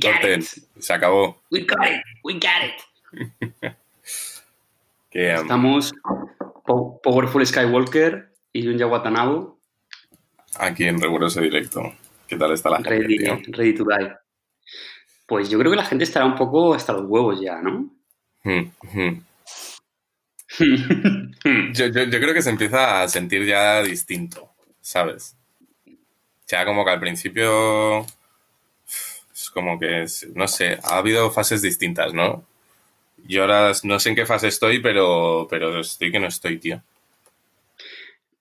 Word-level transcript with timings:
Yes. 0.00 0.04
We 0.04 0.12
got 0.12 0.20
Corten, 0.22 0.40
it. 0.40 0.82
se 0.82 0.92
acabó. 0.92 1.42
We 1.50 1.60
got 1.66 1.86
it. 1.86 2.02
We 2.24 2.34
got 2.34 2.64
it. 2.64 3.76
Que, 5.10 5.34
um, 5.34 5.40
Estamos 5.42 5.92
Po- 6.66 7.00
Powerful 7.02 7.46
Skywalker 7.46 8.30
y 8.52 8.62
Junya 8.62 8.86
Watanabe 8.86 9.46
aquí 10.58 10.84
en 10.84 11.00
riguroso 11.00 11.40
directo. 11.40 11.94
¿Qué 12.26 12.36
tal 12.36 12.52
está 12.52 12.68
la 12.70 12.76
gente, 12.76 12.90
ready, 12.90 13.16
tío? 13.18 13.38
ready 13.48 13.74
to 13.74 13.84
die. 13.84 14.12
Pues 15.26 15.48
yo 15.48 15.58
creo 15.58 15.70
que 15.72 15.76
la 15.78 15.84
gente 15.86 16.04
estará 16.04 16.26
un 16.26 16.34
poco 16.36 16.74
hasta 16.74 16.92
los 16.92 17.04
huevos 17.06 17.40
ya, 17.40 17.60
¿no? 17.62 17.90
Hmm, 18.44 18.70
hmm. 18.82 19.22
Yo, 21.72 21.86
yo- 21.86 22.04
yo 22.04 22.20
creo 22.20 22.34
que 22.34 22.42
se 22.42 22.50
empieza 22.50 23.02
a 23.02 23.08
sentir 23.08 23.44
ya 23.46 23.82
distinto, 23.82 24.50
¿sabes? 24.80 25.36
Ya 26.48 26.64
como 26.64 26.84
que 26.84 26.90
al 26.90 27.00
principio 27.00 28.04
es 29.48 29.50
como 29.50 29.78
que, 29.78 30.02
es- 30.02 30.26
no 30.34 30.46
sé, 30.46 30.78
ha 30.84 30.98
habido 30.98 31.30
fases 31.30 31.62
distintas, 31.62 32.12
¿no? 32.12 32.44
Yo 33.26 33.42
ahora 33.42 33.72
no 33.82 33.98
sé 33.98 34.10
en 34.10 34.14
qué 34.14 34.26
fase 34.26 34.48
estoy, 34.48 34.80
pero, 34.80 35.46
pero 35.50 35.80
estoy 35.80 36.12
que 36.12 36.20
no 36.20 36.28
estoy, 36.28 36.58
tío. 36.58 36.82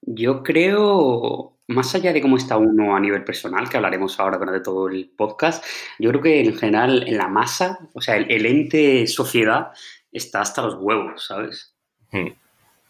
Yo 0.01 0.43
creo, 0.43 1.53
más 1.67 1.93
allá 1.95 2.13
de 2.13 2.21
cómo 2.21 2.37
está 2.37 2.57
uno 2.57 2.95
a 2.95 2.99
nivel 2.99 3.23
personal, 3.23 3.67
que 3.69 3.77
hablaremos 3.77 4.19
ahora 4.19 4.37
durante 4.37 4.61
todo 4.61 4.87
el 4.87 5.09
podcast, 5.09 5.63
yo 5.99 6.09
creo 6.11 6.21
que 6.21 6.39
en 6.41 6.55
general 6.55 7.07
en 7.07 7.17
la 7.17 7.27
masa, 7.27 7.79
o 7.93 8.01
sea, 8.01 8.15
el, 8.17 8.29
el 8.31 8.45
ente 8.45 9.07
sociedad 9.07 9.71
está 10.11 10.41
hasta 10.41 10.61
los 10.61 10.75
huevos, 10.75 11.25
¿sabes? 11.25 11.73
Hmm, 12.11 12.29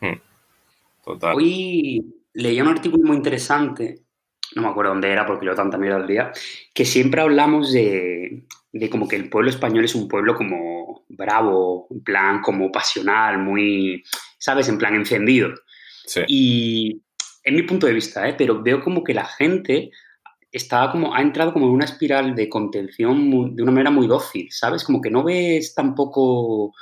hmm. 0.01 0.19
Total. 1.03 1.35
Hoy 1.37 2.05
leía 2.33 2.63
un 2.63 2.69
artículo 2.69 3.03
muy 3.07 3.17
interesante, 3.17 4.01
no 4.57 4.63
me 4.63 4.69
acuerdo 4.69 4.91
dónde 4.91 5.09
era 5.11 5.25
porque 5.25 5.45
leo 5.45 5.55
tanta 5.55 5.77
mierda 5.77 5.97
al 5.97 6.07
día, 6.07 6.31
que 6.73 6.83
siempre 6.83 7.21
hablamos 7.21 7.71
de, 7.71 8.43
de 8.73 8.89
como 8.89 9.07
que 9.07 9.15
el 9.15 9.29
pueblo 9.29 9.49
español 9.49 9.85
es 9.85 9.95
un 9.95 10.07
pueblo 10.07 10.35
como 10.35 11.05
bravo, 11.09 11.87
en 11.89 12.03
plan 12.03 12.41
como 12.41 12.71
pasional, 12.71 13.37
muy, 13.39 14.03
¿sabes? 14.37 14.67
En 14.67 14.77
plan 14.77 14.95
encendido. 14.95 15.53
Sí. 16.05 16.21
Y 16.27 17.01
en 17.43 17.55
mi 17.55 17.63
punto 17.63 17.87
de 17.87 17.93
vista, 17.93 18.27
¿eh? 18.27 18.35
pero 18.37 18.61
veo 18.61 18.81
como 18.81 19.03
que 19.03 19.13
la 19.13 19.25
gente 19.25 19.91
está 20.51 20.91
como, 20.91 21.13
ha 21.13 21.21
entrado 21.21 21.53
como 21.53 21.67
en 21.67 21.73
una 21.73 21.85
espiral 21.85 22.35
de 22.35 22.49
contención 22.49 23.19
muy- 23.19 23.51
de 23.53 23.63
una 23.63 23.71
manera 23.71 23.91
muy 23.91 24.07
dócil, 24.07 24.47
¿sabes? 24.51 24.83
Como 24.83 25.01
que 25.01 25.09
no 25.09 25.23
ves 25.23 25.73
tampoco, 25.75 26.73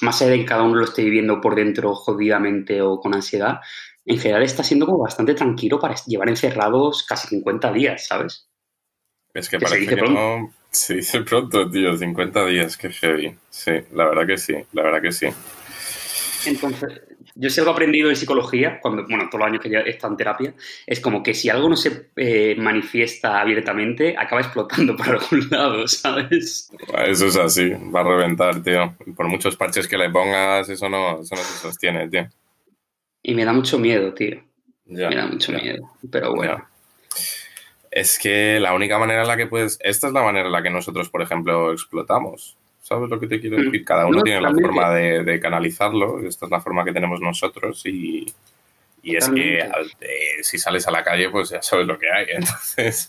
más 0.00 0.20
allá 0.20 0.32
de 0.32 0.38
que 0.40 0.44
cada 0.46 0.62
uno 0.62 0.76
lo 0.76 0.84
esté 0.84 1.04
viviendo 1.04 1.40
por 1.40 1.54
dentro 1.54 1.94
jodidamente 1.94 2.82
o 2.82 2.98
con 3.00 3.14
ansiedad, 3.14 3.60
en 4.04 4.18
general 4.18 4.42
está 4.42 4.62
siendo 4.62 4.86
como 4.86 4.98
bastante 4.98 5.34
tranquilo 5.34 5.78
para 5.78 5.94
llevar 6.06 6.28
encerrados 6.28 7.04
casi 7.04 7.28
50 7.28 7.72
días, 7.72 8.06
¿sabes? 8.06 8.48
Es 9.34 9.48
que 9.48 9.58
que 9.58 9.66
se 9.66 9.70
parece 9.70 9.80
dice 9.80 9.94
que 9.94 10.00
pronto. 10.02 10.20
no. 10.20 10.54
Se 10.70 10.94
dice 10.94 11.20
pronto, 11.20 11.70
tío. 11.70 11.96
50 11.96 12.46
días, 12.46 12.76
qué 12.76 12.90
heavy. 12.90 13.36
Sí, 13.50 13.72
la 13.92 14.06
verdad 14.06 14.26
que 14.26 14.38
sí, 14.38 14.54
la 14.72 14.82
verdad 14.82 15.02
que 15.02 15.12
sí. 15.12 15.26
Entonces, 16.46 17.00
yo 17.34 17.50
sé 17.50 17.60
algo 17.60 17.72
aprendido 17.72 18.10
en 18.10 18.16
psicología, 18.16 18.80
cuando, 18.80 19.04
bueno, 19.06 19.28
todos 19.30 19.40
los 19.40 19.48
años 19.48 19.62
que 19.62 19.70
ya 19.70 19.80
he 19.80 19.90
estado 19.90 20.14
en 20.14 20.16
terapia, 20.16 20.54
es 20.86 21.00
como 21.00 21.22
que 21.22 21.34
si 21.34 21.48
algo 21.50 21.68
no 21.68 21.76
se 21.76 22.10
eh, 22.16 22.56
manifiesta 22.58 23.40
abiertamente, 23.40 24.16
acaba 24.18 24.40
explotando 24.40 24.96
por 24.96 25.08
algún 25.08 25.48
lado, 25.50 25.86
¿sabes? 25.86 26.70
Eso 27.06 27.26
es 27.26 27.36
así, 27.36 27.70
va 27.70 28.00
a 28.00 28.04
reventar, 28.04 28.62
tío. 28.62 28.96
Por 29.14 29.28
muchos 29.28 29.56
parches 29.56 29.86
que 29.86 29.98
le 29.98 30.10
pongas, 30.10 30.68
eso 30.68 30.88
no, 30.88 31.20
eso 31.20 31.36
no 31.36 31.42
se 31.42 31.58
sostiene, 31.58 32.08
tío. 32.08 32.28
Y 33.22 33.34
me 33.34 33.44
da 33.44 33.52
mucho 33.52 33.78
miedo, 33.78 34.12
tío. 34.14 34.42
Ya, 34.86 35.08
me 35.08 35.16
da 35.16 35.26
mucho 35.26 35.52
ya. 35.52 35.58
miedo. 35.58 35.90
Pero 36.10 36.34
bueno. 36.34 36.58
Ya. 36.58 36.68
Es 37.90 38.18
que 38.18 38.58
la 38.58 38.74
única 38.74 38.98
manera 38.98 39.22
en 39.22 39.28
la 39.28 39.36
que 39.36 39.46
puedes. 39.46 39.78
Esta 39.82 40.06
es 40.06 40.12
la 40.12 40.22
manera 40.22 40.46
en 40.46 40.52
la 40.52 40.62
que 40.62 40.70
nosotros, 40.70 41.08
por 41.10 41.22
ejemplo, 41.22 41.72
explotamos. 41.72 42.56
¿Sabes 42.82 43.08
lo 43.10 43.20
que 43.20 43.26
te 43.28 43.40
quiero 43.40 43.58
Mm. 43.58 43.64
decir? 43.64 43.84
Cada 43.84 44.06
uno 44.06 44.18
No, 44.18 44.22
tiene 44.24 44.40
la 44.40 44.50
forma 44.52 44.90
de, 44.94 45.22
de 45.22 45.38
canalizarlo. 45.40 46.18
Esta 46.26 46.46
es 46.46 46.50
la 46.50 46.60
forma 46.60 46.84
que 46.84 46.92
tenemos 46.92 47.20
nosotros. 47.20 47.84
Y, 47.86 48.26
y 49.02 49.16
es 49.16 49.28
que 49.28 49.58
eh, 49.60 50.42
si 50.42 50.58
sales 50.58 50.86
a 50.88 50.90
la 50.90 51.04
calle, 51.04 51.28
pues 51.30 51.50
ya 51.50 51.62
sabes 51.62 51.86
lo 51.86 51.98
que 51.98 52.10
hay. 52.10 52.26
Entonces, 52.34 53.08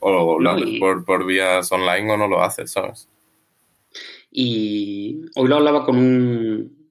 o 0.00 0.38
lo 0.38 0.40
No, 0.40 0.50
haces 0.56 0.68
y- 0.68 0.78
por, 0.80 1.04
por 1.04 1.26
vías 1.26 1.70
online 1.70 2.10
o 2.12 2.16
no 2.16 2.28
lo 2.28 2.42
haces, 2.42 2.70
¿sabes? 2.72 3.08
Y 4.30 5.22
hoy 5.36 5.48
lo 5.48 5.56
hablaba 5.56 5.84
con 5.84 5.96
un, 5.96 6.90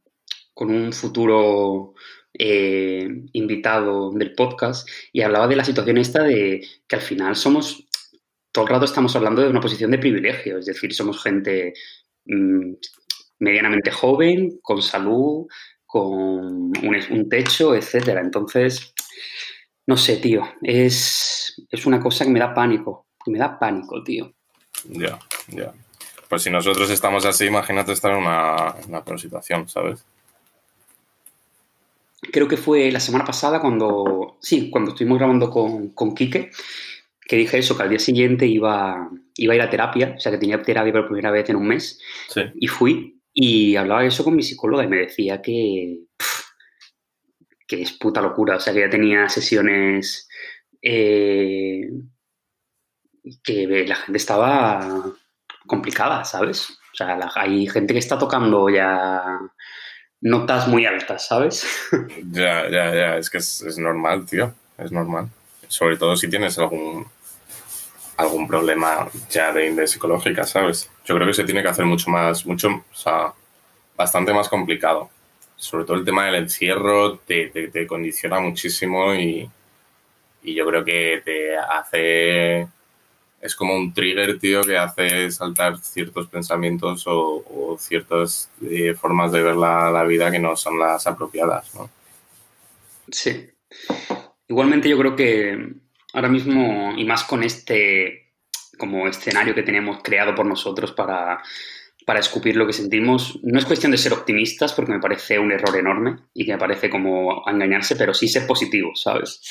con 0.53 0.69
un 0.73 0.93
futuro 0.93 1.92
eh, 2.37 3.07
invitado 3.33 4.11
del 4.11 4.33
podcast 4.33 4.89
y 5.11 5.21
hablaba 5.21 5.47
de 5.47 5.55
la 5.55 5.65
situación 5.65 5.97
esta 5.97 6.23
de 6.23 6.65
que 6.87 6.95
al 6.95 7.01
final 7.01 7.35
somos, 7.35 7.87
todo 8.51 8.65
el 8.65 8.71
rato 8.71 8.85
estamos 8.85 9.15
hablando 9.15 9.41
de 9.41 9.49
una 9.49 9.61
posición 9.61 9.91
de 9.91 9.99
privilegio, 9.99 10.57
es 10.57 10.65
decir, 10.65 10.93
somos 10.93 11.21
gente 11.21 11.73
mm, 12.25 12.73
medianamente 13.39 13.91
joven, 13.91 14.59
con 14.61 14.81
salud, 14.81 15.47
con 15.85 16.71
un, 16.75 17.29
techo, 17.29 17.75
etcétera. 17.75 18.21
Entonces, 18.21 18.95
no 19.85 19.95
sé, 19.95 20.17
tío, 20.17 20.43
es, 20.63 21.63
es 21.69 21.85
una 21.85 21.99
cosa 21.99 22.25
que 22.25 22.31
me 22.31 22.39
da 22.39 22.53
pánico, 22.53 23.05
que 23.23 23.29
me 23.29 23.37
da 23.37 23.59
pánico, 23.59 24.03
tío. 24.03 24.33
Ya, 24.85 25.19
ya. 25.49 25.71
Pues 26.27 26.41
si 26.41 26.49
nosotros 26.49 26.89
estamos 26.89 27.25
así, 27.25 27.45
imagínate 27.45 27.91
estar 27.91 28.11
en 28.11 28.17
una, 28.17 28.73
una 28.87 29.17
situación, 29.19 29.69
¿sabes? 29.69 30.03
Creo 32.31 32.47
que 32.47 32.57
fue 32.57 32.91
la 32.91 32.99
semana 32.99 33.25
pasada 33.25 33.59
cuando, 33.61 34.37
sí, 34.41 34.69
cuando 34.69 34.91
estuvimos 34.91 35.17
grabando 35.19 35.49
con, 35.49 35.89
con 35.89 36.15
Quique, 36.15 36.51
que 37.25 37.35
dije 37.37 37.57
eso, 37.57 37.75
que 37.77 37.83
al 37.83 37.89
día 37.89 37.99
siguiente 37.99 38.45
iba, 38.45 39.09
iba 39.37 39.53
a 39.53 39.55
ir 39.55 39.61
a 39.61 39.69
terapia, 39.69 40.13
o 40.17 40.19
sea, 40.19 40.31
que 40.31 40.37
tenía 40.37 40.61
terapia 40.61 40.91
por 40.93 41.05
primera 41.07 41.31
vez 41.31 41.49
en 41.49 41.55
un 41.55 41.67
mes, 41.67 41.99
Sí. 42.29 42.41
y 42.55 42.67
fui 42.67 43.19
y 43.33 43.75
hablaba 43.75 44.05
eso 44.05 44.23
con 44.23 44.35
mi 44.35 44.43
psicóloga 44.43 44.83
y 44.83 44.87
me 44.87 44.97
decía 44.97 45.41
que, 45.41 45.99
pff, 46.17 46.41
que 47.67 47.81
es 47.81 47.93
puta 47.93 48.21
locura, 48.21 48.57
o 48.57 48.59
sea, 48.59 48.73
que 48.73 48.81
ya 48.81 48.89
tenía 48.89 49.27
sesiones 49.29 50.27
eh, 50.81 51.89
que 53.43 53.85
la 53.87 53.95
gente 53.95 54.17
estaba 54.17 55.03
complicada, 55.65 56.23
¿sabes? 56.25 56.69
O 56.71 56.95
sea, 56.95 57.15
la- 57.17 57.31
hay 57.35 57.67
gente 57.67 57.93
que 57.93 57.99
está 57.99 58.17
tocando 58.19 58.69
ya 58.69 59.23
notas 60.23 60.67
muy 60.67 60.85
altas, 60.85 61.27
¿sabes? 61.27 61.67
Ya, 62.31 62.69
ya, 62.69 62.95
ya, 62.95 63.17
es 63.17 63.29
que 63.29 63.37
es, 63.37 63.77
normal, 63.77 64.25
tío, 64.25 64.53
es 64.77 64.91
normal. 64.91 65.27
Sobre 65.67 65.97
todo 65.97 66.15
si 66.15 66.29
tienes 66.29 66.57
algún 66.57 67.05
algún 68.15 68.47
problema 68.47 69.09
ya 69.29 69.51
de 69.51 69.67
índole 69.67 69.87
psicológica, 69.87 70.45
¿sabes? 70.45 70.89
Yo 71.03 71.15
creo 71.15 71.27
que 71.27 71.33
se 71.33 71.43
tiene 71.43 71.61
que 71.61 71.67
hacer 71.67 71.85
mucho 71.85 72.09
más, 72.11 72.45
mucho, 72.45 72.69
o 72.69 72.95
sea, 72.95 73.33
bastante 73.97 74.33
más 74.33 74.47
complicado. 74.47 75.09
Sobre 75.55 75.83
todo 75.83 75.97
el 75.97 76.05
tema 76.05 76.25
del 76.25 76.35
encierro 76.35 77.17
te, 77.17 77.47
te, 77.47 77.69
te 77.69 77.87
condiciona 77.87 78.39
muchísimo 78.39 79.13
y, 79.15 79.49
y 80.43 80.53
yo 80.53 80.65
creo 80.65 80.85
que 80.85 81.21
te 81.25 81.57
hace... 81.57 82.67
Es 83.43 83.55
como 83.55 83.75
un 83.75 83.93
trigger, 83.93 84.39
tío, 84.39 84.61
que 84.61 84.77
hace 84.77 85.29
saltar 85.29 85.77
ciertos 85.79 86.27
pensamientos 86.27 87.05
o, 87.07 87.43
o 87.45 87.77
ciertas 87.77 88.49
eh, 88.61 88.93
formas 88.93 89.33
de 89.33 89.43
ver 89.43 89.57
la, 89.57 89.91
la 89.91 90.05
vida 90.05 90.31
que 90.31 90.39
no 90.39 90.55
son 90.55 90.79
las 90.79 91.05
apropiadas, 91.07 91.75
¿no? 91.75 91.89
Sí. 93.11 93.49
Igualmente 94.47 94.87
yo 94.87 94.97
creo 94.97 95.17
que 95.17 95.73
ahora 96.13 96.29
mismo, 96.29 96.93
y 96.95 97.03
más 97.03 97.25
con 97.25 97.43
este 97.43 98.31
como 98.77 99.09
escenario 99.09 99.53
que 99.53 99.63
tenemos 99.63 100.01
creado 100.01 100.33
por 100.33 100.45
nosotros 100.45 100.93
para, 100.93 101.43
para 102.05 102.21
escupir 102.21 102.55
lo 102.55 102.65
que 102.65 102.73
sentimos, 102.73 103.39
no 103.43 103.59
es 103.59 103.65
cuestión 103.65 103.91
de 103.91 103.97
ser 103.97 104.13
optimistas, 104.13 104.71
porque 104.71 104.93
me 104.93 105.01
parece 105.01 105.37
un 105.37 105.51
error 105.51 105.75
enorme 105.77 106.15
y 106.33 106.45
que 106.45 106.53
me 106.53 106.59
parece 106.59 106.89
como 106.89 107.43
engañarse, 107.45 107.97
pero 107.97 108.13
sí 108.13 108.29
ser 108.29 108.47
positivos, 108.47 109.01
¿sabes? 109.01 109.41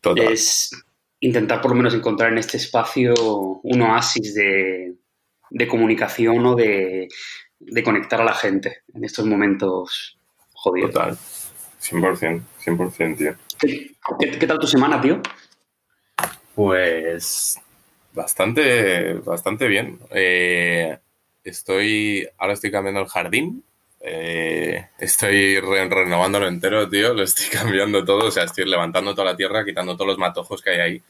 Total. 0.00 0.32
Es 0.32 0.70
intentar 1.22 1.60
por 1.60 1.70
lo 1.70 1.76
menos 1.76 1.94
encontrar 1.94 2.30
en 2.32 2.38
este 2.38 2.56
espacio 2.58 3.14
un 3.62 3.80
oasis 3.82 4.34
de, 4.34 4.94
de 5.50 5.68
comunicación 5.68 6.44
o 6.46 6.54
de, 6.54 7.08
de 7.58 7.82
conectar 7.82 8.20
a 8.20 8.24
la 8.24 8.34
gente 8.34 8.78
en 8.94 9.04
estos 9.04 9.24
momentos 9.26 10.18
jodidos. 10.52 10.92
Total. 10.92 11.16
100%, 11.80 12.42
100%, 12.64 13.16
tío. 13.16 13.34
¿Qué, 13.58 13.94
qué- 14.20 14.38
qué 14.38 14.46
tal 14.46 14.58
tu 14.58 14.66
semana, 14.66 15.00
tío? 15.00 15.20
Pues 16.54 17.58
bastante, 18.12 19.14
bastante 19.14 19.66
bien. 19.66 19.98
Eh, 20.10 20.98
estoy, 21.44 22.28
ahora 22.38 22.52
estoy 22.54 22.70
cambiando 22.70 23.00
el 23.00 23.08
jardín. 23.08 23.64
Eh, 24.04 24.88
estoy 24.98 25.60
re- 25.60 25.88
renovándolo 25.88 26.48
entero, 26.48 26.88
tío. 26.88 27.14
Lo 27.14 27.22
estoy 27.22 27.46
cambiando 27.58 28.04
todo. 28.04 28.26
O 28.28 28.30
sea, 28.30 28.44
estoy 28.44 28.64
levantando 28.66 29.14
toda 29.14 29.30
la 29.32 29.36
tierra, 29.36 29.64
quitando 29.64 29.94
todos 29.94 30.08
los 30.08 30.18
matojos 30.18 30.62
que 30.62 30.70
hay 30.70 30.80
ahí. 30.80 31.02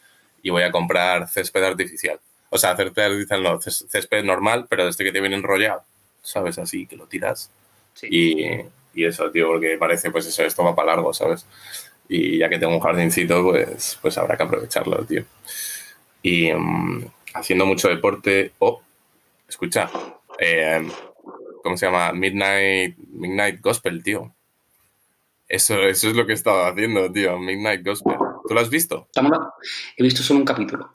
Y 0.43 0.51
voy 0.51 0.63
a 0.63 0.73
comprar 0.73 1.29
césped 1.29 1.63
artificial. 1.65 2.21
O 2.51 2.59
sea, 2.59 2.77
césped 2.77 3.03
artificial 3.03 3.43
no, 3.43 3.59
cés- 3.61 3.87
césped 3.89 4.25
normal, 4.25 4.67
pero 4.69 4.89
este 4.89 5.05
que 5.05 5.13
te 5.13 5.21
viene 5.21 5.37
enrollado. 5.37 5.85
¿Sabes? 6.23 6.59
Así, 6.59 6.87
que 6.87 6.97
lo 6.97 7.07
tiras. 7.07 7.51
Sí. 7.95 8.09
Y, 8.11 8.61
y 8.95 9.05
eso, 9.07 9.31
tío, 9.31 9.49
porque 9.49 9.77
parece, 9.79 10.11
pues 10.11 10.27
eso, 10.27 10.45
esto 10.45 10.63
va 10.65 10.75
para 10.75 10.93
largo, 10.95 11.13
¿sabes? 11.15 11.47
Y 12.09 12.39
ya 12.39 12.49
que 12.49 12.59
tengo 12.59 12.75
un 12.75 12.81
jardincito, 12.81 13.43
pues, 13.45 13.99
pues 14.03 14.19
habrá 14.19 14.37
que 14.37 14.43
aprovecharlo, 14.45 15.05
tío. 15.05 15.25
Y, 16.23 16.53
mm, 16.53 17.05
haciendo 17.35 17.67
mucho 17.67 17.89
deporte 17.89 18.53
o, 18.59 18.83
escucha, 19.49 19.91
eh, 20.39 20.87
¿cómo 21.63 21.77
se 21.77 21.87
llama? 21.87 22.13
Midnight, 22.13 22.97
Midnight 22.99 23.61
Gospel, 23.61 24.03
tío. 24.03 24.35
Eso, 25.49 25.83
eso 25.83 26.09
es 26.09 26.17
lo 26.17 26.25
que 26.25 26.33
he 26.33 26.35
estado 26.35 26.65
haciendo, 26.65 27.11
tío, 27.13 27.39
Midnight 27.39 27.85
Gospel. 27.85 28.17
¿Tú 28.47 28.55
lo 28.55 28.61
has 28.61 28.71
visto? 28.71 29.09
He 29.97 30.03
visto 30.03 30.23
solo 30.23 30.41
un 30.41 30.47
capítulo. 30.47 30.93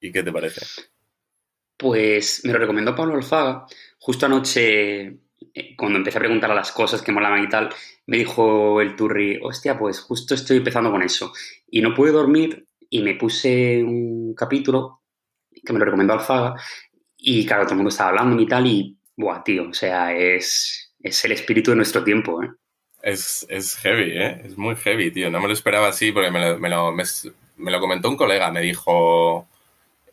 ¿Y 0.00 0.12
qué 0.12 0.22
te 0.22 0.32
parece? 0.32 0.64
Pues 1.76 2.40
me 2.44 2.52
lo 2.52 2.58
recomendó 2.58 2.94
Pablo 2.94 3.14
Alfaga. 3.14 3.66
Justo 3.98 4.26
anoche, 4.26 5.06
eh, 5.54 5.76
cuando 5.76 5.98
empecé 5.98 6.18
a 6.18 6.20
preguntar 6.20 6.50
a 6.50 6.54
las 6.54 6.72
cosas 6.72 7.02
que 7.02 7.12
molaban 7.12 7.44
y 7.44 7.48
tal, 7.48 7.70
me 8.06 8.18
dijo 8.18 8.80
el 8.80 8.96
turri, 8.96 9.38
hostia, 9.42 9.78
pues 9.78 10.00
justo 10.00 10.34
estoy 10.34 10.58
empezando 10.58 10.90
con 10.90 11.02
eso. 11.02 11.32
Y 11.70 11.80
no 11.80 11.94
pude 11.94 12.12
dormir 12.12 12.66
y 12.88 13.02
me 13.02 13.14
puse 13.14 13.82
un 13.82 14.34
capítulo 14.34 15.02
que 15.64 15.72
me 15.72 15.78
lo 15.78 15.84
recomendó 15.84 16.14
Alfaga. 16.14 16.54
Y 17.16 17.44
claro, 17.46 17.64
todo 17.64 17.72
el 17.72 17.78
mundo 17.78 17.90
estaba 17.90 18.10
hablando 18.10 18.40
y 18.40 18.46
tal. 18.46 18.66
Y, 18.66 18.95
buah, 19.16 19.42
tío, 19.42 19.68
o 19.70 19.74
sea, 19.74 20.14
es, 20.16 20.92
es 21.02 21.24
el 21.24 21.32
espíritu 21.32 21.70
de 21.70 21.76
nuestro 21.76 22.04
tiempo, 22.04 22.42
¿eh? 22.42 22.50
Es, 23.02 23.46
es, 23.48 23.76
heavy, 23.76 24.12
¿eh? 24.12 24.42
Es 24.44 24.58
muy 24.58 24.74
heavy, 24.76 25.10
tío. 25.12 25.30
No 25.30 25.40
me 25.40 25.46
lo 25.46 25.52
esperaba 25.52 25.88
así 25.88 26.10
porque 26.10 26.30
me 26.30 26.40
lo, 26.40 26.58
me 26.58 26.68
lo, 26.68 26.92
me, 26.92 27.04
me 27.56 27.70
lo 27.70 27.78
comentó 27.78 28.08
un 28.08 28.16
colega. 28.16 28.50
Me 28.50 28.62
dijo, 28.62 29.46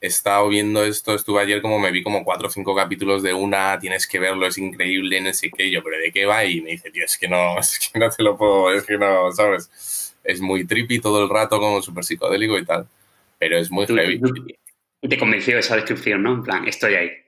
he 0.03 0.07
estado 0.07 0.49
viendo 0.49 0.83
esto, 0.83 1.15
estuve 1.15 1.41
ayer 1.41 1.61
como 1.61 1.79
me 1.79 1.89
vi 1.89 2.03
como 2.03 2.25
cuatro 2.25 2.49
o 2.49 2.51
cinco 2.51 2.75
capítulos 2.75 3.23
de 3.23 3.33
una, 3.33 3.79
tienes 3.79 4.05
que 4.05 4.19
verlo, 4.19 4.45
es 4.45 4.57
increíble, 4.57 5.21
no 5.21 5.31
sé 5.33 5.49
qué, 5.49 5.71
yo, 5.71 5.81
pero 5.81 5.97
¿de 5.97 6.11
qué 6.11 6.25
va? 6.25 6.43
Y 6.43 6.59
me 6.59 6.71
dice, 6.71 6.91
tío, 6.91 7.05
es 7.05 7.17
que 7.17 7.29
no, 7.29 7.57
es 7.59 7.79
que 7.79 7.97
no 7.97 8.09
te 8.09 8.21
lo 8.21 8.37
puedo, 8.37 8.73
es 8.73 8.83
que 8.83 8.97
no, 8.97 9.31
¿sabes? 9.31 10.13
Es 10.23 10.41
muy 10.41 10.65
trippy 10.65 10.99
todo 10.99 11.23
el 11.23 11.29
rato, 11.29 11.57
como 11.57 11.81
súper 11.81 12.03
psicodélico 12.03 12.57
y 12.57 12.65
tal, 12.65 12.85
pero 13.39 13.57
es 13.57 13.71
muy 13.71 13.87
heavy. 13.87 14.19
Y 15.01 15.07
te 15.07 15.17
convenció 15.17 15.57
esa 15.57 15.77
descripción, 15.77 16.21
¿no? 16.21 16.33
En 16.33 16.43
plan, 16.43 16.67
estoy 16.67 16.95
ahí. 16.95 17.22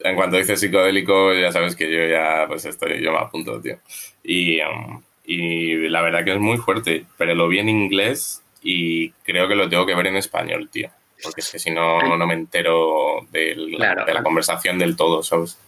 En 0.00 0.14
cuanto 0.14 0.36
dices 0.36 0.60
psicodélico, 0.60 1.34
ya 1.34 1.50
sabes 1.50 1.74
que 1.74 1.90
yo 1.90 2.06
ya, 2.06 2.44
pues 2.46 2.64
estoy, 2.64 3.02
yo 3.02 3.12
me 3.12 3.18
apunto, 3.18 3.60
tío. 3.60 3.78
Y, 4.22 4.60
um, 4.60 5.02
y 5.24 5.88
la 5.88 6.02
verdad 6.02 6.24
que 6.24 6.32
es 6.32 6.38
muy 6.38 6.58
fuerte, 6.58 7.04
pero 7.16 7.34
lo 7.34 7.48
vi 7.48 7.58
en 7.58 7.68
inglés 7.68 8.42
y 8.62 9.10
creo 9.24 9.48
que 9.48 9.56
lo 9.56 9.68
tengo 9.68 9.86
que 9.86 9.94
ver 9.94 10.06
en 10.06 10.16
español, 10.16 10.68
tío 10.70 10.90
porque 11.22 11.40
es 11.40 11.50
que 11.50 11.58
si 11.58 11.70
no, 11.70 12.16
no 12.16 12.26
me 12.26 12.34
entero 12.34 13.26
de 13.30 13.56
la 13.78 14.22
conversación 14.22 14.78
del 14.78 14.96
todo, 14.96 15.22
¿sabes? 15.22 15.58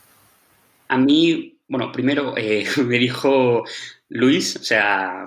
A 0.89 0.99
mí, 0.99 1.59
bueno, 1.69 1.93
primero 1.93 2.35
eh, 2.37 2.67
me 2.85 2.99
dijo 2.99 3.65
Luis, 4.09 4.57
o 4.57 4.63
sea, 4.63 5.27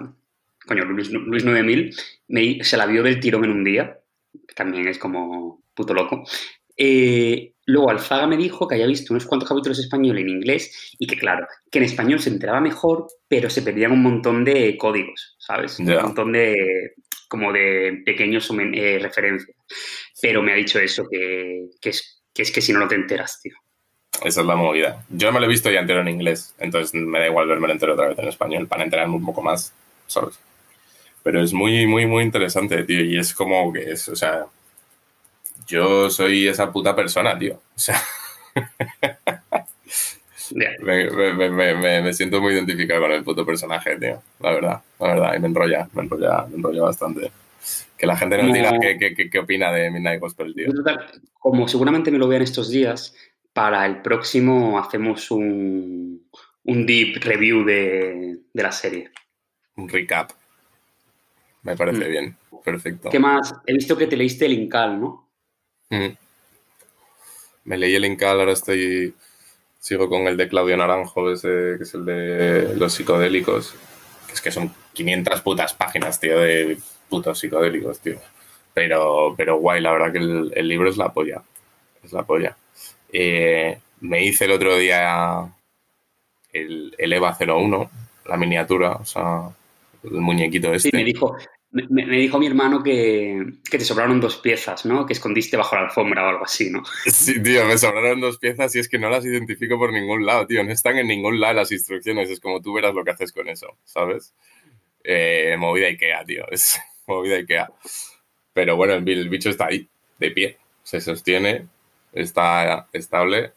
coño, 0.66 0.86
Luis, 0.86 1.10
Luis 1.10 1.46
9000, 1.46 1.96
me, 2.28 2.64
se 2.64 2.78
la 2.78 2.86
vio 2.86 3.04
del 3.04 3.20
tirón 3.20 3.46
en 3.46 3.52
un 3.52 3.64
día, 3.64 4.00
también 4.56 4.88
es 4.88 4.98
como 4.98 5.62
puto 5.74 5.94
loco. 5.94 6.24
Eh, 6.78 7.53
luego 7.66 7.90
Alfaga 7.90 8.28
me 8.28 8.38
dijo 8.38 8.68
que 8.68 8.76
había 8.76 8.88
visto 8.88 9.14
unos 9.14 9.26
cuantos 9.26 9.50
capítulos 9.50 9.80
español 9.80 10.18
en 10.18 10.30
inglés 10.30 10.96
y 11.00 11.08
que, 11.08 11.18
claro, 11.18 11.48
que 11.72 11.80
en 11.80 11.86
español 11.86 12.20
se 12.20 12.30
enteraba 12.30 12.62
mejor, 12.62 13.08
pero 13.28 13.50
se 13.50 13.62
perdían 13.62 13.92
un 13.92 14.04
montón 14.04 14.44
de 14.44 14.78
códigos, 14.78 15.36
¿sabes? 15.40 15.80
Un 15.80 15.94
montón 15.94 16.32
de, 16.34 16.94
como 17.28 17.52
de 17.52 18.04
pequeños 18.06 18.50
eh, 18.52 19.00
referencias. 19.02 19.58
Pero 20.22 20.44
me 20.44 20.54
ha 20.54 20.56
dicho 20.56 20.80
eso, 20.80 21.08
que, 21.10 21.66
es, 21.82 22.24
que 22.34 22.42
es 22.42 22.52
que 22.52 22.62
si 22.62 22.74
no, 22.74 22.80
no 22.80 22.88
te 22.88 22.96
enteras, 22.96 23.40
tío. 23.42 23.56
Esa 24.24 24.42
es 24.42 24.48
la 24.48 24.56
movida. 24.56 25.04
Yo 25.10 25.32
me 25.32 25.40
lo 25.40 25.46
he 25.46 25.50
visto 25.50 25.72
ya 25.72 25.80
entero 25.80 26.02
en 26.02 26.10
inglés, 26.10 26.54
entonces 26.60 26.94
me 26.94 27.20
da 27.20 27.28
igual 27.28 27.48
verme 27.48 27.72
entero 27.72 27.94
otra 27.94 28.10
vez 28.10 28.20
en 28.20 28.28
español 28.28 28.68
para 28.68 28.84
enterarme 28.84 29.16
un 29.16 29.26
poco 29.26 29.42
más, 29.42 29.74
¿sabes? 30.08 30.40
Pero 31.24 31.42
es 31.42 31.54
muy, 31.54 31.88
muy, 31.88 32.06
muy 32.06 32.24
interesante, 32.24 32.84
tío. 32.84 33.04
Y 33.04 33.18
es 33.18 33.34
como 33.34 33.72
que 33.74 33.92
es, 33.92 34.08
o 34.10 34.16
sea, 34.16 34.46
yo 35.68 36.10
soy 36.10 36.48
esa 36.48 36.72
puta 36.72 36.96
persona, 36.96 37.38
tío. 37.38 37.56
O 37.56 37.80
sea, 37.80 38.02
me, 40.82 42.14
siento 42.14 42.42
muy 42.42 42.54
identificado 42.54 43.02
con 43.02 43.12
el 43.12 43.24
puto 43.24 43.46
personaje, 43.46 43.98
tío. 43.98 44.22
La 44.40 44.52
verdad, 44.52 44.82
la 45.00 45.08
verdad. 45.08 45.36
Y 45.36 45.40
me 45.40 45.48
enrolla, 45.48 45.90
me 45.94 46.04
enrolla, 46.04 46.46
me 46.50 46.58
enrolla 46.58 46.84
bastante. 46.84 47.32
Que 47.98 48.08
la 48.08 48.18
gente 48.18 48.42
nos 48.42 48.54
diga 48.54 48.78
qué, 48.80 49.30
qué, 49.30 49.40
opina 49.40 49.72
de 49.72 49.90
Midnight 49.90 50.20
Gospel, 50.20 50.54
tío. 50.54 50.68
Como 51.40 51.68
seguramente 51.68 52.12
me 52.12 52.18
lo 52.18 52.28
vean 52.28 52.42
estos 52.42 52.70
días, 52.70 53.16
para 53.54 53.86
el 53.86 54.02
próximo 54.02 54.80
hacemos 54.80 55.32
un, 55.32 56.28
un 56.64 56.86
deep 56.86 57.24
review 57.24 57.64
de, 57.64 58.40
de, 58.52 58.64
la 58.64 58.72
serie. 58.72 59.12
Un 59.78 59.88
recap. 59.88 60.32
Me 61.62 61.78
parece 61.78 62.06
mm. 62.06 62.12
bien. 62.12 62.38
Perfecto. 62.64 63.10
¿Qué 63.10 63.20
más? 63.20 63.54
He 63.66 63.74
visto 63.74 63.98
que 63.98 64.08
te 64.08 64.18
leíste 64.18 64.46
el 64.46 64.54
Incal, 64.54 65.00
¿no? 65.00 65.23
Mm. 65.90 66.18
Me 67.66 67.78
leí 67.78 67.96
el 67.96 68.06
Incal, 68.06 68.40
ahora 68.40 68.54
estoy 68.54 69.14
Sigo 69.84 70.08
con 70.08 70.28
el 70.28 70.38
de 70.38 70.48
Claudio 70.48 70.78
Naranjo, 70.78 71.30
ese, 71.30 71.76
que 71.78 71.84
es 71.84 71.94
el 71.94 72.06
de 72.06 72.74
los 72.78 72.94
psicodélicos. 72.94 73.76
Que 74.28 74.34
es 74.34 74.40
que 74.40 74.50
son 74.50 74.74
500 74.94 75.42
putas 75.42 75.74
páginas, 75.74 76.22
tío, 76.22 76.40
de 76.40 76.78
putos 77.10 77.38
psicodélicos, 77.38 78.00
tío. 78.00 78.16
Pero, 78.74 79.36
pero 79.36 79.58
guay, 79.58 79.82
la 79.82 79.92
verdad 79.92 80.14
que 80.14 80.20
el, 80.20 80.68
libro 80.70 80.90
es 80.90 80.96
la 80.96 81.12
polla. 81.12 81.44
Es 82.02 82.14
la 82.14 82.24
polla. 82.24 82.56
Eh, 83.12 83.78
me 84.00 84.24
hice 84.24 84.46
el 84.46 84.52
otro 84.52 84.78
día 84.78 85.54
el, 86.54 86.96
el 86.98 87.12
EVA 87.12 87.38
01, 87.38 87.92
la 88.28 88.38
miniatura, 88.38 88.92
o 88.92 89.06
sea, 89.06 89.50
el 90.06 90.12
muñequito 90.12 90.74
este. 90.74 90.92
Sí, 90.92 90.96
me 90.96 91.04
dijo, 91.04 91.36
me, 91.74 92.06
dijo 92.06 92.38
mi 92.38 92.46
hermano 92.46 92.84
que, 92.84 93.54
te 93.70 93.80
sobraron 93.80 94.22
dos 94.22 94.38
piezas, 94.38 94.86
¿no? 94.86 95.08
Que 95.08 95.14
escondiste 95.14 95.58
bajo 95.58 95.76
la 95.76 95.84
alfombra 95.84 96.24
o 96.24 96.30
algo 96.30 96.46
así, 96.46 96.70
¿no? 96.70 96.84
Sí, 97.06 97.42
tío, 97.42 97.66
me 97.66 97.78
sobraron 97.80 98.22
dos 98.22 98.38
piezas 98.38 98.76
y 98.76 98.80
es 98.80 98.88
que 98.88 99.00
no 99.00 99.10
las 99.10 99.26
identifico 99.26 99.78
por 99.80 99.92
ningún 99.92 100.26
lado, 100.26 100.46
tío. 100.46 100.64
No 100.64 100.72
están 100.72 100.98
en 100.98 101.08
ningún 101.08 101.40
lado 101.40 101.56
las 101.56 101.72
instrucciones. 101.72 102.30
Es 102.30 102.40
como 102.40 102.62
tú 102.62 102.74
verás 102.74 102.94
lo 102.94 103.04
que 103.04 103.12
haces 103.12 103.32
con 103.32 103.50
eso, 103.50 103.76
¿sabes? 103.86 104.36
Eh, 105.04 105.56
movida 105.58 105.88
Ikea, 105.88 106.24
tío. 106.26 106.46
Es 106.52 106.80
movida 107.08 107.38
Ikea. 107.38 107.72
Pero 108.54 108.76
bueno, 108.76 108.94
el, 108.94 109.30
bicho 109.30 109.50
está 109.50 109.66
ahí, 109.66 109.90
de 110.20 110.30
pie. 110.30 110.58
Se 110.84 111.02
sostiene, 111.02 111.68
está 112.14 112.88
estable. 112.94 113.52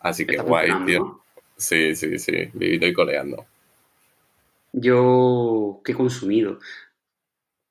Así 0.00 0.26
que 0.26 0.38
guay, 0.38 0.72
tío. 0.86 1.20
Sí, 1.56 1.94
sí, 1.94 2.18
sí. 2.18 2.50
Vivido 2.52 2.88
y 2.88 2.92
coleando. 2.92 3.46
Yo, 4.72 5.80
¿qué 5.84 5.92
he 5.92 5.94
consumido? 5.94 6.58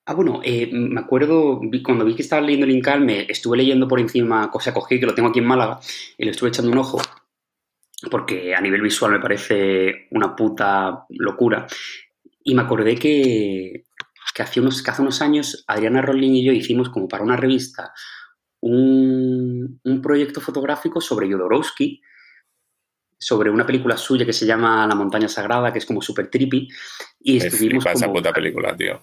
Ah, 0.06 0.14
bueno, 0.14 0.42
eh, 0.44 0.70
me 0.72 1.00
acuerdo, 1.00 1.62
cuando 1.84 2.04
vi 2.04 2.16
que 2.16 2.24
estaba 2.24 2.42
leyendo 2.42 2.66
el 2.66 2.74
Incal, 2.74 3.02
me 3.02 3.22
estuve 3.30 3.58
leyendo 3.58 3.88
por 3.88 4.02
encima 4.02 4.52
Cosa 4.52 4.74
Cogí, 4.74 5.00
que 5.00 5.06
lo 5.06 5.16
tengo 5.16 5.30
aquí 5.30 5.40
en 5.40 5.46
Málaga, 5.46 5.80
y 6.18 6.26
le 6.26 6.32
estuve 6.32 6.50
echando 6.50 6.72
un 6.72 6.78
ojo, 6.78 7.02
porque 8.12 8.54
a 8.54 8.60
nivel 8.60 8.82
visual 8.82 9.14
me 9.14 9.22
parece 9.22 10.08
una 10.12 10.36
puta 10.36 11.06
locura. 11.10 11.68
Y 12.44 12.54
me 12.54 12.64
acordé 12.64 12.96
que, 12.96 13.86
hace, 14.38 14.60
unos, 14.60 14.86
hace 14.86 15.02
unos 15.02 15.22
años 15.22 15.64
Adriana 15.68 16.02
Rolling 16.02 16.34
y 16.34 16.44
yo 16.44 16.52
hicimos 16.52 16.90
como 16.90 17.08
para 17.08 17.24
una 17.24 17.38
revista 17.38 17.94
un, 18.60 19.80
proyecto 20.02 20.42
fotográfico 20.42 21.00
sobre 21.00 21.32
Jodorowsky, 21.32 22.02
sobre 23.18 23.50
una 23.50 23.66
película 23.66 23.96
suya 23.96 24.26
que 24.26 24.34
se 24.34 24.46
llama 24.46 24.86
La 24.86 24.96
montaña 24.96 25.30
sagrada, 25.30 25.72
que 25.72 25.80
es 25.80 25.86
como 25.86 26.02
súper 26.02 26.30
trippy. 26.30 26.68
Y 27.22 27.38
estuvimos 27.38 27.86
como, 27.86 27.96
esa 27.96 28.12
puta 28.12 28.34
película, 28.34 28.76
tío. 28.76 29.02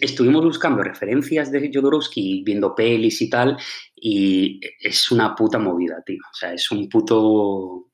Estuvimos 0.00 0.44
buscando 0.44 0.82
referencias 0.82 1.50
de 1.50 1.70
Jodorowsky, 1.72 2.42
viendo 2.44 2.74
pelis 2.74 3.20
y 3.22 3.30
tal, 3.30 3.56
y 3.94 4.60
es 4.80 5.10
una 5.10 5.34
puta 5.34 5.58
movida, 5.58 6.02
tío. 6.04 6.20
O 6.30 6.34
sea, 6.34 6.52
es 6.52 6.70
un 6.70 6.88
puto. 6.88 7.86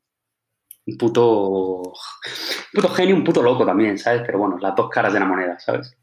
Un 0.86 0.98
puto. 0.98 1.82
Un 1.82 1.92
puto 2.72 2.88
genio, 2.90 3.16
un 3.16 3.24
puto 3.24 3.42
loco 3.42 3.64
también, 3.64 3.98
¿sabes? 3.98 4.22
Pero 4.26 4.38
bueno, 4.38 4.58
las 4.58 4.76
dos 4.76 4.90
caras 4.90 5.12
de 5.12 5.20
la 5.20 5.26
moneda, 5.26 5.58
¿sabes? 5.58 5.96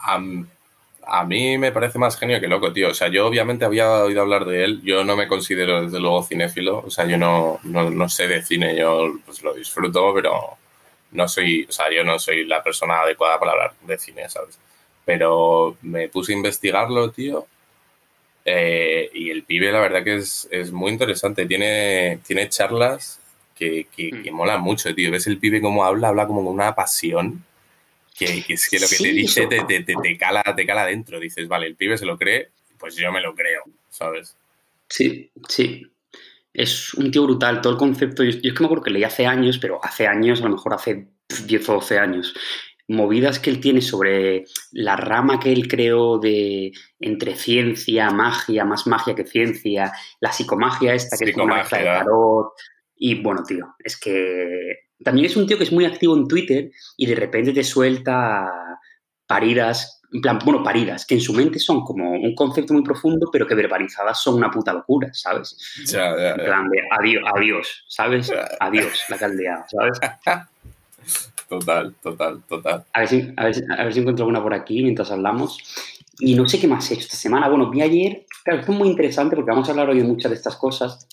a 1.03 1.25
mí 1.25 1.57
me 1.57 1.71
parece 1.71 1.99
más 1.99 2.17
genio 2.17 2.39
que 2.39 2.47
loco, 2.47 2.71
tío. 2.71 2.89
O 2.89 2.93
sea, 2.93 3.07
yo 3.09 3.27
obviamente 3.27 3.65
había 3.65 3.91
oído 4.03 4.21
hablar 4.21 4.45
de 4.45 4.63
él. 4.63 4.81
Yo 4.83 5.03
no 5.03 5.15
me 5.15 5.27
considero, 5.27 5.83
desde 5.83 5.99
luego, 5.99 6.23
cinéfilo. 6.23 6.79
O 6.79 6.89
sea, 6.89 7.05
yo 7.05 7.17
no, 7.17 7.59
no, 7.63 7.89
no 7.89 8.09
sé 8.09 8.27
de 8.27 8.41
cine, 8.43 8.75
yo 8.77 9.11
pues 9.25 9.43
lo 9.43 9.53
disfruto, 9.53 10.13
pero 10.13 10.57
no 11.11 11.27
soy. 11.27 11.65
O 11.67 11.71
sea, 11.71 11.91
yo 11.91 12.03
no 12.03 12.19
soy 12.19 12.45
la 12.45 12.63
persona 12.63 13.01
adecuada 13.01 13.39
para 13.39 13.51
hablar 13.51 13.73
de 13.81 13.97
cine, 13.97 14.29
¿sabes? 14.29 14.57
Pero 15.05 15.77
me 15.81 16.09
puse 16.09 16.33
a 16.33 16.35
investigarlo, 16.35 17.11
tío. 17.11 17.47
Eh, 18.45 19.09
y 19.13 19.29
el 19.29 19.43
pibe, 19.43 19.71
la 19.71 19.79
verdad 19.79 20.03
que 20.03 20.15
es, 20.15 20.71
muy 20.71 20.91
interesante. 20.91 21.45
Tiene, 21.45 22.19
tiene 22.25 22.49
charlas 22.49 23.19
que, 23.55 23.87
que, 23.95 24.31
mm. 24.31 24.35
molan 24.35 24.61
mucho, 24.61 24.93
tío. 24.93 25.11
Ves 25.11 25.27
el 25.27 25.37
pibe 25.37 25.61
cómo 25.61 25.83
habla, 25.83 26.09
habla 26.09 26.27
como 26.27 26.43
con 26.43 26.53
una 26.53 26.75
pasión. 26.75 27.43
Que, 28.17 28.43
es 28.47 28.69
que 28.69 28.79
lo 28.79 28.87
que 28.87 28.97
te 28.97 29.11
dice 29.11 29.47
te, 29.47 29.63
te, 29.63 29.81
te, 29.81 30.17
cala, 30.17 30.43
te 30.55 30.65
cala 30.65 30.85
dentro. 30.85 31.19
Dices, 31.19 31.47
vale, 31.47 31.67
el 31.67 31.75
pibe 31.75 31.97
se 31.97 32.05
lo 32.05 32.17
cree, 32.17 32.49
pues 32.77 32.95
yo 32.95 33.11
me 33.11 33.21
lo 33.21 33.33
creo, 33.33 33.63
¿sabes? 33.89 34.35
Sí, 34.87 35.31
sí. 35.47 35.87
Es 36.53 36.93
un 36.93 37.11
tío 37.11 37.23
brutal. 37.23 37.61
Todo 37.61 37.73
el 37.73 37.79
concepto. 37.79 38.23
Yo, 38.23 38.29
es 38.29 38.41
que 38.41 38.59
me 38.59 38.65
acuerdo 38.65 38.83
que 38.83 38.91
leí 38.91 39.03
hace 39.03 39.25
años, 39.25 39.57
pero 39.57 39.83
hace 39.83 40.05
años, 40.05 40.41
a 40.41 40.43
lo 40.43 40.51
mejor 40.51 40.73
hace 40.73 41.07
10 41.45 41.69
o 41.69 41.73
12 41.73 41.97
años 41.97 42.33
movidas 42.91 43.39
que 43.39 43.49
él 43.49 43.59
tiene 43.59 43.81
sobre 43.81 44.45
la 44.71 44.95
rama 44.95 45.39
que 45.39 45.51
él 45.51 45.67
creó 45.67 46.19
de 46.19 46.71
entre 46.99 47.35
ciencia, 47.35 48.09
magia, 48.11 48.65
más 48.65 48.85
magia 48.85 49.15
que 49.15 49.25
ciencia, 49.25 49.93
la 50.19 50.31
psicomagia 50.31 50.93
esta 50.93 51.17
que 51.17 51.29
es 51.29 51.33
como 51.33 51.45
una 51.45 51.63
de 51.63 51.69
tarot. 51.69 52.53
Y 52.95 53.15
bueno, 53.21 53.43
tío, 53.43 53.75
es 53.79 53.99
que 53.99 54.75
también 55.03 55.25
es 55.25 55.35
un 55.35 55.47
tío 55.47 55.57
que 55.57 55.63
es 55.63 55.71
muy 55.71 55.85
activo 55.85 56.15
en 56.15 56.27
Twitter 56.27 56.69
y 56.97 57.05
de 57.05 57.15
repente 57.15 57.53
te 57.53 57.63
suelta 57.63 58.51
paridas, 59.25 60.01
en 60.11 60.21
plan, 60.21 60.39
bueno, 60.43 60.61
paridas, 60.61 61.05
que 61.05 61.15
en 61.15 61.21
su 61.21 61.33
mente 61.33 61.57
son 61.57 61.85
como 61.85 62.11
un 62.11 62.35
concepto 62.35 62.73
muy 62.73 62.83
profundo, 62.83 63.29
pero 63.31 63.47
que 63.47 63.55
verbalizadas 63.55 64.21
son 64.21 64.35
una 64.35 64.51
puta 64.51 64.73
locura, 64.73 65.09
¿sabes? 65.13 65.57
Ya, 65.85 66.15
ya, 66.17 66.31
En 66.31 66.45
plan 66.45 66.69
de 66.69 66.81
adiós, 66.99 67.23
adiós, 67.33 67.85
¿sabes? 67.87 68.31
Adiós, 68.59 69.05
la 69.07 69.17
caldeada, 69.17 69.65
¿sabes? 69.69 69.99
Total, 71.51 71.93
total, 72.01 72.43
total. 72.47 72.85
A 72.93 72.99
ver, 73.01 73.09
si, 73.09 73.33
a, 73.35 73.43
ver, 73.43 73.55
a 73.77 73.83
ver 73.83 73.93
si 73.93 73.99
encuentro 73.99 74.23
alguna 74.23 74.41
por 74.41 74.53
aquí 74.53 74.81
mientras 74.81 75.11
hablamos. 75.11 75.57
Y 76.17 76.33
no 76.33 76.47
sé 76.47 76.61
qué 76.61 76.67
más 76.69 76.89
he 76.89 76.93
hecho 76.93 77.03
esta 77.03 77.17
semana. 77.17 77.49
Bueno, 77.49 77.69
vi 77.69 77.81
ayer, 77.81 78.25
claro, 78.45 78.61
esto 78.61 78.71
es 78.71 78.77
muy 78.77 78.87
interesante 78.87 79.35
porque 79.35 79.51
vamos 79.51 79.67
a 79.67 79.71
hablar 79.71 79.89
hoy 79.89 79.97
de 79.97 80.05
muchas 80.05 80.31
de 80.31 80.37
estas 80.37 80.55
cosas, 80.55 81.09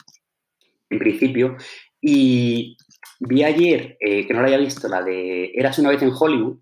en 0.90 1.00
principio. 1.00 1.57
Y 2.00 2.76
vi 3.18 3.42
ayer, 3.42 3.97
eh, 3.99 4.28
que 4.28 4.33
no 4.33 4.40
la 4.40 4.47
había 4.47 4.59
visto, 4.59 4.87
la 4.87 5.02
de 5.02 5.50
Eras 5.57 5.80
una 5.80 5.90
vez 5.90 6.02
en 6.02 6.12
Hollywood. 6.16 6.59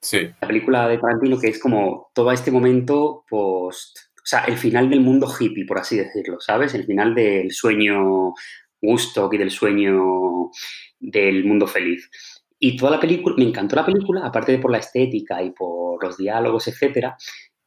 Sí. 0.00 0.20
La 0.40 0.46
película 0.46 0.86
de 0.86 0.98
Tarantino, 0.98 1.40
que 1.40 1.48
es 1.48 1.58
como 1.58 2.12
todo 2.14 2.30
este 2.30 2.52
momento 2.52 3.24
post. 3.28 3.98
O 4.14 4.26
sea, 4.26 4.44
el 4.44 4.56
final 4.56 4.88
del 4.88 5.00
mundo 5.00 5.26
hippie, 5.26 5.66
por 5.66 5.78
así 5.80 5.96
decirlo, 5.96 6.38
¿sabes? 6.38 6.72
El 6.74 6.84
final 6.84 7.16
del 7.16 7.50
sueño 7.50 8.32
gusto 8.80 9.28
y 9.32 9.38
del 9.38 9.50
sueño 9.50 10.50
del 11.00 11.44
mundo 11.44 11.66
feliz. 11.66 12.08
Y 12.64 12.76
toda 12.76 12.92
la 12.92 13.00
película, 13.00 13.34
me 13.36 13.42
encantó 13.42 13.74
la 13.74 13.84
película, 13.84 14.24
aparte 14.24 14.52
de 14.52 14.58
por 14.58 14.70
la 14.70 14.78
estética 14.78 15.42
y 15.42 15.50
por 15.50 16.00
los 16.00 16.16
diálogos, 16.16 16.68
etcétera, 16.68 17.16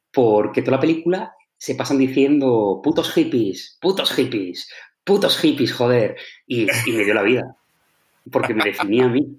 porque 0.10 0.62
toda 0.62 0.78
la 0.78 0.80
película 0.80 1.36
se 1.58 1.76
pasan 1.76 1.98
diciendo 1.98 2.80
putos 2.82 3.12
hippies, 3.12 3.78
putos 3.82 4.14
hippies, 4.14 4.72
putos 5.04 5.38
hippies, 5.38 5.74
joder. 5.74 6.16
Y, 6.48 6.68
y 6.86 6.94
me 6.94 7.04
dio 7.04 7.14
la 7.14 7.24
vida. 7.24 7.58
Porque 8.32 8.54
me 8.54 8.64
definía 8.64 9.04
a 9.04 9.10
mí. 9.10 9.38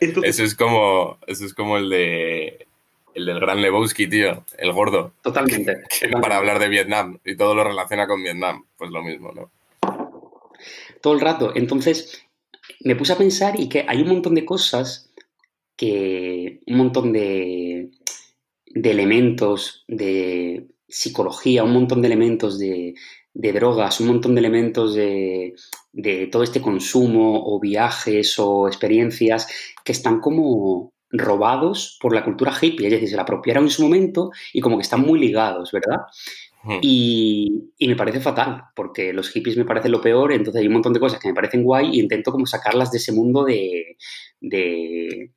Entonces, 0.00 0.34
eso 0.34 0.42
es 0.42 0.56
como. 0.56 1.18
Eso 1.28 1.44
es 1.44 1.54
como 1.54 1.76
el 1.76 1.88
de. 1.88 2.66
El 3.14 3.26
del 3.26 3.38
gran 3.38 3.62
Lebowski, 3.62 4.08
tío. 4.08 4.44
El 4.58 4.72
gordo. 4.72 5.12
Totalmente. 5.22 5.84
Que, 6.00 6.08
que 6.08 6.16
para 6.16 6.38
hablar 6.38 6.58
de 6.58 6.66
Vietnam 6.68 7.20
y 7.24 7.36
todo 7.36 7.54
lo 7.54 7.62
relaciona 7.62 8.08
con 8.08 8.24
Vietnam. 8.24 8.64
Pues 8.76 8.90
lo 8.90 9.04
mismo, 9.04 9.30
¿no? 9.30 9.52
Todo 11.00 11.14
el 11.14 11.20
rato. 11.20 11.52
Entonces, 11.54 12.25
me 12.80 12.96
puse 12.96 13.12
a 13.12 13.18
pensar 13.18 13.58
y 13.58 13.68
que 13.68 13.84
hay 13.88 14.02
un 14.02 14.08
montón 14.08 14.34
de 14.34 14.44
cosas 14.44 15.12
que. 15.76 16.60
un 16.66 16.76
montón 16.76 17.12
de, 17.12 17.90
de 18.66 18.90
elementos 18.90 19.84
de 19.88 20.66
psicología, 20.88 21.64
un 21.64 21.72
montón 21.72 22.00
de 22.02 22.06
elementos 22.08 22.58
de, 22.58 22.94
drogas, 23.34 24.00
un 24.00 24.08
montón 24.08 24.34
de 24.34 24.40
elementos 24.40 24.94
de, 24.94 25.54
de, 25.92 26.26
todo 26.28 26.42
este 26.42 26.60
consumo 26.60 27.42
o 27.44 27.60
viajes 27.60 28.38
o 28.38 28.66
experiencias 28.68 29.48
que 29.84 29.92
están 29.92 30.20
como 30.20 30.92
robados 31.10 31.98
por 32.00 32.14
la 32.14 32.24
cultura 32.24 32.52
hippie, 32.60 32.86
es 32.86 32.92
decir, 32.92 33.08
se 33.08 33.16
la 33.16 33.22
apropiaron 33.22 33.64
en 33.64 33.70
su 33.70 33.82
momento 33.82 34.30
y 34.52 34.60
como 34.60 34.76
que 34.76 34.82
están 34.82 35.00
muy 35.00 35.18
ligados, 35.18 35.70
¿verdad? 35.72 36.02
Y, 36.82 37.72
y, 37.78 37.88
me 37.88 37.96
parece 37.96 38.20
fatal, 38.20 38.64
porque 38.74 39.12
los 39.12 39.30
hippies 39.30 39.56
me 39.56 39.64
parecen 39.64 39.92
lo 39.92 40.00
peor, 40.00 40.32
entonces 40.32 40.60
hay 40.60 40.66
un 40.66 40.74
montón 40.74 40.92
de 40.92 41.00
cosas 41.00 41.20
que 41.20 41.28
me 41.28 41.34
parecen 41.34 41.62
guay 41.62 41.90
y 41.92 42.00
intento 42.00 42.32
como 42.32 42.46
sacarlas 42.46 42.90
de 42.90 42.98
ese 42.98 43.12
mundo 43.12 43.44
de... 43.44 43.96
de... 44.40 45.32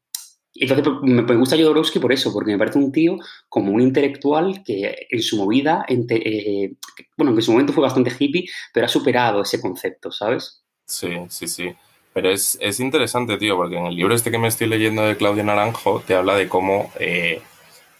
Entonces 0.55 0.85
me 1.03 1.35
gusta 1.35 1.55
Jodorowsky 1.55 1.99
por 1.99 2.11
eso, 2.11 2.33
porque 2.33 2.51
me 2.51 2.57
parece 2.57 2.79
un 2.79 2.91
tío 2.91 3.17
como 3.47 3.71
un 3.71 3.81
intelectual 3.81 4.63
que 4.65 5.07
en 5.09 5.21
su 5.21 5.37
movida, 5.37 5.85
eh, 5.87 6.73
bueno, 7.15 7.33
en 7.33 7.41
su 7.41 7.51
momento 7.51 7.71
fue 7.71 7.83
bastante 7.83 8.11
hippie, 8.17 8.49
pero 8.73 8.87
ha 8.87 8.89
superado 8.89 9.43
ese 9.43 9.61
concepto, 9.61 10.11
¿sabes? 10.11 10.63
Sí, 10.85 11.09
sí, 11.29 11.47
sí. 11.47 11.71
Pero 12.13 12.31
es, 12.31 12.57
es 12.59 12.79
interesante, 12.79 13.37
tío, 13.37 13.55
porque 13.55 13.77
en 13.77 13.85
el 13.85 13.95
libro 13.95 14.15
este 14.15 14.31
que 14.31 14.39
me 14.39 14.47
estoy 14.47 14.67
leyendo 14.67 15.03
de 15.03 15.15
Claudio 15.15 15.43
Naranjo 15.43 16.01
te 16.05 16.15
habla 16.15 16.35
de 16.35 16.49
cómo... 16.49 16.91
Eh, 16.99 17.41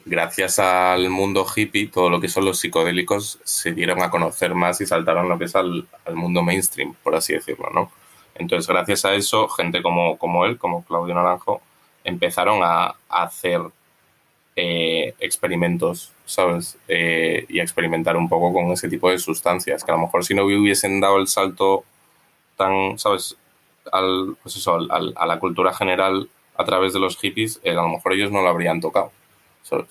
gracias 0.06 0.60
al 0.60 1.10
mundo 1.10 1.46
hippie, 1.56 1.88
todo 1.88 2.10
lo 2.10 2.20
que 2.20 2.28
son 2.30 2.46
los 2.46 2.60
psicodélicos 2.60 3.40
se 3.44 3.74
dieron 3.74 4.02
a 4.02 4.10
conocer 4.10 4.56
más 4.56 4.82
y 4.82 4.86
saltaron 4.86 5.30
lo 5.30 5.38
que 5.38 5.46
es 5.46 5.56
al, 5.56 5.88
mundo 6.14 6.42
mainstream, 6.44 6.96
por 7.04 7.16
así 7.16 7.34
decirlo, 7.34 7.70
¿no? 7.74 7.92
Entonces, 8.36 8.68
gracias 8.68 9.06
a 9.06 9.14
eso, 9.16 9.48
gente 9.50 9.82
como, 9.82 10.18
como 10.18 10.46
él, 10.46 10.58
como 10.58 10.84
Claudio 10.86 11.14
Naranjo, 11.16 11.62
empezaron 12.04 12.62
a, 12.64 12.96
a 13.10 13.24
hacer 13.24 13.62
eh, 14.62 15.14
experimentos, 15.20 16.12
¿sabes? 16.26 16.78
Eh, 16.90 17.46
y 17.48 17.60
a 17.60 17.64
experimentar 17.64 18.18
un 18.18 18.28
poco 18.28 18.52
con 18.52 18.72
ese 18.72 18.90
tipo 18.90 19.10
de 19.10 19.18
sustancias, 19.18 19.86
que 19.86 19.92
a 19.92 19.96
lo 19.96 20.02
mejor 20.02 20.26
si 20.26 20.34
no 20.34 20.44
hubiesen 20.44 21.00
dado 21.00 21.18
el 21.18 21.28
salto 21.28 21.86
tan, 22.58 23.00
¿sabes? 23.00 23.38
Al, 23.92 24.36
pues 24.44 24.58
eso, 24.58 24.76
al, 24.76 25.14
a 25.16 25.26
la 25.26 25.40
cultura 25.40 25.74
general 25.74 26.30
a 26.58 26.66
través 26.66 26.92
de 26.92 27.00
los 27.00 27.18
hippies, 27.18 27.62
eh, 27.64 27.72
a 27.72 27.76
lo 27.76 27.88
mejor 27.88 28.12
ellos 28.12 28.32
no 28.32 28.42
lo 28.42 28.50
habrían 28.50 28.82
tocado, 28.82 29.14
¿sabes? 29.64 29.88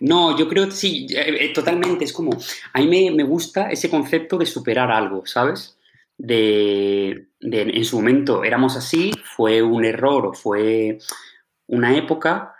No, 0.00 0.36
yo 0.36 0.48
creo 0.48 0.66
que 0.66 0.72
sí, 0.72 1.06
eh, 1.10 1.52
totalmente. 1.54 2.04
Es 2.04 2.12
como, 2.12 2.32
a 2.72 2.80
mí 2.80 2.86
me, 2.86 3.10
me, 3.10 3.22
gusta 3.24 3.70
ese 3.70 3.88
concepto 3.88 4.36
de 4.36 4.46
superar 4.46 4.90
algo, 4.90 5.24
¿sabes? 5.26 5.78
De, 6.18 7.28
de, 7.40 7.62
en 7.62 7.84
su 7.84 7.96
momento 7.96 8.44
éramos 8.44 8.76
así, 8.76 9.12
fue 9.36 9.62
un 9.62 9.84
error 9.84 10.26
o 10.26 10.32
fue 10.32 10.98
una 11.66 11.96
época 11.96 12.54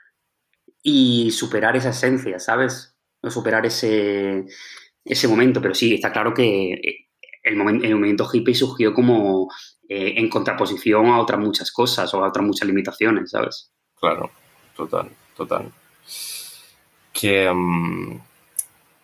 y 0.83 1.31
superar 1.31 1.77
esa 1.77 1.91
esencia, 1.91 2.39
¿sabes? 2.39 2.97
O 3.21 3.31
superar 3.31 3.67
ese, 3.67 4.47
ese 5.05 5.29
momento. 5.29 5.61
Pero 5.61 5.75
sí, 5.75 5.95
está 5.95 6.13
claro 6.13 6.33
que 6.33 7.07
el, 7.43 7.57
momento, 7.57 7.85
el 7.85 7.95
movimiento 7.95 8.29
hippie 8.33 8.55
surgió 8.55 8.95
como 8.95 9.49
eh, 9.89 10.15
en 10.17 10.29
contraposición 10.29 11.07
a 11.07 11.21
otras 11.21 11.41
muchas 11.41 11.71
cosas 11.71 12.13
o 12.15 12.25
a 12.25 12.29
otras 12.29 12.47
muchas 12.47 12.69
limitaciones, 12.69 13.31
¿sabes? 13.31 13.73
Claro, 13.95 14.31
total, 14.77 15.11
total 15.37 15.73
que 17.19 17.49
um, 17.49 18.21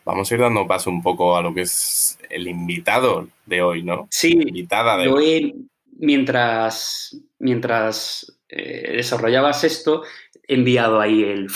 vamos 0.04 0.30
a 0.30 0.34
ir 0.34 0.40
dando 0.40 0.66
paso 0.66 0.90
un 0.90 1.02
poco 1.02 1.36
a 1.36 1.42
lo 1.42 1.54
que 1.54 1.62
es 1.62 2.18
el 2.28 2.46
invitado 2.46 3.28
de 3.46 3.62
hoy, 3.62 3.82
¿no? 3.82 4.06
Sí, 4.10 4.34
la 4.34 4.48
invitada 4.48 4.96
de 4.98 5.06
yo 5.06 5.18
he, 5.18 5.54
mientras, 5.98 7.16
mientras 7.38 8.38
eh, 8.48 8.96
desarrollabas 8.96 9.64
esto, 9.64 10.02
he 10.46 10.54
enviado 10.54 11.00
ahí 11.00 11.22
el, 11.22 11.48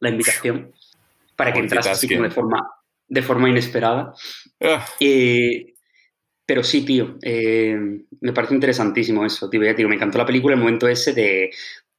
la 0.00 0.10
invitación 0.10 0.72
para 1.36 1.52
que 1.52 1.60
entras 1.60 1.86
así 1.86 2.08
como 2.08 2.24
de 2.24 2.30
forma, 2.30 2.68
de 3.08 3.22
forma 3.22 3.48
inesperada. 3.48 4.14
Uh. 4.60 4.80
Eh, 5.00 5.74
pero 6.44 6.64
sí, 6.64 6.84
tío, 6.84 7.16
eh, 7.22 7.78
me 8.20 8.32
parece 8.32 8.54
interesantísimo 8.54 9.24
eso, 9.24 9.48
tío. 9.48 9.62
Ya, 9.62 9.74
tío. 9.74 9.88
Me 9.88 9.94
encantó 9.94 10.18
la 10.18 10.26
película, 10.26 10.54
el 10.54 10.60
momento 10.60 10.88
ese 10.88 11.12
de, 11.14 11.50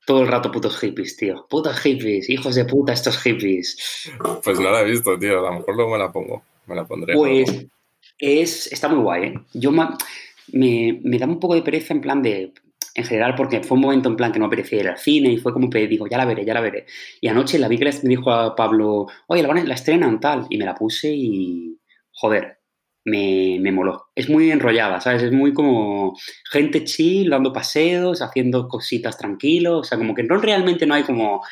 todo 0.05 0.21
el 0.21 0.27
rato 0.27 0.51
putos 0.51 0.77
hippies, 0.79 1.15
tío. 1.17 1.45
Putos 1.49 1.79
hippies, 1.79 2.29
hijos 2.29 2.55
de 2.55 2.65
puta 2.65 2.93
estos 2.93 3.17
hippies. 3.19 4.11
Pues 4.43 4.59
no 4.59 4.69
la 4.71 4.81
he 4.81 4.85
visto, 4.85 5.17
tío. 5.17 5.39
A 5.39 5.51
lo 5.51 5.59
mejor 5.59 5.75
luego 5.75 5.91
me 5.91 5.97
la 5.97 6.11
pongo. 6.11 6.43
Me 6.65 6.75
la 6.75 6.85
pondré. 6.85 7.15
Pues 7.15 7.51
luego. 7.51 7.69
es, 8.17 8.71
está 8.71 8.89
muy 8.89 9.01
guay, 9.01 9.23
¿eh? 9.23 9.33
Yo 9.53 9.71
me, 9.71 10.99
me, 11.03 11.17
da 11.17 11.25
un 11.25 11.39
poco 11.39 11.55
de 11.55 11.61
pereza 11.61 11.93
en 11.93 12.01
plan 12.01 12.21
de... 12.21 12.53
En 12.95 13.05
general, 13.05 13.33
porque 13.35 13.63
fue 13.63 13.75
un 13.75 13.81
momento 13.81 14.07
en 14.07 14.15
plan 14.15 14.31
que 14.31 14.37
no 14.37 14.45
apetecía 14.45 14.81
ir 14.81 14.87
al 14.87 14.99
cine 14.99 15.31
y 15.31 15.37
fue 15.37 15.51
como 15.51 15.67
que 15.67 15.87
digo, 15.87 16.05
ya 16.05 16.17
la 16.17 16.25
veré, 16.25 16.45
ya 16.45 16.53
la 16.53 16.61
veré. 16.61 16.85
Y 17.21 17.27
anoche 17.27 17.57
la 17.57 17.67
vi 17.67 17.79
que 17.79 17.85
me 17.85 18.09
dijo 18.09 18.29
a 18.29 18.55
Pablo, 18.55 19.07
oye, 19.25 19.41
la, 19.41 19.51
la 19.51 19.73
estrenan 19.73 20.19
tal. 20.19 20.45
Y 20.49 20.57
me 20.57 20.65
la 20.65 20.75
puse 20.75 21.11
y... 21.11 21.79
Joder, 22.11 22.59
me, 23.05 23.57
me, 23.59 23.71
moló. 23.71 24.07
Es 24.15 24.29
muy 24.29 24.51
enrollada, 24.51 25.01
¿sabes? 25.01 25.23
Es 25.23 25.31
muy 25.31 25.53
como 25.53 26.17
gente 26.49 26.83
chill, 26.83 27.29
dando 27.29 27.53
paseos, 27.53 28.21
haciendo 28.21 28.67
cositas 28.67 29.17
tranquilos. 29.17 29.81
O 29.81 29.83
sea, 29.83 29.97
como 29.97 30.13
que 30.13 30.23
no 30.23 30.37
realmente 30.37 30.85
no 30.85 30.93
hay 30.93 31.03
como. 31.03 31.43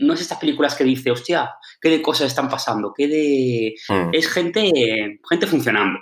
No 0.00 0.14
es 0.14 0.20
estas 0.22 0.38
películas 0.38 0.74
que 0.74 0.84
dice, 0.84 1.10
hostia, 1.10 1.50
qué 1.80 1.90
de 1.90 2.00
cosas 2.00 2.28
están 2.28 2.48
pasando, 2.48 2.94
qué 2.96 3.08
de. 3.08 3.74
Mm. 3.88 4.10
Es 4.12 4.28
gente, 4.28 5.20
gente 5.28 5.46
funcionando. 5.46 5.98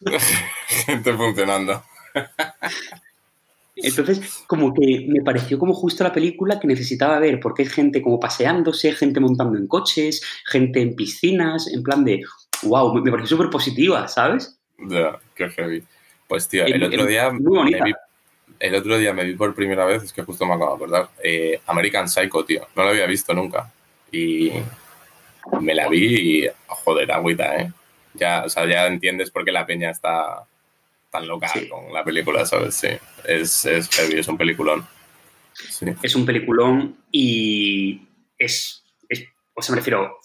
gente 0.86 1.12
funcionando. 1.12 1.82
Entonces, 3.76 4.42
como 4.46 4.72
que 4.72 5.06
me 5.06 5.22
pareció 5.22 5.58
como 5.58 5.74
justo 5.74 6.02
la 6.02 6.12
película 6.12 6.58
que 6.58 6.66
necesitaba 6.66 7.18
ver, 7.18 7.38
porque 7.40 7.62
hay 7.62 7.68
gente 7.68 8.00
como 8.00 8.18
paseándose, 8.18 8.92
gente 8.92 9.20
montando 9.20 9.58
en 9.58 9.66
coches, 9.66 10.22
gente 10.46 10.80
en 10.80 10.96
piscinas, 10.96 11.68
en 11.68 11.82
plan 11.82 12.02
de, 12.02 12.22
wow, 12.62 12.94
me 12.94 13.10
pareció 13.10 13.36
súper 13.36 13.50
positiva, 13.50 14.06
¿sabes? 14.08 14.58
Ya, 14.78 15.18
qué 15.34 15.48
heavy. 15.50 15.84
Pues 16.28 16.48
tío, 16.48 16.64
el, 16.64 16.74
el 16.74 16.84
otro 16.84 17.06
día 17.06 17.30
me 17.30 17.80
vi, 17.82 17.92
el 18.58 18.74
otro 18.74 18.98
día 18.98 19.12
me 19.12 19.24
vi 19.24 19.34
por 19.34 19.54
primera 19.54 19.84
vez, 19.84 20.02
es 20.02 20.12
que 20.12 20.22
justo 20.22 20.44
me 20.46 20.54
acabo 20.54 20.70
de 20.70 20.76
acordar, 20.76 21.08
eh, 21.22 21.60
American 21.66 22.08
Psycho, 22.08 22.44
tío. 22.44 22.66
No 22.74 22.82
lo 22.82 22.90
había 22.90 23.06
visto 23.06 23.32
nunca. 23.34 23.72
Y 24.10 24.52
me 25.60 25.74
la 25.74 25.88
vi 25.88 26.44
y, 26.44 26.48
joder, 26.66 27.12
agüita, 27.12 27.56
¿eh? 27.56 27.72
Ya, 28.14 28.44
o 28.44 28.48
sea, 28.48 28.66
ya 28.66 28.86
entiendes 28.86 29.30
por 29.30 29.44
qué 29.44 29.52
la 29.52 29.66
peña 29.66 29.90
está 29.90 30.44
tan 31.10 31.28
loca 31.28 31.48
sí. 31.48 31.68
con 31.68 31.92
la 31.92 32.02
película, 32.02 32.44
¿sabes? 32.46 32.74
Sí, 32.74 32.88
es, 33.24 33.64
es 33.66 33.88
heavy, 33.90 34.18
es 34.18 34.28
un 34.28 34.38
peliculón. 34.38 34.86
Es 36.02 36.14
un 36.14 36.26
peliculón 36.26 36.96
y 37.10 38.02
es, 38.38 38.84
o 39.54 39.62
sea, 39.62 39.74
me 39.74 39.80
refiero, 39.80 40.18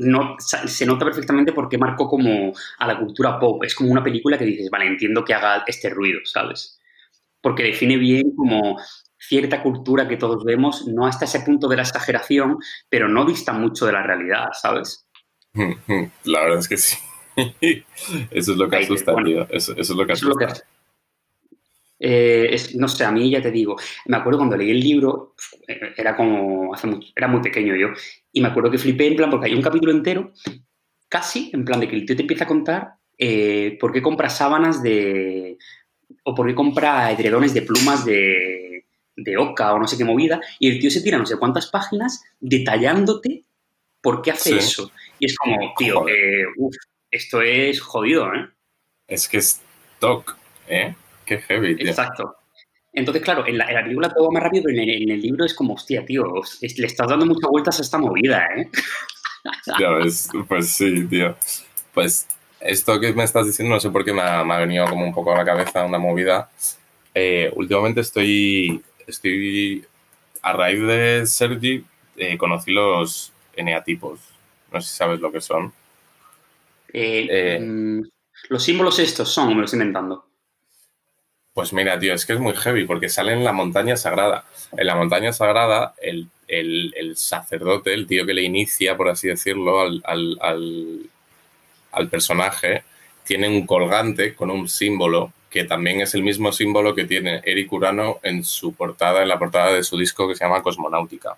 no, 0.00 0.36
se 0.38 0.86
nota 0.86 1.04
perfectamente 1.04 1.52
porque 1.52 1.78
marcó 1.78 2.08
como 2.08 2.52
a 2.78 2.86
la 2.86 2.98
cultura 2.98 3.38
pop. 3.38 3.62
Es 3.64 3.74
como 3.74 3.90
una 3.90 4.02
película 4.02 4.38
que 4.38 4.44
dices, 4.44 4.68
vale, 4.70 4.86
entiendo 4.86 5.24
que 5.24 5.34
haga 5.34 5.64
este 5.66 5.90
ruido, 5.90 6.20
¿sabes? 6.24 6.80
Porque 7.40 7.62
define 7.62 7.96
bien 7.96 8.34
como 8.34 8.78
cierta 9.18 9.62
cultura 9.62 10.08
que 10.08 10.16
todos 10.16 10.44
vemos, 10.44 10.86
no 10.88 11.06
hasta 11.06 11.26
ese 11.26 11.40
punto 11.40 11.68
de 11.68 11.76
la 11.76 11.82
exageración, 11.82 12.58
pero 12.88 13.08
no 13.08 13.24
dista 13.24 13.52
mucho 13.52 13.86
de 13.86 13.92
la 13.92 14.02
realidad, 14.02 14.48
¿sabes? 14.52 15.06
La 16.24 16.40
verdad 16.40 16.58
es 16.58 16.68
que 16.68 16.76
sí. 16.76 16.96
Eso 18.30 18.52
es 18.52 18.58
lo 18.58 18.68
que 18.68 18.76
asusta, 18.76 19.14
tío. 19.24 19.46
Eso, 19.50 19.74
es 19.76 19.90
lo 19.90 20.06
que 20.06 20.12
asusta. 20.12 20.64
Eh, 22.02 22.56
no 22.76 22.88
sé, 22.88 23.04
a 23.04 23.12
mí 23.12 23.30
ya 23.30 23.42
te 23.42 23.50
digo, 23.50 23.76
me 24.06 24.16
acuerdo 24.16 24.38
cuando 24.38 24.56
leí 24.56 24.70
el 24.70 24.80
libro, 24.80 25.34
eh, 25.68 25.92
era 25.94 26.16
como, 26.16 26.72
hace 26.72 26.88
era 27.14 27.28
muy 27.28 27.42
pequeño 27.42 27.76
yo, 27.76 27.88
y 28.32 28.40
me 28.40 28.48
acuerdo 28.48 28.70
que 28.70 28.78
flipé 28.78 29.06
en 29.06 29.16
plan, 29.16 29.28
porque 29.28 29.48
hay 29.48 29.54
un 29.54 29.60
capítulo 29.60 29.92
entero, 29.92 30.32
casi, 31.10 31.50
en 31.52 31.66
plan 31.66 31.78
de 31.78 31.88
que 31.88 31.96
el 31.96 32.06
tío 32.06 32.16
te 32.16 32.22
empieza 32.22 32.44
a 32.44 32.48
contar 32.48 32.94
eh, 33.18 33.76
por 33.78 33.92
qué 33.92 34.00
compra 34.00 34.30
sábanas 34.30 34.82
de, 34.82 35.58
o 36.24 36.34
por 36.34 36.46
qué 36.46 36.54
compra 36.54 37.12
edredones 37.12 37.52
de 37.52 37.62
plumas 37.62 38.02
de, 38.06 38.86
de 39.14 39.36
oca 39.36 39.74
o 39.74 39.78
no 39.78 39.86
sé 39.86 39.98
qué 39.98 40.04
movida, 40.04 40.40
y 40.58 40.70
el 40.70 40.80
tío 40.80 40.90
se 40.90 41.02
tira 41.02 41.18
no 41.18 41.26
sé 41.26 41.36
cuántas 41.36 41.66
páginas 41.66 42.24
detallándote 42.40 43.44
por 44.00 44.22
qué 44.22 44.30
hace 44.30 44.56
eso. 44.56 44.90
Y 45.18 45.26
es 45.26 45.36
como, 45.36 45.74
tío, 45.76 46.06
uff, 46.56 46.74
esto 47.10 47.42
es 47.42 47.78
jodido, 47.78 48.32
¿eh? 48.32 48.48
Es 49.06 49.28
que 49.28 49.36
es 49.36 49.60
toc, 49.98 50.34
¿eh? 50.66 50.94
Qué 51.30 51.38
heavy, 51.38 51.76
tío. 51.76 51.90
Exacto. 51.90 52.34
Entonces, 52.92 53.22
claro, 53.22 53.46
en 53.46 53.56
la, 53.56 53.66
película 53.66 54.12
todo 54.12 54.26
va 54.26 54.32
más 54.32 54.42
rápido, 54.42 54.64
pero 54.66 54.82
en 54.82 54.88
el, 54.88 55.20
libro 55.20 55.44
es 55.44 55.54
como, 55.54 55.74
hostia, 55.74 56.04
tío, 56.04 56.24
le 56.60 56.86
estás 56.88 57.06
dando 57.06 57.24
muchas 57.24 57.48
vueltas 57.48 57.78
a 57.78 57.82
esta 57.82 57.98
movida, 57.98 58.48
¿eh? 58.56 58.68
ya 59.78 59.90
ves, 59.90 60.28
pues 60.48 60.70
sí, 60.72 61.06
tío. 61.06 61.36
Pues 61.94 62.26
esto 62.58 62.98
que 62.98 63.12
me 63.12 63.22
estás 63.22 63.46
diciendo, 63.46 63.72
no 63.72 63.80
sé 63.80 63.90
por 63.90 64.04
qué 64.04 64.12
me 64.12 64.22
ha, 64.22 64.42
venido 64.42 64.86
como 64.86 65.04
un 65.04 65.14
poco 65.14 65.32
a 65.32 65.38
la 65.38 65.44
cabeza 65.44 65.84
una 65.84 66.00
movida. 66.00 66.50
Eh, 67.14 67.48
últimamente 67.54 68.00
estoy, 68.00 68.82
estoy, 69.06 69.84
a 70.42 70.52
raíz 70.52 70.82
de 70.82 71.26
Sergi, 71.28 71.84
eh, 72.16 72.36
conocí 72.36 72.72
los 72.72 73.32
eneatipos. 73.54 74.18
No 74.72 74.80
sé 74.80 74.88
si 74.88 74.96
sabes 74.96 75.20
lo 75.20 75.30
que 75.30 75.40
son. 75.40 75.72
Eh, 76.92 77.60
mm, 77.60 78.02
los 78.48 78.64
símbolos 78.64 78.98
estos 78.98 79.28
son, 79.28 79.50
me 79.50 79.60
los 79.60 79.66
estoy 79.66 79.78
inventando. 79.78 80.24
Pues 81.52 81.72
mira, 81.72 81.98
tío, 81.98 82.14
es 82.14 82.24
que 82.26 82.34
es 82.34 82.38
muy 82.38 82.54
heavy 82.54 82.84
porque 82.86 83.08
sale 83.08 83.32
en 83.32 83.42
la 83.44 83.52
montaña 83.52 83.96
sagrada. 83.96 84.44
En 84.76 84.86
la 84.86 84.94
montaña 84.94 85.32
sagrada, 85.32 85.94
el, 86.00 86.28
sacerdote, 87.16 87.92
el 87.92 88.06
tío 88.06 88.24
que 88.24 88.34
le 88.34 88.42
inicia, 88.42 88.96
por 88.96 89.08
así 89.08 89.28
decirlo, 89.28 89.80
al, 89.80 90.02
al, 91.90 92.08
personaje, 92.08 92.84
tiene 93.24 93.48
un 93.48 93.66
colgante 93.66 94.34
con 94.34 94.50
un 94.50 94.68
símbolo 94.68 95.32
que 95.50 95.64
también 95.64 96.00
es 96.00 96.14
el 96.14 96.22
mismo 96.22 96.52
símbolo 96.52 96.94
que 96.94 97.04
tiene 97.04 97.42
Eric 97.44 97.72
Urano 97.72 98.20
en 98.22 98.44
su 98.44 98.72
portada, 98.74 99.22
en 99.22 99.28
la 99.28 99.38
portada 99.38 99.72
de 99.72 99.82
su 99.82 99.98
disco 99.98 100.28
que 100.28 100.36
se 100.36 100.44
llama 100.44 100.62
Cosmonáutica. 100.62 101.36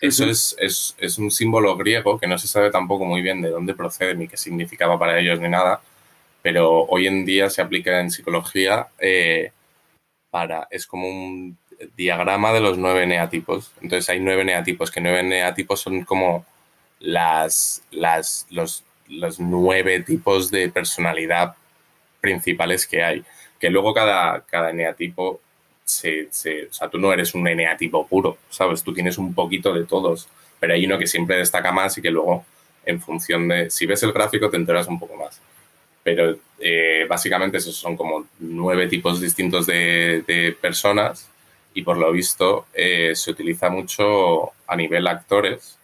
Eso 0.00 0.24
es, 0.24 0.56
es, 0.58 1.18
un 1.18 1.30
símbolo 1.30 1.76
griego 1.76 2.18
que 2.18 2.26
no 2.26 2.38
se 2.38 2.48
sabe 2.48 2.70
tampoco 2.70 3.04
muy 3.04 3.20
bien 3.20 3.42
de 3.42 3.50
dónde 3.50 3.74
procede 3.74 4.14
ni 4.14 4.28
qué 4.28 4.36
significaba 4.36 4.98
para 4.98 5.18
ellos 5.18 5.38
ni 5.40 5.48
nada, 5.48 5.80
pero 6.42 6.84
hoy 6.84 7.06
en 7.06 7.24
día 7.24 7.50
se 7.50 7.62
aplica 7.62 8.00
en 8.00 8.10
psicología 8.10 8.88
eh, 8.98 9.52
para, 10.30 10.66
es 10.70 10.86
como 10.86 11.08
un 11.08 11.58
diagrama 11.96 12.52
de 12.52 12.60
los 12.60 12.78
nueve 12.78 13.06
neatipos. 13.06 13.72
Entonces 13.80 14.08
hay 14.08 14.20
nueve 14.20 14.44
neatipos, 14.44 14.90
que 14.90 15.00
nueve 15.00 15.22
neatipos 15.22 15.80
son 15.80 16.04
como 16.04 16.46
las, 16.98 17.82
los, 17.90 18.84
nueve 19.38 20.00
tipos 20.00 20.50
de 20.50 20.68
personalidad 20.70 21.56
principales 22.20 22.86
que 22.86 23.02
hay. 23.02 23.24
Que 23.58 23.70
luego 23.70 23.92
cada, 23.92 24.42
cada 24.42 24.72
neatipo 24.72 25.40
se, 25.84 26.28
se, 26.30 26.66
o 26.66 26.72
sea, 26.72 26.88
tú 26.88 26.98
no 26.98 27.12
eres 27.12 27.34
un 27.34 27.46
eneatipo 27.48 28.06
puro, 28.06 28.38
¿sabes? 28.48 28.82
Tú 28.82 28.94
tienes 28.94 29.18
un 29.18 29.34
poquito 29.34 29.74
de 29.74 29.84
todos, 29.84 30.28
pero 30.58 30.74
hay 30.74 30.86
uno 30.86 30.98
que 30.98 31.06
siempre 31.06 31.36
destaca 31.36 31.72
más 31.72 31.98
y 31.98 32.02
que 32.02 32.10
luego, 32.10 32.44
en 32.86 33.00
función 33.00 33.48
de, 33.48 33.70
si 33.70 33.86
ves 33.86 34.02
el 34.02 34.12
gráfico, 34.12 34.48
te 34.50 34.56
enteras 34.56 34.86
un 34.86 34.98
poco 34.98 35.16
más 35.16 35.40
pero 36.14 36.36
eh, 36.58 37.06
básicamente 37.08 37.58
esos 37.58 37.76
son 37.76 37.96
como 37.96 38.26
nueve 38.40 38.88
tipos 38.88 39.20
distintos 39.20 39.66
de, 39.66 40.56
personas 40.60 41.28
y 41.72 41.82
por 41.82 41.96
lo 41.98 42.10
visto 42.10 42.66
eh, 42.74 43.12
se 43.14 43.30
utiliza 43.30 43.70
mucho 43.70 44.50
a 44.66 44.76
nivel 44.76 45.06
actores. 45.06 45.78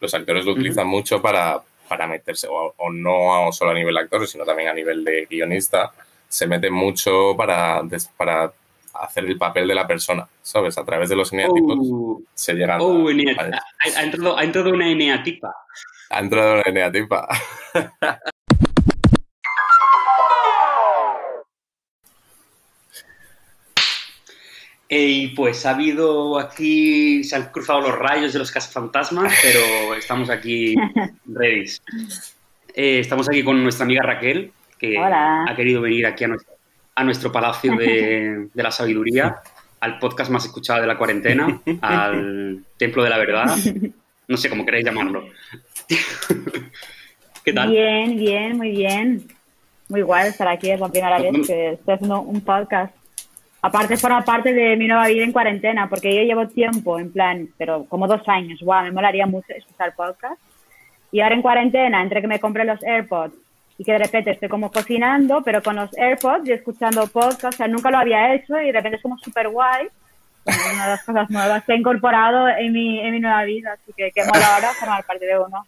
Los 0.00 0.14
actores 0.14 0.44
lo 0.46 0.52
utilizan 0.52 0.86
mucho 0.86 1.20
para, 1.20 1.60
para 1.88 2.06
meterse, 2.06 2.48
o, 2.50 2.74
no 2.90 3.52
solo 3.52 3.72
a 3.72 3.74
nivel 3.74 3.96
actores, 3.98 4.30
sino 4.30 4.44
también 4.44 4.68
a 4.70 4.74
nivel 4.74 5.04
de 5.04 5.26
guionista, 5.26 5.92
se 6.28 6.46
mete 6.46 6.70
mucho 6.70 7.34
para, 7.36 7.82
para 8.16 8.52
hacer 8.94 9.26
el 9.26 9.36
papel 9.36 9.68
de 9.68 9.74
la 9.74 9.86
persona, 9.86 10.26
¿sabes? 10.42 10.78
A 10.78 10.84
través 10.84 11.08
de 11.10 11.16
los 11.16 11.32
eneatipos 11.32 11.78
oh. 11.82 12.22
se 12.34 12.54
llega 12.54 12.78
oh, 12.80 13.08
a, 13.08 13.12
ha, 13.12 14.02
entrado, 14.02 14.38
ha 14.38 14.44
entrado 14.44 14.70
una 14.70 14.90
eneatipa. 14.90 15.54
Ha 16.10 16.20
entrado 16.20 16.54
una 16.54 16.62
eneatipa. 16.62 17.28
Y 24.88 25.28
pues 25.28 25.66
ha 25.66 25.70
habido 25.70 26.38
aquí, 26.38 27.24
se 27.24 27.34
han 27.34 27.50
cruzado 27.50 27.80
los 27.80 27.98
rayos 27.98 28.32
de 28.32 28.38
los 28.38 28.52
cazafantasmas, 28.52 29.34
pero 29.42 29.94
estamos 29.94 30.30
aquí 30.30 30.76
ready. 31.26 31.66
Eh, 32.72 33.00
estamos 33.00 33.28
aquí 33.28 33.42
con 33.42 33.62
nuestra 33.62 33.84
amiga 33.84 34.02
Raquel, 34.02 34.52
que 34.78 34.96
ha 34.98 35.52
querido 35.56 35.80
venir 35.80 36.06
aquí 36.06 36.24
a 36.24 36.28
nuestro, 36.28 36.54
a 36.94 37.04
nuestro 37.04 37.32
palacio 37.32 37.76
de, 37.76 38.48
la 38.54 38.70
sabiduría, 38.70 39.36
al 39.80 39.98
podcast 39.98 40.30
más 40.30 40.44
escuchado 40.44 40.82
de 40.82 40.86
la 40.86 40.96
cuarentena, 40.96 41.60
al 41.80 42.64
templo 42.76 43.02
de 43.02 43.10
la 43.10 43.18
verdad, 43.18 43.56
no 44.28 44.36
sé 44.36 44.48
cómo 44.48 44.64
queréis 44.64 44.84
llamarlo. 44.84 45.28
¿Qué 47.44 47.52
tal? 47.52 47.70
Bien, 47.70 48.16
bien, 48.16 48.56
muy 48.56 48.70
bien. 48.70 49.26
Muy 49.88 50.02
guay 50.02 50.28
estar 50.28 50.48
aquí, 50.48 50.70
es 50.70 50.80
la 50.80 50.88
primera 50.88 51.20
vez 51.20 51.46
que 51.46 51.72
estoy 51.72 51.94
haciendo 51.94 52.20
un 52.20 52.40
podcast 52.40 52.95
aparte 53.66 53.96
forma 53.96 54.24
parte 54.24 54.52
de 54.52 54.76
mi 54.76 54.86
nueva 54.86 55.08
vida 55.08 55.24
en 55.24 55.32
cuarentena, 55.32 55.88
porque 55.88 56.14
yo 56.14 56.22
llevo 56.22 56.46
tiempo, 56.48 56.98
en 56.98 57.12
plan, 57.12 57.48
pero 57.58 57.84
como 57.86 58.06
dos 58.06 58.22
años, 58.28 58.60
wow, 58.60 58.82
me 58.82 58.92
molaría 58.92 59.26
mucho 59.26 59.52
escuchar 59.52 59.94
podcast. 59.94 60.40
Y 61.10 61.20
ahora 61.20 61.34
en 61.34 61.42
cuarentena, 61.42 62.02
entre 62.02 62.20
que 62.20 62.28
me 62.28 62.40
compré 62.40 62.64
los 62.64 62.82
AirPods 62.82 63.34
y 63.78 63.84
que 63.84 63.92
de 63.92 63.98
repente 63.98 64.30
estoy 64.30 64.48
como 64.48 64.70
cocinando, 64.70 65.42
pero 65.42 65.62
con 65.62 65.76
los 65.76 65.90
AirPods 65.96 66.48
y 66.48 66.52
escuchando 66.52 67.06
podcast, 67.08 67.44
o 67.44 67.52
sea, 67.52 67.68
nunca 67.68 67.90
lo 67.90 67.98
había 67.98 68.34
hecho 68.34 68.60
y 68.60 68.66
de 68.66 68.72
repente 68.72 68.96
es 68.96 69.02
como 69.02 69.18
súper 69.18 69.48
guay. 69.48 69.88
Una 70.44 70.84
de 70.84 70.90
las 70.92 71.02
cosas 71.02 71.28
nuevas 71.28 71.64
que 71.64 71.72
he 71.72 71.76
incorporado 71.76 72.48
en 72.48 72.72
mi, 72.72 73.00
en 73.00 73.12
mi 73.12 73.20
nueva 73.20 73.42
vida, 73.42 73.72
así 73.72 73.92
que 73.96 74.12
qué 74.14 74.24
mola 74.24 74.54
ahora 74.54 74.72
formar 74.74 75.04
parte 75.04 75.26
de 75.26 75.38
uno. 75.38 75.66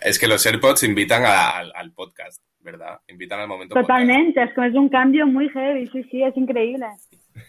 Es 0.00 0.18
que 0.18 0.26
los 0.26 0.44
AirPods 0.44 0.82
invitan 0.82 1.24
al 1.24 1.92
podcast. 1.92 2.42
¿Verdad? 2.64 2.98
Invitan 3.08 3.40
al 3.40 3.48
momento. 3.48 3.74
Totalmente, 3.74 4.42
es 4.42 4.52
que 4.52 4.66
es 4.66 4.74
un 4.74 4.88
cambio 4.88 5.26
muy 5.26 5.48
heavy, 5.50 5.86
sí, 5.88 6.02
sí, 6.10 6.22
es 6.22 6.36
increíble. 6.36 6.86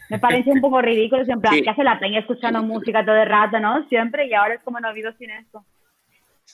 Me 0.09 0.19
parece 0.19 0.51
un 0.51 0.61
poco 0.61 0.81
ridículo, 0.81 1.23
en 1.25 1.41
plan, 1.41 1.61
que 1.61 1.69
hace 1.69 1.83
la 1.83 1.99
peña 1.99 2.19
escuchando 2.19 2.61
música 2.61 3.05
todo 3.05 3.15
el 3.15 3.29
rato, 3.29 3.59
¿no? 3.59 3.87
Siempre, 3.87 4.27
y 4.27 4.33
ahora 4.33 4.55
es 4.55 4.63
como 4.63 4.79
no 4.79 4.93
vivo 4.93 5.09
sin 5.17 5.31
eso. 5.31 5.65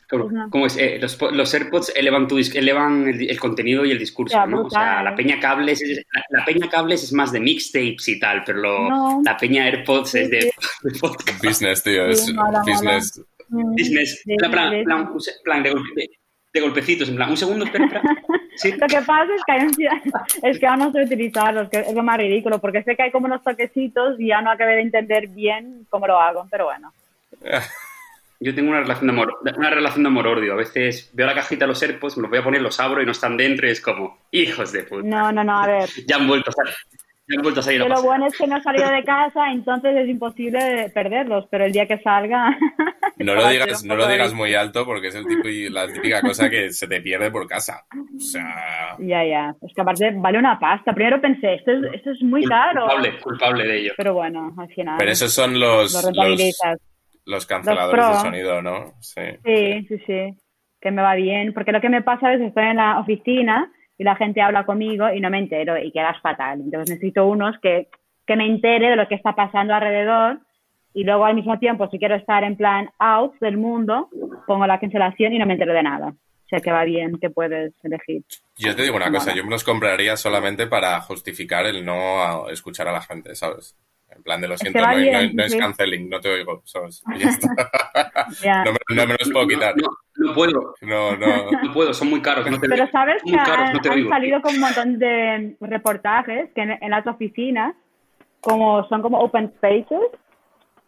Como, 0.09 0.29
pues 0.49 0.77
es, 0.77 0.81
eh, 0.81 0.99
los, 0.99 1.53
AirPods 1.53 1.93
elevan, 1.95 2.27
tu, 2.27 2.37
elevan 2.37 3.07
el, 3.07 3.39
contenido 3.39 3.83
y 3.83 3.91
el 3.91 3.99
discurso, 3.99 4.45
¿no? 4.45 4.63
o 4.63 4.69
sea, 4.69 5.03
la 5.03 5.15
peña 5.15 5.37
cables, 5.39 5.81
es, 5.81 6.05
la, 6.29 6.45
peña 6.45 6.69
cables 6.69 7.03
es 7.03 7.11
más 7.11 7.33
de 7.33 7.41
mixtapes 7.41 8.07
y 8.07 8.19
tal, 8.19 8.43
pero 8.45 8.87
la 9.21 9.35
peña 9.37 9.65
AirPods 9.65 10.15
es 10.15 10.29
de, 10.29 10.51
Business, 11.43 11.83
tío, 11.83 12.05
es 12.07 12.33
business. 12.65 13.21
Business, 13.49 14.23
plan, 14.39 14.85
plan, 15.43 15.63
de, 15.63 15.73
de 16.53 16.61
golpecitos, 16.61 17.09
en 17.09 17.15
plan, 17.15 17.29
un 17.29 17.37
segundo, 17.37 17.65
espera, 17.65 17.85
espera. 17.85 18.03
Lo 18.79 18.87
que 18.87 19.01
pasa 19.01 19.33
es 19.35 19.43
que, 19.45 19.51
hay, 19.53 19.67
es 20.43 20.59
que 20.59 20.67
no 20.77 20.91
sé 20.91 21.03
utilizarlos, 21.03 21.69
que 21.69 21.79
es 21.79 21.93
lo 21.93 22.03
más 22.03 22.17
ridículo, 22.17 22.59
porque 22.59 22.83
sé 22.83 22.95
que 22.95 23.03
hay 23.03 23.11
como 23.11 23.25
unos 23.25 23.43
toquecitos 23.43 24.19
y 24.19 24.27
ya 24.27 24.41
no 24.41 24.51
acabé 24.51 24.75
de 24.75 24.81
entender 24.81 25.27
bien 25.29 25.87
cómo 25.89 26.07
lo 26.07 26.19
hago, 26.19 26.47
pero 26.51 26.65
bueno. 26.65 26.93
Yo 28.43 28.55
tengo 28.55 28.71
una 28.71 28.81
relación 28.81 29.05
de 29.05 29.13
amor, 29.13 29.37
una 29.55 29.69
relación 29.69 30.03
de 30.03 30.07
amor 30.07 30.27
odio. 30.27 30.53
A 30.53 30.55
veces 30.55 31.11
veo 31.13 31.27
la 31.27 31.35
cajita 31.35 31.65
de 31.65 31.67
los 31.67 31.81
AirPods, 31.81 32.17
me 32.17 32.23
los 32.23 32.31
voy 32.31 32.39
a 32.39 32.43
poner, 32.43 32.59
los 32.59 32.79
abro 32.79 32.99
y 32.99 33.05
no 33.05 33.11
están 33.11 33.37
dentro 33.37 33.67
y 33.67 33.71
es 33.71 33.81
como, 33.81 34.17
hijos 34.31 34.71
de 34.71 34.81
puta. 34.81 35.07
No, 35.07 35.31
no, 35.31 35.43
no, 35.43 35.61
a 35.61 35.67
ver. 35.67 35.89
ya 36.07 36.15
han 36.15 36.27
vuelto 36.27 36.49
a 36.49 36.51
estar, 36.51 36.75
han 37.35 37.41
vuelto 37.41 37.59
a 37.59 37.63
salir 37.63 37.81
lo 37.81 38.01
bueno 38.01 38.27
es 38.27 38.37
que 38.37 38.47
no 38.47 38.57
he 38.57 38.61
salido 38.61 38.89
de 38.89 39.03
casa, 39.03 39.51
entonces 39.51 39.95
es 39.95 40.09
imposible 40.09 40.91
perderlos, 40.93 41.45
pero 41.49 41.65
el 41.65 41.71
día 41.71 41.87
que 41.87 41.99
salga... 41.99 42.57
No 43.17 43.35
lo 43.35 43.47
digas, 43.47 43.85
no 43.85 43.95
lo 43.95 44.07
digas 44.07 44.33
muy 44.33 44.55
alto 44.55 44.83
porque 44.83 45.09
es 45.09 45.15
el 45.15 45.27
tipo 45.27 45.47
y 45.47 45.69
la 45.69 45.87
típica 45.87 46.21
cosa 46.21 46.49
que 46.49 46.71
se 46.71 46.87
te 46.87 47.01
pierde 47.01 47.29
por 47.29 47.47
casa. 47.47 47.85
O 47.93 48.19
sea, 48.19 48.95
Ya, 48.97 49.23
ya. 49.23 49.55
Es 49.61 49.73
que 49.75 49.81
aparte 49.81 50.11
vale 50.15 50.39
una 50.39 50.57
pasta. 50.57 50.91
Primero 50.91 51.21
pensé, 51.21 51.53
esto 51.53 51.71
es, 51.71 51.93
esto 51.93 52.11
es 52.11 52.23
muy 52.23 52.43
caro. 52.45 52.87
Culpable, 52.87 53.19
culpable 53.19 53.67
de 53.67 53.77
ello. 53.79 53.93
Pero 53.95 54.15
bueno, 54.15 54.55
al 54.57 54.67
final 54.69 54.95
pero 54.97 55.11
esos 55.11 55.31
son 55.31 55.59
los, 55.59 55.93
lo 56.15 56.29
los, 56.29 56.51
los 57.25 57.45
canceladores 57.45 58.05
Los 58.05 58.15
de 58.15 58.21
sonido, 58.21 58.61
¿no? 58.63 58.93
Sí. 59.01 59.21
Sí, 59.45 59.85
sí, 59.87 59.97
sí. 60.07 60.37
Que 60.79 60.89
me 60.89 61.03
va 61.03 61.13
bien. 61.13 61.53
Porque 61.53 61.71
lo 61.71 61.81
que 61.81 61.89
me 61.89 62.01
pasa 62.01 62.33
es 62.33 62.39
que 62.39 62.47
estoy 62.47 62.65
en 62.65 62.77
la 62.77 62.99
oficina 62.99 63.71
y 64.01 64.03
la 64.03 64.15
gente 64.15 64.41
habla 64.41 64.65
conmigo 64.65 65.13
y 65.13 65.19
no 65.19 65.29
me 65.29 65.37
entero 65.37 65.77
y 65.77 65.91
quedas 65.91 66.19
fatal. 66.21 66.59
Entonces 66.59 66.89
necesito 66.89 67.27
unos 67.27 67.55
que, 67.59 67.87
que 68.25 68.35
me 68.35 68.47
entere 68.47 68.89
de 68.89 68.95
lo 68.95 69.07
que 69.07 69.13
está 69.13 69.35
pasando 69.35 69.75
alrededor 69.75 70.39
y 70.91 71.03
luego 71.03 71.23
al 71.23 71.35
mismo 71.35 71.59
tiempo, 71.59 71.87
si 71.91 71.99
quiero 71.99 72.15
estar 72.15 72.43
en 72.43 72.57
plan 72.57 72.89
out 72.97 73.35
del 73.39 73.57
mundo, 73.57 74.09
pongo 74.47 74.65
la 74.65 74.79
cancelación 74.79 75.33
y 75.33 75.37
no 75.37 75.45
me 75.45 75.53
entero 75.53 75.73
de 75.73 75.83
nada. 75.83 76.07
O 76.07 76.47
sea 76.49 76.59
que 76.61 76.71
va 76.71 76.83
bien, 76.83 77.19
que 77.19 77.29
puedes 77.29 77.73
elegir. 77.83 78.23
Yo 78.57 78.75
te 78.75 78.81
digo 78.81 78.95
una 78.95 79.11
cosa, 79.11 79.35
yo 79.35 79.43
me 79.43 79.51
los 79.51 79.63
compraría 79.63 80.17
solamente 80.17 80.65
para 80.65 80.99
justificar 81.01 81.67
el 81.67 81.85
no 81.85 82.49
escuchar 82.49 82.87
a 82.87 82.93
la 82.93 83.01
gente, 83.01 83.35
¿sabes? 83.35 83.77
En 84.21 84.23
plan 84.23 84.39
de 84.39 84.47
lo 84.47 84.55
siento, 84.55 84.79
no, 84.79 84.87
no 84.87 84.95
bien, 84.97 85.35
no 85.35 85.43
es 85.43 85.51
sí. 85.51 85.57
canceling, 85.57 86.07
no 86.07 86.19
te 86.21 86.29
oigo, 86.29 86.61
¿sabes? 86.65 87.03
Ya 87.17 87.29
está. 87.29 87.47
Ya. 88.43 88.63
No 88.63 88.71
me, 88.73 88.95
no 88.95 89.07
me 89.07 89.15
los 89.19 89.31
puedo 89.31 89.47
quitar. 89.47 89.73
No, 89.75 89.89
no 90.17 90.33
puedo, 90.35 90.75
No, 90.81 91.15
no. 91.17 91.51
no 91.63 91.73
puedo, 91.73 91.91
son 91.93 92.11
muy 92.11 92.21
caros. 92.21 92.45
No 92.51 92.59
te 92.59 92.69
Pero 92.69 92.87
sabes 92.91 93.23
que 93.23 93.31
caros, 93.35 93.69
han, 93.69 93.73
no 93.83 93.91
han 93.91 94.09
salido 94.09 94.41
con 94.41 94.53
un 94.53 94.59
montón 94.59 94.99
de 94.99 95.55
reportajes 95.59 96.51
que 96.53 96.61
en, 96.61 96.77
en 96.81 96.91
las 96.91 97.07
oficinas, 97.07 97.73
como 98.41 98.87
son 98.89 99.01
como 99.01 99.19
open 99.19 99.51
spaces, 99.57 99.99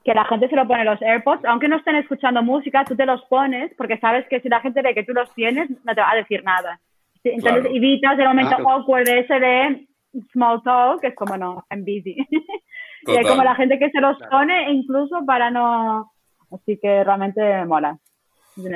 que 0.05 0.13
la 0.13 0.25
gente 0.25 0.47
se 0.49 0.55
lo 0.55 0.67
pone 0.67 0.83
los 0.85 1.01
AirPods, 1.01 1.45
aunque 1.45 1.67
no 1.67 1.77
estén 1.77 1.95
escuchando 1.95 2.43
música, 2.43 2.85
tú 2.85 2.95
te 2.95 3.05
los 3.07 3.23
pones 3.25 3.71
porque 3.77 3.97
sabes 3.97 4.27
que 4.29 4.41
si 4.41 4.49
la 4.49 4.61
gente 4.61 4.81
ve 4.83 4.93
que 4.93 5.03
tú 5.03 5.13
los 5.13 5.33
tienes, 5.33 5.69
no 5.83 5.95
te 5.95 6.01
va 6.01 6.11
a 6.11 6.15
decir 6.15 6.43
nada. 6.43 6.79
Entonces 7.23 7.61
Claro. 7.63 7.75
evitas 7.75 8.19
el 8.19 8.27
momento 8.27 8.55
Claro. 8.57 8.69
awkward 8.69 9.07
ese 9.07 9.39
de 9.39 9.87
small 10.33 10.61
talk, 10.61 11.01
que 11.01 11.07
es 11.07 11.15
como 11.15 11.35
no, 11.37 11.65
I'm 11.71 11.81
busy. 11.85 12.17
y 13.07 13.17
hay 13.17 13.23
como 13.23 13.43
la 13.43 13.55
gente 13.55 13.77
que 13.79 13.89
se 13.91 13.99
los 14.01 14.17
pone 14.29 14.71
incluso 14.71 15.25
para 15.25 15.49
no... 15.51 16.11
Así 16.51 16.77
que 16.81 17.03
realmente 17.03 17.65
mola. 17.65 17.97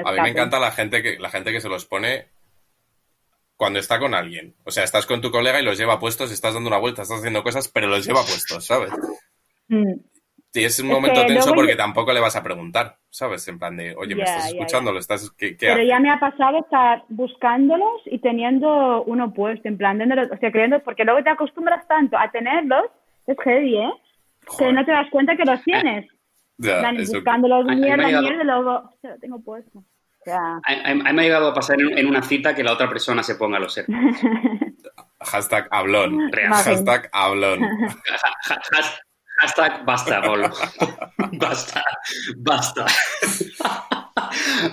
A 0.05 0.11
mí 0.11 0.19
me 0.21 0.29
encanta 0.29 0.59
la 0.59 0.71
gente 0.71 1.03
que 1.03 1.19
la 1.19 1.29
gente 1.29 1.51
que 1.51 1.61
se 1.61 1.69
los 1.69 1.85
pone 1.85 2.25
cuando 3.55 3.79
está 3.79 3.99
con 3.99 4.13
alguien. 4.15 4.55
O 4.65 4.71
sea, 4.71 4.83
estás 4.83 5.05
con 5.05 5.21
tu 5.21 5.29
colega 5.31 5.59
y 5.59 5.63
los 5.63 5.77
lleva 5.77 5.99
puestos, 5.99 6.31
estás 6.31 6.53
dando 6.55 6.69
una 6.69 6.79
vuelta, 6.79 7.03
estás 7.03 7.19
haciendo 7.19 7.43
cosas, 7.43 7.67
pero 7.67 7.87
los 7.87 8.05
lleva 8.05 8.21
puestos, 8.21 8.65
¿sabes? 8.65 8.91
Mm. 9.67 9.93
Y 10.53 10.63
es 10.63 10.79
un 10.79 10.87
Es 10.87 10.91
momento 10.91 11.21
que 11.21 11.27
tenso 11.27 11.53
porque 11.53 11.71
yo- 11.73 11.77
tampoco 11.77 12.11
le 12.13 12.19
vas 12.19 12.35
a 12.35 12.41
preguntar, 12.41 12.97
¿sabes? 13.11 13.47
En 13.47 13.59
plan 13.59 13.77
de, 13.77 13.95
oye, 13.95 14.15
¿me 14.15 14.23
estás 14.23 14.47
escuchando? 14.47 14.91
¿Lo 14.91 14.97
estás, 14.99 15.29
¿Qué, 15.37 15.51
qué 15.55 15.67
Pero 15.67 15.73
haces? 15.75 15.87
ya 15.89 15.99
me 15.99 16.09
ha 16.09 16.19
pasado 16.19 16.59
estar 16.59 17.03
buscándolos 17.09 18.01
y 18.05 18.17
teniendo 18.19 19.03
uno 19.03 19.33
puesto, 19.33 19.67
en 19.67 19.77
plan, 19.77 19.99
dándolo- 19.99 20.33
o 20.33 20.37
sea, 20.37 20.51
creyendo, 20.51 20.79
porque 20.79 21.03
luego 21.05 21.21
te 21.23 21.29
acostumbras 21.29 21.87
tanto 21.87 22.17
a 22.17 22.31
tenerlos, 22.31 22.85
es 23.27 23.37
heavy, 23.43 23.77
¿eh? 23.77 23.91
Que 24.47 24.53
Joder. 24.63 24.73
no 24.73 24.85
te 24.85 24.91
das 24.91 25.07
cuenta 25.11 25.35
que 25.35 25.45
los 25.45 25.61
tienes. 25.63 26.07
Ya, 26.57 26.75
En 26.75 26.79
plan, 26.79 26.97
eso- 26.97 27.13
buscándolos 27.13 27.67
A- 27.67 27.71
a 27.71 27.75
mí 27.75 27.81
me 27.81 27.91
ha 27.91 27.95
mierda, 27.97 28.05
llegado- 28.07 28.23
mierda, 28.23 28.43
luego, 28.43 28.89
hostia, 28.91 29.09
lo 29.11 29.19
tengo 29.19 29.43
puesto. 29.43 29.79
O 29.79 29.83
sea, 30.23 30.37
A, 30.39 30.61
a- 30.71 30.91
a 30.91 30.93
mí 30.95 31.01
me 31.03 31.21
ha 31.21 31.23
llegado 31.23 31.47
a 31.49 31.53
pasar 31.53 31.79
en, 31.79 31.97
en 31.97 32.07
una 32.07 32.21
cita 32.21 32.55
que 32.55 32.63
la 32.63 32.73
otra 32.73 32.89
persona 32.89 33.21
se 33.23 33.35
ponga 33.35 33.59
los 33.59 33.77
AirPods. 33.77 34.21
Hashtag 35.19 35.67
hablón. 35.71 36.31
Hashtag 36.31 37.09
hablón. 37.11 37.63
Ha- 37.63 38.77
has- 38.77 38.99
Hashtag 39.39 39.85
basta, 39.85 40.19
Pablo. 40.19 40.49
basta, 41.39 41.83
basta. 42.37 42.85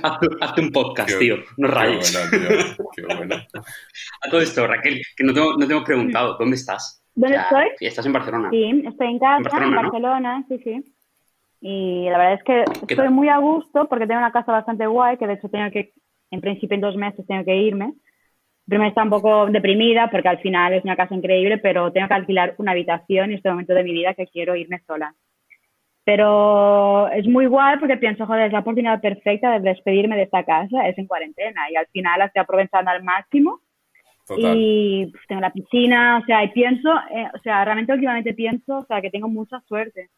Hazte, 0.03 0.27
hazte 0.41 0.61
un 0.63 0.71
podcast, 0.73 1.11
Qué- 1.11 1.17
tío. 1.19 1.37
No 1.59 1.69
Qué 1.69 1.75
rayes. 1.75 2.13
bueno, 2.31 2.31
tío. 2.77 2.87
Qué 2.97 3.15
bueno. 3.15 3.37
A 4.23 4.31
todo 4.31 4.41
esto, 4.41 4.67
Raquel, 4.67 5.03
que 5.17 5.25
no 5.25 5.35
te, 5.35 5.41
no 5.41 5.67
te 5.67 5.73
hemos 5.73 5.85
preguntado, 5.85 6.37
¿dónde 6.39 6.57
estás? 6.57 7.04
¿Dónde 7.15 7.37
estoy? 7.37 7.67
sí, 7.79 7.87
Estás 7.87 8.07
en 8.07 8.13
Barcelona. 8.13 8.51
Sí, 8.51 8.83
estoy 8.87 9.07
en 9.09 9.19
casa, 9.19 9.37
En 9.37 9.43
Barcelona, 9.45 9.67
en 9.67 9.75
¿no? 9.75 9.83
Barcelona, 9.83 10.45
sí, 10.49 10.59
sí. 10.59 10.85
Y 11.61 12.09
la 12.11 12.19
verdad 12.19 12.35
es 12.35 12.43
que 12.45 12.65
¿Qué 12.87 12.95
estoy 12.95 13.09
muy 13.09 13.29
a 13.29 13.39
gusto 13.39 13.89
porque 13.89 14.07
tengo 14.07 14.19
una 14.21 14.33
casa 14.33 14.53
bastante 14.53 14.87
guay, 14.87 15.17
que 15.17 15.27
de 15.27 15.35
hecho 15.35 15.49
tengo 15.49 15.71
que, 15.71 15.93
en 16.31 16.41
principio 16.41 16.75
en 16.75 16.81
dos 16.83 16.97
meses 16.97 17.27
tengo 17.27 17.45
que 17.45 17.57
irme. 17.57 17.95
Primero 18.67 18.89
está 18.89 19.03
un 19.03 19.11
poco 19.11 19.47
deprimida 19.47 20.11
porque 20.11 20.29
al 20.29 20.39
final 20.41 20.73
es 20.75 20.85
una 20.85 20.97
casa 20.97 21.15
increíble, 21.15 21.59
pero 21.59 21.93
tengo 21.93 22.09
que 22.09 22.15
alquilar 22.15 22.55
una 22.59 22.73
habitación 22.73 23.31
y 23.31 23.35
este 23.35 23.51
momento 23.51 23.75
de 23.75 23.85
mi 23.85 23.93
vida 23.93 24.15
que 24.15 24.27
quiero 24.27 24.57
irme 24.57 24.81
sola. 24.87 25.15
Pero 26.05 27.09
es 27.09 27.27
muy 27.27 27.47
guay 27.47 27.79
porque 27.79 27.97
pienso, 27.97 28.27
joder, 28.27 28.47
es 28.47 28.53
la 28.53 28.61
oportunidad 28.61 29.01
perfecta 29.01 29.53
de 29.53 29.61
despedirme 29.71 30.17
de 30.17 30.25
esta 30.25 30.45
casa, 30.45 30.87
es 30.87 30.99
en 30.99 31.07
cuarentena 31.07 31.71
y 31.71 31.77
al 31.77 31.87
final 31.87 32.19
la 32.19 32.27
estoy 32.27 32.41
aprovechando 32.43 32.91
al 32.91 33.03
máximo 33.03 33.61
Total. 34.27 34.57
y 34.57 35.07
pues, 35.13 35.23
tengo 35.29 35.41
la 35.41 35.53
piscina, 35.53 36.19
o 36.23 36.25
sea, 36.25 36.43
y 36.45 36.49
pienso, 36.49 36.91
eh, 37.11 37.29
o 37.35 37.39
sea, 37.43 37.65
realmente 37.65 37.93
últimamente 37.93 38.33
pienso, 38.33 38.79
o 38.79 38.85
sea, 38.87 39.03
que 39.03 39.11
tengo 39.11 39.29
mucha 39.29 39.61
suerte. 39.69 40.09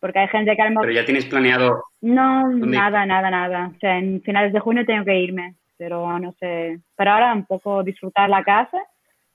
Porque 0.00 0.18
hay 0.18 0.28
gente 0.28 0.54
que 0.54 0.62
a 0.62 0.64
lo 0.66 0.70
mejor... 0.70 0.86
Pero 0.86 1.00
ya 1.00 1.04
tienes 1.04 1.26
planeado. 1.26 1.82
No, 2.00 2.42
¿Dónde? 2.42 2.76
nada, 2.76 3.04
nada, 3.06 3.30
nada. 3.30 3.72
O 3.74 3.78
sea, 3.78 3.98
en 3.98 4.22
finales 4.22 4.52
de 4.52 4.60
junio 4.60 4.86
tengo 4.86 5.04
que 5.04 5.20
irme, 5.20 5.54
pero 5.76 6.18
no 6.18 6.32
sé. 6.38 6.80
Pero 6.96 7.10
ahora 7.10 7.32
un 7.32 7.46
poco 7.46 7.82
disfrutar 7.82 8.28
la 8.28 8.44
casa, 8.44 8.78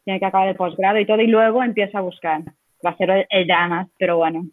tiene 0.03 0.19
que 0.19 0.25
acabar 0.25 0.47
el 0.47 0.55
posgrado 0.55 0.99
y 0.99 1.05
todo, 1.05 1.21
y 1.21 1.27
luego 1.27 1.63
empiezo 1.63 1.97
a 1.97 2.01
buscar. 2.01 2.41
Va 2.85 2.91
a 2.91 2.97
ser 2.97 3.09
el, 3.09 3.25
el 3.29 3.47
drama, 3.47 3.87
pero 3.97 4.17
bueno. 4.17 4.45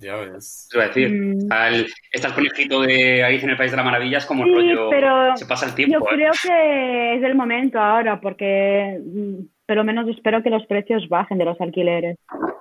Ya 0.00 0.16
ves. 0.16 0.68
Te 0.70 0.76
iba 0.78 0.84
a 0.84 0.88
decir, 0.88 1.10
Mm. 1.10 1.52
el, 1.74 1.86
está 2.12 2.28
el 2.28 2.34
conejito 2.34 2.80
de 2.82 3.22
Alicia 3.22 3.44
en 3.44 3.50
el 3.50 3.56
País 3.56 3.70
de 3.70 3.76
las 3.76 3.86
Maravillas 3.86 4.24
como 4.26 4.44
el 4.44 4.48
Sí, 4.50 4.54
rollo. 4.56 4.90
pero 4.90 5.36
se 5.36 5.46
pasa 5.46 5.66
el 5.66 5.72
Yo 5.72 5.76
tiempo. 5.76 6.06
¿eh? 6.06 6.14
creo 6.14 6.32
que 6.42 7.14
es 7.16 7.22
el 7.22 7.34
momento 7.34 7.78
ahora, 7.78 8.20
porque 8.20 8.98
mm, 9.04 9.34
por 9.66 9.76
lo 9.76 9.84
menos 9.84 10.08
espero 10.08 10.42
que 10.42 10.50
los 10.50 10.64
precios 10.66 11.08
bajen 11.08 11.38
de 11.38 11.44
los 11.44 11.60
alquileres, 11.60 12.16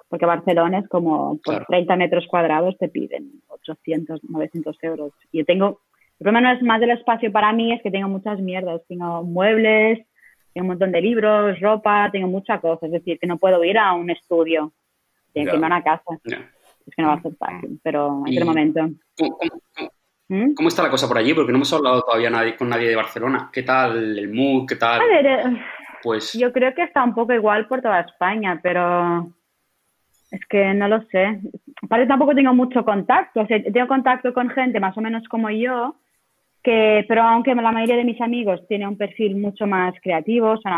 porque 0.10 0.26
Barcelona 0.26 0.80
es 0.80 0.88
como 0.90 1.38
por 1.44 1.56
Claro. 1.56 1.66
30 1.70 1.96
metros 1.96 2.28
cuadrados 2.28 2.78
te 2.78 2.90
piden 2.90 3.32
800, 3.48 4.22
900 4.30 4.78
euros. 4.84 5.14
Y 5.32 5.40
yo 5.40 5.46
tengo, 5.46 5.82
el 6.20 6.24
problema 6.26 6.42
no 6.42 6.52
es 6.58 6.62
más 6.62 6.80
del 6.82 6.92
espacio 6.92 7.32
para 7.32 7.54
mí, 7.54 7.72
es 7.72 7.82
que 7.82 7.90
tengo 7.92 8.10
muchas 8.10 8.40
mierdas, 8.40 8.82
tengo 8.88 9.24
muebles, 9.24 10.00
tengo 10.54 10.66
un 10.66 10.68
montón 10.70 10.92
de 10.92 11.02
libros, 11.02 11.60
ropa, 11.62 12.10
tengo 12.12 12.28
muchas 12.28 12.60
cosas, 12.60 12.84
es 12.84 12.92
decir, 12.92 13.18
que 13.18 13.28
no 13.28 13.38
puedo 13.38 13.64
ir 13.64 13.78
a 13.78 13.94
un 13.94 14.10
estudio, 14.10 14.74
tengo 15.34 15.46
Ya. 15.46 15.52
que 15.52 15.56
irme 15.58 15.66
a 15.68 15.70
una 15.78 15.84
casa, 15.84 16.04
Ya. 16.26 16.50
Es 16.90 16.96
que 16.96 17.02
no 17.02 17.08
va 17.10 17.14
a 17.16 17.22
ser 17.22 17.36
fácil, 17.36 17.80
pero 17.84 18.24
Y- 18.26 18.38
el 18.38 18.46
momento. 18.46 18.82
¿Cómo, 19.18 19.38
cómo- 19.38 19.62
cómo- 19.76 19.90
¿Mm? 20.32 20.54
cómo 20.54 20.68
está 20.70 20.84
la 20.84 20.92
cosa 20.92 21.08
por 21.08 21.18
allí? 21.18 21.34
Porque 21.34 21.52
no 21.52 21.58
hemos 21.58 21.74
hablado 21.74 22.02
todavía 22.02 22.30
nadie, 22.30 22.56
con 22.56 22.70
nadie 22.70 22.90
de 22.90 22.96
Barcelona. 22.96 23.50
¿Qué 23.52 23.64
tal 23.64 24.18
el 24.18 24.32
mood? 24.34 24.68
¿Qué 24.68 24.76
tal? 24.76 25.02
A 25.02 25.06
ver, 25.06 25.26
eh, 25.26 25.62
Pues 26.04 26.32
Yo 26.34 26.54
creo 26.54 26.74
que 26.74 26.84
está 26.84 27.04
un 27.04 27.14
poco 27.14 27.34
igual 27.34 27.68
por 27.68 27.82
toda 27.82 28.00
España, 28.02 28.60
pero 28.64 29.34
es 30.32 30.40
que 30.48 30.74
no 30.74 30.88
lo 30.88 31.02
sé. 31.12 31.42
Aparte 31.82 32.06
tampoco 32.08 32.34
tengo 32.36 32.54
mucho 32.54 32.86
contacto, 32.86 33.42
o 33.42 33.48
sea, 33.48 33.62
tengo 33.62 33.88
contacto 33.88 34.34
con 34.34 34.50
gente 34.50 34.80
más 34.80 34.98
o 34.98 35.02
menos 35.02 35.28
como 35.28 35.50
yo, 35.50 35.96
que, 36.64 37.04
pero 37.08 37.24
aunque 37.24 37.54
la 37.56 37.72
mayoría 37.72 37.98
de 37.98 38.04
mis 38.06 38.22
amigos 38.22 38.66
tienen 38.70 38.88
un 38.90 38.98
perfil 38.98 39.36
mucho 39.38 39.66
más 39.68 39.94
creativo, 40.02 40.56
son 40.62 40.72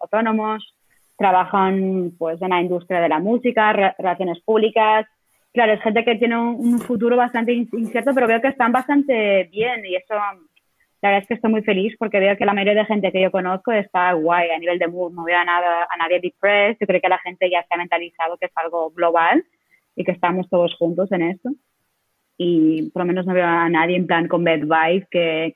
autónomos, 0.00 0.74
trabajan 1.16 2.12
pues 2.18 2.40
en 2.42 2.50
la 2.50 2.60
industria 2.60 3.00
de 3.00 3.08
la 3.10 3.18
música, 3.20 3.72
re- 3.72 3.94
relaciones 3.98 4.40
públicas. 4.44 5.06
Claro, 5.54 5.72
es 5.72 5.80
gente 5.82 6.04
que 6.04 6.16
tiene 6.16 6.36
un, 6.36 6.56
un 6.56 6.80
futuro 6.80 7.16
bastante 7.16 7.52
in- 7.52 7.68
incierto, 7.72 8.12
pero 8.12 8.26
veo 8.26 8.40
que 8.42 8.48
están 8.48 8.72
bastante 8.72 9.44
bien 9.44 9.86
y 9.86 9.94
eso 9.94 10.14
la 11.00 11.10
verdad 11.10 11.22
es 11.22 11.28
que 11.28 11.34
estoy 11.34 11.50
muy 11.50 11.62
feliz 11.62 11.94
porque 11.98 12.18
veo 12.18 12.36
que 12.36 12.46
la 12.46 12.54
mayoría 12.54 12.80
de 12.80 12.86
gente 12.86 13.12
que 13.12 13.20
yo 13.20 13.30
conozco 13.30 13.70
está 13.72 14.12
guay 14.14 14.50
a 14.50 14.58
nivel 14.58 14.78
de 14.78 14.88
mood. 14.88 15.12
No 15.12 15.24
veo 15.24 15.38
a, 15.38 15.44
nada, 15.44 15.86
a 15.88 15.96
nadie 15.98 16.18
depressed. 16.18 16.78
Yo 16.80 16.86
creo 16.86 17.00
que 17.00 17.10
la 17.10 17.18
gente 17.18 17.50
ya 17.50 17.62
se 17.62 17.74
ha 17.74 17.76
mentalizado 17.76 18.38
que 18.38 18.46
es 18.46 18.52
algo 18.56 18.90
global 18.90 19.44
y 19.96 20.02
que 20.02 20.12
estamos 20.12 20.48
todos 20.48 20.74
juntos 20.78 21.12
en 21.12 21.22
esto. 21.22 21.50
Y 22.38 22.90
por 22.90 23.02
lo 23.02 23.06
menos 23.06 23.26
no 23.26 23.34
veo 23.34 23.46
a 23.46 23.68
nadie 23.68 23.96
en 23.96 24.06
plan 24.06 24.28
con 24.28 24.44
bad 24.44 24.60
vibes, 24.60 25.06
que, 25.10 25.52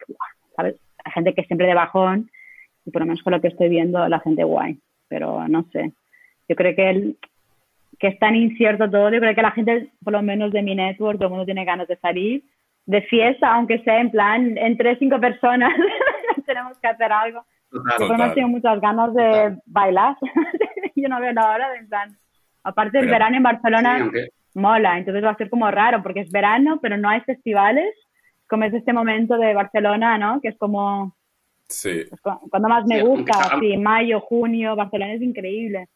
¿sabes? 0.55 0.77
Hay 1.03 1.13
gente 1.13 1.33
que 1.33 1.45
siempre 1.45 1.67
de 1.67 1.75
bajón 1.75 2.31
y 2.85 2.91
por 2.91 3.01
lo 3.01 3.07
menos 3.07 3.23
con 3.23 3.33
lo 3.33 3.41
que 3.41 3.49
estoy 3.49 3.71
viendo, 3.71 4.07
la 4.07 4.21
gente 4.21 4.45
guay. 4.45 4.79
Pero 5.09 5.49
no 5.49 5.65
sé. 5.73 5.93
Yo 6.47 6.57
creo 6.57 6.77
que, 6.77 6.91
el, 6.91 7.17
que 7.99 8.09
es 8.09 8.19
tan 8.19 8.35
incierto 8.37 8.89
todo. 8.91 9.11
Yo 9.11 9.21
creo 9.21 9.35
que 9.35 9.43
la 9.43 9.51
gente, 9.51 9.91
por 10.05 10.13
lo 10.13 10.23
menos 10.23 10.53
de 10.53 10.63
mi 10.63 10.75
network, 10.75 11.19
todo 11.19 11.27
el 11.29 11.31
mundo 11.31 11.45
tiene 11.45 11.65
ganas 11.65 11.89
de 11.89 11.97
salir 11.97 12.43
de 12.87 13.03
fiesta, 13.03 13.53
aunque 13.53 13.81
sea 13.81 14.01
en 14.01 14.11
plan 14.11 14.57
entre 14.57 14.97
cinco 14.99 15.21
personas, 15.21 15.73
tenemos 16.47 16.79
que 16.79 16.89
hacer 16.89 17.13
algo. 17.13 17.45
total, 17.71 17.99
Total. 17.99 18.35
tengo 18.35 18.49
muchas 18.49 18.81
ganas 18.81 19.13
de 19.15 19.23
Total. 19.25 19.63
bailar. 19.67 20.17
Yo 20.97 21.09
no 21.09 21.21
veo 21.21 21.33
la 21.33 21.51
hora 21.51 21.71
de 21.71 21.79
en 21.79 21.89
plan. 21.89 22.17
Aparte, 22.65 22.99
el 22.99 23.05
Pero- 23.05 23.13
verano 23.13 23.37
en 23.37 23.43
sí, 23.43 23.45
Barcelona 23.45 23.99
aunque- 24.01 24.29
mola, 24.55 24.99
entonces 24.99 25.23
va 25.23 25.31
a 25.31 25.37
ser 25.37 25.51
como 25.51 25.71
raro 25.71 26.03
porque 26.03 26.21
es 26.21 26.31
verano, 26.33 26.79
pero 26.81 26.97
no 26.97 27.09
hay 27.09 27.21
festivales. 27.21 27.95
Como 28.49 28.65
es 28.65 28.73
este 28.73 28.93
momento 28.95 29.37
de 29.37 29.53
Barcelona, 29.55 30.17
¿no? 30.19 30.41
Que 30.41 30.49
es 30.49 30.57
como 30.57 31.15
Sí. 31.69 32.05
pues, 32.09 32.21
cu- 32.23 32.49
cuando 32.49 32.69
más 32.71 32.87
me 32.87 33.01
Sí, 33.01 33.03
gusta, 33.07 33.35
sí, 33.61 33.77
mayo, 33.77 34.21
junio, 34.21 34.75
Barcelona 34.75 35.13
es 35.13 35.21
increíble. 35.23 35.89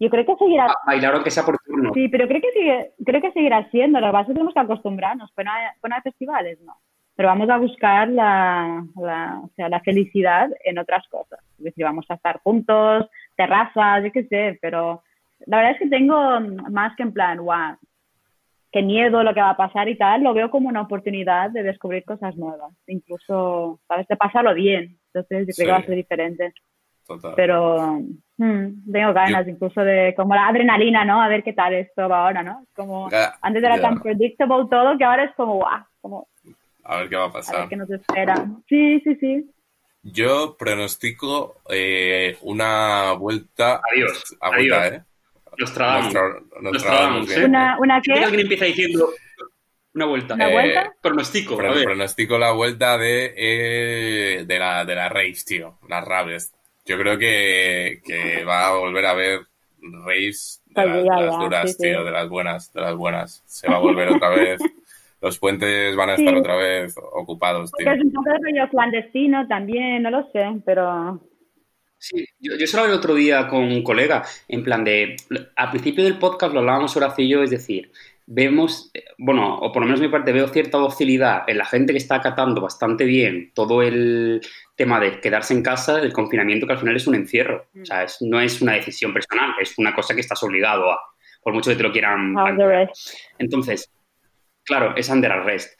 Yo 0.00 0.08
creo 0.08 0.24
que 0.24 0.34
seguirá. 0.36 0.66
Bailar 0.86 1.14
aunque 1.14 1.30
sea 1.30 1.44
por 1.44 1.58
turno. 1.58 1.92
Sí, 1.92 2.08
pero 2.08 2.26
creo 2.26 2.40
que 2.40 2.52
sigue, 2.52 2.92
creo 3.04 3.20
que 3.20 3.32
seguirá 3.32 3.70
siendo. 3.70 4.00
Lo 4.00 4.06
que 4.06 4.12
pasa 4.12 4.22
es 4.22 4.26
que 4.28 4.32
tenemos 4.32 4.54
que 4.54 4.60
acostumbrarnos. 4.60 5.30
Pues 5.34 5.44
no 5.44 5.52
hay, 5.52 6.00
festivales, 6.02 6.58
no. 6.62 6.74
Pero 7.14 7.28
vamos 7.28 7.50
a 7.50 7.58
buscar 7.58 8.08
la, 8.08 8.82
la, 8.96 9.40
o 9.44 9.50
sea, 9.54 9.68
la 9.68 9.80
felicidad 9.80 10.48
en 10.64 10.78
otras 10.78 11.06
cosas. 11.08 11.38
Es 11.58 11.64
decir, 11.64 11.84
vamos 11.84 12.06
a 12.08 12.14
estar 12.14 12.40
juntos, 12.40 13.06
terrazas, 13.36 14.02
yo 14.02 14.10
qué 14.10 14.24
sé, 14.24 14.58
pero 14.62 15.02
la 15.46 15.58
verdad 15.58 15.72
es 15.72 15.78
que 15.80 15.88
tengo 15.88 16.40
más 16.70 16.96
que 16.96 17.02
en 17.02 17.12
plan, 17.12 17.38
guau, 17.38 17.76
qué 18.72 18.82
miedo 18.82 19.22
lo 19.22 19.34
que 19.34 19.40
va 19.40 19.50
a 19.50 19.56
pasar 19.56 19.88
y 19.90 19.98
tal, 19.98 20.22
lo 20.22 20.32
veo 20.32 20.50
como 20.50 20.70
una 20.70 20.80
oportunidad 20.80 21.50
de 21.50 21.62
descubrir 21.62 22.04
cosas 22.04 22.36
nuevas. 22.36 22.72
Incluso, 22.86 23.80
¿sabes? 23.86 24.08
De 24.08 24.16
pasarlo 24.16 24.54
bien. 24.54 24.98
Entonces, 25.12 25.46
yo 25.48 25.54
creo 25.54 25.66
que 25.66 25.72
va 25.72 25.78
a 25.78 25.86
ser 25.86 25.96
diferente. 25.96 26.54
Total. 27.06 27.32
Pero 27.36 28.00
mm, 28.42 28.92
tengo 28.92 29.12
ganas 29.12 29.46
incluso 29.46 29.80
de 29.82 30.14
como 30.16 30.34
la 30.34 30.48
adrenalina, 30.48 31.04
¿no? 31.04 31.20
A 31.22 31.28
ver 31.28 31.42
qué 31.42 31.52
tal 31.52 31.74
esto 31.74 32.08
va 32.08 32.24
ahora, 32.26 32.42
¿no? 32.42 32.64
Como 32.74 33.10
Ya, 33.10 33.34
antes 33.42 33.62
era 33.62 33.76
ya. 33.76 33.82
tan 33.82 34.00
predictable 34.00 34.66
todo 34.70 34.96
que 34.98 35.04
ahora 35.04 35.24
es 35.24 35.34
como, 35.36 35.54
guau, 35.56 35.84
como 36.00 36.28
A 36.84 36.96
ver 36.98 37.08
qué 37.08 37.16
va 37.16 37.22
a 37.22 37.24
a 37.24 37.28
ver 37.28 37.32
pasar. 37.34 37.68
qué 37.68 37.76
nos 37.76 37.90
espera. 37.90 38.34
Sí, 38.68 39.00
sí, 39.04 39.14
sí. 39.16 39.50
Yo 40.02 40.56
pronostico 40.58 41.56
eh, 41.68 42.38
una 42.40 43.12
vuelta. 43.12 43.80
Adiós, 43.92 44.36
A 44.40 44.48
vuelta, 44.48 44.82
adiós. 44.82 44.94
¿eh? 44.94 45.04
Nos 45.58 45.74
tragamos. 45.74 46.14
Nos 46.14 46.14
tra- 46.14 46.42
nos 46.62 46.72
Nos 46.72 46.82
tragamos 46.82 46.82
tragamos, 46.82 47.28
bien. 47.28 47.42
¿eh? 47.42 47.44
Una, 47.46 47.78
una 47.78 48.00
Creo 48.00 48.14
que 48.14 48.20
qué? 48.20 48.24
alguien 48.24 48.40
empieza 48.42 48.64
diciendo 48.64 49.10
una 49.92 50.06
vuelta. 50.06 50.34
¿Una 50.34 50.48
Eh, 50.48 50.52
vuelta? 50.52 50.92
Pronostico, 51.02 51.60
a 51.60 51.62
ver. 51.74 51.84
pronostico 51.84 52.38
la 52.38 52.52
vuelta 52.52 52.96
de, 52.96 53.34
eh, 53.36 54.44
de 54.46 54.58
la 54.58 54.84
de 54.86 54.94
la 54.94 55.08
raves, 55.10 55.44
tío. 55.44 55.78
Las 55.88 56.02
raves. 56.04 56.54
Yo 56.84 56.98
creo 56.98 57.18
que, 57.18 58.00
que 58.04 58.44
va 58.44 58.68
a 58.68 58.76
volver 58.78 59.06
a 59.06 59.14
ver 59.14 59.40
de, 59.78 59.88
Pues 60.02 60.62
de 60.66 61.04
las 61.04 61.38
duras, 61.38 61.70
sí, 61.70 61.76
sí. 61.76 61.82
tío, 61.84 62.04
de 62.04 62.10
las 62.10 62.28
buenas, 62.28 62.72
de 62.72 62.80
las 62.80 62.94
buenas. 62.96 63.42
Se 63.46 63.68
va 63.68 63.76
a 63.76 63.80
volver 63.80 64.08
otra 64.08 64.30
vez. 64.30 64.60
Los 65.20 65.38
puentes 65.38 65.94
van 65.96 66.10
a 66.10 66.16
Sí. 66.16 66.22
estar 66.24 66.34
otra 66.38 66.56
vez 66.56 66.94
ocupados, 67.12 67.70
tío. 67.72 67.84
Porque 67.84 67.98
es 68.00 68.04
un 68.06 68.12
poco 68.12 68.30
de 68.30 68.38
rollo 68.38 68.68
clandestino 68.70 69.46
también, 69.48 70.02
no 70.02 70.10
lo 70.10 70.30
sé, 70.32 70.62
pero 70.64 71.20
Sí, 71.98 72.24
yo, 72.38 72.56
yo 72.56 72.66
solo 72.66 72.86
el 72.86 72.92
otro 72.92 73.14
día 73.14 73.46
con 73.46 73.62
un 73.64 73.82
colega, 73.82 74.24
en 74.48 74.64
plan 74.64 74.82
de, 74.84 75.16
al 75.54 75.70
principio 75.70 76.02
del 76.02 76.18
podcast 76.18 76.54
lo 76.54 76.60
hablábamos 76.60 76.96
Horacio 76.96 77.22
y 77.24 77.28
yo, 77.28 77.42
es 77.42 77.50
decir, 77.50 77.92
vemos, 78.32 78.92
bueno, 79.18 79.58
o 79.58 79.72
por 79.72 79.82
lo 79.82 79.86
menos 79.86 80.00
mi 80.00 80.06
parte, 80.08 80.30
veo 80.32 80.46
cierta 80.46 80.78
docilidad 80.78 81.42
en 81.48 81.58
la 81.58 81.64
gente 81.64 81.92
que 81.92 81.98
está 81.98 82.14
acatando 82.14 82.60
bastante 82.60 83.04
bien 83.04 83.50
todo 83.54 83.82
el 83.82 84.40
tema 84.76 85.00
de 85.00 85.20
quedarse 85.20 85.52
en 85.52 85.64
casa, 85.64 85.96
del 85.96 86.12
confinamiento, 86.12 86.64
que 86.64 86.74
al 86.74 86.78
final 86.78 86.94
es 86.94 87.08
un 87.08 87.16
encierro. 87.16 87.66
O 87.82 87.84
sea, 87.84 88.04
es- 88.04 88.18
no 88.20 88.40
es 88.40 88.62
una 88.62 88.74
decisión 88.74 89.12
personal, 89.12 89.50
es 89.60 89.76
una 89.78 89.92
cosa 89.94 90.14
que 90.14 90.20
estás 90.20 90.40
obligado 90.44 90.92
a, 90.92 90.98
por 91.42 91.52
mucho 91.54 91.70
que 91.70 91.76
te 91.76 91.82
lo 91.82 91.90
quieran. 91.90 92.32
Entonces, 93.38 93.90
claro, 94.64 94.94
es 94.96 95.08
under 95.08 95.32
arrest, 95.32 95.72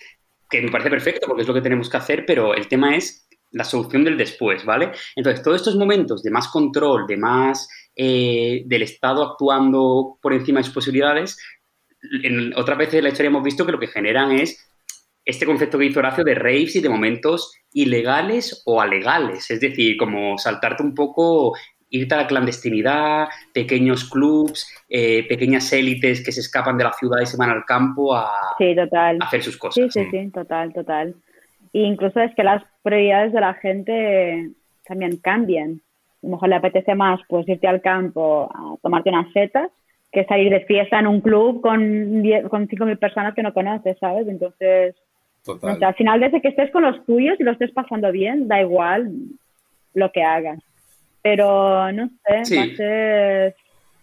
que 0.51 0.61
me 0.61 0.73
parece 0.73 0.91
perfecto 0.91 1.29
porque 1.29 1.43
es 1.43 1.49
lo 1.49 1.55
que 1.55 1.61
tenemos 1.63 1.89
que 1.89 1.99
hacer, 1.99 2.25
pero 2.27 2.53
el 2.55 2.67
tema 2.67 2.97
es 2.97 3.29
la 3.53 3.63
solución 3.63 4.03
del 4.03 4.17
después, 4.19 4.65
¿vale? 4.65 4.91
Entonces, 5.15 5.43
todos 5.45 5.59
estos 5.59 5.77
momentos 5.77 6.23
de 6.25 6.31
más 6.33 6.49
control, 6.49 7.07
de 7.07 7.17
más 7.17 7.69
eh, 7.95 8.63
del 8.67 8.83
Estado 8.83 9.23
actuando 9.25 10.19
por 10.21 10.33
encima 10.33 10.59
de 10.61 10.65
sus 10.65 10.75
posibilidades, 10.75 11.37
en 12.23 12.53
otras 12.57 12.79
veces 12.79 12.95
en 12.95 13.05
la 13.05 13.11
historia 13.11 13.29
hemos 13.29 13.43
visto 13.45 13.65
que 13.67 13.73
lo 13.73 13.79
que 13.79 13.87
generan 13.89 14.33
es 14.33 14.67
este 15.25 15.47
concepto 15.47 15.79
que 15.79 15.87
hizo 15.87 16.01
Horacio 16.01 16.25
de 16.25 16.35
raves 16.35 16.75
y 16.77 16.81
de 16.81 16.89
momentos 16.89 17.55
ilegales 17.73 18.63
o 18.67 18.81
alegales, 18.81 19.51
es 19.51 19.61
decir, 19.61 19.97
como 19.97 20.39
saltarte 20.39 20.83
un 20.83 20.95
poco, 20.95 21.55
irte 21.91 22.15
a 22.15 22.19
la 22.19 22.27
clandestinidad, 22.27 23.29
pequeños 23.53 24.09
clubs, 24.09 24.67
eh, 24.89 25.27
pequeñas 25.29 25.73
élites 25.73 26.25
que 26.25 26.33
se 26.33 26.41
escapan 26.41 26.79
de 26.79 26.85
la 26.85 26.93
ciudad 26.93 27.21
y 27.21 27.27
se 27.27 27.37
van 27.37 27.51
al 27.51 27.65
campo 27.65 28.15
a, 28.15 28.31
Sí, 28.59 28.75
total. 28.75 29.19
a 29.21 29.27
hacer 29.27 29.43
sus 29.43 29.55
Sí, 29.55 29.59
cosas. 29.61 29.93
sí, 29.93 30.07
sí, 30.11 30.31
total, 30.33 30.73
total. 30.73 31.15
E 31.73 31.81
incluso 31.81 32.19
es 32.21 32.35
que 32.35 32.43
las 32.43 32.65
prioridades 32.83 33.33
de 33.33 33.41
la 33.41 33.55
gente 33.55 34.51
también 34.87 35.19
cambian. 35.19 35.81
A 36.23 36.27
lo 36.27 36.31
mejor 36.33 36.49
le 36.49 36.57
apetece 36.57 36.95
más 36.95 37.21
pues 37.29 37.49
irte 37.49 37.67
al 37.69 37.81
campo 37.83 38.51
a 38.53 38.77
tomarte 38.83 39.11
unas 39.11 39.33
setas 39.33 39.71
que 40.12 40.25
salir 40.25 40.51
de 40.51 40.64
fiesta 40.64 40.99
en 40.99 41.07
un 41.07 41.20
club 41.20 41.61
con, 41.61 42.23
die- 42.23 42.42
con 42.49 42.66
5.000 42.68 42.99
personas 42.99 43.35
que 43.35 43.42
no 43.42 43.53
conoces, 43.55 43.96
¿sabes? 44.01 44.27
Entonces, 44.29 44.94
Total. 45.44 45.79
sé, 45.79 45.85
al 45.85 45.94
final 45.94 46.20
desde 46.20 46.40
que 46.42 46.49
estés 46.49 46.70
con 46.73 46.83
los 46.83 47.05
tuyos 47.07 47.38
y 47.38 47.44
lo 47.44 47.53
estés 47.53 47.70
pasando 47.73 48.11
bien, 48.11 48.49
da 48.49 48.61
igual 48.61 49.12
lo 49.94 50.11
que 50.12 50.23
hagas. 50.23 50.59
Pero, 51.23 51.92
no 51.92 52.09
sé, 52.27 52.44
Sí. 52.44 52.57
va 52.57 52.62
a 52.62 52.77
ser 52.77 53.57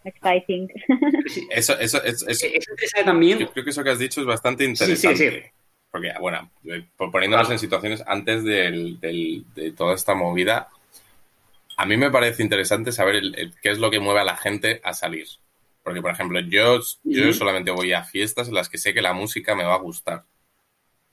exciting. 0.06 0.70
Sí, 1.28 1.48
Eso, 1.52 1.78
eso, 1.80 2.02
eso, 2.04 2.28
eso- 2.30 2.46
Es 2.48 2.70
interesante 2.70 3.04
también 3.06 3.40
yo 3.40 3.52
creo 3.52 3.64
que 3.66 3.72
eso 3.72 3.84
que 3.84 3.90
has 3.90 4.00
dicho 4.00 4.22
es 4.22 4.28
bastante 4.28 4.64
Sí, 4.66 4.76
sí, 4.76 4.84
interesante. 4.94 5.32
sí. 5.44 5.50
Porque, 5.92 6.12
bueno, 6.20 6.50
por- 6.96 7.12
poniéndonos 7.12 7.48
Claro. 7.48 7.56
en 7.56 7.60
situaciones 7.60 8.04
antes 8.08 8.44
del- 8.44 9.00
del- 9.00 9.44
de 9.56 9.72
toda 9.72 9.96
esta 9.96 10.16
movida, 10.16 10.68
a 11.76 11.86
mí 11.86 11.98
me 11.98 12.12
parece 12.12 12.44
interesante 12.44 12.92
saber 12.92 13.16
el- 13.16 13.36
el- 13.38 13.54
qué 13.62 13.70
es 13.72 13.80
lo 13.80 13.90
que 13.92 14.00
mueve 14.00 14.20
a 14.22 14.26
la 14.26 14.36
gente 14.38 14.80
a 14.84 14.94
salir. 14.94 15.26
Porque, 15.88 16.02
por 16.02 16.12
ejemplo, 16.12 16.42
yo, 16.42 16.82
solamente 17.32 17.72
voy 17.72 17.94
a 17.94 18.04
fiestas 18.04 18.50
en 18.50 18.56
las 18.56 18.68
que 18.68 18.78
sé 18.78 18.94
que 18.94 19.02
la 19.02 19.14
música 19.14 19.56
me 19.56 19.64
va 19.64 19.76
a 19.76 19.80
gustar. 19.80 20.26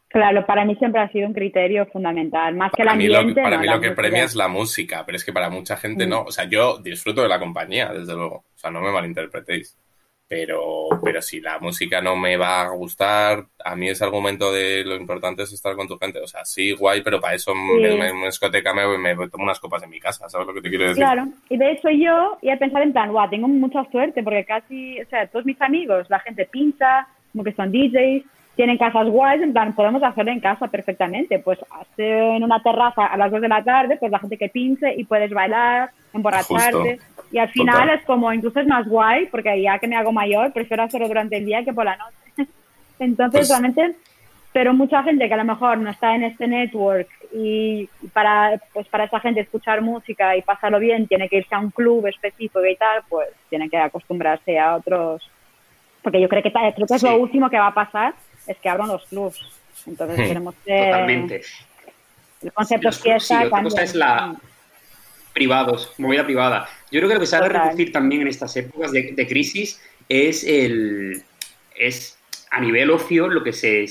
Claro, 0.09 0.45
para 0.47 0.65
mí 0.65 0.75
siempre 0.75 1.01
ha 1.01 1.09
sido 1.13 1.29
un 1.29 1.33
criterio 1.33 1.87
fundamental, 1.87 2.57
más 2.57 2.75
que 2.75 2.83
el 2.83 2.89
Para 2.89 2.97
mí 2.97 3.07
lo, 3.09 3.19
ambiente. 3.19 3.41
para 3.41 3.57
no, 3.57 3.63
mí 3.63 3.69
lo 3.69 3.81
que 3.81 3.91
música. 3.91 3.95
premia 3.95 4.25
es 4.25 4.35
la 4.35 4.49
música, 4.49 5.07
pero 5.07 5.15
es 5.17 5.25
que 5.25 5.33
para 5.33 5.49
mucha 5.49 5.77
gente 5.77 6.09
no. 6.09 6.23
O 6.25 6.33
sea, 6.33 6.45
yo 6.47 6.79
disfruto 6.79 7.23
de 7.23 7.29
la 7.29 7.39
compañía, 7.39 7.93
desde 7.93 8.15
luego. 8.15 8.39
O 8.55 8.59
sea, 8.59 8.73
no 8.73 8.81
me 8.81 8.91
malinterpretéis. 8.93 9.79
Pero, 10.27 10.89
pero 11.03 11.21
si 11.21 11.41
la 11.41 11.59
música 11.59 12.01
no 12.01 12.17
me 12.17 12.37
va 12.39 12.63
a 12.63 12.69
gustar, 12.71 13.45
a 13.63 13.77
mí 13.77 13.89
ese 13.91 14.05
argumento 14.05 14.51
de 14.53 14.83
lo 14.85 14.97
importante 14.97 15.43
es 15.43 15.53
estar 15.53 15.77
con 15.77 15.87
tu 15.87 15.99
gente. 15.99 16.19
O 16.21 16.27
sea, 16.27 16.45
sí, 16.45 16.73
guay, 16.73 17.03
pero 17.03 17.21
para 17.21 17.35
eso 17.35 17.55
me- 17.55 17.75
me- 17.99 18.09
en 18.09 18.17
una 18.17 18.27
discoteca 18.27 18.73
me, 18.73 18.99
me 18.99 19.15
tomo 19.29 19.45
unas 19.45 19.61
copas 19.61 19.83
en 19.83 19.91
mi 19.91 20.01
casa, 20.01 20.29
¿sabes 20.29 20.47
lo 20.47 20.55
que 20.55 20.63
te 20.63 20.71
quiero 20.71 20.85
decir? 20.89 21.05
Claro, 21.05 21.29
y 21.51 21.57
de 21.59 21.73
hecho 21.73 21.91
yo 21.91 22.39
iba 22.41 22.55
a 22.55 22.59
pensar 22.59 22.83
en 22.83 22.93
plan, 22.93 23.13
guau, 23.13 23.29
tengo 23.29 23.49
mucha 23.49 23.85
suerte 23.91 24.23
porque 24.23 24.45
casi, 24.47 25.01
o 25.01 25.07
sea, 25.09 25.27
todos 25.27 25.45
mis 25.45 25.61
amigos, 25.61 26.07
la 26.09 26.21
gente 26.21 26.47
pincha, 26.47 27.07
como 27.33 27.45
que 27.45 27.53
son 27.53 27.71
DJs, 27.71 28.25
tienen 28.57 28.79
casas 28.79 29.09
guays, 29.09 29.43
en 29.43 29.53
plan, 29.53 29.75
podemos 29.75 30.03
hacerlo 30.03 30.31
en 30.33 30.41
casa 30.41 30.69
perfectamente, 30.69 31.39
pues 31.41 31.59
hacer 31.71 32.07
en 32.37 32.45
una 32.45 32.63
terraza 32.63 33.07
a 33.07 33.17
las 33.17 33.31
2 33.31 33.41
de 33.43 33.49
la 33.49 33.63
tarde, 33.63 33.97
pues 33.99 34.11
la 34.11 34.21
gente 34.21 34.39
que 34.39 34.49
pinche 34.49 34.95
y 34.97 35.05
puedes 35.05 35.31
bailar, 35.33 35.91
emborracharte, 36.13 36.99
y 37.35 37.39
al 37.39 37.49
final 37.51 37.81
Total. 37.83 37.99
es 37.99 38.05
como, 38.07 38.33
incluso 38.33 38.61
es 38.61 38.67
más 38.67 38.87
guay, 38.87 39.27
porque 39.27 39.61
ya 39.61 39.79
que 39.81 39.89
me 39.89 39.97
hago 39.97 40.13
mayor, 40.13 40.53
prefiero 40.53 40.85
hacerlo 40.85 41.09
durante 41.09 41.37
el 41.37 41.45
día 41.45 41.65
que 41.65 41.73
por 41.73 41.85
la 41.85 41.97
noche. 41.97 42.17
Entonces, 43.01 43.41
Pues- 43.41 43.49
realmente, 43.51 43.97
pero 44.53 44.73
mucha 44.73 45.03
gente 45.03 45.27
que 45.27 45.35
a 45.35 45.39
lo 45.39 45.45
mejor 45.45 45.79
no 45.79 45.91
está 45.91 46.15
en 46.15 46.23
este 46.23 46.47
network 46.47 47.09
y 47.33 47.89
para, 48.13 48.61
pues 48.73 48.87
para 48.87 49.05
esa 49.05 49.19
gente 49.19 49.41
escuchar 49.41 49.81
música 49.83 50.37
y 50.37 50.43
pasarlo 50.43 50.79
bien 50.79 51.09
tiene 51.09 51.29
que 51.29 51.39
irse 51.39 51.53
a 51.55 51.59
un 51.59 51.71
club 51.73 52.07
específico 52.07 52.65
y 52.65 52.77
tal, 52.77 53.03
pues 53.09 53.29
tiene 53.51 53.69
que 53.69 53.79
acostumbrarse 53.79 54.57
a 54.61 54.77
otros. 54.77 55.29
Porque 56.03 56.21
yo 56.21 56.29
creo 56.29 56.43
que, 56.45 56.53
creo 56.53 56.87
que 56.87 56.95
es 56.95 57.01
Sí. 57.01 57.07
lo 57.09 57.17
último 57.17 57.51
que 57.51 57.59
va 57.59 57.67
a 57.69 57.75
pasar, 57.75 58.15
es 58.47 58.57
que 58.59 58.69
abran 58.69 58.87
los 58.89 59.05
clubs. 59.07 59.41
Entonces 59.89 60.19
Hmm. 60.21 60.29
tenemos 60.29 60.55
que... 60.65 60.85
totalmente. 60.85 61.43
El 62.43 62.53
concepto 62.53 62.89
Los 62.89 63.01
fiesta 63.03 63.41
sí, 63.41 63.47
otra 63.47 63.63
cosa 63.65 63.83
es 63.83 63.95
la- 63.97 64.37
privados, 65.33 65.93
movida 65.99 66.25
privada. 66.25 66.69
Yo 66.95 67.01
creo 67.01 67.09
que 67.09 67.15
lo 67.15 67.21
que 67.21 67.27
se 67.27 67.37
ha 67.37 67.41
de 67.41 67.49
reducir 67.49 67.91
también 67.91 68.23
en 68.23 68.29
estas 68.29 68.57
épocas 68.57 68.93
de, 68.93 69.13
de 69.13 69.27
crisis 69.27 69.83
es 70.09 70.45
el 70.45 71.23
es 71.75 72.17
a 72.53 72.61
nivel 72.61 72.91
ocio 72.91 73.27
lo 73.27 73.43
que 73.43 73.53
se 73.53 73.87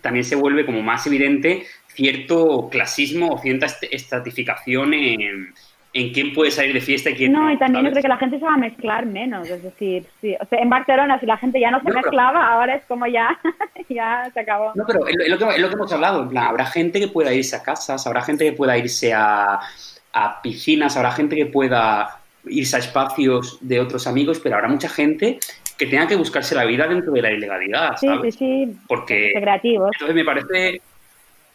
también 0.00 0.24
se 0.24 0.36
vuelve 0.36 0.64
como 0.64 0.82
más 0.82 1.04
evidente 1.08 1.66
cierto 1.88 2.68
clasismo 2.70 3.30
o 3.32 3.38
cierta 3.38 3.66
est- 3.66 3.84
estratificación 3.90 4.94
en, 4.94 5.52
en 5.92 6.12
quién 6.12 6.32
puede 6.32 6.50
salir 6.50 6.72
de 6.74 6.80
fiesta 6.80 7.10
y 7.10 7.14
quién 7.14 7.32
no. 7.32 7.42
No, 7.42 7.52
y 7.52 7.58
también 7.58 7.84
yo 7.84 7.90
creo 7.90 8.02
que 8.02 8.08
la 8.08 8.16
gente 8.16 8.38
se 8.38 8.44
va 8.44 8.54
a 8.54 8.58
mezclar 8.58 9.06
menos, 9.06 9.48
es 9.48 9.62
decir, 9.62 10.04
sí, 10.20 10.34
o 10.40 10.46
sea, 10.46 10.58
en 10.60 10.70
Barcelona 10.70 11.18
si 11.20 11.26
la 11.26 11.36
gente 11.36 11.58
ya 11.60 11.70
no 11.70 11.78
se 11.78 11.84
No, 11.84 11.88
pero- 11.90 12.02
mezclaba, 12.02 12.46
ahora 12.52 12.74
es 12.76 12.84
como 12.86 13.06
ya, 13.06 13.38
ya 13.88 14.30
se 14.32 14.40
acabó. 14.40 14.72
No, 14.74 14.84
pero 14.86 15.06
es 15.06 15.28
lo, 15.28 15.38
que, 15.38 15.44
es 15.54 15.60
lo 15.60 15.68
que 15.68 15.74
hemos 15.74 15.92
hablado. 15.92 16.28
Plan, 16.28 16.46
habrá 16.46 16.66
gente 16.66 16.98
que 17.00 17.08
pueda 17.08 17.32
irse 17.32 17.56
a 17.56 17.62
casas, 17.62 18.06
habrá 18.06 18.22
gente 18.22 18.44
que 18.44 18.52
pueda 18.52 18.76
irse 18.78 19.12
a, 19.12 19.60
a 20.12 20.42
piscinas, 20.42 20.96
habrá 20.96 21.12
gente 21.12 21.36
que 21.36 21.46
pueda 21.46 22.20
irse 22.46 22.76
a 22.76 22.78
espacios 22.80 23.58
de 23.60 23.80
otros 23.80 24.06
amigos, 24.06 24.40
pero 24.40 24.56
habrá 24.56 24.68
mucha 24.68 24.88
gente 24.88 25.38
que 25.78 25.86
tenga 25.86 26.06
que 26.06 26.16
buscarse 26.16 26.54
la 26.54 26.64
vida 26.64 26.86
dentro 26.86 27.12
de 27.12 27.22
la 27.22 27.32
ilegalidad, 27.32 27.96
Sí, 27.96 28.06
sí, 28.22 28.32
sí, 28.32 28.76
Porque 28.86 29.32
creativos. 29.34 29.90
entonces 29.94 30.14
me 30.14 30.24
parece, 30.24 30.80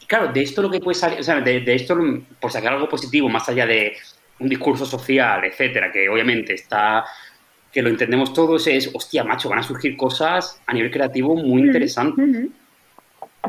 claro, 0.08 0.28
de 0.34 0.41
esto 0.41 0.62
lo 0.62 0.69
que 0.69 0.80
puede 0.80 0.95
salir, 0.95 1.19
o 1.19 1.23
sea, 1.23 1.39
de, 1.41 1.62
de 1.62 1.75
esto, 1.75 1.97
por 2.39 2.52
sacar 2.52 2.73
algo 2.73 2.89
positivo, 2.89 3.30
más 3.30 3.47
allá 3.47 3.65
de 3.65 3.93
un 4.39 4.49
discurso 4.49 4.86
social, 4.86 5.43
etcétera, 5.45 5.91
que 5.91 6.10
obviamente 6.10 6.54
está, 6.54 7.06
que 7.71 7.82
lo 7.82 7.89
entendemos 7.89 8.34
todos, 8.34 8.67
es, 8.67 8.89
hostia, 8.93 9.23
macho, 9.23 9.49
van 9.49 9.60
a 9.60 9.63
surgir 9.63 9.95
cosas 9.95 10.62
a 10.65 10.73
nivel 10.73 10.91
creativo 10.91 11.36
muy 11.36 11.62
interesantes. 11.62 12.47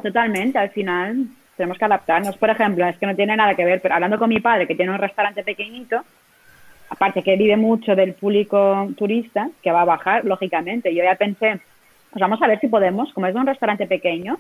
Totalmente, 0.03 0.59
al 0.59 0.71
final 0.71 1.27
tenemos 1.57 1.79
que 1.79 1.85
adaptarnos. 1.85 2.37
Por 2.37 2.51
ejemplo, 2.51 2.87
es 2.87 2.97
que 2.97 3.07
no 3.07 3.15
tiene 3.17 3.37
nada 3.37 3.55
que 3.55 3.65
ver, 3.65 3.81
pero 3.83 3.95
hablando 3.95 4.19
con 4.19 4.29
mi 4.29 4.41
padre, 4.41 4.67
que 4.67 4.75
tiene 4.75 4.93
un 4.93 4.99
restaurante 4.99 5.43
pequeñito, 5.43 6.03
aparte 6.91 7.23
que 7.23 7.37
vive 7.37 7.57
mucho 7.57 7.95
del 7.95 8.15
público 8.15 8.89
turista, 8.97 9.49
que 9.63 9.73
va 9.73 9.83
a 9.83 9.87
bajar, 9.87 10.25
lógicamente. 10.25 10.95
Yo 10.95 11.05
ya 11.05 11.15
pensé, 11.15 11.61
pues 12.11 12.21
vamos 12.21 12.43
a 12.43 12.49
ver 12.49 12.61
si 12.61 12.69
podemos, 12.69 13.13
como 13.13 13.27
es 13.27 13.35
un 13.35 13.47
restaurante 13.47 13.87
pequeño, 13.87 14.39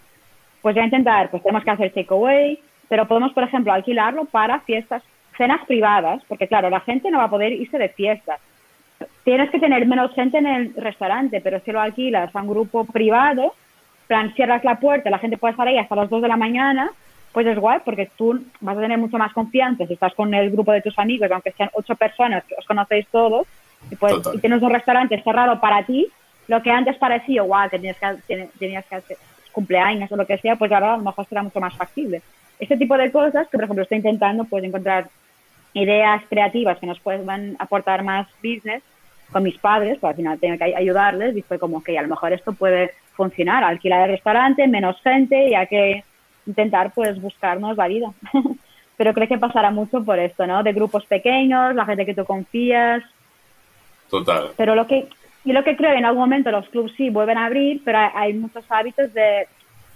pues 0.61 0.75
ya 0.75 0.85
intentar, 0.85 1.31
pues 1.31 1.43
tenemos 1.43 1.65
que 1.65 1.71
hacer 1.71 1.93
takeaway, 1.93 2.59
pero 2.89 3.07
podemos, 3.07 3.33
por 3.33 3.45
ejemplo, 3.45 3.73
alquilarlo 3.73 4.25
para 4.27 4.61
fiestas, 4.61 5.03
cenas 5.39 5.65
privadas, 5.67 6.23
porque 6.29 6.49
claro, 6.49 6.69
la 6.69 6.81
gente 6.81 7.11
no 7.11 7.19
va 7.19 7.25
a 7.25 7.31
poder 7.31 7.53
irse 7.53 7.79
de 7.79 7.89
fiestas. 7.89 8.41
Tienes 9.25 9.49
que 9.51 9.61
tener 9.61 9.87
menos 9.87 10.13
gente 10.13 10.39
en 10.39 10.47
el 10.47 10.75
restaurante, 10.75 11.41
pero 11.41 11.61
si 11.61 11.71
lo 11.71 11.81
alquilas 11.81 12.35
a 12.35 12.43
un 12.43 12.49
grupo 12.49 12.85
privado, 12.85 13.55
plan, 14.09 14.35
cierras 14.35 14.65
la 14.65 14.81
puerta, 14.81 15.09
la 15.09 15.19
gente 15.19 15.39
puede 15.39 15.53
estar 15.53 15.69
ahí 15.69 15.79
hasta 15.79 15.95
las 15.95 16.11
2 16.11 16.21
de 16.23 16.29
la 16.29 16.37
mañana, 16.37 16.91
pues 17.33 17.47
es 17.47 17.59
guay 17.59 17.81
porque 17.85 18.11
tú 18.17 18.45
vas 18.61 18.77
a 18.77 18.81
tener 18.81 18.99
mucho 18.99 19.19
más 19.19 19.33
confianza 19.33 19.87
si 19.87 19.95
estás 19.95 20.15
con 20.15 20.35
el 20.35 20.51
grupo 20.51 20.73
de 20.73 20.83
tus 20.83 20.99
amigos, 20.99 21.31
aunque 21.31 21.53
sean 21.53 21.71
ocho 21.75 21.95
personas 21.95 22.45
que 22.45 22.55
os 22.59 22.67
conocéis 22.67 23.07
todos, 23.09 23.47
y, 23.91 23.97
pues, 23.97 24.15
y 24.35 24.39
tienes 24.39 24.63
un 24.63 24.71
restaurante 24.71 25.23
cerrado 25.23 25.61
para 25.61 25.85
ti, 25.85 26.09
lo 26.49 26.63
que 26.63 26.71
antes 26.71 26.97
parecía, 26.97 27.43
guau, 27.43 27.69
tenías 27.71 27.97
que, 28.27 28.49
tenías 28.59 28.85
que 28.87 28.97
hacer 28.97 29.17
cumpleaños 29.53 30.11
o 30.11 30.17
lo 30.17 30.27
que 30.27 30.39
sea, 30.39 30.57
pues 30.57 30.71
ahora 30.73 30.95
a 30.95 30.97
lo 30.97 31.05
mejor 31.05 31.27
será 31.27 31.43
mucho 31.43 31.61
más 31.61 31.77
factible. 31.77 32.23
Este 32.59 32.77
tipo 32.77 32.97
de 32.97 33.11
cosas 33.11 33.49
que, 33.49 33.57
por 33.57 33.65
ejemplo, 33.65 33.83
estoy 33.83 33.99
intentando 33.99 34.45
pues 34.45 34.63
encontrar 34.65 35.09
ideas 35.73 36.23
creativas 36.29 36.79
que 36.79 36.87
nos 36.87 37.01
puedan 37.01 37.57
aportar 37.59 38.03
más 38.03 38.27
business 38.43 38.83
con 39.31 39.45
mis 39.45 39.59
padres, 39.59 39.99
pues 40.01 40.11
al 40.11 40.17
final 40.17 40.39
tengo 40.41 40.59
que 40.59 40.75
ayudarles 40.75 41.37
y 41.37 41.43
fue 41.43 41.59
como 41.59 41.83
que 41.83 41.97
a 41.99 42.03
lo 42.03 42.09
mejor 42.09 42.33
esto 42.33 42.53
puede 42.53 42.91
funcionar, 43.15 43.63
alquilar 43.63 44.03
el 44.03 44.17
restaurante, 44.17 44.67
menos 44.67 45.01
gente, 45.03 45.51
ya 45.51 45.67
que 45.67 46.05
intentar 46.47 46.93
pues 46.93 47.21
buscarnos 47.21 47.77
la 47.77 47.89
vida. 47.89 48.13
pero 48.97 49.15
creo 49.15 49.29
que 49.29 49.39
pasará 49.39 49.71
mucho 49.71 50.05
por 50.05 50.19
esto, 50.19 50.47
¿no? 50.47 50.63
De 50.63 50.73
grupos 50.73 51.07
pequeños, 51.07 51.75
la 51.75 51.87
gente 51.87 52.05
que 52.05 52.15
tú 52.15 52.25
confías. 52.25 53.03
Total. 54.11 54.51
Pero 54.57 54.75
lo 54.75 54.87
que 54.87 55.09
yo 55.45 55.55
lo 55.55 55.65
que 55.65 55.77
creo 55.77 55.93
en 55.93 56.05
algún 56.05 56.21
momento 56.21 56.51
los 56.51 56.69
clubs 56.69 56.93
sí 56.97 57.09
vuelven 57.09 57.39
a 57.39 57.47
abrir, 57.47 57.81
pero 57.85 57.99
hay, 58.15 58.35
muchos 58.35 58.65
hábitos 58.69 59.13
de 59.15 59.49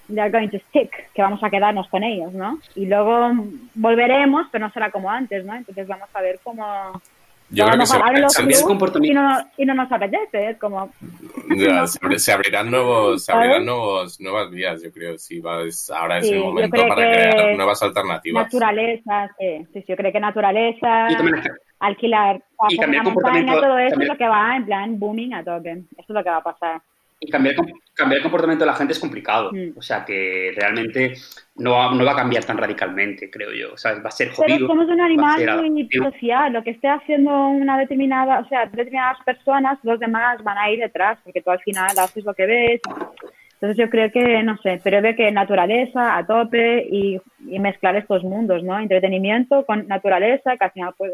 they're 0.09 0.31
going 0.31 0.49
to 0.49 0.59
stick, 0.71 1.13
que 1.13 1.23
vamos 1.23 1.43
a 1.43 1.51
quedarnos 1.51 1.89
con 1.89 2.03
ellos, 2.03 2.33
¿no? 2.33 2.59
Y 2.75 2.87
luego 2.87 3.33
volveremos, 3.75 4.47
pero 4.51 4.67
no 4.67 4.73
será 4.73 4.91
como 4.91 5.11
antes, 5.11 5.45
¿no? 5.45 5.55
Entonces 5.55 5.87
vamos 5.87 6.09
a 6.15 6.21
ver 6.23 6.41
cómo 6.43 7.03
yo 7.51 7.67
creo 7.67 7.79
que 7.79 7.87
se, 7.87 8.65
comportamiento... 8.65 9.21
y, 9.21 9.23
no, 9.23 9.51
y 9.59 9.67
no 9.67 9.75
nos 9.75 9.93
apetece, 9.93 10.51
es 10.51 10.59
como... 10.59 10.91
se, 12.17 12.33
abrirán 12.33 12.71
nuevos, 12.71 13.25
se 13.25 13.33
abrirán 13.33 13.65
nuevos, 13.65 14.21
nuevas 14.21 14.51
vías, 14.51 14.83
yo 14.83 14.93
creo, 14.93 15.19
si 15.19 15.41
vas, 15.41 15.91
ahora 15.91 16.19
es 16.19 16.31
el 16.31 16.41
momento 16.41 16.87
para 16.89 16.95
crear 16.95 17.57
nuevas 17.57 17.83
alternativas. 17.83 18.45
Naturaleza, 18.45 19.31
sí, 19.39 19.67
sí, 19.73 19.85
yo 19.87 19.97
creo 19.97 20.13
que 20.13 20.21
naturaleza, 20.21 21.09
alquilar, 21.79 22.43
y 22.69 22.79
cambiar 22.79 23.05
comportamiento, 23.05 23.61
todo 23.61 23.79
eso 23.79 24.01
es 24.01 24.09
lo 24.09 24.17
que 24.17 24.29
va 24.29 24.57
en 24.57 24.65
plan 24.65 24.99
booming 24.99 25.35
a 25.35 25.45
tope, 25.45 25.71
eso 25.71 25.87
es 25.99 26.09
lo 26.09 26.25
que 26.25 26.31
va 26.31 26.39
a 26.39 26.43
pasar. 26.43 26.83
Y 27.21 27.31
cambiar, 27.31 27.55
cambiar 27.95 28.19
el 28.19 28.23
comportamiento 28.23 28.65
de 28.65 28.71
la 28.71 28.77
gente 28.77 28.93
es 28.93 28.99
complicado. 28.99 29.51
Mm. 29.53 29.79
O 29.79 29.83
sea, 29.83 30.05
que 30.05 30.53
realmente 30.57 31.15
no 31.57 31.73
va, 31.73 31.95
no 31.95 32.05
va 32.05 32.13
a 32.13 32.17
cambiar 32.17 32.45
tan 32.45 32.59
radicalmente, 32.59 33.31
creo 33.31 33.53
yo. 33.53 33.73
O 33.73 33.77
sea, 33.77 33.95
va 33.95 34.09
a 34.09 34.13
ser 34.13 34.31
jodido. 34.31 34.57
Pero 34.57 34.67
somos 34.67 34.89
un 34.89 35.01
animal 35.01 35.71
muy 35.71 35.89
social. 35.91 36.53
Lo 36.53 36.63
que 36.63 36.71
esté 36.71 36.89
haciendo 36.89 37.49
una 37.49 37.79
determinada, 37.79 38.41
o 38.41 38.49
sea, 38.49 38.67
determinadas 38.67 39.19
personas, 39.25 39.79
los 39.83 39.99
demás 39.99 40.43
van 40.43 40.59
a 40.59 40.71
ir 40.71 40.81
detrás, 40.81 41.19
porque 41.25 41.41
tú 41.41 41.51
al 41.51 41.61
final 41.61 41.99
haces 41.99 42.25
lo 42.25 42.35
que 42.35 42.47
ves. 42.47 42.81
Entonces 43.55 43.79
yo 43.79 43.89
creo 43.89 44.11
que, 44.13 44.43
no 44.43 44.59
sé, 44.59 44.81
pero 44.85 45.01
veo 45.01 45.17
que 45.17 45.31
naturaleza 45.31 46.19
a 46.19 46.27
tope 46.27 46.87
y, 46.91 47.19
y 47.47 47.59
mezclar 47.61 47.97
estos 47.97 48.23
mundos, 48.23 48.63
¿no? 48.63 48.79
Entretenimiento 48.79 49.65
con 49.65 49.87
naturaleza, 49.87 50.57
que 50.59 50.65
al 50.65 50.73
final 50.73 50.95
pues, 50.99 51.13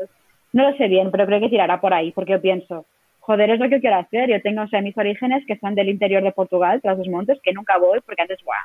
no 0.52 0.68
lo 0.68 0.76
sé 0.76 0.88
bien, 0.88 1.10
pero 1.12 1.26
creo 1.26 1.40
que 1.40 1.48
tirará 1.48 1.80
por 1.80 1.94
ahí, 1.94 2.10
porque 2.10 2.32
yo 2.32 2.40
pienso, 2.40 2.86
joder, 3.20 3.50
es 3.50 3.60
lo 3.60 3.68
que 3.68 3.80
quiero 3.80 3.96
hacer. 3.96 4.28
Yo 4.28 4.40
tengo, 4.42 4.62
o 4.62 4.68
sea, 4.68 4.80
mis 4.80 4.96
orígenes 4.96 5.44
que 5.46 5.58
son 5.58 5.74
del 5.74 5.88
interior 5.88 6.22
de 6.22 6.32
Portugal, 6.32 6.80
tras 6.82 6.98
los 6.98 7.08
montes, 7.08 7.38
que 7.42 7.52
nunca 7.52 7.78
voy 7.78 8.00
porque 8.00 8.22
antes, 8.22 8.42
guau, 8.44 8.58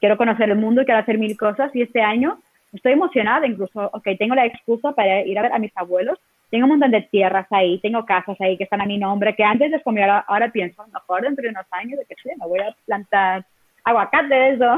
quiero 0.00 0.16
conocer 0.16 0.50
el 0.50 0.58
mundo, 0.58 0.84
quiero 0.84 1.00
hacer 1.00 1.18
mil 1.18 1.36
cosas 1.36 1.74
y 1.74 1.82
este 1.82 2.02
año 2.02 2.38
estoy 2.72 2.92
emocionada, 2.92 3.46
incluso, 3.46 3.90
ok, 3.92 4.08
tengo 4.18 4.34
la 4.34 4.46
excusa 4.46 4.92
para 4.92 5.22
ir 5.22 5.38
a 5.38 5.42
ver 5.42 5.52
a 5.52 5.58
mis 5.58 5.76
abuelos, 5.76 6.18
tengo 6.50 6.64
un 6.64 6.72
montón 6.72 6.90
de 6.90 7.02
tierras 7.02 7.46
ahí, 7.50 7.78
tengo 7.78 8.04
casas 8.04 8.38
ahí 8.40 8.56
que 8.56 8.64
están 8.64 8.80
a 8.80 8.86
mi 8.86 8.98
nombre, 8.98 9.34
que 9.34 9.44
antes 9.44 9.70
les 9.70 9.82
comía, 9.82 10.04
ahora, 10.04 10.24
ahora 10.26 10.52
pienso, 10.52 10.84
mejor 10.92 11.22
dentro 11.22 11.42
de 11.42 11.50
unos 11.50 11.66
años, 11.70 11.98
de 11.98 12.04
que 12.04 12.14
sé, 12.22 12.34
me 12.38 12.46
voy 12.46 12.60
a 12.60 12.74
plantar 12.84 13.44
aguacates 13.84 14.60
o... 14.60 14.76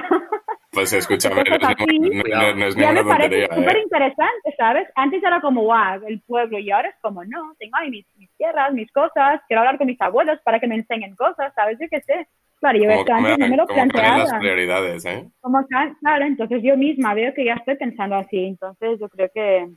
Pues 0.71 0.93
escúchame, 0.93 1.37
no, 1.37 2.67
es 2.67 2.75
ya 2.75 2.91
me 2.91 3.05
parece 3.05 3.47
súper 3.47 3.77
¿eh? 3.77 3.83
interesante, 3.85 4.55
¿sabes? 4.57 4.89
Antes 4.97 5.23
era 5.23 5.41
como, 5.41 5.63
wow, 5.63 6.05
el 6.09 6.21
pueblo, 6.23 6.59
y 6.59 6.69
ahora 6.73 6.89
es 6.89 6.97
como, 7.01 7.25
no, 7.25 7.55
tengo 7.61 7.77
ahí 7.77 7.91
mis, 7.91 8.07
tierras, 8.37 8.73
mis 8.73 8.91
cosas, 8.91 9.41
quiero 9.47 9.61
hablar 9.61 9.79
con 9.79 9.87
mis 9.87 10.01
abuelos 10.01 10.41
para 10.45 10.59
que 10.59 10.67
me 10.67 10.75
enseñen 10.75 11.15
cosas, 11.15 11.53
¿sabes? 11.55 11.79
Yo 11.81 11.87
qué 11.89 12.01
sé. 12.01 12.27
Claro, 12.59 12.79
yo 12.79 12.91
esto 12.91 13.13
antes 13.13 13.39
no 13.39 13.49
me 13.49 13.57
lo 13.57 13.67
planteaba. 13.67 14.19
las 14.19 14.35
prioridades, 14.41 15.05
¿eh? 15.05 15.29
Como, 15.41 15.65
claro, 15.67 16.25
entonces 16.25 16.61
yo 16.63 16.77
misma 16.77 17.15
veo 17.15 17.33
que 17.35 17.45
ya 17.45 17.55
estoy 17.55 17.77
pensando 17.77 18.17
así, 18.17 18.45
entonces 18.45 18.99
yo 18.99 19.09
creo 19.09 19.31
que... 19.33 19.69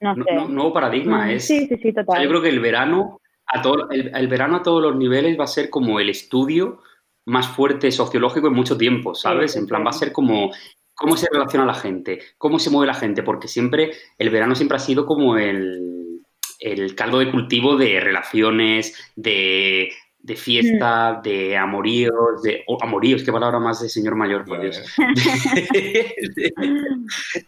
No 0.00 0.14
sé. 0.14 0.34
nuevo 0.50 0.72
paradigma 0.72 1.26
mm, 1.26 1.30
es... 1.30 1.46
Sí, 1.46 1.66
sí, 1.66 1.78
sí, 1.78 1.92
total. 1.92 2.22
yo 2.22 2.28
creo 2.28 2.42
que 2.42 2.50
el 2.50 2.60
verano, 2.60 3.20
a 3.46 3.60
todo, 3.62 3.88
el 3.90 4.28
verano 4.28 4.56
a 4.56 4.62
todos 4.62 4.82
los 4.82 4.94
niveles 4.94 5.38
va 5.40 5.44
a 5.44 5.48
ser 5.48 5.70
como 5.70 5.98
el 5.98 6.10
estudio 6.10 6.80
más 7.26 7.48
fuerte 7.48 7.90
sociológico 7.90 8.48
en 8.48 8.54
mucho 8.54 8.76
tiempo, 8.76 9.14
¿sabes? 9.14 9.56
en 9.56 9.66
plan, 9.66 9.84
va 9.84 9.90
a 9.90 9.94
ser 9.94 10.12
como 10.12 10.50
cómo 10.94 11.16
se 11.16 11.28
relaciona 11.30 11.66
la 11.66 11.74
gente, 11.74 12.20
cómo 12.38 12.58
se 12.58 12.70
mueve 12.70 12.86
la 12.86 12.94
gente, 12.94 13.22
porque 13.22 13.48
siempre, 13.48 13.92
el 14.18 14.30
verano 14.30 14.54
siempre 14.54 14.76
ha 14.76 14.80
sido 14.80 15.06
como 15.06 15.36
el, 15.36 16.20
el 16.60 16.94
caldo 16.94 17.18
de 17.18 17.30
cultivo 17.30 17.76
de 17.76 18.00
relaciones, 18.00 19.12
de, 19.16 19.90
de 20.24 20.36
fiesta, 20.36 21.18
mm. 21.18 21.22
de 21.22 21.56
amoríos, 21.56 22.42
de 22.42 22.64
amoríos, 22.80 23.22
qué 23.22 23.30
palabra 23.30 23.58
más 23.58 23.82
de 23.82 23.90
señor 23.90 24.14
mayor, 24.16 24.46
por 24.46 24.60
Dios. 24.60 24.82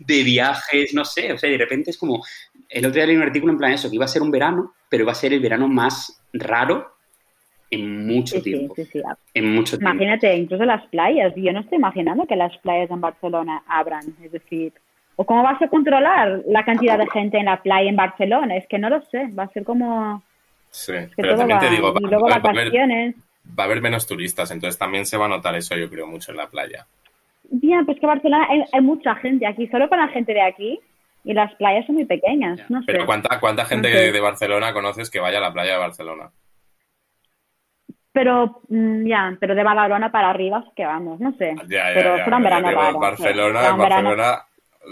De, 0.01 0.23
viajes, 0.23 0.93
no 0.93 1.05
sé, 1.05 1.33
o 1.33 1.39
sea, 1.39 1.49
de 1.49 1.57
repente 1.57 1.91
es 1.91 1.97
como, 1.97 2.23
el 2.69 2.85
otro 2.85 2.97
día 2.97 3.07
leí 3.07 3.17
un 3.17 3.23
artículo 3.23 3.53
en 3.53 3.59
plan 3.59 3.73
eso, 3.73 3.89
que 3.89 3.97
iba 3.97 4.05
a 4.05 4.09
ser 4.09 4.21
un 4.21 4.31
verano, 4.31 4.75
pero 4.91 5.05
iba 5.05 5.13
a 5.13 5.15
ser 5.15 5.33
el 5.33 5.41
verano 5.41 5.69
más 5.69 6.23
raro 6.35 6.96
en 7.71 8.07
mucho 8.07 8.41
tiempo. 8.43 8.75
En 9.35 9.55
mucho 9.55 9.77
Imagínate, 9.77 10.35
incluso 10.37 10.65
las 10.65 10.87
playas. 10.87 11.33
Yo 11.37 11.53
no 11.53 11.61
estoy 11.61 11.79
imaginando 11.79 12.27
que 12.27 12.37
las 12.37 12.57
playas 12.59 12.91
en 12.91 13.01
Barcelona 13.01 13.63
abran. 13.67 14.05
Es 14.23 14.33
decir, 14.33 14.73
¿o 15.17 15.25
cómo 15.25 15.43
vas 15.43 15.61
a 15.61 15.69
controlar 15.69 16.43
la 16.47 16.65
cantidad 16.65 16.99
de 16.99 17.09
gente 17.11 17.39
en 17.39 17.47
la 17.47 17.63
playa 17.63 17.89
en 17.89 17.97
Barcelona? 17.97 18.57
Es 18.57 18.67
que 18.69 18.79
no 18.79 18.89
lo 18.89 19.03
sé. 19.11 19.29
Va 19.29 19.45
a 19.45 19.49
ser 19.49 19.65
como. 19.65 20.23
Sí, 20.71 20.93
pero 21.17 21.37
también 21.37 21.59
te 21.59 21.71
digo, 21.71 21.95
y 21.99 22.07
luego 22.07 22.29
vacaciones. 22.29 23.15
Va 23.59 23.63
a, 23.63 23.67
haber, 23.67 23.81
menos 23.81 24.07
turistas, 24.07 24.51
entonces 24.51 24.77
también 24.77 25.07
se 25.07 25.17
va 25.17 25.27
a 25.27 25.29
notar 25.29 25.55
eso, 25.55 25.77
yo 25.77 25.89
creo, 25.89 26.09
mucho 26.09 26.33
en 26.33 26.39
la 26.39 26.49
playa. 26.49 26.87
Bien, 27.49 27.87
pues 27.87 27.99
que 28.01 28.07
Barcelona 28.07 28.49
hay, 28.73 28.81
mucha 28.81 29.15
gente 29.15 29.47
aquí, 29.47 29.69
solo 29.69 29.89
para 29.89 30.07
la 30.07 30.13
gente 30.13 30.35
de 30.35 30.43
aquí. 30.43 30.81
Y 31.25 31.33
las 31.33 31.53
playas 31.57 31.85
son 31.87 31.97
muy 31.97 32.05
pequeñas, 32.05 32.61
no 32.69 32.83
Pero 32.87 33.05
¿cuánta, 33.05 33.41
cuánta 33.41 33.65
gente 33.65 33.89
de 33.89 34.21
Barcelona 34.21 34.73
conoces 34.73 35.11
que 35.11 35.19
vaya 35.19 35.39
a 35.39 35.41
la 35.41 35.53
playa 35.53 35.73
de 35.73 35.79
Barcelona? 35.79 36.31
Pero 38.17 38.63
mm, 38.71 39.07
ya, 39.07 39.37
pero 39.39 39.55
de 39.55 39.63
Badalona 39.63 40.11
para 40.11 40.31
arriba 40.31 40.65
que 40.75 40.87
vamos, 40.87 41.21
no 41.21 41.37
sé. 41.37 41.55
Ya, 41.69 41.91
ya, 41.91 41.95
pero 41.95 42.17
ya, 42.17 42.39
verano 42.39 42.71
raro, 42.71 42.99
Barcelona, 42.99 43.69
en 43.69 43.77
Barcelona, 43.77 44.47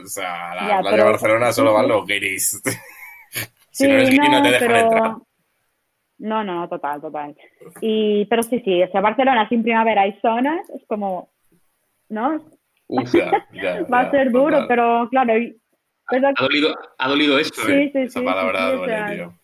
o 0.04 0.06
sea, 0.06 0.54
la 0.54 0.80
playa 0.82 0.96
de 0.98 1.04
Barcelona 1.04 1.50
solo 1.50 1.72
van 1.72 1.88
los 1.88 2.06
guiris. 2.06 2.60
si 3.70 3.88
no 3.88 3.94
eres 3.94 4.10
guiri 4.10 4.28
no, 4.28 4.42
te 4.42 4.50
dejan 4.50 4.68
pero... 4.68 4.78
entrar. 4.78 5.14
No, 6.18 6.44
no, 6.44 6.68
total, 6.68 7.00
total. 7.00 7.34
Y, 7.80 8.26
pero 8.26 8.42
sí, 8.42 8.60
sí, 8.62 8.82
o 8.82 8.90
sea, 8.90 9.00
Barcelona 9.00 9.48
sin 9.48 9.62
primavera 9.62 10.06
y 10.06 10.20
zonas 10.20 10.68
es 10.68 10.86
como, 10.86 11.30
¿no? 12.10 12.44
Uf, 12.88 13.10
ya, 13.10 13.46
ya, 13.54 13.84
Va 13.90 14.00
a 14.00 14.10
ser 14.10 14.32
duro, 14.32 14.66
pero 14.68 15.08
claro. 15.08 15.32
Ha, 15.32 16.42
dolido, 16.42 16.76
ha 16.98 17.08
dolido 17.08 17.38
esto, 17.38 17.62
sí, 17.62 17.72
¿eh? 17.72 17.90
Sí, 17.90 17.98
Esa 18.00 18.20
sí, 18.20 18.26
palabra 18.26 18.70
sí, 18.70 18.76
duele, 18.76 19.16
tío. 19.16 19.34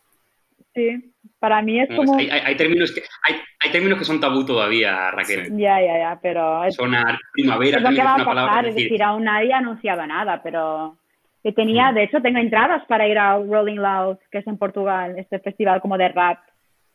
Sí, 0.74 1.09
para 1.40 1.62
mí 1.62 1.80
es 1.80 1.88
como... 1.88 2.16
Hay, 2.16 2.28
hay, 2.28 2.54
términos 2.54 2.92
que, 2.92 3.02
hay, 3.22 3.34
hay, 3.64 3.72
términos 3.72 3.98
que 3.98 4.04
son 4.04 4.20
tabú 4.20 4.44
todavía, 4.44 5.10
Raquel. 5.10 5.56
Ya, 5.56 5.80
ya, 5.80 5.98
ya, 5.98 6.18
pero... 6.22 6.62
Es, 6.64 6.74
Sonar 6.76 7.18
primavera 7.32 7.78
es 7.78 7.82
lo 7.82 7.90
que 7.90 7.96
va 7.96 8.14
a 8.14 8.16
pasar, 8.18 8.26
palabra, 8.26 8.68
es 8.68 8.74
decir, 8.74 9.02
aún 9.02 9.24
nadie 9.24 9.52
ha 9.52 9.58
anunciado 9.58 10.06
nada, 10.06 10.40
pero... 10.42 10.96
Yo 11.42 11.54
tenía, 11.54 11.92
de 11.92 12.02
hecho, 12.02 12.20
tengo 12.20 12.38
entradas 12.38 12.84
para 12.86 13.08
ir 13.08 13.18
a 13.18 13.38
Rolling 13.38 13.78
Loud, 13.78 14.18
que 14.30 14.38
es 14.38 14.46
en 14.46 14.58
Portugal, 14.58 15.14
este 15.16 15.38
festival 15.38 15.80
como 15.80 15.96
de 15.96 16.10
rap. 16.10 16.38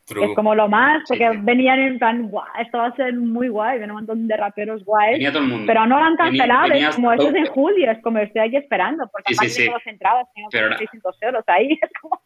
Es 0.08 0.36
como 0.36 0.54
lo 0.54 0.68
más, 0.68 1.02
porque 1.08 1.32
venían 1.42 1.80
en 1.80 1.98
plan, 1.98 2.30
guau, 2.30 2.46
esto 2.60 2.78
va 2.78 2.88
a 2.88 2.96
ser 2.96 3.14
muy 3.14 3.48
guay, 3.48 3.80
viene 3.80 3.92
un 3.92 4.00
montón 4.00 4.28
de 4.28 4.38
raperos 4.38 4.86
guay. 4.86 5.14
Venía 5.14 5.32
todo 5.32 5.42
el 5.42 5.50
mundo. 5.50 5.66
Pero 5.66 5.88
no 5.88 5.98
lo 5.98 6.06
han 6.06 6.16
cancelado, 6.16 6.72
es 6.74 6.96
como 6.96 7.12
eso 7.12 7.30
es 7.30 7.36
en 7.36 7.46
julio, 7.48 7.90
es 7.90 8.02
como 8.04 8.20
estoy 8.20 8.42
aquí 8.42 8.58
esperando, 8.58 9.08
porque 9.08 9.34
sí, 9.34 9.50
sí, 9.50 9.68
las 9.68 9.86
entradas, 9.88 10.28
tengo 10.36 10.50
pero 10.52 10.78
600 10.78 11.18
euros 11.22 11.44
ahí, 11.48 11.72
es 11.82 11.90
como, 12.00 12.22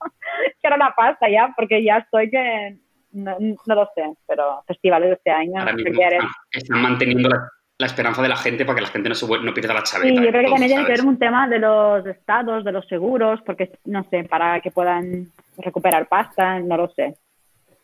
quiero 0.60 0.76
la 0.76 0.94
pasta 0.94 1.30
ya, 1.30 1.54
porque 1.56 1.82
ya 1.82 2.00
estoy 2.00 2.30
que, 2.30 2.76
no, 3.14 3.38
no 3.40 3.76
lo 3.76 3.90
sé, 3.96 4.04
pero 4.28 4.62
festivales 4.68 5.10
de 5.10 5.16
este 5.16 5.32
año, 5.32 5.60
Ahora 5.60 5.74
mismo 5.74 6.02
están, 6.02 6.28
están, 6.52 6.82
manteniendo 6.82 7.30
la 7.78 7.86
esperanza 7.86 8.22
de 8.22 8.28
la 8.28 8.36
gente 8.36 8.66
para 8.66 8.76
que 8.76 8.82
la 8.82 8.90
gente 8.90 9.08
no, 9.08 9.16
se, 9.16 9.26
no 9.26 9.54
pierda 9.54 9.74
la 9.74 9.84
chaveta. 9.84 10.10
Sí, 10.10 10.16
yo 10.16 10.32
creo 10.32 10.44
que 10.44 10.50
también 10.50 10.68
tiene 10.68 10.86
que 10.86 10.92
ver 10.92 11.06
un 11.06 11.18
tema 11.18 11.48
de 11.48 11.60
los 11.60 12.06
estados, 12.08 12.66
de 12.66 12.74
los 12.74 12.86
seguros, 12.88 13.40
porque, 13.46 13.72
no 13.86 14.04
sé, 14.10 14.26
para 14.26 14.60
que 14.60 14.70
puedan 14.70 15.32
recuperar 15.58 16.10
pasta, 16.10 16.60
no 16.60 16.76
lo 16.76 16.90
sé. 16.90 17.16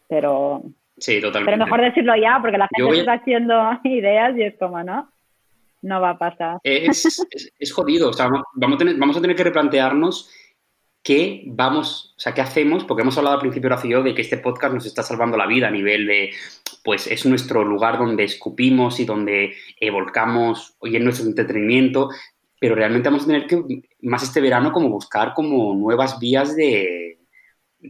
Pero... 0.08 0.64
Sí, 0.98 1.20
totalmente. 1.20 1.52
Pero 1.52 1.66
mejor 1.66 1.82
decirlo 1.82 2.16
ya, 2.16 2.40
porque 2.42 2.58
la 2.58 2.70
gente 2.74 3.00
está 3.00 3.14
haciendo 3.14 3.80
ideas 3.84 4.38
y 4.38 4.44
es 4.44 4.56
como, 4.58 4.82
¿no? 4.84 5.10
No 5.82 6.02
va 6.02 6.12
a 6.12 6.18
pasar. 6.18 6.58
Es, 6.64 7.06
es, 7.60 7.74
jodido. 7.74 8.10
O 8.10 8.14
sea, 8.14 8.30
vamos 8.54 8.76
a, 8.76 8.78
tener, 8.80 8.96
vamos 8.96 9.18
a 9.18 9.22
tener 9.22 9.36
que 9.36 9.44
replantearnos 9.44 10.30
qué 11.06 11.44
vamos, 11.46 12.16
o 12.18 12.20
sea, 12.20 12.34
qué 12.34 12.42
hacemos, 12.42 12.84
porque 12.84 13.04
hemos 13.04 13.16
hablado 13.18 13.36
al 13.36 13.42
principio, 13.42 13.70
yo, 13.84 14.02
de 14.02 14.16
que 14.16 14.24
este 14.24 14.40
podcast 14.40 14.74
nos 14.74 14.88
está 14.88 15.04
salvando 15.04 15.38
la 15.38 15.46
vida 15.46 15.68
a 15.68 15.72
nivel 15.72 16.08
de, 16.08 16.32
pues 16.84 17.06
es 17.06 17.28
nuestro 17.28 17.64
lugar 17.64 18.00
donde 18.00 18.24
escupimos 18.24 19.00
y 19.00 19.06
donde 19.06 19.54
volcamos 19.92 20.76
hoy 20.80 20.96
en 20.96 21.04
nuestro 21.04 21.28
entretenimiento, 21.28 22.10
pero 22.60 22.74
realmente 22.74 23.10
vamos 23.10 23.24
a 23.24 23.28
tener 23.28 23.46
que, 23.46 23.84
más 24.02 24.24
este 24.24 24.42
verano, 24.42 24.72
como 24.72 24.90
buscar 24.90 25.36
como 25.36 25.76
nuevas 25.76 26.20
vías 26.20 26.56
de, 26.56 27.05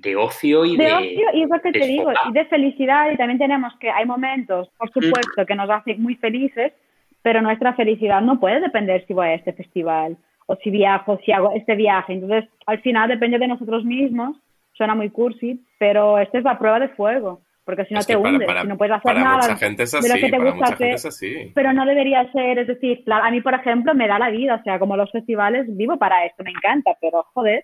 de 0.02 0.16
ocio 0.16 0.66
y 0.66 0.78
de... 0.78 0.86
De 0.86 0.94
ocio, 0.94 1.28
y 1.34 1.44
es 1.44 1.50
lo 1.50 1.62
que 1.62 1.72
te 1.72 1.86
digo, 1.86 2.12
y 2.30 2.34
de 2.34 2.46
felicidad, 2.46 3.12
y 3.12 3.18
también 3.18 3.40
tenemos 3.40 3.74
que, 3.80 3.90
hay 3.90 4.06
momentos, 4.06 4.70
por 4.78 4.92
supuesto, 4.92 5.46
que 5.46 5.56
nos 5.56 5.70
hacen 5.70 6.02
muy 6.02 6.16
felices, 6.16 6.74
pero 7.22 7.42
nuestra 7.42 7.74
felicidad 7.74 8.22
no 8.22 8.40
puede 8.40 8.62
depender 8.62 9.04
si 9.08 9.14
voy 9.14 9.28
a 9.28 9.34
este 9.34 9.54
festival 9.54 10.18
o 10.46 10.56
si 10.58 10.70
viajo, 10.70 11.20
si 11.26 11.32
hago 11.32 11.54
este 11.56 11.76
viaje. 11.76 12.14
Entonces, 12.14 12.50
al 12.68 12.80
final 12.82 13.10
depende 13.10 13.40
de 13.40 13.48
nosotros 13.48 13.84
mismos, 13.84 14.38
suena 14.74 14.94
muy 14.94 15.10
cursi, 15.10 15.60
pero 15.80 16.20
esta 16.20 16.38
es 16.38 16.44
la 16.44 16.60
prueba 16.60 16.80
de 16.80 16.90
fuego, 16.90 17.42
porque 17.64 17.86
si 17.86 17.96
no 17.96 18.04
te 18.04 18.16
hundes, 18.16 18.48
si 18.62 18.68
no 18.68 18.78
puedes 18.78 18.96
hacer 18.96 19.16
nada 19.16 19.56
gente 19.56 19.84
es 19.84 19.94
así, 19.96 20.08
de 20.08 20.14
lo 20.14 20.22
que 20.22 20.32
te 20.32 20.52
gusta 20.52 20.74
hacer, 20.74 21.52
pero 21.56 21.74
no 21.74 21.86
debería 21.86 22.32
ser, 22.32 22.60
es 22.60 22.68
decir, 22.68 23.04
a 23.12 23.32
mí, 23.32 23.42
por 23.42 23.56
ejemplo, 23.56 23.96
me 23.96 24.08
da 24.08 24.20
la 24.20 24.30
vida, 24.30 24.56
o 24.56 24.64
sea, 24.64 24.78
como 24.78 24.96
los 24.96 25.12
festivales, 25.12 25.66
vivo 25.76 25.98
para 25.98 26.26
esto, 26.26 26.44
me 26.44 26.52
encanta, 26.52 26.96
pero 27.02 27.26
joder, 27.34 27.64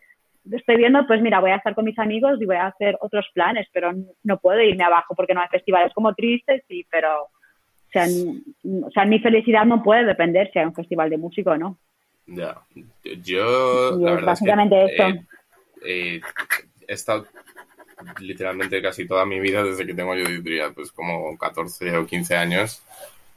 estoy 0.49 0.77
viendo, 0.77 1.05
pues 1.07 1.21
mira, 1.21 1.39
voy 1.39 1.51
a 1.51 1.57
estar 1.57 1.75
con 1.75 1.85
mis 1.85 1.97
amigos 1.99 2.41
y 2.41 2.45
voy 2.45 2.55
a 2.55 2.67
hacer 2.67 2.97
otros 3.01 3.27
planes, 3.33 3.67
pero 3.71 3.91
no 4.23 4.37
puedo 4.39 4.61
irme 4.61 4.83
abajo 4.83 5.13
porque 5.15 5.33
no 5.33 5.41
hay 5.41 5.47
festivales 5.49 5.93
como 5.93 6.13
tristes, 6.13 6.63
sí, 6.67 6.85
pero, 6.89 7.23
o 7.23 7.91
sea, 7.91 8.05
o 8.83 8.91
sea, 8.91 9.05
mi 9.05 9.19
felicidad 9.19 9.65
no 9.65 9.83
puede 9.83 10.05
depender 10.05 10.49
si 10.51 10.59
hay 10.59 10.65
un 10.65 10.75
festival 10.75 11.09
de 11.09 11.17
música 11.17 11.51
o 11.51 11.57
no. 11.57 11.77
Ya, 12.27 12.57
yo 13.23 13.97
la 13.97 14.11
verdad 14.11 14.27
básicamente 14.27 14.85
es 14.85 14.91
que, 15.83 16.21
he 16.87 16.93
estado 16.93 17.25
literalmente 18.19 18.81
casi 18.81 19.07
toda 19.07 19.25
mi 19.25 19.39
vida 19.39 19.63
desde 19.63 19.85
que 19.85 19.93
tengo 19.93 20.15
yo 20.15 20.25
diría 20.25 20.71
pues 20.71 20.91
como 20.91 21.37
14 21.37 21.97
o 21.97 22.05
15 22.05 22.35
años 22.35 22.83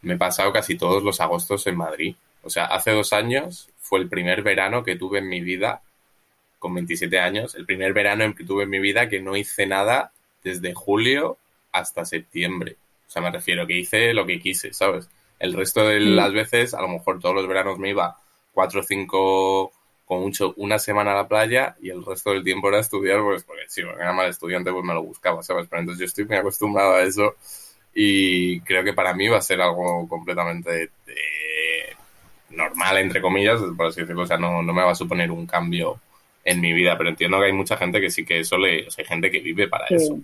me 0.04 0.14
he 0.14 0.18
pasado 0.18 0.52
casi 0.52 0.76
todos 0.76 1.02
los 1.02 1.20
agostos 1.20 1.66
en 1.66 1.76
Madrid. 1.76 2.14
O 2.42 2.50
sea, 2.50 2.66
hace 2.66 2.92
dos 2.92 3.12
años 3.12 3.70
fue 3.78 4.00
el 4.00 4.08
primer 4.08 4.42
verano 4.42 4.84
que 4.84 4.96
tuve 4.96 5.18
en 5.18 5.28
mi 5.28 5.40
vida 5.40 5.82
con 6.64 6.72
27 6.72 7.18
años, 7.18 7.54
el 7.56 7.66
primer 7.66 7.92
verano 7.92 8.24
en 8.24 8.32
que 8.32 8.42
tuve 8.42 8.62
en 8.62 8.70
mi 8.70 8.78
vida 8.78 9.06
que 9.06 9.20
no 9.20 9.36
hice 9.36 9.66
nada 9.66 10.12
desde 10.42 10.72
julio 10.72 11.36
hasta 11.72 12.06
septiembre. 12.06 12.78
O 13.06 13.10
sea, 13.10 13.20
me 13.20 13.30
refiero 13.30 13.66
que 13.66 13.76
hice 13.76 14.14
lo 14.14 14.24
que 14.24 14.40
quise, 14.40 14.72
¿sabes? 14.72 15.10
El 15.38 15.52
resto 15.52 15.86
de 15.86 16.00
mm. 16.00 16.16
las 16.16 16.32
veces, 16.32 16.72
a 16.72 16.80
lo 16.80 16.88
mejor 16.88 17.20
todos 17.20 17.34
los 17.34 17.46
veranos 17.46 17.78
me 17.78 17.90
iba 17.90 18.16
cuatro 18.54 18.80
o 18.80 18.82
cinco, 18.82 19.72
con 20.06 20.22
mucho, 20.22 20.54
una 20.56 20.78
semana 20.78 21.12
a 21.12 21.16
la 21.16 21.28
playa 21.28 21.76
y 21.82 21.90
el 21.90 22.02
resto 22.02 22.30
del 22.30 22.42
tiempo 22.42 22.70
era 22.70 22.78
estudiar, 22.78 23.20
pues 23.20 23.44
porque 23.44 23.64
porque 23.66 24.02
era 24.02 24.14
mal 24.14 24.30
estudiante, 24.30 24.72
pues 24.72 24.84
me 24.86 24.94
lo 24.94 25.02
buscaba, 25.02 25.42
¿sabes? 25.42 25.66
Pero 25.68 25.80
entonces 25.80 26.00
yo 26.00 26.06
estoy 26.06 26.24
muy 26.24 26.36
acostumbrado 26.38 26.94
a 26.94 27.02
eso 27.02 27.36
y 27.94 28.58
creo 28.60 28.82
que 28.82 28.94
para 28.94 29.12
mí 29.12 29.28
va 29.28 29.36
a 29.36 29.42
ser 29.42 29.60
algo 29.60 30.08
completamente 30.08 30.84
eh, 31.08 31.94
normal, 32.48 32.96
entre 32.96 33.20
comillas, 33.20 33.60
por 33.76 33.88
así 33.88 34.00
decirlo, 34.00 34.22
o 34.22 34.26
sea, 34.26 34.38
no, 34.38 34.62
no 34.62 34.72
me 34.72 34.82
va 34.82 34.92
a 34.92 34.94
suponer 34.94 35.30
un 35.30 35.46
cambio 35.46 36.00
en 36.44 36.60
mi 36.60 36.72
vida, 36.72 36.96
pero 36.96 37.10
entiendo 37.10 37.38
que 37.38 37.46
hay 37.46 37.52
mucha 37.52 37.76
gente 37.76 38.00
que 38.00 38.10
sí 38.10 38.24
que 38.24 38.40
eso 38.40 38.58
le, 38.58 38.86
o 38.86 38.90
sea, 38.90 39.02
hay 39.02 39.08
gente 39.08 39.30
que 39.30 39.40
vive 39.40 39.68
para 39.68 39.86
eso. 39.86 40.18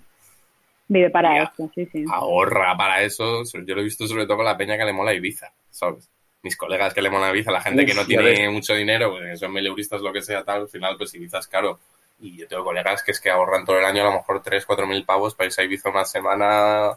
Vive 0.87 1.09
para 1.09 1.43
eso, 1.43 1.71
sí, 1.73 1.85
sí. 1.91 2.03
Ahorra 2.11 2.75
para 2.77 3.01
eso. 3.01 3.43
Yo 3.43 3.75
lo 3.75 3.81
he 3.81 3.85
visto 3.85 4.07
sobre 4.07 4.25
todo 4.25 4.37
con 4.37 4.45
la 4.45 4.57
peña 4.57 4.77
que 4.77 4.85
le 4.85 4.93
mola 4.93 5.13
Ibiza, 5.13 5.51
¿sabes? 5.69 6.09
mis 6.43 6.57
colegas 6.57 6.93
que 6.93 7.01
le 7.01 7.09
mola 7.09 7.29
Ibiza, 7.29 7.51
la 7.51 7.61
gente 7.61 7.85
que 7.85 7.93
no 7.93 8.05
tiene 8.05 8.49
mucho 8.49 8.73
dinero, 8.73 9.11
pues 9.11 9.39
son 9.39 9.53
mil 9.53 9.65
euristas, 9.65 10.01
lo 10.01 10.11
que 10.11 10.21
sea, 10.21 10.43
tal, 10.43 10.61
al 10.61 10.69
final, 10.69 10.95
pues 10.97 11.13
Ibiza 11.13 11.39
es 11.39 11.47
caro. 11.47 11.79
Y 12.19 12.37
yo 12.37 12.47
tengo 12.47 12.63
colegas 12.63 13.03
que 13.03 13.11
es 13.11 13.19
que 13.19 13.29
ahorran 13.29 13.65
todo 13.65 13.79
el 13.79 13.85
año 13.85 14.01
a 14.03 14.05
lo 14.05 14.13
mejor 14.13 14.41
3, 14.41 14.65
4 14.65 14.87
mil 14.87 15.03
pavos 15.05 15.33
para 15.35 15.47
irse 15.47 15.61
a 15.61 15.65
Ibiza 15.65 15.89
una 15.89 16.05
semana 16.05 16.91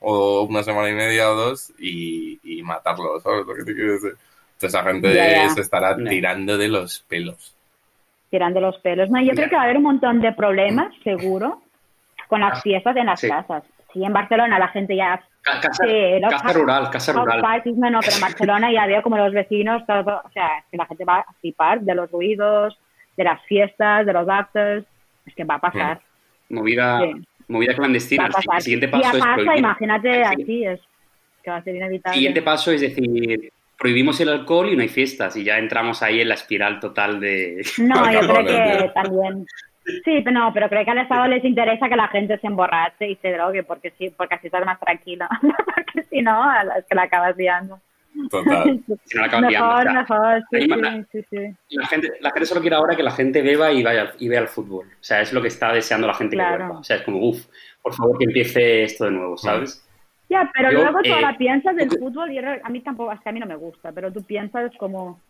o 0.00 0.42
una 0.42 0.62
semana 0.62 0.90
y 0.90 0.92
media 0.92 1.30
o 1.30 1.34
dos 1.34 1.72
y, 1.78 2.38
y 2.42 2.62
matarlo, 2.62 3.18
¿sabes 3.20 3.46
lo 3.46 3.54
que 3.54 3.64
te 3.64 3.74
quiero 3.74 3.94
decir? 3.94 4.16
Entonces 4.54 4.80
esa 4.80 4.82
gente 4.84 5.48
se 5.54 5.60
estará 5.60 5.96
tirando 5.96 6.56
de 6.56 6.68
los 6.68 7.00
pelos. 7.00 7.55
Tirando 8.36 8.60
los 8.60 8.78
pelos. 8.80 9.08
No, 9.08 9.18
yo 9.22 9.32
creo 9.32 9.48
que 9.48 9.56
va 9.56 9.62
a 9.62 9.64
haber 9.64 9.78
un 9.78 9.84
montón 9.84 10.20
de 10.20 10.30
problemas, 10.32 10.92
seguro, 11.02 11.62
con 12.28 12.40
las 12.42 12.62
fiestas 12.62 12.94
en 12.96 13.06
las 13.06 13.18
casas. 13.18 13.64
Sí, 13.94 14.04
en 14.04 14.12
Barcelona 14.12 14.58
la 14.58 14.68
gente 14.68 14.94
ya 14.94 15.22
Casa, 15.42 16.52
rural, 16.52 16.90
casa 16.90 17.12
rural. 17.12 17.40
no, 17.40 18.00
pero 18.00 18.16
en 18.16 18.20
Barcelona 18.20 18.70
ya 18.70 18.84
veo 18.86 19.00
como 19.00 19.16
los 19.16 19.32
vecinos, 19.32 19.86
todo, 19.86 20.20
o 20.24 20.30
sea, 20.32 20.64
que 20.70 20.76
la 20.76 20.84
gente 20.86 21.04
va 21.04 21.20
a 21.20 21.32
flipar 21.40 21.80
de 21.80 21.94
los 21.94 22.10
ruidos, 22.10 22.76
de 23.16 23.24
las 23.24 23.40
fiestas, 23.46 24.04
de 24.04 24.12
los 24.12 24.28
actos, 24.28 24.84
es 25.24 25.34
que 25.34 25.44
va 25.44 25.54
a 25.54 25.60
pasar. 25.60 26.00
Movida, 26.50 27.00
movida 27.48 27.74
clandestina. 27.74 28.28
El 28.56 28.60
siguiente 28.60 28.88
paso 28.88 29.16
ya 29.16 29.18
pasa, 29.18 29.56
imagínate 29.56 30.24
así, 30.24 30.64
es 30.64 30.80
que 31.42 31.50
va 31.50 31.56
a 31.56 31.62
ser 31.62 31.76
inevitable. 31.76 32.14
El 32.14 32.18
siguiente 32.18 32.42
paso 32.42 32.72
es 32.72 32.80
decir, 32.82 33.52
prohibimos 33.78 34.20
el 34.20 34.28
alcohol 34.28 34.70
y 34.70 34.76
no 34.76 34.82
hay 34.82 34.88
fiestas 34.88 35.36
y 35.36 35.44
ya 35.44 35.58
entramos 35.58 36.02
ahí 36.02 36.20
en 36.20 36.28
la 36.28 36.34
espiral 36.34 36.80
total 36.80 37.20
de... 37.20 37.64
No, 37.78 37.94
yo 38.12 38.20
creo 38.20 38.44
que 38.44 38.90
también 38.94 39.46
Sí, 40.04 40.20
pero 40.24 40.32
no, 40.32 40.52
pero 40.52 40.68
creo 40.68 40.84
que 40.84 40.90
al 40.90 40.98
Estado 40.98 41.28
les 41.28 41.44
interesa 41.44 41.88
que 41.88 41.96
la 41.96 42.08
gente 42.08 42.38
se 42.38 42.46
emborrache 42.46 43.08
y 43.08 43.16
se 43.16 43.32
drogue 43.32 43.62
porque 43.62 43.92
sí, 43.96 44.12
porque 44.16 44.34
así 44.34 44.48
estás 44.48 44.66
más 44.66 44.80
tranquilo. 44.80 45.26
porque 45.40 46.02
si 46.10 46.22
no, 46.22 46.44
es 46.76 46.84
que 46.86 46.94
la 46.94 47.02
acabas 47.02 47.36
liando. 47.36 47.80
Total. 48.28 48.80
si 49.04 49.16
no 49.16 49.20
la 49.20 49.26
acabas 49.28 49.50
mejor, 49.50 49.92
mejor, 49.92 50.42
sí, 50.50 50.68
sí, 51.12 51.26
sí, 51.30 51.76
La 51.76 51.86
gente, 51.86 52.12
la 52.20 52.30
gente 52.30 52.46
solo 52.46 52.60
quiere 52.62 52.76
ahora 52.76 52.96
que 52.96 53.02
la 53.02 53.12
gente 53.12 53.42
beba 53.42 53.70
y 53.70 53.84
vaya 53.84 54.12
y 54.18 54.28
vea 54.28 54.40
el 54.40 54.48
fútbol. 54.48 54.86
O 54.86 55.04
sea, 55.04 55.20
es 55.20 55.32
lo 55.32 55.40
que 55.40 55.48
está 55.48 55.72
deseando 55.72 56.08
la 56.08 56.14
gente 56.14 56.36
que 56.36 56.42
beba. 56.42 56.80
O 56.80 56.84
sea, 56.84 56.96
es 56.96 57.02
como, 57.02 57.20
uff, 57.20 57.46
por 57.80 57.94
favor 57.94 58.18
que 58.18 58.24
empiece 58.24 58.82
esto 58.82 59.04
de 59.04 59.12
nuevo, 59.12 59.36
¿sabes? 59.36 59.85
Ya, 60.28 60.50
pero 60.54 60.72
luego 60.72 61.00
tú 61.02 61.12
ahora 61.12 61.30
eh, 61.30 61.36
piensas 61.38 61.76
del 61.76 61.90
fútbol 61.90 62.32
y 62.32 62.38
a 62.38 62.68
mí 62.68 62.80
tampoco, 62.80 63.12
es 63.12 63.20
que 63.20 63.28
a 63.28 63.32
mí 63.32 63.40
no 63.40 63.46
me 63.46 63.56
gusta, 63.56 63.92
pero 63.92 64.12
tú 64.12 64.22
piensas 64.24 64.72
como... 64.78 65.20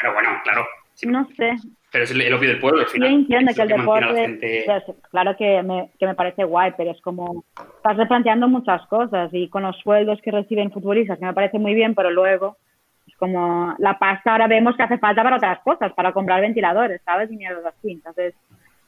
Pero 0.00 0.14
bueno, 0.14 0.30
claro. 0.44 0.66
No 1.06 1.28
sé, 1.36 1.56
pero 1.90 2.04
es 2.04 2.10
el, 2.10 2.34
opio 2.34 2.48
del 2.50 2.60
pueblo, 2.60 2.80
al 2.80 2.86
final. 2.86 3.08
Yo 3.08 3.16
entiendo 3.16 3.52
que 3.54 3.62
el 3.62 3.68
deporte, 3.68 4.64
pues, 4.66 4.82
claro 5.10 5.36
que 5.36 5.62
me, 5.62 5.90
que 5.98 6.06
me 6.06 6.14
parece 6.14 6.44
guay, 6.44 6.74
pero 6.76 6.90
es 6.90 7.00
como, 7.00 7.44
estás 7.76 7.96
replanteando 7.96 8.46
muchas 8.46 8.86
cosas 8.88 9.30
y 9.32 9.48
con 9.48 9.62
los 9.62 9.76
sueldos 9.78 10.20
que 10.22 10.30
reciben 10.30 10.70
futbolistas, 10.70 11.18
que 11.18 11.24
me 11.24 11.32
parece 11.32 11.58
muy 11.58 11.74
bien, 11.74 11.94
pero 11.94 12.10
luego 12.10 12.58
es 13.06 13.16
como, 13.16 13.74
la 13.78 13.98
pasta 13.98 14.32
ahora 14.32 14.46
vemos 14.46 14.76
que 14.76 14.82
hace 14.82 14.98
falta 14.98 15.22
para 15.22 15.36
otras 15.36 15.60
cosas, 15.60 15.92
para 15.94 16.12
comprar 16.12 16.42
ventiladores, 16.42 17.00
¿sabes? 17.06 17.32
Y 17.32 17.36
mierdas 17.36 17.64
así. 17.64 17.92
Entonces, 17.92 18.34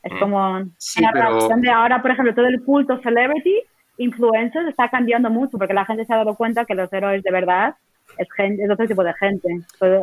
es 0.02 0.12
mm. 0.12 0.18
como, 0.18 0.64
sí, 0.76 1.02
pero... 1.10 1.48
de 1.56 1.70
ahora, 1.70 2.02
por 2.02 2.10
ejemplo, 2.10 2.34
todo 2.34 2.46
el 2.46 2.62
culto 2.64 3.00
celebrity, 3.00 3.62
influencers, 4.00 4.68
está 4.68 4.88
cambiando 4.88 5.30
mucho, 5.30 5.58
porque 5.58 5.74
la 5.74 5.84
gente 5.84 6.04
se 6.04 6.12
ha 6.12 6.18
dado 6.18 6.34
cuenta 6.34 6.64
que 6.64 6.74
los 6.74 6.92
héroes 6.92 7.22
de 7.22 7.30
verdad 7.30 7.74
es, 8.18 8.28
gente, 8.34 8.64
es 8.64 8.70
otro 8.70 8.86
tipo 8.86 9.04
de 9.04 9.14
gente. 9.14 9.48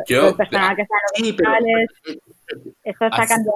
Yo, 0.08 0.36
que 0.36 0.42
están 0.44 0.76
sí, 1.14 1.32
pero, 1.32 1.52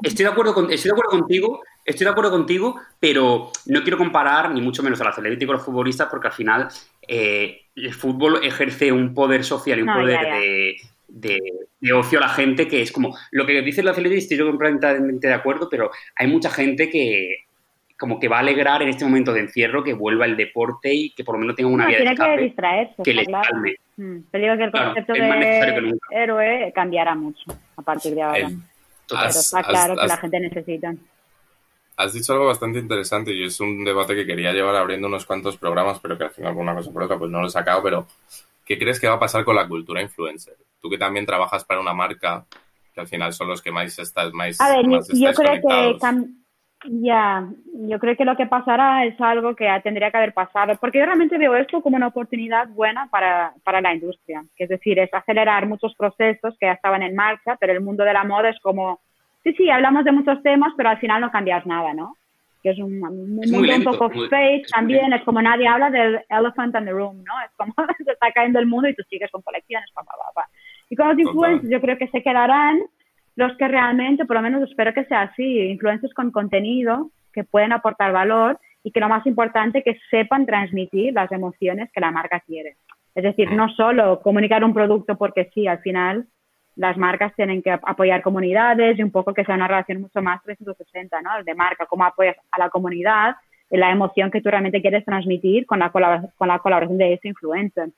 Estoy 0.02 0.24
de, 0.24 0.30
acuerdo 0.30 0.52
con, 0.52 0.70
estoy 0.70 0.90
de 0.90 0.92
acuerdo 0.92 1.10
contigo, 1.10 1.62
estoy 1.84 2.04
de 2.04 2.10
acuerdo 2.10 2.30
contigo, 2.30 2.78
pero 3.00 3.50
no 3.66 3.82
quiero 3.82 3.96
comparar 3.96 4.50
ni 4.50 4.60
mucho 4.60 4.82
menos 4.82 5.00
a 5.00 5.04
la 5.04 5.12
celebrity 5.12 5.46
con 5.46 5.56
los 5.56 5.64
futbolistas 5.64 6.08
porque 6.10 6.28
al 6.28 6.34
final 6.34 6.68
eh, 7.08 7.62
el 7.74 7.94
fútbol 7.94 8.40
ejerce 8.42 8.92
un 8.92 9.14
poder 9.14 9.44
social 9.44 9.78
y 9.78 9.82
un 9.82 9.94
poder 9.94 10.76
De, 11.08 11.40
ocio 11.94 12.18
a 12.18 12.22
la 12.22 12.28
gente 12.28 12.68
que 12.68 12.82
es 12.82 12.92
como 12.92 13.16
lo 13.32 13.46
que 13.46 13.60
dice 13.62 13.82
la 13.82 13.94
celebrity, 13.94 14.22
estoy 14.22 14.46
completamente 14.46 15.26
de 15.26 15.34
acuerdo, 15.34 15.68
pero 15.70 15.90
hay 16.16 16.26
mucha 16.26 16.50
gente 16.50 16.90
que 16.90 17.44
como 18.02 18.18
que 18.18 18.26
va 18.26 18.38
a 18.38 18.40
alegrar 18.40 18.82
en 18.82 18.88
este 18.88 19.04
momento 19.04 19.32
de 19.32 19.38
encierro 19.38 19.84
que 19.84 19.92
vuelva 19.92 20.24
el 20.24 20.36
deporte 20.36 20.92
y 20.92 21.10
que 21.10 21.22
por 21.22 21.36
lo 21.36 21.38
menos 21.38 21.54
tenga 21.54 21.70
una 21.70 21.84
no, 21.84 21.88
vía 21.90 21.98
de 22.00 22.04
escape 22.06 22.34
que, 22.34 22.42
distraerse, 22.42 23.02
que 23.04 23.14
le 23.14 23.26
calme. 23.26 23.76
Mm, 23.96 24.16
pero 24.28 24.42
digo 24.42 24.56
que 24.56 24.64
el 24.64 24.72
concepto 24.72 25.12
de 25.12 25.94
héroe 26.10 26.72
cambiará 26.74 27.14
mucho 27.14 27.56
a 27.76 27.82
partir 27.82 28.16
de 28.16 28.22
ahora. 28.22 28.50
Pero 29.08 29.24
está 29.26 29.62
claro 29.62 29.94
que 29.94 30.06
la 30.08 30.16
gente 30.16 30.40
necesita. 30.40 30.94
Has 31.96 32.12
dicho 32.12 32.32
algo 32.32 32.46
bastante 32.46 32.80
interesante 32.80 33.32
y 33.32 33.44
es 33.44 33.60
un 33.60 33.84
debate 33.84 34.16
que 34.16 34.26
quería 34.26 34.52
llevar 34.52 34.74
abriendo 34.74 35.06
unos 35.06 35.24
cuantos 35.24 35.56
programas, 35.56 36.00
pero 36.00 36.18
que 36.18 36.24
al 36.24 36.30
final 36.30 36.54
por 36.54 36.62
una 36.64 36.74
cosa 36.74 36.90
por 36.90 37.04
otra 37.04 37.16
pues 37.16 37.30
no 37.30 37.40
lo 37.40 37.46
he 37.46 37.50
sacado, 37.50 37.84
pero 37.84 38.08
¿qué 38.64 38.76
crees 38.80 38.98
que 38.98 39.06
va 39.06 39.14
a 39.14 39.20
pasar 39.20 39.44
con 39.44 39.54
la 39.54 39.68
cultura 39.68 40.02
influencer? 40.02 40.56
Tú 40.80 40.90
que 40.90 40.98
también 40.98 41.24
trabajas 41.24 41.64
para 41.64 41.80
una 41.80 41.94
marca, 41.94 42.46
que 42.92 43.00
al 43.00 43.06
final 43.06 43.32
son 43.32 43.46
los 43.46 43.62
que 43.62 43.70
más 43.70 43.96
estás 43.96 44.32
más 44.32 44.60
A 44.60 44.76
ver, 44.76 44.86
yo 45.12 45.32
creo 45.34 45.52
que 45.52 45.98
Ya, 46.84 47.48
yo 47.88 47.98
creo 47.98 48.16
que 48.16 48.24
lo 48.24 48.36
que 48.36 48.46
pasará 48.46 49.04
es 49.04 49.20
algo 49.20 49.54
que 49.54 49.68
tendría 49.84 50.10
que 50.10 50.16
haber 50.16 50.34
pasado, 50.34 50.76
porque 50.80 50.98
yo 50.98 51.06
realmente 51.06 51.38
veo 51.38 51.54
esto 51.54 51.80
como 51.80 51.96
una 51.96 52.08
oportunidad 52.08 52.68
buena 52.68 53.08
para, 53.08 53.54
para 53.62 53.80
la 53.80 53.94
industria, 53.94 54.44
que 54.56 54.64
es 54.64 54.70
decir, 54.70 54.98
es 54.98 55.12
acelerar 55.14 55.66
muchos 55.66 55.94
procesos 55.94 56.56
que 56.58 56.66
ya 56.66 56.72
estaban 56.72 57.02
en 57.02 57.14
marcha, 57.14 57.56
pero 57.60 57.72
el 57.72 57.80
mundo 57.80 58.04
de 58.04 58.12
la 58.12 58.24
moda 58.24 58.48
es 58.48 58.58
como, 58.60 59.00
sí, 59.44 59.52
sí, 59.54 59.70
hablamos 59.70 60.04
de 60.04 60.12
muchos 60.12 60.42
temas, 60.42 60.72
pero 60.76 60.88
al 60.88 60.98
final 60.98 61.20
no 61.20 61.30
cambias 61.30 61.64
nada, 61.66 61.94
¿no? 61.94 62.16
Que 62.62 62.70
es 62.70 62.78
un, 62.78 62.98
mundo 62.98 63.74
un 63.76 63.84
poco 63.84 64.10
fake 64.10 64.68
también, 64.72 65.12
es 65.12 65.22
como 65.22 65.40
nadie 65.40 65.68
habla 65.68 65.90
del 65.90 66.20
elephant 66.28 66.74
in 66.76 66.84
the 66.84 66.90
room, 66.90 67.22
¿no? 67.24 67.40
Es 67.44 67.50
como 67.56 67.74
se 68.04 68.10
está 68.10 68.32
cayendo 68.32 68.58
el 68.58 68.66
mundo 68.66 68.88
y 68.88 68.94
tú 68.94 69.02
sigues 69.08 69.30
con 69.30 69.42
colecciones, 69.42 69.90
pa, 69.92 70.02
pa, 70.02 70.14
pa, 70.34 70.48
Y 70.90 70.96
con 70.96 71.08
los 71.08 71.18
influencers 71.18 71.70
yo 71.70 71.80
creo 71.80 71.96
que 71.96 72.08
se 72.08 72.22
quedarán 72.22 72.80
los 73.36 73.56
que 73.56 73.68
realmente, 73.68 74.24
por 74.24 74.36
lo 74.36 74.42
menos 74.42 74.68
espero 74.68 74.92
que 74.92 75.04
sea 75.04 75.22
así, 75.22 75.60
influencers 75.60 76.14
con 76.14 76.30
contenido 76.30 77.10
que 77.32 77.44
pueden 77.44 77.72
aportar 77.72 78.12
valor 78.12 78.58
y 78.84 78.90
que 78.90 79.00
lo 79.00 79.08
más 79.08 79.26
importante 79.26 79.82
que 79.82 79.98
sepan 80.10 80.44
transmitir 80.44 81.14
las 81.14 81.30
emociones 81.32 81.90
que 81.92 82.00
la 82.00 82.10
marca 82.10 82.40
quiere. 82.40 82.76
Es 83.14 83.22
decir, 83.22 83.50
no 83.50 83.68
solo 83.70 84.20
comunicar 84.20 84.64
un 84.64 84.74
producto 84.74 85.16
porque 85.16 85.50
sí, 85.54 85.66
al 85.66 85.78
final 85.80 86.26
las 86.76 86.96
marcas 86.96 87.34
tienen 87.34 87.62
que 87.62 87.70
apoyar 87.70 88.22
comunidades 88.22 88.98
y 88.98 89.02
un 89.02 89.10
poco 89.10 89.34
que 89.34 89.44
sea 89.44 89.54
una 89.54 89.68
relación 89.68 90.00
mucho 90.00 90.22
más 90.22 90.42
360, 90.42 91.20
¿no? 91.20 91.38
El 91.38 91.44
de 91.44 91.54
marca, 91.54 91.86
cómo 91.86 92.04
apoyas 92.04 92.36
a 92.50 92.58
la 92.58 92.70
comunidad 92.70 93.36
y 93.70 93.76
la 93.76 93.90
emoción 93.90 94.30
que 94.30 94.40
tú 94.40 94.50
realmente 94.50 94.80
quieres 94.80 95.04
transmitir 95.04 95.66
con 95.66 95.78
la, 95.78 95.90
con 95.90 96.48
la 96.48 96.58
colaboración 96.58 96.98
de 96.98 97.14
ese 97.14 97.28
influencer. 97.28 97.90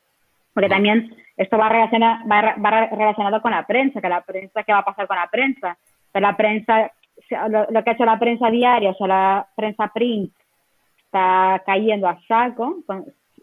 Porque 0.52 0.68
también 0.68 1.14
esto 1.36 1.58
va 1.58 1.68
relacionado, 1.68 2.28
va, 2.28 2.86
relacionado 2.86 3.42
con 3.42 3.50
la 3.50 3.66
prensa, 3.66 4.00
que 4.00 4.08
la 4.08 4.20
prensa, 4.20 4.62
¿qué 4.62 4.72
va 4.72 4.78
a 4.78 4.84
pasar 4.84 5.06
con 5.06 5.16
la 5.16 5.28
prensa? 5.28 5.76
Que 6.12 6.20
la 6.20 6.36
prensa, 6.36 6.92
lo, 7.48 7.82
que 7.82 7.90
ha 7.90 7.92
hecho 7.92 8.04
la 8.04 8.18
prensa 8.18 8.50
diaria, 8.50 8.90
o 8.90 8.94
sea, 8.94 9.06
la 9.06 9.46
prensa 9.56 9.88
print, 9.88 10.32
está 11.06 11.62
cayendo 11.64 12.08
a 12.08 12.20
saco, 12.26 12.78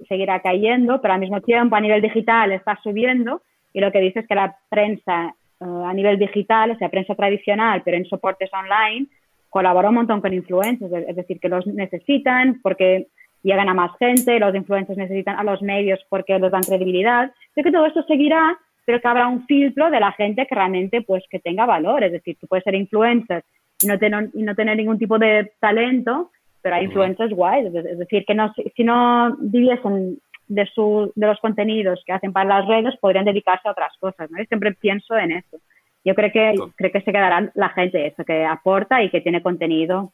seguirá 0.08 0.39
cayendo, 0.39 1.02
pero 1.02 1.14
al 1.14 1.20
mismo 1.20 1.42
tiempo 1.42 1.76
a 1.76 1.82
nivel 1.82 2.02
digital 2.02 2.52
está 2.52 2.78
subiendo 2.82 3.42
y 3.74 3.80
lo 3.80 3.92
que 3.92 4.00
dice 4.00 4.20
es 4.20 4.28
que 4.28 4.36
la 4.36 4.56
prensa 4.70 5.34
eh, 5.60 5.66
a 5.86 5.94
nivel 5.94 6.18
digital, 6.18 6.72
o 6.72 6.78
sea, 6.78 6.89
prensa 6.89 7.16
tradicional, 7.16 7.82
pero 7.84 7.98
en 7.98 8.06
soportes 8.06 8.50
online, 8.54 9.08
colabora 9.50 9.89
un 9.89 9.96
montón 9.96 10.22
con 10.22 10.34
influencers, 10.34 10.92
es 10.92 11.16
decir, 11.16 11.39
que 11.39 11.50
los 11.50 11.68
necesitan 11.68 12.60
porque 12.62 13.08
llegan 13.44 13.70
a 13.70 13.74
más 13.74 13.92
gente, 13.98 14.39
los 14.39 14.56
influencers 14.56 14.98
necesitan 14.98 15.38
a 15.38 15.44
los 15.44 15.62
medios 15.62 16.00
porque 16.10 16.38
les 16.38 16.52
dan 16.52 16.62
credibilidad. 16.62 17.32
Creo 17.54 17.64
que 17.64 17.72
todo 17.72 17.86
esto 17.86 18.04
seguirá, 18.04 18.58
pero 18.86 19.00
que 19.00 19.08
habrá 19.08 19.28
un 19.28 19.46
filtro 19.46 19.89
de 19.89 20.00
la 20.00 20.12
gente 20.14 20.46
que 20.46 20.56
realmente 20.56 21.02
pues 21.02 21.24
que 21.30 21.39
tenga 21.39 21.66
valor. 21.66 22.04
Es 22.04 22.12
decir, 22.12 22.38
tú 22.39 22.48
puedes 22.48 22.64
ser 22.64 22.76
influencer 22.76 23.44
y 23.82 23.88
no, 23.88 23.98
tener, 23.98 24.30
y 24.34 24.44
no 24.44 24.56
tener 24.56 24.78
ningún 24.78 25.00
tipo 25.00 25.18
de 25.18 25.52
talento, 25.60 26.32
pero 26.62 26.76
hay 26.76 26.86
influencers 26.86 27.34
guays. 27.34 27.74
Es 27.74 27.98
decir, 27.98 28.26
que 28.26 28.36
no, 28.36 28.54
si 28.76 28.84
no 28.84 29.36
viviesen 29.39 30.20
de, 30.48 30.66
su, 30.68 31.12
de 31.16 31.28
los 31.28 31.39
contenidos 31.39 32.04
que 32.06 32.14
hacen 32.14 32.34
para 32.34 32.62
las 32.62 32.68
redes, 32.68 32.96
podrían 33.00 33.26
dedicarse 33.26 33.68
a 33.68 33.72
otras 33.72 33.96
cosas. 34.00 34.30
¿no? 34.30 34.44
siempre 34.46 34.74
pienso 34.74 35.18
en 35.18 35.32
eso. 35.32 35.58
Yo 36.04 36.16
creo 36.16 36.32
que, 36.32 36.56
creo 36.76 36.92
que 36.92 37.02
se 37.02 37.12
quedará 37.12 37.52
la 37.54 37.70
gente 37.70 38.08
eso, 38.08 38.24
que 38.24 38.44
aporta 38.44 39.04
y 39.04 39.10
que 39.10 39.22
tiene 39.22 39.44
contenido 39.44 40.14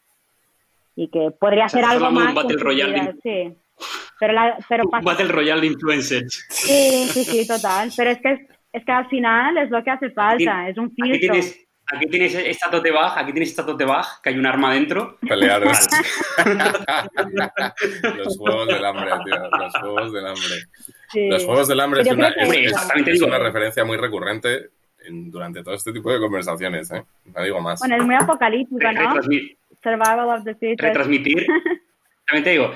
y 0.98 1.10
que 1.10 1.30
podría 1.40 1.70
ser 1.70 1.86
algo 1.86 2.12
más. 2.12 2.30
Un 2.30 2.36
Battle 2.36 2.58
Royale. 2.58 3.16
Sí. 3.22 3.54
Pero, 4.20 4.34
la, 4.34 4.58
pero 4.68 4.84
un 4.92 5.06
Battle 5.06 5.28
Royale 5.28 5.62
de 5.62 5.68
influencers. 5.68 6.46
Sí, 6.50 7.08
sí, 7.12 7.24
sí, 7.24 7.48
total. 7.48 7.92
Pero 7.96 8.10
es 8.10 8.20
que, 8.20 8.48
es 8.74 8.84
que 8.84 8.92
al 8.92 9.08
final 9.08 9.58
es 9.60 9.70
lo 9.70 9.84
que 9.84 9.92
hace 9.92 10.10
falta, 10.10 10.68
es 10.68 10.78
un 10.78 10.92
filtro. 10.92 11.14
Aquí 11.14 11.20
tienes, 11.20 11.68
aquí 11.86 12.08
tienes 12.08 12.34
esta 12.34 12.72
tote 12.72 12.92
bag, 12.92 13.14
aquí 13.16 13.32
tienes 13.32 13.50
esta 13.50 13.64
tote 13.64 13.86
bag, 13.86 14.06
que 14.24 14.30
hay 14.30 14.40
un 14.40 14.48
arma 14.48 14.74
dentro. 14.74 15.20
Pelearos. 15.22 15.78
los 18.18 18.38
juegos 18.38 18.68
del 18.68 18.84
hambre, 18.84 19.12
tío. 19.24 19.50
Los 19.52 19.76
juegos 19.76 20.14
del 20.14 20.28
hambre. 20.28 20.56
Los 21.30 21.46
juegos 21.46 21.68
del 21.68 21.80
hambre 21.80 22.02
es 22.02 22.12
una, 22.12 22.30
es, 22.30 23.22
una, 23.22 23.38
referencia 23.38 23.86
muy 23.86 23.98
recurrente 23.98 24.72
durante 25.10 25.64
todo 25.64 25.76
este 25.76 25.94
tipo 25.94 26.12
de 26.12 26.20
conversaciones, 26.20 26.92
¿eh? 26.92 27.04
No 27.34 27.44
digo 27.44 27.62
más. 27.62 27.80
Bueno, 27.80 27.98
es 27.98 28.04
muy 28.04 28.16
apocalíptico, 28.16 28.92
¿no? 28.92 29.22
Survival 29.84 30.30
of 30.30 30.44
the 30.44 30.56
Fittest. 30.56 30.82
Retransmitir, 30.82 31.46
también 32.28 32.44
te 32.44 32.50
digo, 32.52 32.74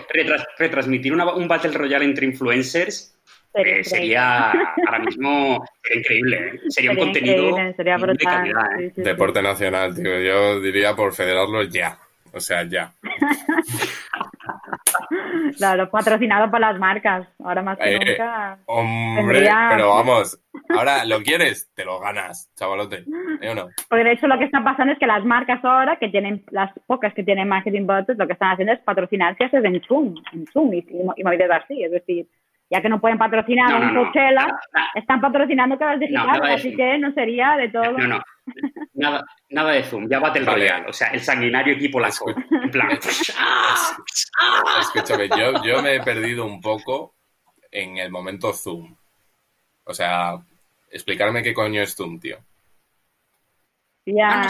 retransmitir 0.58 1.14
un 1.14 1.48
Battle 1.48 1.72
Royale 1.72 2.06
entre 2.06 2.26
influencers 2.26 3.12
eh, 3.54 3.84
sería 3.84 4.52
ahora 4.52 5.00
mismo 5.00 5.64
increíble. 5.94 6.38
¿eh? 6.38 6.60
Sería, 6.70 6.92
un 6.92 6.98
contenido 6.98 7.56
sería 7.76 7.98
de 7.98 8.18
calidad. 8.18 8.80
¿eh? 8.80 8.94
Deporte 8.96 9.42
nacional, 9.42 9.94
tío. 9.94 10.20
Yo 10.22 10.62
diría 10.62 10.96
por 10.96 11.14
federarlo 11.14 11.64
ya. 11.64 11.98
O 12.34 12.40
sea, 12.40 12.64
ya. 12.64 12.94
Claro, 15.58 15.90
patrocinado 15.90 16.50
por 16.50 16.60
las 16.60 16.78
marcas. 16.80 17.28
Ahora 17.44 17.62
más 17.62 17.78
que 17.78 18.00
nunca. 18.00 18.60
Hombre, 18.66 19.50
pero 19.70 19.90
vamos, 19.90 20.40
ahora 20.70 21.06
lo 21.06 21.22
quieres, 21.22 21.72
te 21.76 21.86
lo 21.86 22.00
ganas, 22.00 22.52
chavalote. 22.56 23.06
¿Eh 23.42 23.54
no? 23.56 23.68
Porque 23.90 24.04
de 24.04 24.14
hecho 24.14 24.28
lo 24.28 24.38
que 24.38 24.46
está 24.46 24.64
pasando 24.64 24.94
es 24.94 25.00
que 25.00 25.08
las 25.08 25.24
marcas 25.24 25.64
ahora, 25.64 25.98
que 25.98 26.10
tienen, 26.10 26.44
las 26.52 26.72
pocas 26.88 27.14
que 27.14 27.24
tienen 27.24 27.48
marketing 27.48 27.86
budget, 27.86 28.18
lo 28.18 28.28
que 28.28 28.34
están 28.34 28.52
haciendo 28.52 28.74
es 28.74 28.80
patrocinarse 28.80 29.50
en 29.52 29.82
Zoom, 29.84 30.16
en 30.34 30.48
Zoom 30.48 30.74
y, 30.74 30.86
y, 31.18 31.24
movidas 31.24 31.64
así. 31.64 31.84
Es 31.84 31.92
decir, 31.92 32.28
ya 32.70 32.82
que 32.82 32.90
no 32.90 33.02
pueden 33.02 33.18
patrocinar 33.18 33.84
en 33.84 33.94
Coachella, 33.94 34.48
están 34.96 35.20
patrocinando 35.20 35.78
cada 35.78 35.98
digital, 35.98 36.42
así 36.44 36.76
que 36.76 36.98
no 36.98 37.12
sería 37.14 37.58
de 37.58 37.70
todo. 37.70 37.92
No, 37.98 38.08
no, 38.08 38.24
nada, 38.94 39.26
nada 39.50 39.72
de 39.72 39.84
Zoom, 39.84 40.10
ya 40.10 40.20
Battle 40.20 40.46
Royale, 40.46 40.88
o 40.88 40.94
sea, 40.94 41.10
el 41.10 41.22
sanguinario 41.22 41.76
equipo 41.76 42.00
la 42.00 42.10
en 42.64 42.72
plan. 42.72 42.90
Escúchame, 44.82 45.30
yo, 45.30 45.64
yo 45.64 45.82
me 45.82 45.96
he 45.96 46.02
perdido 46.02 46.46
un 46.46 46.62
poco 46.62 47.16
en 47.72 47.98
el 47.98 48.12
momento 48.12 48.54
Zoom. 48.54 48.96
O 49.84 49.94
sea, 49.94 50.38
explicarme 50.90 51.44
qué 51.44 51.54
coño 51.54 51.82
es 51.82 51.96
Zoom, 51.96 52.20
tío. 52.20 52.38
Ya. 54.06 54.42
Ah, 54.42 54.48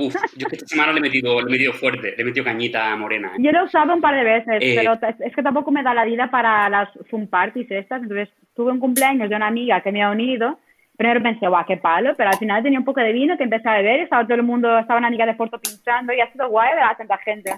Uf, 0.00 0.14
yo 0.36 0.46
esta 0.50 0.66
semana 0.66 0.92
le 0.92 0.98
he, 0.98 1.02
metido, 1.02 1.42
le 1.42 1.48
he 1.48 1.52
metido 1.52 1.72
fuerte, 1.74 2.14
le 2.16 2.22
he 2.22 2.24
metido 2.24 2.44
cañita 2.44 2.96
morena. 2.96 3.28
¿eh? 3.28 3.38
Yo 3.38 3.52
lo 3.52 3.60
he 3.60 3.64
usado 3.64 3.94
un 3.94 4.00
par 4.00 4.14
de 4.14 4.24
veces, 4.24 4.58
eh, 4.60 4.74
pero 4.76 4.98
es 5.18 5.34
que 5.34 5.42
tampoco 5.42 5.70
me 5.70 5.82
da 5.82 5.92
la 5.92 6.06
vida 6.06 6.30
para 6.30 6.68
las 6.70 6.88
Zoom 7.10 7.26
parties 7.28 7.70
estas. 7.70 8.02
Entonces, 8.02 8.30
tuve 8.54 8.72
un 8.72 8.80
cumpleaños 8.80 9.28
de 9.28 9.36
una 9.36 9.46
amiga 9.46 9.82
que 9.82 9.92
me 9.92 10.02
ha 10.02 10.10
unido. 10.10 10.58
Primero 10.98 11.22
pensé, 11.22 11.46
guau, 11.46 11.64
qué 11.64 11.76
palo, 11.76 12.16
pero 12.16 12.30
al 12.30 12.38
final 12.38 12.60
tenía 12.60 12.80
un 12.80 12.84
poco 12.84 12.98
de 12.98 13.12
vino 13.12 13.36
que 13.38 13.44
empecé 13.44 13.68
a 13.68 13.74
beber, 13.74 14.00
estaba 14.00 14.24
todo 14.24 14.34
el 14.34 14.42
mundo, 14.42 14.76
estaba 14.76 14.98
una 14.98 15.06
amiga 15.06 15.26
de 15.26 15.34
Puerto 15.34 15.56
pinchando 15.60 16.12
y 16.12 16.20
ha 16.20 16.32
sido 16.32 16.48
guay 16.48 16.74
ver 16.74 16.82
a 16.82 16.96
tanta 16.96 17.16
gente. 17.18 17.54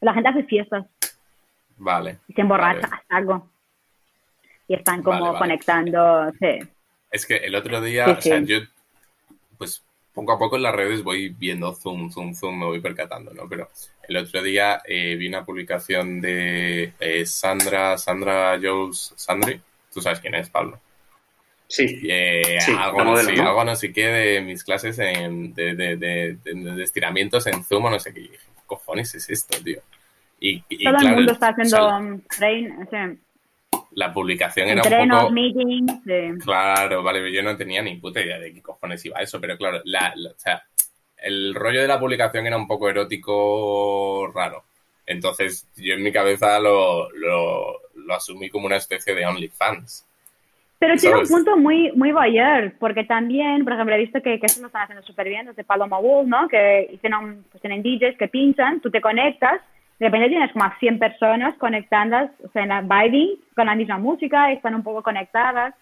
La 0.00 0.12
gente 0.12 0.28
hace 0.28 0.42
fiestas. 0.42 0.84
Vale. 1.76 2.18
Y 2.26 2.32
se 2.32 2.40
emborracha 2.40 2.88
hasta 2.90 3.16
algo. 3.16 3.48
Y 4.66 4.74
están 4.74 5.04
como 5.04 5.38
conectando, 5.38 6.32
sí. 6.40 6.58
Es 7.12 7.26
que 7.26 7.36
el 7.36 7.54
otro 7.54 7.80
día, 7.80 8.06
o 8.08 8.20
sea, 8.20 8.40
yo, 8.40 8.58
pues 9.56 9.84
poco 10.12 10.32
a 10.32 10.38
poco 10.40 10.56
en 10.56 10.64
las 10.64 10.74
redes 10.74 11.04
voy 11.04 11.28
viendo 11.28 11.72
zoom, 11.72 12.10
zoom, 12.10 12.34
zoom, 12.34 12.58
me 12.58 12.66
voy 12.66 12.80
percatando, 12.80 13.32
¿no? 13.32 13.48
Pero 13.48 13.70
el 14.08 14.16
otro 14.16 14.42
día 14.42 14.82
eh, 14.84 15.14
vi 15.14 15.28
una 15.28 15.44
publicación 15.44 16.20
de 16.20 16.92
eh, 16.98 17.24
Sandra, 17.24 17.96
Sandra 17.98 18.58
Jules 18.60 19.14
Sandri. 19.14 19.60
Tú 19.94 20.00
sabes 20.00 20.18
quién 20.18 20.34
es, 20.34 20.50
Pablo. 20.50 20.80
Sí. 21.72 22.00
Eh, 22.06 22.58
algo, 22.78 23.02
no, 23.02 23.16
sé, 23.16 23.40
algo 23.40 23.64
no 23.64 23.74
sé 23.74 23.94
qué 23.94 24.06
de 24.06 24.40
mis 24.42 24.62
clases 24.62 24.98
en, 24.98 25.54
de, 25.54 25.74
de, 25.74 25.96
de, 25.96 26.82
estiramientos 26.82 27.46
en 27.46 27.64
Zoom 27.64 27.86
o 27.86 27.90
no 27.90 27.98
sé 27.98 28.12
qué. 28.12 28.28
¿Qué 28.28 28.38
cojones 28.66 29.14
es 29.14 29.30
esto, 29.30 29.56
tío? 29.64 29.80
Y, 30.38 30.62
y 30.68 30.84
Todo 30.84 30.98
el 30.98 31.16
mundo 31.16 31.32
está 31.32 31.48
haciendo 31.48 32.20
train, 32.28 33.18
la 33.94 34.12
publicación 34.12 34.68
era 34.68 34.82
un 34.82 35.08
poco... 35.08 35.30
meetings, 35.30 36.44
Claro, 36.44 37.02
vale, 37.02 37.32
yo 37.32 37.42
no 37.42 37.56
tenía 37.56 37.80
ni 37.80 37.96
puta 37.96 38.20
idea 38.20 38.38
de 38.38 38.52
qué 38.52 38.60
cojones 38.60 39.02
iba 39.06 39.20
eso, 39.20 39.40
pero 39.40 39.56
claro, 39.56 39.80
la, 39.84 40.14
o 40.14 40.38
sea, 40.38 40.62
el 41.16 41.54
rollo 41.54 41.80
de 41.80 41.88
la 41.88 41.98
publicación 41.98 42.46
era 42.46 42.58
un 42.58 42.66
poco 42.66 42.90
erótico 42.90 44.30
raro. 44.34 44.64
Entonces 45.06 45.66
yo 45.76 45.94
en 45.94 46.02
mi 46.02 46.12
cabeza 46.12 46.58
lo, 46.58 47.10
lo, 47.12 47.80
asumí 48.14 48.50
como 48.50 48.66
una 48.66 48.76
especie 48.76 49.14
de 49.14 49.24
OnlyFans. 49.24 50.06
Pero 50.82 50.96
tiene 50.96 51.20
un 51.20 51.28
punto 51.28 51.56
muy, 51.56 51.92
muy 51.92 52.10
Bayer, 52.10 52.74
porque 52.80 53.04
también, 53.04 53.62
por 53.62 53.74
ejemplo, 53.74 53.94
he 53.94 53.98
visto 53.98 54.20
que, 54.20 54.40
que 54.40 54.46
eso 54.46 54.60
lo 54.60 54.66
están 54.66 54.82
haciendo 54.82 55.06
súper 55.06 55.28
bien 55.28 55.46
desde 55.46 55.62
Paloma 55.62 56.00
Wool, 56.00 56.28
¿no? 56.28 56.48
Que 56.48 56.90
hicieron, 56.92 57.44
pues 57.52 57.62
tienen 57.62 57.84
DJs 57.84 58.18
que 58.18 58.26
pinchan, 58.26 58.80
tú 58.80 58.90
te 58.90 59.00
conectas 59.00 59.60
de 60.02 60.08
repente 60.08 60.30
tienes 60.30 60.50
como 60.50 60.64
a 60.64 60.76
100 60.80 60.98
personas 60.98 61.54
conectadas, 61.58 62.32
o 62.42 62.48
sea, 62.48 62.64
en 62.64 62.70
la 62.70 62.80
vibing 62.80 63.38
con 63.54 63.66
la 63.66 63.76
misma 63.76 63.98
música, 63.98 64.50
están 64.50 64.74
un 64.74 64.82
poco 64.82 65.00
conectadas. 65.00 65.76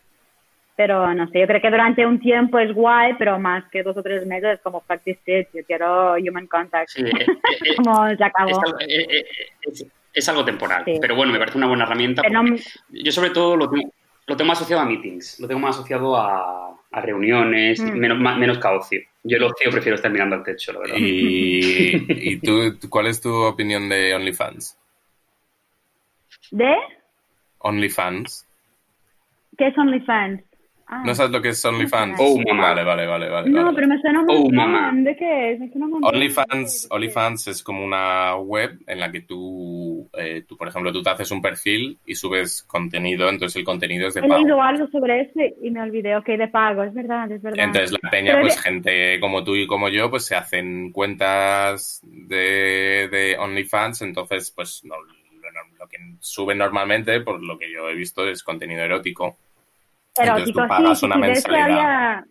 Pero 0.77 1.15
no 1.15 1.27
sé, 1.29 1.41
yo 1.41 1.47
creo 1.47 1.63
que 1.63 1.71
durante 1.71 2.05
un 2.05 2.21
tiempo 2.21 2.59
es 2.59 2.71
guay, 2.75 3.15
pero 3.19 3.39
más 3.39 3.65
que 3.71 3.83
dos 3.83 3.97
o 3.97 4.03
tres 4.03 4.27
meses 4.27 4.57
es 4.57 4.61
como 4.61 4.83
practice 4.83 5.49
yo 5.55 5.65
quiero 5.67 6.17
human 6.17 6.47
contact. 6.49 6.91
Sí, 6.91 7.03
eh, 7.03 7.11
eh, 7.65 7.77
como 7.77 8.15
se 8.15 8.23
acabó. 8.23 8.61
Es, 8.81 9.87
es, 10.13 10.29
algo 10.29 10.45
temporal, 10.45 10.85
pero 11.01 11.17
bueno, 11.17 11.33
me 11.33 11.39
parece 11.39 11.57
una 11.57 11.69
buena 11.69 11.85
herramienta. 11.85 12.23
Yo 12.91 13.13
sobre 13.13 13.31
todo 13.31 13.57
lo 13.57 13.71
tengo, 13.71 13.91
lo 14.31 14.37
tengo 14.37 14.49
más 14.49 14.59
asociado 14.59 14.83
a 14.83 14.87
meetings, 14.87 15.41
lo 15.41 15.49
tengo 15.49 15.61
más 15.61 15.77
asociado 15.77 16.17
a, 16.17 16.79
a 16.93 17.01
reuniones, 17.01 17.81
Mm. 17.81 17.93
menos, 17.99 18.19
más- 18.19 18.39
menos 18.39 18.59
caocio. 18.59 19.01
Yo 19.23 19.37
el 19.37 19.43
ocio 19.43 19.71
prefiero 19.71 19.97
estar 19.97 20.11
mirando 20.11 20.37
al 20.37 20.43
techo, 20.43 20.73
la 20.73 20.79
verdad. 20.81 20.97
¿Y, 20.99 21.61
y 22.33 22.37
tú, 22.41 22.79
cuál 22.89 23.07
es 23.09 23.21
tu 23.21 23.35
opinión 23.35 23.89
de 23.89 24.15
OnlyFans? 24.15 24.79
¿De? 26.53 26.75
OnlyFans. 27.59 28.47
¿Qué 29.59 29.67
es 29.67 29.77
OnlyFans? 29.77 30.43
Ah. 30.93 31.03
¿No 31.07 31.15
sabes 31.15 31.31
lo 31.31 31.41
que 31.41 31.51
es 31.51 31.65
OnlyFans? 31.65 32.17
Oh, 32.19 32.37
mamá. 32.49 32.71
Vale, 32.71 32.83
vale, 32.83 33.07
vale, 33.07 33.29
vale. 33.29 33.49
No, 33.49 33.63
vale. 33.63 33.75
pero 33.77 33.87
me 33.87 34.01
suena 34.01 34.21
un 34.23 34.27
Oh, 34.29 34.51
mamá. 34.51 34.91
¿De 34.93 35.15
qué 35.17 35.53
es? 35.53 35.61
OnlyFans, 36.03 36.89
OnlyFans 36.91 37.47
es 37.47 37.63
como 37.63 37.85
una 37.85 38.35
web 38.37 38.79
en 38.87 38.99
la 38.99 39.13
que 39.13 39.21
tú, 39.21 40.09
eh, 40.19 40.43
tú, 40.49 40.57
por 40.57 40.67
ejemplo, 40.67 40.93
tú 40.93 41.01
te 41.03 41.11
haces 41.11 41.31
un 41.31 41.41
perfil 41.41 41.99
y 42.05 42.15
subes 42.17 42.65
contenido, 42.65 43.29
entonces 43.29 43.57
el 43.57 43.65
contenido 43.65 44.09
es 44.09 44.15
de 44.15 44.21
He 44.21 44.29
leído 44.29 44.57
pago. 44.57 44.63
algo 44.63 44.87
sobre 44.89 45.21
eso 45.21 45.41
y 45.63 45.71
me 45.71 45.81
olvidé. 45.81 46.17
Ok, 46.17 46.27
de 46.27 46.49
pago, 46.49 46.83
es 46.83 46.93
verdad, 46.93 47.31
es 47.31 47.41
verdad. 47.41 47.65
Entonces 47.65 47.93
la 48.03 48.11
peña, 48.11 48.33
Pero 48.33 48.41
pues 48.43 48.57
de- 48.57 48.63
gente 48.63 49.21
como 49.21 49.45
tú 49.45 49.55
y 49.55 49.67
como 49.69 49.89
yo, 49.89 50.11
pues 50.11 50.25
se 50.27 50.35
hacen 50.35 50.91
cuentas 50.91 52.01
de, 52.05 53.09
de 53.11 53.37
OnlyFans, 53.39 54.03
entonces 54.03 54.51
pues 54.51 54.83
no, 54.85 54.97
lo, 55.01 55.13
lo 55.79 55.87
que 55.89 55.99
suben 56.19 56.59
normalmente, 56.59 57.21
por 57.21 57.43
lo 57.43 57.57
que 57.59 57.73
yo 57.73 57.89
he 57.89 57.95
visto, 57.95 58.27
es 58.29 58.43
contenido 58.43 58.83
erótico. 58.83 59.37
Entonces 60.19 60.37
Erótico, 60.49 60.63
tú 60.63 60.69
pagas 60.69 60.99
sí, 61.01 61.07
una 61.07 61.15
sí, 61.17 61.21
de 61.23 61.33
eso 61.33 61.49
mensualidad. 61.49 61.79
había- 61.81 62.25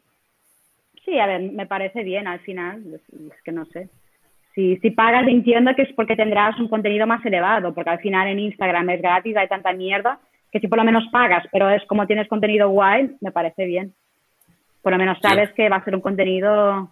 Sí, 1.05 1.19
a 1.19 1.25
ver, 1.25 1.41
me 1.51 1.65
parece 1.65 2.03
bien 2.03 2.27
al 2.27 2.39
final. 2.41 2.83
Es, 2.93 3.01
que 3.43 3.51
no 3.51 3.65
sé. 3.65 3.89
Si, 4.53 4.77
si 4.77 4.91
pagas, 4.91 5.27
entiendo 5.27 5.73
que 5.75 5.83
es 5.83 5.93
porque 5.93 6.15
tendrás 6.15 6.59
un 6.59 6.67
contenido 6.67 7.07
más 7.07 7.25
elevado, 7.25 7.73
porque 7.73 7.89
al 7.89 7.99
final 7.99 8.27
en 8.27 8.39
Instagram 8.39 8.89
es 8.91 9.01
gratis, 9.01 9.35
hay 9.37 9.47
tanta 9.47 9.71
mierda, 9.73 10.19
que 10.51 10.59
si 10.59 10.67
por 10.67 10.77
lo 10.77 10.83
menos 10.83 11.05
pagas, 11.11 11.45
pero 11.51 11.69
es 11.69 11.83
como 11.85 12.05
tienes 12.05 12.27
contenido 12.27 12.69
guay, 12.69 13.15
me 13.21 13.31
parece 13.31 13.65
bien. 13.65 13.93
Por 14.81 14.91
lo 14.91 14.97
menos 14.97 15.17
sabes 15.21 15.51
que 15.53 15.69
va 15.69 15.77
a 15.77 15.83
ser 15.83 15.95
un 15.95 16.01
contenido 16.01 16.89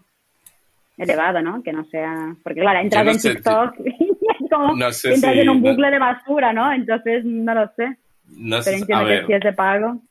elevado, 0.98 1.42
¿no? 1.42 1.62
Que 1.62 1.74
no 1.74 1.84
sea... 1.86 2.34
Porque 2.44 2.62
claro, 2.62 2.80
entras 2.80 3.06
no 3.06 3.12
en 3.12 3.20
sé, 3.20 3.36
TikTok 3.36 3.76
y 3.86 4.10
es 4.44 4.50
como 4.50 4.76
No 4.76 4.92
sé 4.92 5.14
entras 5.14 5.34
si- 5.34 5.40
en 5.42 5.50
un 5.50 5.62
no- 5.62 5.70
bucle 5.70 5.92
de 5.92 6.00
basura, 6.00 6.54
¿no? 6.54 6.72
Entonces, 6.74 7.24
no 7.26 7.54
lo 7.54 7.68
sé. 7.76 7.98
No 8.30 8.58
Pero 8.58 8.62
sé, 8.64 8.74
a 8.74 8.78
entiendo 8.78 9.06
que 9.06 9.12
ver, 9.12 9.26
si 9.28 9.34
es 9.34 9.42
de 9.42 9.54
pago... 9.54 10.02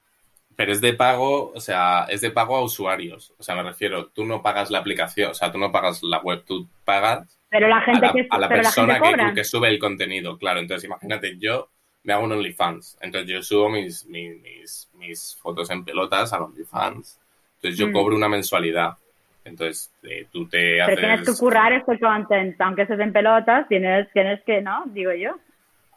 pero 0.56 0.72
es 0.72 0.80
de 0.80 0.94
pago, 0.94 1.52
o 1.54 1.60
sea, 1.60 2.06
es 2.08 2.20
de 2.22 2.30
pago 2.30 2.56
a 2.56 2.62
usuarios. 2.64 3.32
O 3.38 3.42
sea, 3.42 3.54
me 3.54 3.62
refiero, 3.62 4.06
tú 4.08 4.24
no 4.24 4.42
pagas 4.42 4.70
la 4.70 4.78
aplicación, 4.78 5.30
o 5.30 5.34
sea, 5.34 5.52
tú 5.52 5.58
no 5.58 5.70
pagas 5.70 6.02
la 6.02 6.18
web, 6.20 6.44
tú 6.46 6.66
pagas 6.84 7.38
Pero 7.50 7.68
la 7.68 7.78
a 7.78 7.82
gente 7.82 8.06
la, 8.06 8.12
que, 8.12 8.26
a 8.30 8.38
la 8.38 8.48
pero 8.48 8.62
la 8.62 8.62
persona 8.62 8.94
gente 9.00 9.24
que, 9.26 9.34
que 9.34 9.44
sube 9.44 9.68
el 9.68 9.78
contenido, 9.78 10.38
claro. 10.38 10.60
Entonces, 10.60 10.84
imagínate, 10.84 11.36
yo 11.38 11.68
me 12.04 12.12
hago 12.12 12.24
un 12.24 12.32
OnlyFans. 12.32 12.98
Entonces, 13.00 13.30
yo 13.30 13.42
subo 13.42 13.68
mis, 13.68 14.06
mis, 14.06 14.40
mis, 14.40 14.90
mis 14.94 15.36
fotos 15.36 15.70
en 15.70 15.84
pelotas 15.84 16.32
al 16.32 16.42
OnlyFans. 16.42 17.20
Entonces, 17.56 17.78
yo 17.78 17.88
Mm. 17.88 17.92
cobro 17.92 18.16
una 18.16 18.28
mensualidad. 18.28 18.96
Entonces, 19.44 19.92
eh, 20.02 20.26
tú 20.32 20.48
te 20.48 20.80
Pero 20.84 21.00
tienes 21.00 21.22
que 21.22 21.30
haces... 21.30 21.40
currar 21.40 21.72
este 21.72 21.98
content, 22.00 22.60
aunque 22.60 22.82
estés 22.82 22.98
en 23.00 23.12
pelotas, 23.12 23.68
tienes, 23.68 24.10
tienes 24.12 24.42
que, 24.44 24.60
¿no? 24.60 24.84
Digo 24.86 25.12
yo. 25.12 25.36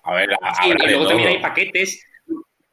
A 0.04 0.14
ver, 0.16 0.30
Sí, 0.62 0.70
y 0.70 0.88
luego 0.88 1.08
también 1.08 1.30
hay 1.30 1.40
paquetes. 1.40 2.06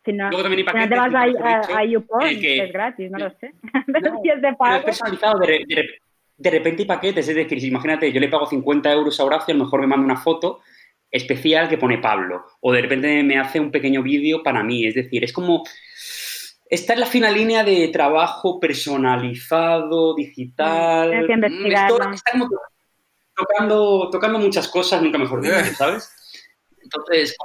Si 0.07 0.12
no, 0.14 0.28
Luego 0.30 0.44
también 0.44 0.66
hay 0.68 0.72
si 0.72 0.78
no 0.78 0.88
te 0.88 0.96
vas 0.96 1.12
paquetes, 1.12 1.42
a, 1.42 1.74
a, 1.76 1.78
a 1.80 1.84
YouPorn, 1.84 2.40
que- 2.40 2.64
es 2.64 2.72
gratis, 2.72 3.11
no 3.11 3.18
lo 3.18 3.30
sé. 3.38 3.52
Pero 3.92 4.14
No, 4.14 4.20
si 4.22 4.28
es 4.30 4.40
de 4.40 4.48
es 4.48 4.84
personalizado, 4.84 5.38
de, 5.40 5.64
de 5.66 5.74
re- 5.74 5.98
de 6.38 6.50
repente 6.50 6.82
hay 6.82 6.86
paquetes, 6.86 7.28
es 7.28 7.34
decir, 7.34 7.61
si 7.61 7.66
imagínate, 7.68 8.11
yo 8.12 8.20
le 8.20 8.28
pago 8.28 8.46
50 8.46 8.90
euros 8.92 9.18
a 9.20 9.24
Horacio, 9.24 9.52
a 9.52 9.57
lo 9.59 9.64
mejor 9.64 9.80
me 9.80 9.86
manda 9.88 10.04
una 10.04 10.16
foto 10.16 10.61
especial 11.11 11.68
que 11.68 11.76
pone 11.78 11.98
Pablo, 11.98 12.44
o 12.61 12.72
de 12.72 12.82
repente 12.82 13.22
me 13.22 13.38
hace 13.38 13.59
un 13.61 13.70
pequeño 13.70 14.02
vídeo 14.02 14.42
para 14.42 14.62
mí, 14.62 14.86
es 14.86 14.94
decir, 14.94 15.22
es 15.24 15.32
como... 15.32 15.64
Está 16.68 16.94
en 16.94 17.00
la 17.00 17.07
fina 17.07 17.30
línea 17.30 17.62
de 17.62 17.88
trabajo 17.88 18.59
personalizado, 18.59 20.14
digital. 20.16 21.11
Tienes 21.11 21.26
que 21.26 21.36
Mm, 21.36 21.42
investigarlo. 21.44 21.96
esto 21.96 22.11
está 22.12 22.30
como 22.32 22.48
to- 22.48 22.61
tocando, 23.36 24.11
tocando 24.11 24.38
muchas 24.40 24.66
cosas, 24.68 25.00
nunca 25.00 25.16
mejor 25.18 25.42
dicho, 25.42 25.54
¿sabes? 25.76 26.12
Entonces, 26.82 27.36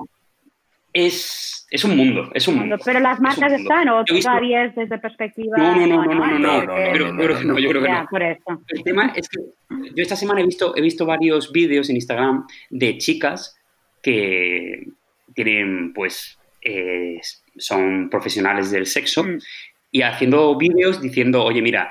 es, 0.93 1.61
es 1.72 1.84
un 1.86 1.95
mundo, 1.97 2.30
es 2.34 2.47
un 2.47 2.55
mundo. 2.57 2.78
pero 2.86 2.99
las 2.99 3.19
marcas 3.19 3.53
están, 3.53 3.88
o 3.89 4.03
todavía 4.03 4.65
es 4.65 4.76
desde 4.76 4.99
perspectiva. 4.99 5.57
No, 5.57 5.76
no, 5.76 5.88
no, 5.88 6.03
no, 6.05 6.13
no, 6.13 6.13
no, 6.13 6.39
no, 6.39 6.65
no, 6.65 6.93
no, 6.93 7.13
no, 7.13 7.24
creo 7.24 7.39
que 7.39 7.45
no, 7.45 7.57
yo 7.57 7.69
creo 7.69 7.82
que 7.82 7.89
no. 7.89 8.07
por 8.11 8.22
eso. 8.22 8.61
El 8.67 8.84
tema 8.84 9.13
es 9.15 9.30
que 9.30 9.39
yo 9.95 10.03
esta 10.03 10.15
semana 10.17 10.41
he 10.41 10.45
visto, 10.45 10.76
he 10.76 10.82
visto 10.82 11.05
varios 11.05 11.51
vídeos 11.51 11.89
en 11.89 11.95
Instagram 11.95 12.45
de 12.69 12.97
chicas 12.97 13.57
que 14.03 14.88
tienen, 15.34 15.93
pues, 15.93 16.38
eh, 16.61 17.19
son 17.57 18.09
profesionales 18.09 18.69
del 18.69 18.86
sexo 18.86 19.24
Mm. 19.24 19.38
y 19.91 20.01
haciendo 20.01 20.55
vídeos 20.57 21.01
diciendo, 21.01 21.43
oye, 21.43 21.61
mira, 21.61 21.89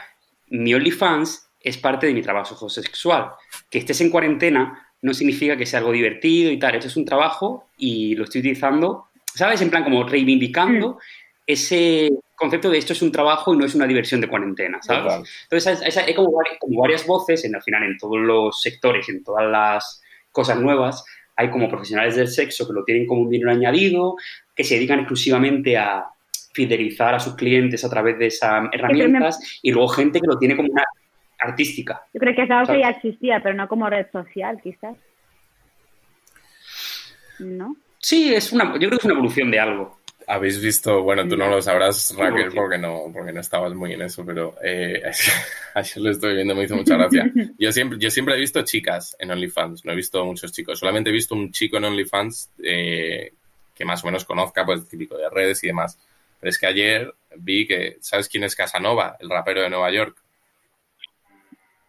mi 0.48 0.74
OnlyFans 0.74 1.50
es 1.62 1.76
parte 1.78 2.06
de 2.06 2.14
mi 2.14 2.22
trabajo 2.22 2.68
sexual. 2.68 3.30
Que 3.70 3.78
estés 3.78 4.00
en 4.00 4.10
cuarentena 4.10 4.88
no 5.02 5.14
significa 5.14 5.56
que 5.56 5.64
sea 5.66 5.78
algo 5.80 5.92
divertido 5.92 6.50
y 6.50 6.58
tal. 6.58 6.74
Esto 6.74 6.88
es 6.88 6.96
un 6.96 7.04
trabajo 7.04 7.68
y 7.78 8.14
lo 8.14 8.24
estoy 8.24 8.40
utilizando, 8.40 9.06
¿sabes? 9.34 9.60
En 9.62 9.70
plan, 9.70 9.84
como 9.84 10.04
reivindicando 10.04 10.98
ese 11.46 12.10
concepto 12.36 12.70
de 12.70 12.78
esto 12.78 12.92
es 12.92 13.02
un 13.02 13.10
trabajo 13.12 13.52
y 13.52 13.56
no 13.58 13.64
es 13.66 13.74
una 13.74 13.86
diversión 13.86 14.20
de 14.20 14.28
cuarentena, 14.28 14.80
¿sabes? 14.82 15.28
Entonces, 15.50 15.96
hay, 15.96 16.14
como, 16.14 16.30
vari- 16.30 16.56
como 16.58 16.80
varias 16.80 17.06
voces, 17.06 17.44
en, 17.44 17.54
al 17.54 17.62
final, 17.62 17.82
en 17.82 17.98
todos 17.98 18.18
los 18.18 18.60
sectores, 18.62 19.08
en 19.08 19.22
todas 19.24 19.50
las 19.50 20.02
cosas 20.32 20.58
nuevas, 20.60 21.04
hay 21.36 21.50
como 21.50 21.68
profesionales 21.68 22.16
del 22.16 22.28
sexo 22.28 22.66
que 22.66 22.72
lo 22.72 22.84
tienen 22.84 23.06
como 23.06 23.22
un 23.22 23.30
dinero 23.30 23.50
añadido, 23.50 24.16
que 24.54 24.62
se 24.64 24.76
dedican 24.76 25.00
exclusivamente 25.00 25.76
a 25.76 26.04
fidelizar 26.52 27.14
a 27.14 27.20
sus 27.20 27.34
clientes 27.34 27.84
a 27.84 27.90
través 27.90 28.18
de 28.18 28.26
esas 28.26 28.68
herramientas, 28.72 29.60
y 29.62 29.70
luego 29.72 29.88
gente 29.88 30.20
que 30.20 30.26
lo 30.26 30.38
tiene 30.38 30.56
como 30.56 30.70
una 30.70 30.84
artística. 31.38 32.02
Yo 32.12 32.20
creo 32.20 32.34
que 32.34 32.42
es 32.42 32.50
algo 32.50 32.72
que 32.72 32.80
ya 32.80 32.90
existía, 32.90 33.40
pero 33.42 33.54
no 33.54 33.66
como 33.68 33.88
red 33.88 34.06
social, 34.12 34.60
quizás. 34.62 34.96
¿No? 37.38 37.76
Sí, 38.00 38.34
es 38.34 38.50
una, 38.50 38.72
yo 38.72 38.88
creo 38.88 38.90
que 38.90 38.96
es 38.96 39.04
una 39.04 39.14
evolución 39.14 39.50
de 39.50 39.60
algo. 39.60 40.00
Habéis 40.26 40.60
visto, 40.60 41.02
bueno, 41.02 41.26
tú 41.28 41.36
no 41.36 41.48
lo 41.48 41.60
sabrás, 41.60 42.14
Raquel, 42.16 42.50
porque 42.54 42.78
no, 42.78 43.10
porque 43.12 43.32
no 43.32 43.40
estabas 43.40 43.74
muy 43.74 43.92
en 43.92 44.02
eso, 44.02 44.24
pero 44.24 44.54
eh, 44.62 45.02
ayer 45.74 45.98
lo 45.98 46.10
estoy 46.10 46.34
viendo, 46.34 46.54
me 46.54 46.64
hizo 46.64 46.76
mucha 46.76 46.96
gracia. 46.96 47.30
Yo 47.58 47.72
siempre, 47.72 47.98
yo 47.98 48.10
siempre 48.10 48.34
he 48.34 48.38
visto 48.38 48.62
chicas 48.62 49.16
en 49.18 49.30
OnlyFans, 49.30 49.84
no 49.84 49.92
he 49.92 49.96
visto 49.96 50.24
muchos 50.24 50.52
chicos, 50.52 50.78
solamente 50.78 51.10
he 51.10 51.12
visto 51.12 51.34
un 51.34 51.52
chico 51.52 51.76
en 51.76 51.84
OnlyFans 51.84 52.50
eh, 52.62 53.32
que 53.74 53.84
más 53.84 54.02
o 54.02 54.06
menos 54.06 54.24
conozca, 54.24 54.64
pues 54.64 54.88
típico 54.88 55.16
de 55.16 55.28
redes 55.28 55.62
y 55.64 55.66
demás. 55.66 55.98
Pero 56.38 56.50
es 56.50 56.58
que 56.58 56.66
ayer 56.66 57.12
vi 57.36 57.66
que, 57.66 57.98
¿sabes 58.00 58.28
quién 58.28 58.44
es 58.44 58.56
Casanova, 58.56 59.16
el 59.20 59.28
rapero 59.28 59.62
de 59.62 59.70
Nueva 59.70 59.90
York? 59.90 60.16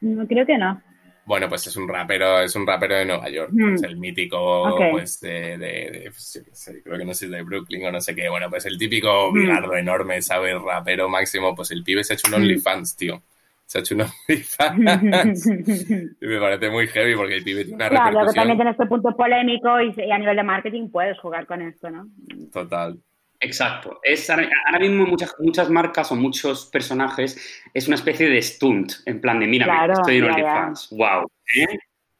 No, 0.01 0.27
creo 0.27 0.45
que 0.45 0.57
no. 0.57 0.81
Bueno, 1.23 1.47
pues 1.47 1.67
es 1.67 1.75
un 1.77 1.87
rapero, 1.87 2.41
es 2.41 2.55
un 2.55 2.65
rapero 2.65 2.95
de 2.95 3.05
Nueva 3.05 3.29
York, 3.29 3.55
es 3.67 3.83
el 3.83 3.95
mítico, 3.97 4.87
pues, 4.89 5.19
de, 5.21 5.57
de- 5.57 5.91
de- 5.91 6.11
pues, 6.11 6.41
creo 6.83 6.97
que 6.97 7.05
no 7.05 7.13
sé, 7.13 7.27
de 7.29 7.43
Brooklyn 7.43 7.85
o 7.85 7.91
no 7.91 8.01
sé 8.01 8.15
qué, 8.15 8.27
bueno, 8.29 8.49
pues 8.49 8.65
el 8.65 8.77
típico 8.77 9.31
bigardo 9.31 9.75
enorme, 9.75 10.21
¿sabes? 10.21 10.59
Rapero 10.61 11.09
máximo, 11.09 11.55
pues 11.55 11.71
el 11.71 11.83
pibe 11.83 12.03
se 12.03 12.13
ha 12.13 12.15
hecho 12.15 12.27
un 12.27 12.33
Hmm. 12.33 12.35
OnlyFans, 12.35 12.95
tío. 12.97 13.23
Se 13.65 13.77
ha 13.77 13.81
hecho 13.81 13.95
un 13.95 14.01
OnlyFans. 14.01 14.81
y 16.21 16.25
me 16.25 16.39
parece 16.39 16.69
muy 16.69 16.87
heavy 16.87 17.15
porque 17.15 17.35
el 17.37 17.43
pibe 17.43 17.65
tiene 17.65 17.77
una 17.77 17.89
Claro, 17.89 17.99
repercusión 17.99 18.35
también 18.35 18.57
tienes 18.57 18.73
este 18.73 18.85
punto 18.87 19.15
polémico 19.15 19.79
y, 19.81 19.93
y 19.97 20.11
a 20.11 20.17
nivel 20.17 20.35
de 20.35 20.43
marketing 20.43 20.89
puedes 20.91 21.19
jugar 21.19 21.45
con 21.45 21.61
esto, 21.61 21.89
¿no? 21.89 22.07
total. 22.51 23.01
Exacto. 23.41 23.99
Es, 24.03 24.29
ahora, 24.29 24.47
mismo 24.79 25.05
muchas, 25.07 25.35
muchas 25.39 25.69
marcas 25.69 26.11
o 26.11 26.15
muchos 26.15 26.67
personajes 26.67 27.61
es 27.73 27.87
una 27.87 27.95
especie 27.95 28.29
de 28.29 28.41
stunt, 28.41 28.93
en 29.05 29.19
plan 29.19 29.39
de, 29.39 29.47
mira, 29.47 29.65
Claro, 29.65 29.93
estoy 29.93 30.17
en. 30.17 30.25
OnlyFans, 30.25 30.89
wow, 30.91 31.29
¿eh? 31.57 31.77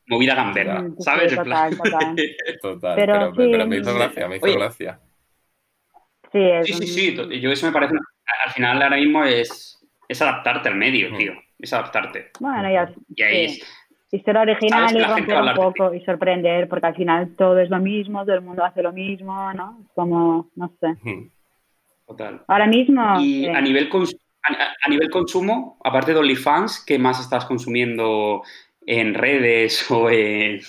movida 0.08 0.36
gambera, 0.36 0.82
sí, 0.82 1.04
¿sabes? 1.04 1.36
Total, 1.36 1.78
total. 1.78 2.16
Total, 2.62 2.96
Pero 2.96 3.14
pero, 3.14 3.30
sí, 3.36 3.50
pero 3.52 3.68
me 3.68 3.78
hizo 3.78 3.94
gracia, 3.94 4.28
me 4.28 4.38
hizo 4.38 4.46
oye. 4.46 4.56
gracia. 4.58 5.00
Sí, 6.32 6.40
es 6.40 6.66
Sí, 6.68 6.74
sí, 6.88 7.18
un- 7.20 7.30
sí. 7.32 7.40
Yo 7.40 7.52
eso 7.52 7.66
me 7.68 7.72
parece. 7.72 7.94
Al 8.46 8.52
final, 8.52 8.82
ahora 8.82 8.98
mismo 8.98 9.24
es, 9.24 9.80
es 10.10 10.22
adaptarte 10.22 10.70
al 10.70 10.76
medio, 10.76 11.12
Mm. 11.12 11.18
tío. 11.18 11.34
Es 11.60 11.72
adaptarte. 11.74 12.32
Bueno, 12.40 12.70
ya 12.72 12.92
Y 13.16 13.22
ahí 13.22 13.50
sí. 13.50 13.62
es. 13.62 13.68
Y 14.12 14.20
ser 14.20 14.38
original 14.38 14.90
Sabes 14.90 14.96
y 14.96 15.00
la 15.00 15.08
romper 15.08 15.42
un 15.42 15.54
poco 15.56 15.94
y 15.94 16.02
sorprender, 16.02 16.68
porque 16.68 16.88
al 16.88 16.96
final 16.96 17.36
todo 17.38 17.60
es 17.60 17.70
lo 17.70 17.80
mismo, 17.80 18.26
todo 18.26 18.36
el 18.36 18.42
mundo 18.42 18.64
hace 18.64 18.84
lo 18.84 18.92
mismo, 18.92 19.54
¿no? 19.54 19.78
Es 19.82 19.88
como, 19.96 20.50
no 20.56 20.72
sé. 20.82 20.98
Total. 22.06 22.42
Ahora 22.48 22.68
mismo, 22.68 23.22
Y 23.22 23.46
eh, 23.46 23.54
a 23.56 23.62
nivel, 23.62 23.90
a, 24.44 24.90
nivel 24.90 25.10
consumo, 25.10 25.78
aparte 25.84 26.14
de 26.14 26.20
OnlyFans, 26.20 26.84
¿qué 26.86 27.00
más 27.00 27.22
estás 27.22 27.46
consumiendo 27.46 28.44
en 28.86 29.14
redes 29.14 29.90
o 29.92 30.10
en. 30.10 30.60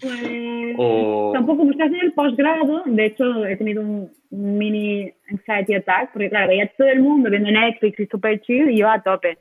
pues, 0.00 0.74
o- 0.76 1.30
tampoco 1.32 1.62
estoy 1.62 1.86
haciendo 1.86 2.06
el 2.06 2.12
posgrado, 2.14 2.82
de 2.86 3.06
hecho 3.06 3.46
he 3.46 3.56
tenido 3.56 3.82
un 3.82 4.10
un 4.32 4.58
mini 4.58 5.12
anxiety 5.30 5.74
attack, 5.74 6.10
porque 6.12 6.30
claro, 6.30 6.48
veía 6.48 6.66
todo 6.76 6.88
el 6.88 7.00
mundo 7.00 7.30
viendo 7.30 7.50
Netflix 7.50 8.00
y 8.00 8.06
super 8.06 8.40
chill 8.40 8.70
y 8.70 8.78
yo 8.78 8.88
a 8.88 9.00
tope. 9.00 9.38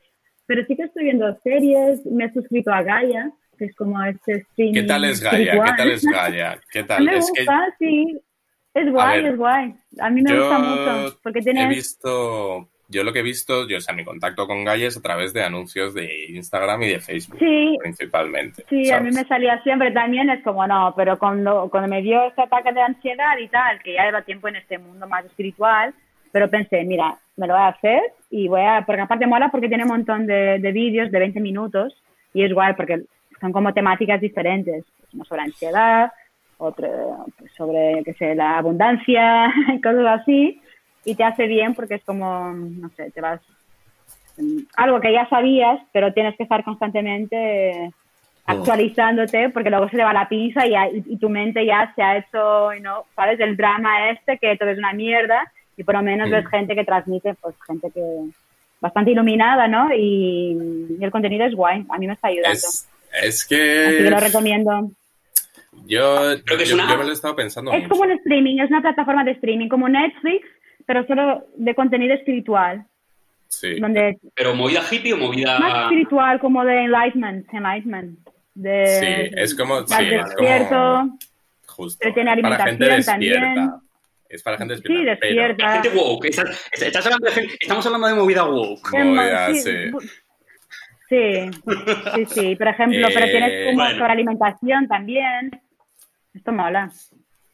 Pero 0.52 0.66
sí 0.66 0.76
que 0.76 0.84
estoy 0.84 1.06
viendo 1.06 1.34
series, 1.46 2.06
me 2.08 2.26
he 2.26 2.34
suscrito 2.34 2.74
a 2.74 2.82
Gaia, 2.84 3.32
que 3.58 3.64
es 3.64 3.74
como 3.78 4.04
este 4.04 4.34
streaming. 4.34 4.74
¿Qué 4.74 4.84
tal 4.84 5.06
es 5.06 5.22
Gaia? 5.22 5.54
¿Qué 5.54 5.72
tal 5.78 5.92
es 5.92 6.04
Gaia? 6.04 6.60
¿Qué 6.70 6.84
tal? 6.90 7.06
me 7.06 7.16
Es 7.16 7.32
que 7.34 7.46
gusta, 7.46 7.76
sí. 7.80 8.20
Es 8.74 8.92
guay, 8.92 9.22
ver, 9.24 9.32
es 9.32 9.38
guay. 9.38 9.74
A 10.02 10.10
mí 10.10 10.22
me 10.22 10.38
gusta 10.38 10.60
mucho, 10.60 11.20
porque 11.24 11.40
he 11.40 11.42
tienes... 11.44 11.70
visto, 11.70 12.68
yo 12.90 13.04
lo 13.06 13.14
que 13.14 13.20
he 13.20 13.24
visto, 13.24 13.66
yo, 13.66 13.78
o 13.78 13.80
sea, 13.80 13.96
mi 13.96 14.04
contacto 14.04 14.46
con 14.46 14.66
Gaia 14.66 14.90
es 14.90 14.98
a 14.98 15.02
través 15.02 15.32
de 15.32 15.42
anuncios 15.42 15.94
de 15.94 16.26
Instagram 16.32 16.84
y 16.84 16.90
de 16.90 17.00
Facebook, 17.00 17.40
Sí, 17.40 17.78
principalmente. 17.82 18.66
Sí, 18.68 18.92
a 18.92 19.00
mí 19.00 19.10
me 19.12 19.24
salía 19.24 19.64
siempre 19.64 19.92
también, 19.92 20.30
es 20.32 20.44
como 20.44 20.68
no, 20.68 20.94
pero 20.98 21.18
cuando, 21.18 21.70
cuando 21.72 21.88
me 21.88 22.02
dio 22.02 22.26
este 22.26 22.42
ataque 22.42 22.74
de 22.74 22.82
ansiedad 22.82 23.38
y 23.38 23.48
tal, 23.48 23.82
que 23.82 23.94
ya 23.94 24.04
lleva 24.04 24.24
tiempo 24.24 24.50
en 24.50 24.58
este 24.58 24.78
mundo 24.80 25.08
más 25.08 25.24
espiritual, 25.24 25.94
pero 26.32 26.50
pensé, 26.50 26.84
mira, 26.84 27.16
me 27.38 27.48
lo 27.48 27.54
voy 27.54 27.62
a 27.64 27.68
hacer 27.68 28.02
y 28.30 28.48
voy 28.48 28.62
a, 28.62 28.84
porque 28.86 29.02
aparte 29.02 29.28
mola 29.28 29.50
porque 29.50 29.68
tiene 29.68 29.84
un 29.84 29.90
montón 29.90 30.26
de, 30.28 30.60
de 30.60 30.72
vídeos 30.72 31.12
de 31.12 31.20
20 31.20 31.40
minutos 31.40 32.02
y 32.34 32.44
es 32.44 32.54
guay 32.54 32.74
porque 32.76 33.02
son 33.40 33.52
como 33.52 33.74
temáticas 33.74 34.22
diferentes, 34.22 34.86
uno 35.14 35.24
sobre 35.26 35.42
ansiedad, 35.42 36.12
otro 36.58 37.26
pues, 37.38 37.52
sobre, 37.54 38.02
qué 38.06 38.14
sé, 38.14 38.36
la 38.36 38.58
abundancia 38.58 39.52
y 39.74 39.82
cosas 39.82 40.22
así, 40.22 40.62
y 41.04 41.16
te 41.16 41.24
hace 41.24 41.48
bien 41.48 41.74
porque 41.74 41.96
es 41.96 42.04
como, 42.04 42.52
no 42.54 42.90
sé, 42.90 43.10
te 43.12 43.20
vas 43.22 43.42
mm, 44.38 44.60
algo 44.78 45.00
que 45.02 45.12
ya 45.12 45.28
sabías, 45.28 45.80
pero 45.92 46.14
tienes 46.14 46.36
que 46.38 46.44
estar 46.44 46.64
constantemente 46.64 47.92
actualizándote 48.46 49.50
porque 49.50 49.70
luego 49.70 49.88
se 49.90 49.98
te 49.98 50.04
va 50.04 50.14
la 50.14 50.28
pinza 50.30 50.66
y, 50.66 50.72
ya- 50.72 50.90
y- 50.90 51.04
y 51.06 51.18
tu 51.18 51.30
mente 51.30 51.66
ya 51.66 51.92
se 51.96 52.02
ha 52.04 52.18
hecho, 52.18 52.70
¿no? 52.82 53.06
¿sabes? 53.16 53.40
El 53.40 53.56
drama 53.58 54.10
este 54.12 54.38
que 54.38 54.58
todo 54.58 54.70
es 54.70 54.78
una 54.78 54.94
mierda 54.94 55.52
y 55.82 55.84
por 55.84 55.96
lo 55.96 56.04
menos 56.04 56.30
Mm. 56.30 56.32
ves 56.32 56.48
gente 56.48 56.76
que 56.76 56.86
transmite, 56.86 57.34
pues 57.42 57.56
gente 57.68 57.90
que 57.92 58.02
bastante 58.80 59.12
iluminada, 59.12 59.68
¿no? 59.68 59.94
Y, 59.94 60.58
y 61.00 61.04
el 61.04 61.12
contenido 61.12 61.46
es 61.46 61.54
guay, 61.56 61.86
a 61.90 61.98
mí 61.98 62.08
me 62.08 62.14
está 62.14 62.28
ayudando. 62.30 62.54
Es, 62.54 62.88
es 63.22 63.46
Así 63.46 63.56
que 63.56 64.10
lo 64.10 64.18
que 64.18 64.24
recomiendo. 64.26 64.92
yo, 65.86 66.36
Creo 66.46 66.58
que 66.58 66.64
es 66.64 66.70
yo, 66.70 66.76
una 66.76 66.90
yo 66.90 66.98
me 66.98 67.04
lo 67.06 67.10
he 67.10 67.14
estado 67.14 67.36
pensando 67.36 67.72
Es 67.74 67.80
mucho. 67.84 67.90
como 67.90 68.04
un 68.04 68.12
streaming, 68.12 68.60
es 68.60 68.70
una 68.70 68.82
plataforma 68.82 69.24
de 69.24 69.32
streaming, 69.32 69.68
como 69.70 69.88
Netflix, 69.90 70.48
pero 70.86 71.06
solo 71.08 71.46
de 71.56 71.76
contenido 71.76 72.14
espiritual, 72.14 72.86
Sí. 73.48 73.80
donde 73.80 74.18
Pero 74.36 74.56
movida 74.56 74.82
hippie 74.90 75.14
o 75.14 75.18
movida... 75.18 75.60
más 75.60 75.84
espiritual 75.84 76.40
como 76.40 76.64
de 76.64 76.86
enlightenment, 76.86 77.54
enlightenment, 77.54 78.18
de 78.56 78.86
Sí, 79.00 79.36
es 79.38 79.56
como- 79.56 79.86
sí, 79.88 79.94
es 80.06 80.26
despierto, 80.26 80.70
como- 80.76 81.18
Justo. 81.68 82.00
Pero 82.02 82.14
tiene 82.14 82.42
para 82.42 82.66
gente 82.66 82.84
alimentación 82.86 83.20
despierta. 83.20 83.46
también. 83.56 83.72
Es 84.32 84.42
para 84.44 84.58
gente 84.58 84.78
Sí, 84.78 84.82
despierta. 84.84 85.18
pero- 85.20 85.48
despierta. 85.48 85.82
Gente 85.84 85.90
woke. 85.98 86.26
Estás- 86.30 86.72
estás 86.72 87.06
hablando 87.06 87.26
de 87.28 87.32
gente- 87.34 87.58
estamos 87.60 87.86
hablando 87.86 88.08
de 88.08 88.14
movida 88.16 88.44
woke. 88.46 88.94
Movida, 88.94 89.48
sí, 89.54 89.62
sí. 89.62 89.72
sí, 91.10 91.50
sí, 92.16 92.26
sí, 92.26 92.56
por 92.56 92.68
ejemplo, 92.70 93.08
pero 93.14 93.26
Eh, 93.26 93.30
tienes 93.32 93.66
como 93.68 93.84
bueno. 93.84 94.00
sobre 94.00 94.14
alimentación 94.14 94.88
también. 94.88 95.62
Esto 96.34 96.52
mola. 96.54 96.90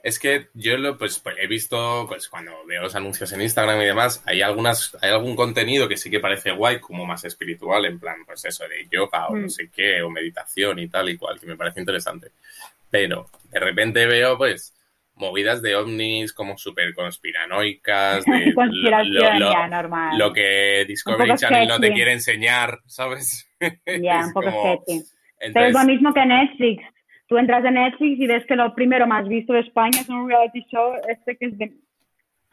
Es 0.04 0.20
que 0.20 0.48
yo 0.54 0.78
lo, 0.78 0.98
pues, 0.98 1.20
pues, 1.20 1.36
he 1.40 1.48
visto, 1.48 2.06
pues 2.08 2.30
cuando 2.30 2.52
veo 2.66 2.84
los 2.84 2.96
anuncios 2.96 3.32
en 3.34 3.42
Instagram 3.42 3.82
y 3.82 3.86
demás, 3.86 4.22
hay 4.26 4.42
algunas, 4.42 4.96
hay 5.02 5.10
algún 5.10 5.36
contenido 5.36 5.88
que 5.90 5.98
sí 5.98 6.10
que 6.10 6.20
parece 6.20 6.52
guay, 6.52 6.80
como 6.80 7.06
más 7.06 7.26
espiritual, 7.26 7.84
en 7.86 8.00
plan, 8.00 8.18
pues 8.26 8.46
eso, 8.46 8.66
de 8.68 8.88
yoga 8.90 9.28
o 9.28 9.36
no 9.36 9.48
Mm. 9.48 9.50
sé 9.50 9.70
qué, 9.76 10.02
o 10.04 10.10
meditación 10.10 10.80
y 10.80 10.88
tal 10.88 11.10
y 11.10 11.18
cual, 11.18 11.40
que 11.40 11.48
me 11.48 11.58
parece 11.58 11.80
interesante. 11.80 12.28
Pero 12.90 13.28
de 13.52 13.60
repente 13.60 14.06
veo, 14.06 14.38
pues, 14.38 14.74
movidas 15.18 15.62
de 15.62 15.76
ovnis 15.76 16.32
como 16.34 16.58
súper 16.58 16.94
conspiranoicas, 16.94 18.24
de 18.26 18.54
Conspiración, 18.54 19.14
lo, 19.40 19.46
lo- 19.48 19.52
ya, 19.52 19.68
normal. 19.68 20.18
lo 20.18 20.32
que 20.34 20.86
Discovery 20.88 21.36
Channel 21.36 21.68
no 21.68 21.80
te 21.80 21.92
quiere 21.92 22.14
enseñar, 22.14 22.80
¿sabes? 22.86 23.44
Ya, 24.02 24.20
Es 24.22 24.28
un 24.28 24.34
poco 24.34 24.52
como- 24.52 24.62
sketchy. 24.84 24.86
Pero 24.86 25.00
es 25.40 25.56
Entonces, 25.56 25.74
lo 25.74 25.84
mismo 25.86 26.14
que 26.14 26.26
Netflix. 26.26 26.84
Tú 27.28 27.38
entras 27.38 27.64
en 27.66 27.74
Netflix 27.74 28.20
y 28.20 28.28
ves 28.28 28.46
que 28.46 28.56
lo 28.56 28.74
primero 28.74 29.06
más 29.06 29.28
visto 29.28 29.54
de 29.54 29.60
España 29.60 30.00
es 30.02 30.08
un 30.10 30.30
reality 30.30 30.64
show 30.72 30.94
este 31.10 31.36
que 31.38 31.46
es 31.48 31.58
de 31.58 31.74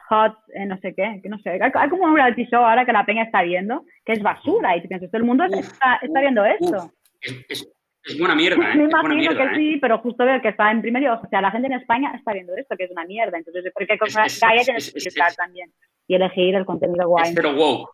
Hot, 0.08 0.36
eh, 0.54 0.66
no 0.66 0.76
sé 0.80 0.94
qué, 0.94 1.20
que 1.22 1.28
no 1.30 1.38
sé. 1.38 1.50
Hay, 1.50 1.70
hay 1.72 1.88
como 1.88 2.04
un 2.04 2.14
reality 2.14 2.44
show 2.46 2.62
ahora 2.62 2.84
que 2.84 2.92
la 2.92 3.06
peña 3.06 3.22
está 3.22 3.42
viendo, 3.42 3.84
que 4.04 4.12
es 4.12 4.22
basura. 4.22 4.76
Y 4.76 4.82
tú 4.82 4.88
piensas, 4.88 5.10
todo 5.10 5.18
el 5.20 5.26
mundo 5.26 5.44
Uf, 5.48 5.60
está, 5.60 5.98
está 6.02 6.20
viendo 6.20 6.44
esto. 6.44 6.90
Es- 7.22 7.72
es 8.04 8.18
buena 8.18 8.34
mierda, 8.34 8.72
¿eh? 8.72 8.76
Me 8.76 8.84
imagino 8.84 9.14
mierda, 9.14 9.50
que 9.50 9.54
¿eh? 9.54 9.56
sí, 9.56 9.78
pero 9.80 9.98
justo 9.98 10.24
veo 10.24 10.40
que 10.42 10.48
está 10.48 10.70
en 10.70 10.82
primer 10.82 11.08
ojo. 11.08 11.26
O 11.26 11.28
sea, 11.28 11.40
la 11.40 11.50
gente 11.50 11.66
en 11.68 11.74
España 11.74 12.12
está 12.16 12.32
viendo 12.32 12.54
esto, 12.56 12.76
que 12.76 12.84
es 12.84 12.90
una 12.90 13.04
mierda. 13.04 13.38
Entonces, 13.38 13.72
¿por 13.72 13.86
qué 13.86 13.98
cosa 13.98 14.24
Es- 14.24 14.34
es- 14.34 14.40
Gaia 14.40 14.60
es- 14.60 14.64
tienes 14.66 14.92
que 14.92 14.98
es- 14.98 15.04
filtrar 15.04 15.30
es- 15.30 15.36
también? 15.36 15.72
Y 16.06 16.14
elegir 16.16 16.54
el 16.54 16.66
contenido 16.66 17.08
guay. 17.08 17.28
Es 17.30 17.34
cero 17.34 17.54
woke. 17.56 17.90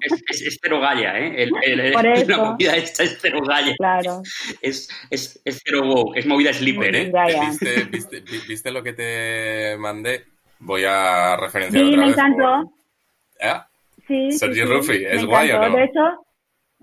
Es, 0.00 0.12
es, 0.28 0.42
es 0.48 0.58
cero 0.60 0.80
galla, 0.80 1.16
¿eh? 1.18 1.44
El, 1.44 1.50
el- 1.62 1.92
Por 1.92 2.04
la 2.04 2.12
eso. 2.14 2.44
movida 2.44 2.76
esta 2.76 3.04
es 3.04 3.18
cero 3.20 3.40
galla. 3.46 3.72
Claro. 3.76 4.20
Es, 4.60 4.88
es, 5.10 5.40
es 5.44 5.62
cero 5.64 5.82
woke. 5.86 6.16
Es 6.18 6.26
movida 6.26 6.52
sleeper, 6.52 6.94
¿eh? 6.96 7.12
¿viste, 7.48 7.84
viste, 7.84 8.20
vi- 8.20 8.42
viste 8.48 8.70
lo 8.72 8.82
que 8.82 8.92
te 8.94 9.76
mandé? 9.78 10.24
Voy 10.58 10.82
a 10.84 11.36
referenciar 11.36 11.84
Sí, 11.84 11.88
otra 11.90 12.00
me 12.00 12.06
vez. 12.08 12.18
encantó. 12.18 12.42
por- 12.68 13.46
¿Eh? 13.48 13.60
Sí, 14.08 14.32
sí, 14.32 14.38
Sergi 14.38 14.54
sí, 14.60 14.64
Ruffi, 14.64 14.98
me 14.98 15.14
¿es 15.14 15.24
guay 15.24 15.50
o 15.52 15.60
no? 15.68 15.76
De 15.76 15.84
hecho, 15.84 16.00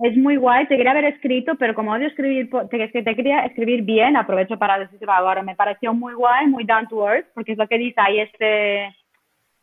es 0.04 0.18
muy 0.18 0.38
guay. 0.38 0.68
Te 0.68 0.78
quería 0.78 0.92
haber 0.92 1.06
escrito, 1.06 1.56
pero 1.56 1.74
como 1.76 1.92
odio 1.92 2.08
escribir, 2.08 2.50
te, 2.70 2.88
te 2.88 3.16
quería 3.16 3.46
escribir 3.46 3.84
bien, 3.84 4.16
aprovecho 4.16 4.58
para 4.58 4.80
decirlo 4.80 5.12
ahora. 5.12 5.42
Me 5.44 5.56
pareció 5.56 5.94
muy 5.94 6.14
guay, 6.14 6.48
muy 6.48 6.64
down 6.64 6.88
to 6.88 7.08
earth, 7.08 7.28
porque 7.34 7.54
es 7.54 7.58
lo 7.58 7.68
que 7.68 7.78
dice 7.78 8.00
ahí 8.00 8.20
este 8.20 8.96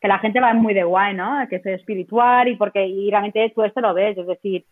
que 0.01 0.09
la 0.09 0.19
gente 0.19 0.41
va 0.41 0.53
muy 0.53 0.75
de 0.75 0.85
guay, 0.85 1.15
¿no? 1.15 1.47
Que 1.49 1.57
es 1.57 1.67
espiritual 1.67 2.49
y 2.49 2.57
porque 2.57 2.87
y 2.87 3.11
realmente 3.11 3.51
tú 3.55 3.63
esto 3.63 3.81
lo 3.81 3.95
ves, 3.95 4.17
es 4.19 4.27
decir, 4.27 4.65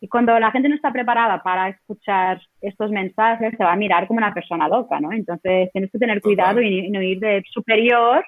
y 0.00 0.08
cuando 0.08 0.38
la 0.38 0.50
gente 0.50 0.70
no 0.70 0.74
está 0.74 0.90
preparada 0.90 1.42
para 1.42 1.68
escuchar 1.68 2.40
estos 2.62 2.90
mensajes, 2.90 3.54
se 3.58 3.62
va 3.64 3.72
a 3.74 3.76
mirar 3.76 4.06
como 4.06 4.16
una 4.18 4.32
persona 4.32 4.66
loca, 4.68 4.98
¿no? 4.98 5.12
Entonces 5.12 5.70
tienes 5.72 5.90
que 5.92 5.98
tener 5.98 6.22
cuidado 6.22 6.62
y, 6.62 6.86
y 6.86 6.90
no 6.90 7.02
ir 7.02 7.20
de 7.20 7.42
superior 7.50 8.24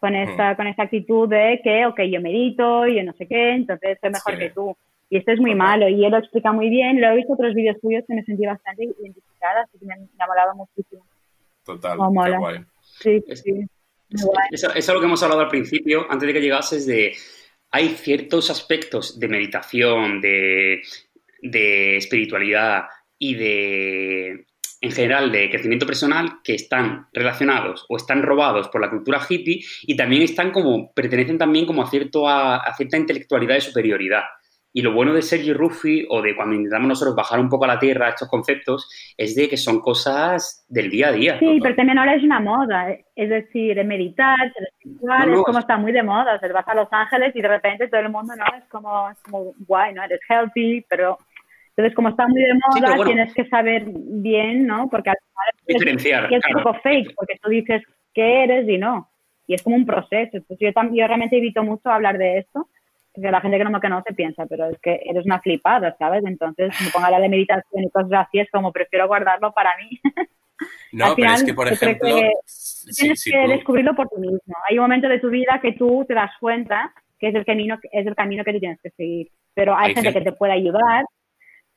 con 0.00 0.16
esta, 0.16 0.56
con 0.56 0.66
esta 0.66 0.82
actitud 0.82 1.28
de 1.28 1.60
que, 1.62 1.86
ok, 1.86 2.00
yo 2.02 2.20
medito, 2.20 2.88
yo 2.88 3.04
no 3.04 3.12
sé 3.12 3.28
qué, 3.28 3.50
entonces 3.50 3.96
soy 4.00 4.10
mejor 4.10 4.34
Sí. 4.34 4.38
que 4.40 4.50
tú. 4.50 4.76
Y 5.12 5.18
esto 5.18 5.30
es 5.32 5.40
muy 5.40 5.54
malo 5.54 5.86
y 5.90 6.02
él 6.06 6.10
lo 6.10 6.16
explica 6.16 6.52
muy 6.52 6.70
bien. 6.70 6.98
Lo 6.98 7.08
he 7.10 7.16
visto 7.16 7.34
otros 7.34 7.52
vídeos 7.54 7.76
tuyos 7.82 8.02
que 8.08 8.14
me 8.14 8.24
sentí 8.24 8.46
bastante 8.46 8.84
identificada, 8.84 9.60
así 9.60 9.78
que 9.78 9.84
me, 9.84 9.92
ha 9.92 10.26
molado 10.26 10.54
muchísimo. 10.54 11.04
Total, 11.66 11.98
Oh, 12.00 12.08
qué 12.08 12.14
mola. 12.14 12.38
guay. 12.38 12.58
Sí, 12.80 13.22
Es- 13.28 13.40
sí. 13.42 13.52
Guay. 14.08 14.48
Es 14.74 14.88
lo 14.88 15.00
que 15.00 15.04
hemos 15.06 15.22
hablado 15.22 15.42
al 15.42 15.48
principio, 15.48 16.06
antes 16.08 16.26
de 16.26 16.32
que 16.32 16.40
llegases, 16.40 16.86
de 16.86 17.12
hay 17.70 17.88
ciertos 17.90 18.48
aspectos 18.48 19.20
de 19.20 19.28
meditación, 19.28 20.22
de, 20.22 20.80
de 21.42 21.96
espiritualidad 21.98 22.84
y 23.18 23.34
de, 23.34 24.46
en 24.80 24.92
general, 24.92 25.30
de 25.30 25.50
crecimiento 25.50 25.84
personal 25.84 26.40
que 26.42 26.54
están 26.54 27.08
relacionados 27.12 27.84
o 27.90 27.98
están 27.98 28.22
robados 28.22 28.68
por 28.70 28.80
la 28.80 28.88
cultura 28.88 29.20
hippie 29.28 29.62
y 29.82 29.94
también 29.94 30.22
están 30.22 30.52
como, 30.52 30.90
pertenecen 30.94 31.36
también 31.36 31.66
como 31.66 31.82
a, 31.82 31.90
cierto, 31.90 32.26
a, 32.26 32.56
a 32.56 32.74
cierta 32.74 32.96
intelectualidad 32.96 33.56
de 33.56 33.60
superioridad. 33.60 34.22
Y 34.74 34.80
lo 34.80 34.92
bueno 34.94 35.12
de 35.12 35.20
Sergi 35.20 35.52
Ruffi 35.52 36.06
o 36.08 36.22
de 36.22 36.34
cuando 36.34 36.54
intentamos 36.54 36.88
nosotros 36.88 37.14
bajar 37.14 37.38
un 37.40 37.50
poco 37.50 37.64
a 37.66 37.68
la 37.68 37.78
tierra 37.78 38.08
estos 38.08 38.28
conceptos 38.28 38.88
es 39.18 39.34
de 39.34 39.48
que 39.48 39.58
son 39.58 39.80
cosas 39.80 40.64
del 40.68 40.88
día 40.90 41.08
a 41.08 41.12
día. 41.12 41.38
Sí, 41.38 41.58
pero 41.62 41.74
también 41.76 41.98
ahora 41.98 42.14
es 42.14 42.22
una 42.22 42.40
moda, 42.40 42.90
eh. 42.90 43.04
es 43.14 43.28
decir, 43.28 43.84
meditar, 43.84 44.38
el 44.56 44.66
espiritual, 44.66 45.20
No, 45.20 45.26
no, 45.34 45.38
es 45.40 45.44
como 45.44 45.58
es- 45.58 45.64
está 45.64 45.76
muy 45.76 45.92
de 45.92 46.02
moda, 46.02 46.34
o 46.36 46.38
sea, 46.38 46.52
vas 46.52 46.66
a 46.68 46.74
Los 46.74 46.88
Ángeles 46.90 47.36
y 47.36 47.42
de 47.42 47.48
repente 47.48 47.88
todo 47.88 48.00
el 48.00 48.08
mundo, 48.08 48.34
¿no? 48.34 48.44
Es 48.56 48.64
como, 48.70 49.10
es 49.10 49.18
como 49.22 49.52
guay, 49.66 49.92
¿no? 49.92 50.02
Eres 50.04 50.20
healthy, 50.28 50.84
pero 50.88 51.18
entonces 51.76 51.94
como 51.94 52.08
está 52.08 52.26
muy 52.26 52.40
de 52.42 52.54
moda, 52.54 52.80
pero 52.80 52.96
bueno. 52.96 53.04
tienes 53.12 53.34
que 53.34 53.46
saber 53.48 53.84
bien, 53.86 54.66
¿no? 54.66 54.88
Porque 54.90 55.10
al 55.10 55.16
final 55.16 55.46
es, 55.66 55.74
Diferenciar, 55.74 56.32
y 56.32 56.34
es 56.34 56.42
claro. 56.42 56.58
un 56.58 56.62
poco 56.64 56.78
fake, 56.82 57.14
porque 57.14 57.38
tú 57.42 57.50
dices 57.50 57.82
qué 58.14 58.44
eres 58.44 58.66
y 58.68 58.78
no, 58.78 59.10
y 59.46 59.52
es 59.54 59.62
como 59.62 59.76
un 59.76 59.84
proceso. 59.84 60.36
Entonces 60.38 60.58
yo, 60.60 60.82
yo 60.94 61.06
realmente 61.06 61.36
evito 61.36 61.62
mucho 61.62 61.90
hablar 61.90 62.16
de 62.16 62.38
esto, 62.38 62.68
porque 63.14 63.30
la 63.30 63.40
gente 63.40 63.58
que 63.58 63.64
no 63.64 63.70
me 63.70 63.80
conoce 63.80 64.14
piensa, 64.14 64.46
pero 64.46 64.66
es 64.70 64.78
que 64.80 65.00
eres 65.04 65.24
una 65.26 65.40
flipada, 65.40 65.94
¿sabes? 65.98 66.24
Entonces 66.24 66.72
me 66.82 66.90
pongo 66.90 67.04
a 67.04 67.06
hablar 67.08 67.22
de 67.22 67.28
meditación 67.28 67.82
y 67.84 67.90
cosas 67.90 68.26
así, 68.26 68.38
es 68.40 68.50
como 68.50 68.72
prefiero 68.72 69.06
guardarlo 69.06 69.52
para 69.52 69.70
mí. 69.78 69.98
No, 70.92 71.06
Al 71.06 71.14
pero 71.16 71.26
es 71.28 71.32
final, 71.40 71.46
que, 71.46 71.54
por 71.54 71.66
ejemplo, 71.66 72.08
que 72.08 72.30
Tienes 72.96 73.20
si 73.20 73.32
que 73.32 73.42
tú- 73.44 73.50
descubrirlo 73.50 73.96
por 73.96 74.08
ti 74.08 74.16
mismo. 74.20 74.54
Hay 74.68 74.78
un 74.78 74.82
momento 74.84 75.08
de 75.08 75.18
tu 75.18 75.28
vida 75.28 75.58
que 75.60 75.72
tú 75.72 76.04
te 76.06 76.14
das 76.14 76.30
cuenta 76.38 76.92
que 77.18 77.28
es 77.28 77.34
el 77.34 77.44
camino, 77.44 77.78
es 77.90 78.06
el 78.06 78.14
camino 78.14 78.44
que 78.44 78.52
tú 78.52 78.60
tienes 78.60 78.80
que 78.80 78.90
seguir. 78.90 79.28
Pero 79.54 79.74
hay, 79.74 79.88
Hay 79.88 79.94
gente, 79.94 80.12
gente- 80.12 80.24
que 80.24 80.30
te 80.30 80.36
puede 80.36 80.52
ayudar, 80.52 81.04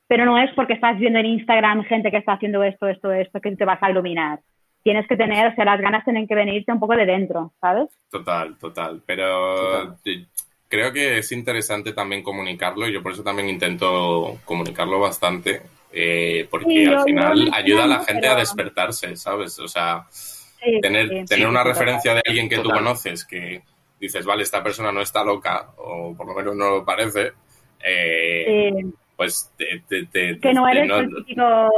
pero 0.06 0.24
no 0.24 0.38
es 0.38 0.52
porque 0.54 0.74
estás 0.74 0.96
viendo 0.98 1.18
en 1.18 1.26
Instagram 1.26 1.82
gente 1.84 2.12
que 2.12 2.18
está 2.18 2.34
haciendo 2.34 2.62
esto, 2.62 2.86
esto, 2.86 3.10
esto, 3.10 3.40
que 3.40 3.56
te 3.56 3.64
vas 3.64 3.82
a 3.82 3.90
iluminar. 3.90 4.38
Tienes 4.84 5.08
que 5.08 5.16
tener, 5.16 5.48
o 5.48 5.54
sea, 5.56 5.64
las 5.64 5.80
ganas 5.80 6.04
tienen 6.04 6.28
que 6.28 6.36
venirte 6.36 6.70
un 6.72 6.78
poco 6.78 6.94
de 6.94 7.06
dentro, 7.06 7.54
¿sabes? 7.60 7.88
Total, 8.08 8.56
total. 8.56 9.02
Pero 9.04 9.94
eh, 10.04 10.26
creo 10.68 10.92
que 10.92 11.18
es 11.18 11.32
interesante 11.32 11.92
también 11.92 12.22
comunicarlo 12.22 12.88
y 12.88 12.92
yo 12.92 13.02
por 13.02 13.12
eso 13.12 13.22
también 13.22 13.48
intento 13.48 14.38
comunicarlo 14.44 14.98
bastante. 15.00 15.62
eh, 15.98 16.46
porque 16.50 16.66
Sí, 16.68 16.84
al 16.84 17.04
final 17.04 17.50
ayuda 17.54 17.84
a 17.84 17.86
la 17.86 18.04
gente 18.04 18.26
a 18.28 18.34
despertarse, 18.34 19.16
¿sabes? 19.16 19.58
O 19.60 19.68
sea, 19.68 20.04
Sí, 20.10 20.78
tener, 20.82 21.08
sí, 21.08 21.14
tener 21.26 21.26
sí, 21.26 21.44
una 21.44 21.62
referencia 21.64 22.12
de 22.12 22.22
alguien 22.26 22.48
que 22.50 22.56
tú 22.56 22.64
Total. 22.64 22.78
conoces 22.78 23.24
que 23.24 23.62
dices, 23.98 24.26
vale, 24.26 24.42
esta 24.42 24.62
persona 24.62 24.92
no 24.92 25.00
está 25.00 25.24
loca, 25.24 25.68
o 25.78 26.14
por 26.14 26.26
lo 26.26 26.34
menos 26.34 26.54
no 26.56 26.68
lo 26.70 26.84
parece, 26.84 27.32
eh, 27.82 28.72
Sí. 28.76 28.86
pues 29.16 29.52
te, 29.56 29.82
te- 29.88 30.06
te- 30.06 30.38
que 30.40 30.52
no 30.52 30.68
eres 30.68 30.86
no- 30.86 30.96
el 30.98 31.14
típico 31.14 31.70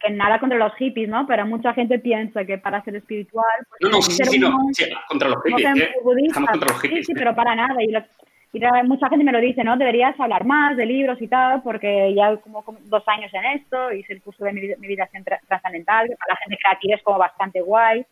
que 0.00 0.10
nada 0.10 0.38
contra 0.38 0.58
los 0.58 0.74
hippies, 0.76 1.08
¿no? 1.08 1.26
Pero 1.26 1.44
mucha 1.46 1.74
gente 1.74 1.98
piensa 1.98 2.44
que 2.44 2.58
para 2.58 2.82
ser 2.84 2.96
espiritual, 2.96 3.44
pues, 3.68 3.80
No, 3.82 3.88
no, 3.98 4.02
sí, 4.02 4.12
sí, 4.24 4.38
no. 4.38 4.56
Sí, 4.72 4.84
contra 5.08 5.28
los 5.28 5.38
hippies, 5.44 5.76
¿eh? 5.76 5.90
budistas. 6.02 6.28
Estamos 6.28 6.50
contra 6.50 6.68
los 6.72 6.80
Sí, 6.80 6.88
hippies. 6.88 7.06
sí, 7.06 7.12
¿eh? 7.12 7.14
pero 7.18 7.34
para 7.34 7.54
nada. 7.54 7.82
Y, 7.82 7.88
lo- 7.90 8.04
Y 8.52 8.60
mucha 8.84 9.08
gente 9.08 9.24
me 9.24 9.32
lo 9.32 9.40
dice, 9.40 9.62
¿no? 9.64 9.76
Deberías 9.76 10.18
hablar 10.18 10.44
más 10.46 10.76
de 10.76 10.86
libros 10.86 11.20
y 11.20 11.28
tal, 11.28 11.62
porque 11.62 12.14
ya 12.14 12.36
como, 12.38 12.62
como 12.62 12.78
dos 12.84 13.02
años 13.06 13.30
en 13.34 13.44
esto, 13.60 13.92
hice 13.92 14.14
el 14.14 14.22
curso 14.22 14.44
de 14.44 14.76
meditación 14.78 15.24
trascendental, 15.46 16.08
que 16.08 16.16
para 16.16 16.34
la 16.34 16.36
gente 16.36 16.58
creativa 16.62 16.96
es 16.96 17.02
como 17.02 17.18
bastante 17.18 17.60
guay. 17.60 18.06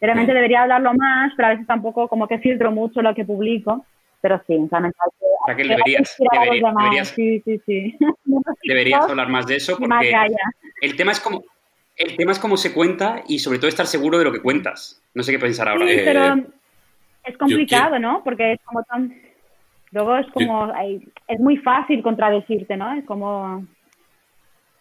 Realmente 0.00 0.34
debería 0.34 0.62
hablarlo 0.62 0.92
más, 0.92 1.32
pero 1.34 1.48
a 1.48 1.50
veces 1.52 1.66
tampoco 1.66 2.08
como 2.08 2.28
que 2.28 2.38
filtro 2.38 2.70
mucho 2.70 3.00
lo 3.00 3.14
que 3.14 3.24
publico. 3.24 3.86
Pero 4.20 4.42
sí, 4.46 4.56
o 4.56 4.68
sea, 4.68 5.56
que 5.56 5.62
deberías, 5.62 6.16
deberías, 6.18 7.08
sí, 7.08 7.40
sí, 7.44 7.60
sí. 7.64 7.96
deberías 8.64 9.08
hablar 9.08 9.28
más 9.28 9.46
de 9.46 9.56
eso 9.56 9.76
porque 9.78 10.12
el 10.82 10.96
tema 10.96 11.12
es 11.12 11.20
como 11.20 11.44
el 11.96 12.16
tema 12.16 12.32
es 12.32 12.38
cómo 12.38 12.56
se 12.56 12.74
cuenta 12.74 13.22
y 13.26 13.38
sobre 13.38 13.58
todo 13.58 13.68
estar 13.68 13.86
seguro 13.86 14.18
de 14.18 14.24
lo 14.24 14.32
que 14.32 14.40
cuentas. 14.40 15.02
No 15.14 15.22
sé 15.22 15.32
qué 15.32 15.38
pensar 15.38 15.68
ahora. 15.68 15.86
Sí, 15.86 16.00
pero 16.04 16.34
eh, 16.34 16.46
es 17.24 17.38
complicado, 17.38 17.98
¿no? 17.98 18.22
Porque 18.22 18.52
es 18.52 18.60
como 18.64 18.82
tan 18.84 19.14
luego 19.96 20.16
es 20.18 20.26
como 20.30 20.72
es 21.26 21.40
muy 21.40 21.56
fácil 21.56 22.02
contradecirte, 22.02 22.76
¿no? 22.76 22.92
Es 22.92 23.04
como 23.04 23.64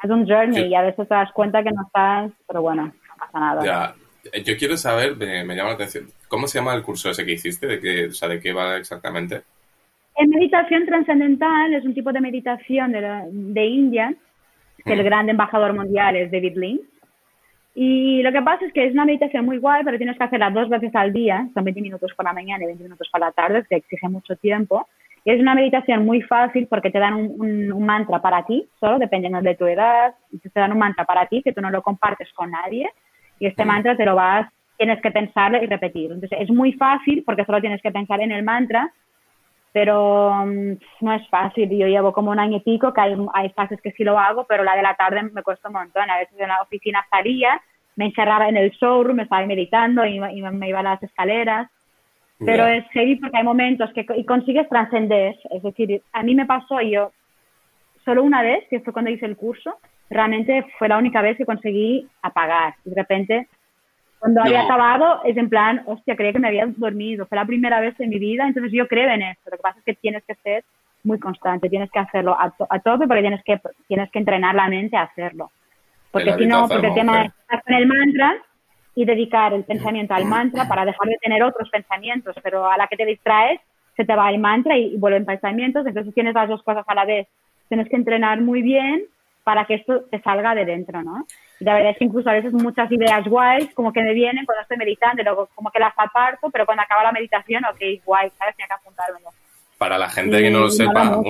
es 0.03 0.09
un 0.09 0.28
journey 0.28 0.68
y 0.68 0.76
a 0.76 0.82
veces 0.82 1.07
te 1.07 1.16
das 1.16 1.32
cuenta 1.32 1.63
que 1.63 1.72
no 1.72 1.84
estás, 1.84 2.32
pero 2.47 2.61
bueno, 2.61 2.86
no 2.86 3.16
pasa 3.18 3.39
nada. 3.39 3.66
Ya. 3.66 3.95
Yo 4.43 4.57
quiero 4.57 4.76
saber, 4.76 5.16
me, 5.16 5.55
llama 5.55 5.70
la 5.70 5.76
atención, 5.76 6.07
¿cómo 6.28 6.47
se 6.47 6.57
llama 6.57 6.74
el 6.74 6.82
curso 6.82 7.11
ese 7.11 7.26
que 7.26 7.34
hiciste? 7.34 7.68
¿De 7.68 7.80
qué, 7.80 8.07
o 8.07 8.11
sea, 8.11 8.28
¿de 8.28 8.39
qué 8.39 8.53
va 8.53 8.76
exactamente? 8.78 9.43
En 10.16 10.30
meditación 10.30 10.86
trascendental 10.86 11.74
es 11.74 11.86
un 11.86 11.93
tipo 11.93 12.11
de 12.11 12.22
meditación 12.22 12.91
de, 12.91 13.01
de 13.32 13.66
India, 13.66 14.16
que 14.84 14.93
el 14.93 15.03
gran 15.03 15.30
embajador 15.30 15.74
mundial 15.74 16.16
es 16.16 16.32
David 16.32 16.57
Lynch. 16.57 16.82
Y 17.76 18.24
lo 18.24 18.32
que 18.32 18.41
pasa 18.41 18.66
es 18.66 18.74
que 18.74 18.86
es 18.86 18.93
una 18.93 19.05
meditación 19.05 19.45
muy 19.45 19.57
guay, 19.57 19.84
pero 19.84 19.97
tienes 19.97 20.18
que 20.18 20.24
hacerla 20.24 20.49
dos 20.49 20.70
veces 20.70 20.95
al 20.95 21.11
día, 21.11 21.47
son 21.53 21.66
20 21.66 21.82
minutos 21.82 22.11
por 22.16 22.26
la 22.26 22.34
mañana 22.34 22.63
y 22.63 22.68
20 22.68 22.84
minutos 22.84 23.09
por 23.11 23.20
la 23.20 23.32
tarde, 23.32 23.66
que 23.70 23.76
exige 23.76 24.07
mucho 24.07 24.36
tiempo. 24.38 24.88
Y 25.26 25.32
es 25.32 25.41
una 25.41 25.55
meditación 25.55 26.05
muy 26.05 26.21
fácil 26.21 26.67
porque 26.67 26.91
te 26.91 26.99
dan 26.99 27.15
un, 27.15 27.73
un, 27.73 27.86
mantra 27.86 28.21
para 28.21 28.45
ti, 28.45 28.69
solo 28.80 28.99
dependiendo 28.99 29.41
de 29.41 29.55
tu 29.55 29.65
edad, 29.65 30.13
te 30.41 30.59
dan 30.59 30.71
un 30.71 30.78
mantra 30.78 31.03
para 31.03 31.26
ti 31.26 31.41
que 31.41 31.51
tú 31.51 31.61
no 31.61 31.71
lo 31.71 31.82
compartes 31.82 32.32
con 32.34 32.51
nadie 32.51 32.89
y 33.39 33.47
este 33.47 33.65
mantra 33.65 33.97
te 33.97 34.05
lo 34.05 34.15
vas, 34.15 34.47
tienes 34.78 35.01
que 35.01 35.11
pensarlo 35.11 35.61
y 35.61 35.65
repetir. 35.65 36.11
Entonces 36.11 36.38
es 36.39 36.49
muy 36.49 36.73
fácil 36.73 37.23
porque 37.26 37.45
solo 37.45 37.59
tienes 37.59 37.82
que 37.82 37.91
pensar 37.91 38.21
en 38.21 38.32
el 38.32 38.43
mantra, 38.43 38.91
pero 39.71 40.45
mm, 40.45 40.73
no 41.01 41.13
es 41.13 41.28
fácil. 41.30 41.69
Yo 41.69 41.88
llevo 41.88 42.13
como 42.13 42.32
un 42.32 42.39
año 42.39 42.57
y 42.57 42.61
pico 42.61 42.93
que 42.93 43.01
hay, 43.01 43.15
hay 43.34 43.49
fases 43.49 43.82
que 43.82 43.91
sí 43.91 44.03
lo 44.03 44.17
hago, 44.17 44.45
pero 44.47 44.63
la 44.63 44.76
de 44.76 44.82
la 44.82 44.95
tarde 44.95 45.23
me 45.23 45.43
cuesta 45.43 45.69
un 45.69 45.73
montón. 45.73 46.09
A 46.09 46.17
veces 46.17 46.39
en 46.39 46.47
la 46.47 46.61
oficina 46.61 47.05
salía, 47.09 47.59
me 47.95 48.05
encerraba 48.05 48.47
en 48.47 48.57
el 48.57 48.71
showroom, 48.71 49.17
me 49.17 49.23
estaba 49.23 49.45
meditando 49.45 50.05
y, 50.05 50.19
me 50.19 50.69
iba 50.69 50.80
a 50.80 50.84
las 50.84 51.03
escaleras. 51.03 51.69
Pero 52.39 52.67
es 52.67 52.86
heavy 52.91 53.15
porque 53.15 53.38
hay 53.38 53.43
momentos 53.43 53.91
que 53.93 54.05
y 54.15 54.25
consigues 54.25 54.67
trascender. 54.67 55.36
Es 55.51 55.63
decir, 55.63 56.01
a 56.11 56.23
mí 56.23 56.36
me 56.36 56.45
pasó 56.45 56.81
yo 56.81 57.11
solo 58.03 58.23
una 58.23 58.41
vez, 58.41 58.65
que 58.69 58.81
fue 58.81 58.93
cuando 58.93 59.11
hice 59.11 59.25
el 59.25 59.38
curso, 59.38 59.77
realmente 60.09 60.65
fue 60.77 60.89
la 60.89 60.97
única 60.97 61.21
vez 61.21 61.38
que 61.38 61.45
conseguí 61.45 62.07
apagar. 62.21 62.75
Y 62.86 62.89
de 62.89 62.95
repente, 62.95 63.47
cuando 64.19 64.41
había 64.41 64.63
acabado, 64.63 65.21
es 65.23 65.36
en 65.38 65.49
plan, 65.49 65.81
hostia, 65.86 66.15
creía 66.15 66.33
que 66.33 66.39
me 66.39 66.47
había 66.47 66.67
dormido. 66.67 67.25
Fue 67.25 67.38
la 67.38 67.45
primera 67.45 67.79
vez 67.79 67.99
en 67.99 68.09
mi 68.09 68.19
vida, 68.19 68.45
entonces 68.45 68.71
yo 68.71 68.88
creo 68.88 69.09
en 69.09 69.23
esto. 69.23 69.49
Lo 69.49 69.57
que 69.57 69.63
pasa 69.63 69.79
es 69.79 69.86
que 69.86 69.95
tienes 69.95 70.23
que 70.25 70.36
ser 70.36 70.63
muy 71.03 71.19
constante, 71.19 71.69
tienes 71.69 71.89
que 71.91 71.99
hacerlo 71.99 72.33
a, 72.33 72.53
a 72.69 72.79
tope 72.79 73.07
porque 73.07 73.21
tienes 73.21 73.43
que, 73.43 73.59
tienes 73.88 74.09
que 74.11 74.19
entrenar 74.19 74.55
la 74.55 74.67
mente 74.67 74.97
a 74.97 75.03
hacerlo. 75.03 75.51
Porque 76.11 76.33
si 76.36 76.45
no, 76.45 76.67
porque 76.67 76.88
el 76.88 76.93
tema 76.93 77.25
es 77.25 77.31
estar 77.41 77.63
con 77.63 77.73
el 77.73 77.88
mantra 77.88 78.38
y 78.96 79.06
dedicar 79.06 79.54
el 79.54 79.66
pensamiento 79.66 80.14
al 80.14 80.26
mantra 80.26 80.68
para 80.68 80.86
dejar 80.86 81.08
de 81.08 81.18
tener 81.22 81.43
otros 81.43 81.70
pensamientos, 81.70 82.36
pero 82.41 82.66
a 82.70 82.78
la 82.78 82.88
que 82.88 82.96
te 82.96 83.06
distraes 83.06 83.60
se 83.96 84.06
te 84.06 84.16
va 84.16 84.30
el 84.30 84.39
mantra 84.39 84.78
y, 84.78 84.93
y 84.93 84.98
vuelven 84.98 85.26
pensamientos, 85.26 85.86
entonces 85.86 86.14
tienes 86.14 86.34
las 86.34 86.50
dos 86.50 86.64
cosas 86.64 86.86
a 86.88 86.96
la 86.96 87.06
vez. 87.06 87.28
Tienes 87.68 87.89
que 87.89 87.96
entrenar 87.96 88.41
muy 88.41 88.62
bien 88.62 89.06
para 89.46 89.66
que 89.66 89.76
esto 89.76 90.02
te 90.10 90.20
salga 90.22 90.56
de 90.56 90.66
dentro, 90.66 91.04
¿no? 91.04 91.28
Y 91.60 91.66
la 91.66 91.76
verdad 91.76 91.91
es 91.91 91.98
que 91.98 92.06
incluso 92.06 92.30
a 92.30 92.34
veces 92.34 92.52
muchas 92.52 92.91
ideas 92.91 93.26
guays 93.26 93.74
como 93.74 93.93
que 93.93 94.02
me 94.02 94.14
vienen 94.14 94.43
cuando 94.46 94.64
estoy 94.64 94.76
meditando, 94.76 95.22
y 95.22 95.26
luego 95.26 95.50
como 95.54 95.70
que 95.70 95.80
las 95.80 95.93
aparto, 95.96 96.50
pero 96.50 96.66
cuando 96.66 96.84
acaba 96.84 97.04
la 97.04 97.12
meditación, 97.12 97.64
ok, 97.66 97.80
guay, 98.04 98.32
¿sabes? 98.38 98.56
Tiene 98.56 98.68
que 98.68 98.74
apuntármelo. 98.74 99.30
Para 99.78 99.98
la 99.98 100.10
gente 100.10 100.41
que 100.41 100.50
no 100.50 100.62
lo 100.62 100.70
sepa, 100.70 101.22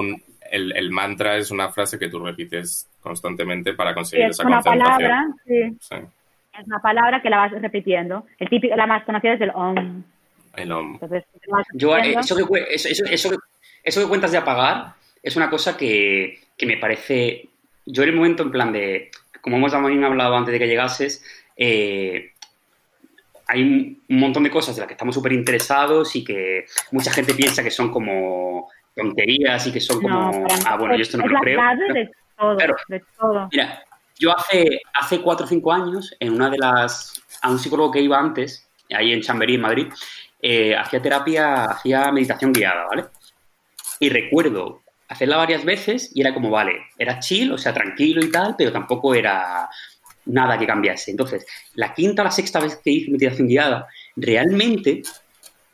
el, 0.50 0.76
el, 0.78 0.92
mantra 0.92 1.36
es 1.36 1.52
una 1.52 1.70
frase 1.70 2.00
que 2.00 2.08
tú 2.08 2.20
repites 2.20 2.90
constantemente 3.02 3.74
para 3.74 3.94
conseguir 3.94 4.28
esa 4.28 4.48
una 4.48 4.62
Palabra, 4.62 5.26
sí. 5.46 5.78
Es 6.60 6.68
una 6.68 6.80
palabra 6.80 7.22
que 7.22 7.30
la 7.30 7.38
vas 7.38 7.52
repitiendo. 7.52 8.26
El 8.40 8.50
típico, 8.50 8.76
la 8.76 8.88
más 8.88 9.04
conocida 9.04 9.34
es 9.34 9.42
el 9.42 9.52
om. 9.54 10.04
El 10.56 10.72
om. 10.72 10.94
Entonces, 10.94 11.26
Yo, 11.74 11.98
eh, 11.98 12.16
eso, 12.18 12.36
que, 12.36 12.44
eso, 12.70 12.90
eso, 13.10 13.30
eso, 13.84 14.02
que 14.02 14.08
cuentas 14.08 14.32
de 14.32 14.38
apagar 14.38 14.94
es 15.22 15.36
una 15.36 15.50
cosa 15.50 15.76
que, 15.76 16.40
que 16.58 16.66
me 16.66 16.78
parece 16.78 17.50
yo 17.86 18.04
en 18.04 18.10
el 18.10 18.16
momento 18.16 18.44
en 18.44 18.52
plan 18.52 18.72
de, 18.74 19.12
como 19.42 19.58
hemos 19.58 19.72
también 19.72 20.04
hablado 20.04 20.36
antes 20.36 20.52
de 20.52 20.60
que 20.60 20.68
llegases, 20.68 21.24
eh, 21.56 22.32
hay 23.48 23.62
un, 23.62 24.20
montón 24.20 24.44
de 24.44 24.50
cosas 24.50 24.76
de 24.76 24.82
las 24.82 24.88
que 24.88 24.94
estamos 24.94 25.14
súper 25.14 25.34
interesados 25.34 26.16
y 26.16 26.24
que 26.24 26.66
mucha 26.92 27.12
gente 27.12 27.34
piensa 27.34 27.64
que 27.64 27.72
son 27.72 27.92
como 27.92 28.70
tonterías 28.96 29.68
y 29.68 29.72
que 29.72 29.82
son 29.82 30.02
como, 30.02 30.48
ah, 30.66 30.78
bueno, 30.78 30.96
yo 30.96 31.02
esto 31.04 31.18
no 31.18 31.28
lo 31.28 31.40
creo. 31.40 31.62
De 31.94 32.10
todo, 32.38 32.56
de 32.56 33.02
todo. 33.18 33.50
Mira, 33.52 33.84
yo 34.18 34.36
hace, 34.36 34.82
hace 34.94 35.22
cuatro 35.22 35.46
o 35.46 35.50
cinco 35.50 35.72
años, 35.72 36.16
en 36.20 36.34
una 36.34 36.50
de 36.50 36.58
las, 36.58 37.14
a 37.42 37.50
un 37.50 37.60
psicólogo 37.60 37.92
que 37.92 38.02
iba 38.02 38.20
antes, 38.20 38.68
ahí 38.96 39.12
en 39.12 39.22
Chamberí, 39.22 39.56
en 39.56 39.62
Madrid, 39.62 39.88
eh, 40.42 40.76
hacía 40.76 41.02
terapia, 41.02 41.66
hacía 41.66 42.12
meditación 42.12 42.54
guiada, 42.54 42.86
¿vale? 42.88 43.06
Y 44.00 44.10
recuerdo 44.10 44.82
hacerla 45.08 45.38
varias 45.38 45.64
veces 45.64 46.12
y 46.14 46.22
era 46.22 46.34
como, 46.34 46.50
vale, 46.50 46.88
era 46.98 47.20
chill, 47.20 47.52
o 47.52 47.58
sea, 47.58 47.74
tranquilo 47.74 48.24
y 48.24 48.32
tal, 48.32 48.56
pero 48.58 48.72
tampoco 48.72 49.14
era 49.14 49.70
nada 50.26 50.58
que 50.58 50.68
cambiase. 50.68 51.12
Entonces, 51.12 51.46
la 51.76 51.94
quinta 51.94 52.22
o 52.22 52.26
la 52.26 52.32
sexta 52.32 52.60
vez 52.60 52.80
que 52.84 52.92
hice 52.92 53.12
meditación 53.12 53.48
guiada, 53.48 53.88
realmente, 54.16 55.04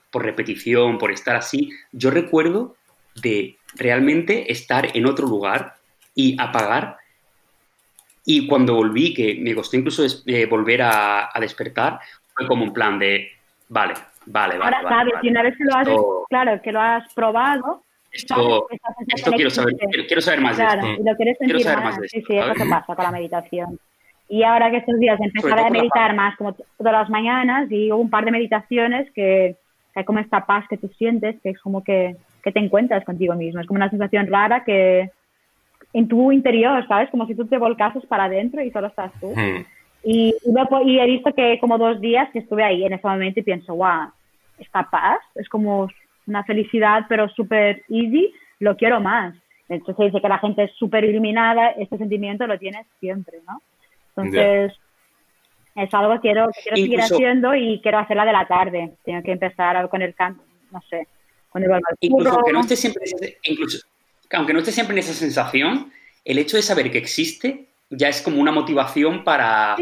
por 0.09 0.23
repetición, 0.23 0.97
por 0.97 1.11
estar 1.11 1.35
así, 1.35 1.69
yo 1.91 2.11
recuerdo 2.11 2.75
de 3.21 3.57
realmente 3.75 4.51
estar 4.51 4.95
en 4.95 5.05
otro 5.05 5.27
lugar 5.27 5.75
y 6.15 6.39
apagar. 6.39 6.97
Y 8.25 8.47
cuando 8.47 8.75
volví, 8.75 9.13
que 9.13 9.37
me 9.39 9.55
costó 9.55 9.77
incluso 9.77 10.03
eh, 10.25 10.45
volver 10.45 10.81
a, 10.83 11.29
despertar, 11.39 11.99
fue 12.35 12.47
como 12.47 12.63
un 12.63 12.73
plan 12.73 12.99
de, 12.99 13.29
vale, 13.69 13.95
vale, 14.25 14.57
vale. 14.57 14.75
Ahora 14.75 14.89
sabes, 14.89 15.13
y 15.23 15.29
una 15.29 15.43
vez 15.43 15.57
que 15.57 15.63
lo 15.63 15.75
has, 15.75 15.87
claro, 16.29 16.61
que 16.61 16.71
lo 16.71 16.79
has 16.79 17.13
probado, 17.13 17.83
esto, 18.11 18.67
esto 19.07 19.31
quiero 19.31 19.49
saber, 19.49 19.75
quiero, 20.07 20.21
saber 20.21 20.41
más 20.41 20.57
de 20.57 20.65
esto. 20.65 20.87
Y 20.99 21.03
lo 21.03 21.15
quieres 21.15 21.37
sentir 21.37 21.65
más. 21.65 21.95
sí, 22.07 22.21
sí, 22.27 22.37
eso 22.37 22.53
te 22.53 22.65
pasa 22.69 22.95
con 22.95 23.05
la 23.05 23.11
meditación. 23.11 23.79
Y 24.27 24.43
ahora 24.43 24.69
que 24.69 24.77
estos 24.77 24.99
días 24.99 25.19
empezar 25.19 25.59
a 25.59 25.69
meditar 25.69 26.15
más 26.15 26.37
como 26.37 26.53
todas 26.53 26.93
las 26.93 27.09
mañanas 27.09 27.69
y 27.71 27.91
hubo 27.91 28.01
un 28.01 28.09
par 28.09 28.23
de 28.23 28.31
meditaciones 28.31 29.11
que, 29.11 29.57
hay 29.93 30.05
como 30.05 30.19
esta 30.19 30.45
paz 30.45 30.65
que 30.69 30.77
tú 30.77 30.87
sientes, 30.97 31.35
que 31.41 31.49
es 31.49 31.59
como 31.59 31.83
que, 31.83 32.15
que 32.41 32.51
te 32.51 32.59
encuentras 32.59 33.03
contigo 33.03 33.35
mismo. 33.35 33.59
Es 33.59 33.67
como 33.67 33.77
una 33.77 33.89
sensación 33.89 34.27
rara 34.27 34.63
que 34.63 35.11
en 35.93 36.07
tu 36.07 36.31
interior, 36.31 36.85
¿sabes? 36.87 37.09
Como 37.09 37.27
si 37.27 37.35
tú 37.35 37.45
te 37.45 37.57
volcases 37.57 38.05
para 38.05 38.25
adentro 38.25 38.63
y 38.63 38.71
solo 38.71 38.87
estás 38.87 39.11
tú. 39.19 39.33
Hmm. 39.35 39.65
Y, 40.03 40.33
y, 40.85 40.99
he 40.99 41.05
visto 41.05 41.31
que 41.33 41.59
como 41.59 41.77
dos 41.77 42.01
días 42.01 42.29
que 42.31 42.39
estuve 42.39 42.63
ahí 42.63 42.83
en 42.83 42.93
ese 42.93 43.07
momento 43.07 43.39
y 43.39 43.43
pienso, 43.43 43.75
wow, 43.75 44.09
esta 44.57 44.89
paz 44.89 45.19
es 45.35 45.47
como 45.47 45.89
una 46.25 46.43
felicidad, 46.43 47.05
pero 47.07 47.29
súper 47.29 47.83
easy, 47.89 48.33
lo 48.59 48.75
quiero 48.75 48.99
más. 48.99 49.35
Entonces 49.69 49.95
se 49.95 50.03
dice 50.05 50.21
que 50.21 50.27
la 50.27 50.39
gente 50.39 50.63
es 50.63 50.71
súper 50.73 51.03
iluminada, 51.05 51.69
este 51.71 51.97
sentimiento 51.97 52.47
lo 52.47 52.57
tienes 52.57 52.85
siempre, 52.99 53.37
¿no? 53.47 53.61
Entonces, 54.09 54.73
es 55.75 55.93
algo 55.93 56.13
que 56.15 56.19
quiero, 56.19 56.49
quiero 56.63 56.75
seguir 56.75 57.01
haciendo 57.01 57.55
y 57.55 57.79
quiero 57.81 57.99
hacerla 57.99 58.25
de 58.25 58.33
la 58.33 58.47
tarde. 58.47 58.93
Tengo 59.05 59.23
que 59.23 59.31
empezar 59.31 59.87
con 59.87 60.01
el 60.01 60.13
canto, 60.13 60.43
no 60.71 60.81
sé, 60.89 61.07
con 61.49 61.63
el 61.63 61.69
Incluso 62.01 62.33
aunque 62.33 62.53
no 62.53 62.59
esté 62.61 62.75
siempre, 62.75 63.03
incluso, 63.43 63.87
aunque 64.37 64.53
no 64.53 64.59
esté 64.59 64.71
siempre 64.71 64.93
en 64.93 64.99
esa 64.99 65.13
sensación, 65.13 65.91
el 66.25 66.37
hecho 66.37 66.57
de 66.57 66.63
saber 66.63 66.91
que 66.91 66.97
existe 66.97 67.67
ya 67.91 68.07
es 68.07 68.21
como 68.21 68.39
una 68.39 68.51
motivación 68.51 69.23
para, 69.23 69.75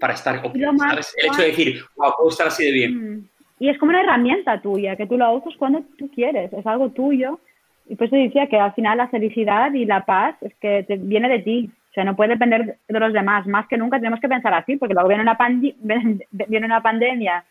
para 0.00 0.14
estar, 0.14 0.40
¿sabes? 0.40 1.14
El 1.18 1.26
hecho 1.26 1.42
de 1.42 1.48
decir, 1.48 1.80
wow, 1.96 2.12
puedo 2.16 2.30
estar 2.30 2.46
así 2.46 2.64
de 2.64 2.72
bien. 2.72 3.14
Mm. 3.14 3.28
Y 3.58 3.68
es 3.70 3.78
como 3.78 3.90
una 3.90 4.02
herramienta 4.02 4.60
tuya, 4.60 4.96
que 4.96 5.06
tú 5.06 5.16
la 5.16 5.32
usas 5.32 5.54
cuando 5.56 5.82
tú 5.98 6.08
quieres, 6.10 6.52
es 6.52 6.66
algo 6.66 6.90
tuyo. 6.90 7.40
Y 7.88 7.96
por 7.96 8.06
eso 8.06 8.16
decía 8.16 8.46
que 8.48 8.58
al 8.58 8.74
final 8.74 8.98
la 8.98 9.08
felicidad 9.08 9.72
y 9.72 9.84
la 9.84 10.04
paz 10.04 10.36
es 10.42 10.54
que 10.56 10.84
te, 10.86 10.96
viene 10.96 11.28
de 11.28 11.38
ti, 11.40 11.70
o 11.90 11.92
sea, 11.94 12.04
no 12.04 12.14
puede 12.14 12.30
depender 12.30 12.78
de 12.86 13.00
los 13.00 13.12
demás. 13.12 13.46
Más 13.46 13.66
que 13.66 13.78
nunca 13.78 13.98
tenemos 13.98 14.20
que 14.20 14.28
pensar 14.28 14.52
así, 14.54 14.76
porque 14.76 14.94
luego 14.94 15.08
viene 15.08 15.22
una, 15.22 15.38
viene 16.48 16.66
una 16.66 16.82
pandemia 16.82 17.44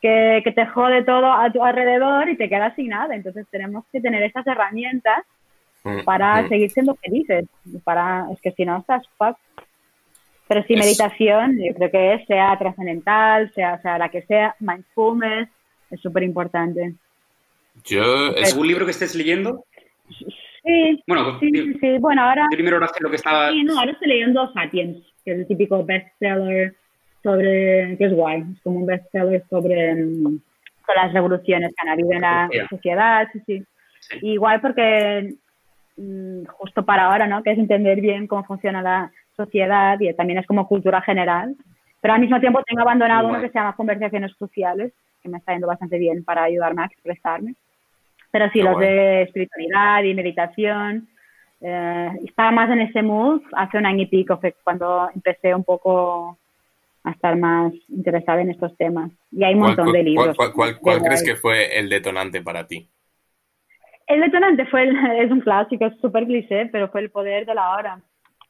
que, 0.00 0.40
que, 0.44 0.52
te 0.52 0.66
jode 0.66 1.04
todo 1.04 1.32
a 1.32 1.50
tu 1.52 1.64
alrededor 1.64 2.28
y 2.28 2.36
te 2.36 2.48
quedas 2.48 2.74
sin 2.74 2.88
nada. 2.88 3.14
Entonces 3.14 3.46
tenemos 3.50 3.84
que 3.92 4.00
tener 4.00 4.22
esas 4.22 4.46
herramientas 4.46 5.24
para 6.04 6.42
mm. 6.42 6.48
seguir 6.48 6.70
siendo 6.70 6.94
felices. 6.96 7.46
Para, 7.84 8.26
es 8.32 8.40
que 8.40 8.52
si 8.52 8.64
no 8.64 8.78
estás 8.78 9.06
fuck. 9.18 9.36
Pero 10.48 10.64
sí, 10.66 10.76
meditación, 10.76 11.58
yo 11.58 11.74
creo 11.74 11.90
que 11.90 12.24
sea 12.26 12.58
trascendental, 12.58 13.50
sea, 13.54 13.80
sea 13.80 13.96
la 13.96 14.10
que 14.10 14.22
sea, 14.22 14.54
mindfulness, 14.58 15.48
es 15.90 16.00
súper 16.00 16.24
importante. 16.24 16.94
Yo, 17.84 18.28
¿Es 18.36 18.54
un 18.54 18.66
libro 18.66 18.84
que 18.84 18.90
estés 18.90 19.14
leyendo? 19.14 19.64
Sí, 20.08 21.02
Bueno, 21.06 21.38
sí, 21.40 21.50
sí, 21.52 21.74
sí. 21.80 21.98
Bueno, 21.98 22.22
ahora... 22.22 22.46
primero 22.50 22.76
Horacio 22.76 22.98
lo 23.00 23.10
que 23.10 23.16
estaba... 23.16 23.50
Sí, 23.50 23.64
no, 23.64 23.78
ahora 23.78 23.92
estoy 23.92 24.08
leyendo 24.08 24.52
Sapiens, 24.52 24.98
que 25.24 25.32
es 25.32 25.38
el 25.38 25.46
típico 25.46 25.84
bestseller 25.84 26.74
sobre, 27.22 27.96
que 27.96 28.04
es 28.04 28.12
guay, 28.12 28.44
es 28.52 28.60
como 28.62 28.80
un 28.80 28.86
bestseller 28.86 29.42
sobre, 29.48 29.94
mm, 29.94 30.40
sobre 30.86 30.98
las 31.02 31.12
revoluciones 31.12 31.72
que 31.74 31.88
han 31.88 31.92
habido 31.92 32.12
en 32.12 32.20
la 32.20 32.48
Sociedad. 32.68 33.28
sí, 33.32 33.40
sí. 33.46 33.64
Sí. 34.00 34.18
Igual 34.22 34.60
porque 34.60 35.30
mm, 35.30 35.41
justo 36.58 36.84
para 36.84 37.06
ahora, 37.06 37.26
¿no? 37.26 37.42
Que 37.42 37.52
es 37.52 37.58
entender 37.58 38.00
bien 38.00 38.26
cómo 38.26 38.44
funciona 38.44 38.82
la 38.82 39.10
sociedad 39.36 39.98
y 40.00 40.12
también 40.14 40.38
es 40.38 40.46
como 40.46 40.66
cultura 40.68 41.00
general. 41.02 41.54
Pero 42.00 42.14
al 42.14 42.20
mismo 42.20 42.40
tiempo 42.40 42.62
tengo 42.64 42.80
abandonado 42.82 43.28
uno 43.28 43.40
que 43.40 43.48
se 43.48 43.54
llama 43.58 43.76
Conversaciones 43.76 44.34
Cruciales, 44.34 44.92
que 45.22 45.28
me 45.28 45.38
está 45.38 45.52
yendo 45.52 45.68
bastante 45.68 45.98
bien 45.98 46.24
para 46.24 46.44
ayudarme 46.44 46.82
a 46.82 46.86
expresarme. 46.86 47.54
Pero 48.30 48.46
sí, 48.46 48.58
Qué 48.58 48.64
los 48.64 48.78
de 48.78 49.22
espiritualidad 49.22 50.02
y 50.04 50.14
meditación. 50.14 51.08
eh, 51.64 52.10
estaba 52.24 52.50
más 52.50 52.70
en 52.70 52.80
ese 52.80 53.02
mood 53.02 53.40
hace 53.52 53.78
un 53.78 53.86
año 53.86 54.02
y 54.02 54.06
pico, 54.06 54.36
fue 54.38 54.52
cuando 54.64 55.08
empecé 55.14 55.54
un 55.54 55.62
poco 55.62 56.36
a 57.04 57.10
estar 57.12 57.36
más 57.36 57.72
interesada 57.88 58.40
en 58.42 58.50
estos 58.50 58.76
temas. 58.76 59.12
Y 59.30 59.44
hay 59.44 59.54
un 59.54 59.60
¿Cuál, 59.60 59.70
montón 59.70 59.84
cuál- 59.86 59.92
de 59.92 60.02
libros. 60.02 60.36
cuál- 60.36 60.52
cuál- 60.52 60.74
de 60.74 60.80
cuál 60.80 61.02
crees 61.02 61.22
que 61.22 61.36
fue 61.36 61.78
el 61.78 61.88
detonante 61.88 62.42
para 62.42 62.66
ti? 62.66 62.88
El 64.06 64.20
detonante 64.20 64.66
fue, 64.66 64.82
el- 64.84 64.96
es 65.18 65.30
un 65.30 65.40
clásico, 65.40 65.86
es 65.86 65.96
súper 66.00 66.26
cliché, 66.26 66.66
pero 66.66 66.88
fue 66.88 67.00
el 67.02 67.10
poder 67.10 67.46
de 67.46 67.54
la 67.54 67.70
hora. 67.76 68.00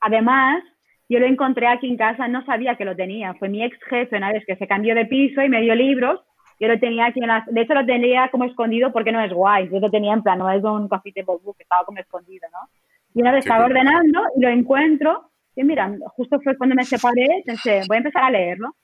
Además, 0.01 0.63
yo 1.09 1.19
lo 1.19 1.27
encontré 1.27 1.67
aquí 1.67 1.89
en 1.89 1.97
casa, 1.97 2.27
no 2.29 2.45
sabía 2.45 2.77
que 2.77 2.85
lo 2.85 2.97
tenía. 2.97 3.35
Fue 3.35 3.49
mi 3.49 3.63
ex 3.63 3.77
jefe 3.89 4.17
una 4.17 4.33
vez 4.33 4.45
que 4.47 4.57
se 4.57 4.67
cambió 4.67 4.95
de 4.95 5.07
piso 5.07 5.43
y 5.43 5.49
me 5.49 5.61
dio 5.61 5.75
libros. 5.75 6.21
Yo 6.59 6.69
lo 6.69 6.79
tenía 6.79 7.07
aquí 7.07 7.21
en 7.21 7.27
las... 7.29 7.45
De 7.47 7.61
hecho, 7.63 7.75
lo 7.75 7.85
tenía 7.85 8.29
como 8.31 8.45
escondido 8.45 8.93
porque 8.93 9.13
no 9.13 9.21
es 9.21 9.33
guay. 9.33 9.69
Yo 9.71 9.81
lo 9.81 9.91
tenía 9.91 10.13
en 10.15 10.23
plan, 10.23 10.39
no 10.39 10.51
es 10.51 10.63
un 10.63 10.89
table 10.89 11.39
book, 11.43 11.57
estaba 11.59 11.85
como 11.85 11.99
escondido, 11.99 12.49
¿no? 12.53 12.69
Y 13.15 13.21
una 13.21 13.33
vez 13.33 13.45
estaba 13.45 13.65
ordenando 13.67 14.21
y 14.37 14.41
lo 14.43 14.49
encuentro. 14.49 15.31
Y 15.57 15.65
mira, 15.65 15.93
justo 16.17 16.41
fue 16.41 16.57
cuando 16.57 16.75
me 16.77 16.85
separé, 16.85 17.43
pensé, 17.45 17.83
voy 17.89 17.97
a 17.97 17.99
empezar 17.99 18.25
a 18.25 18.31
leerlo. 18.31 18.75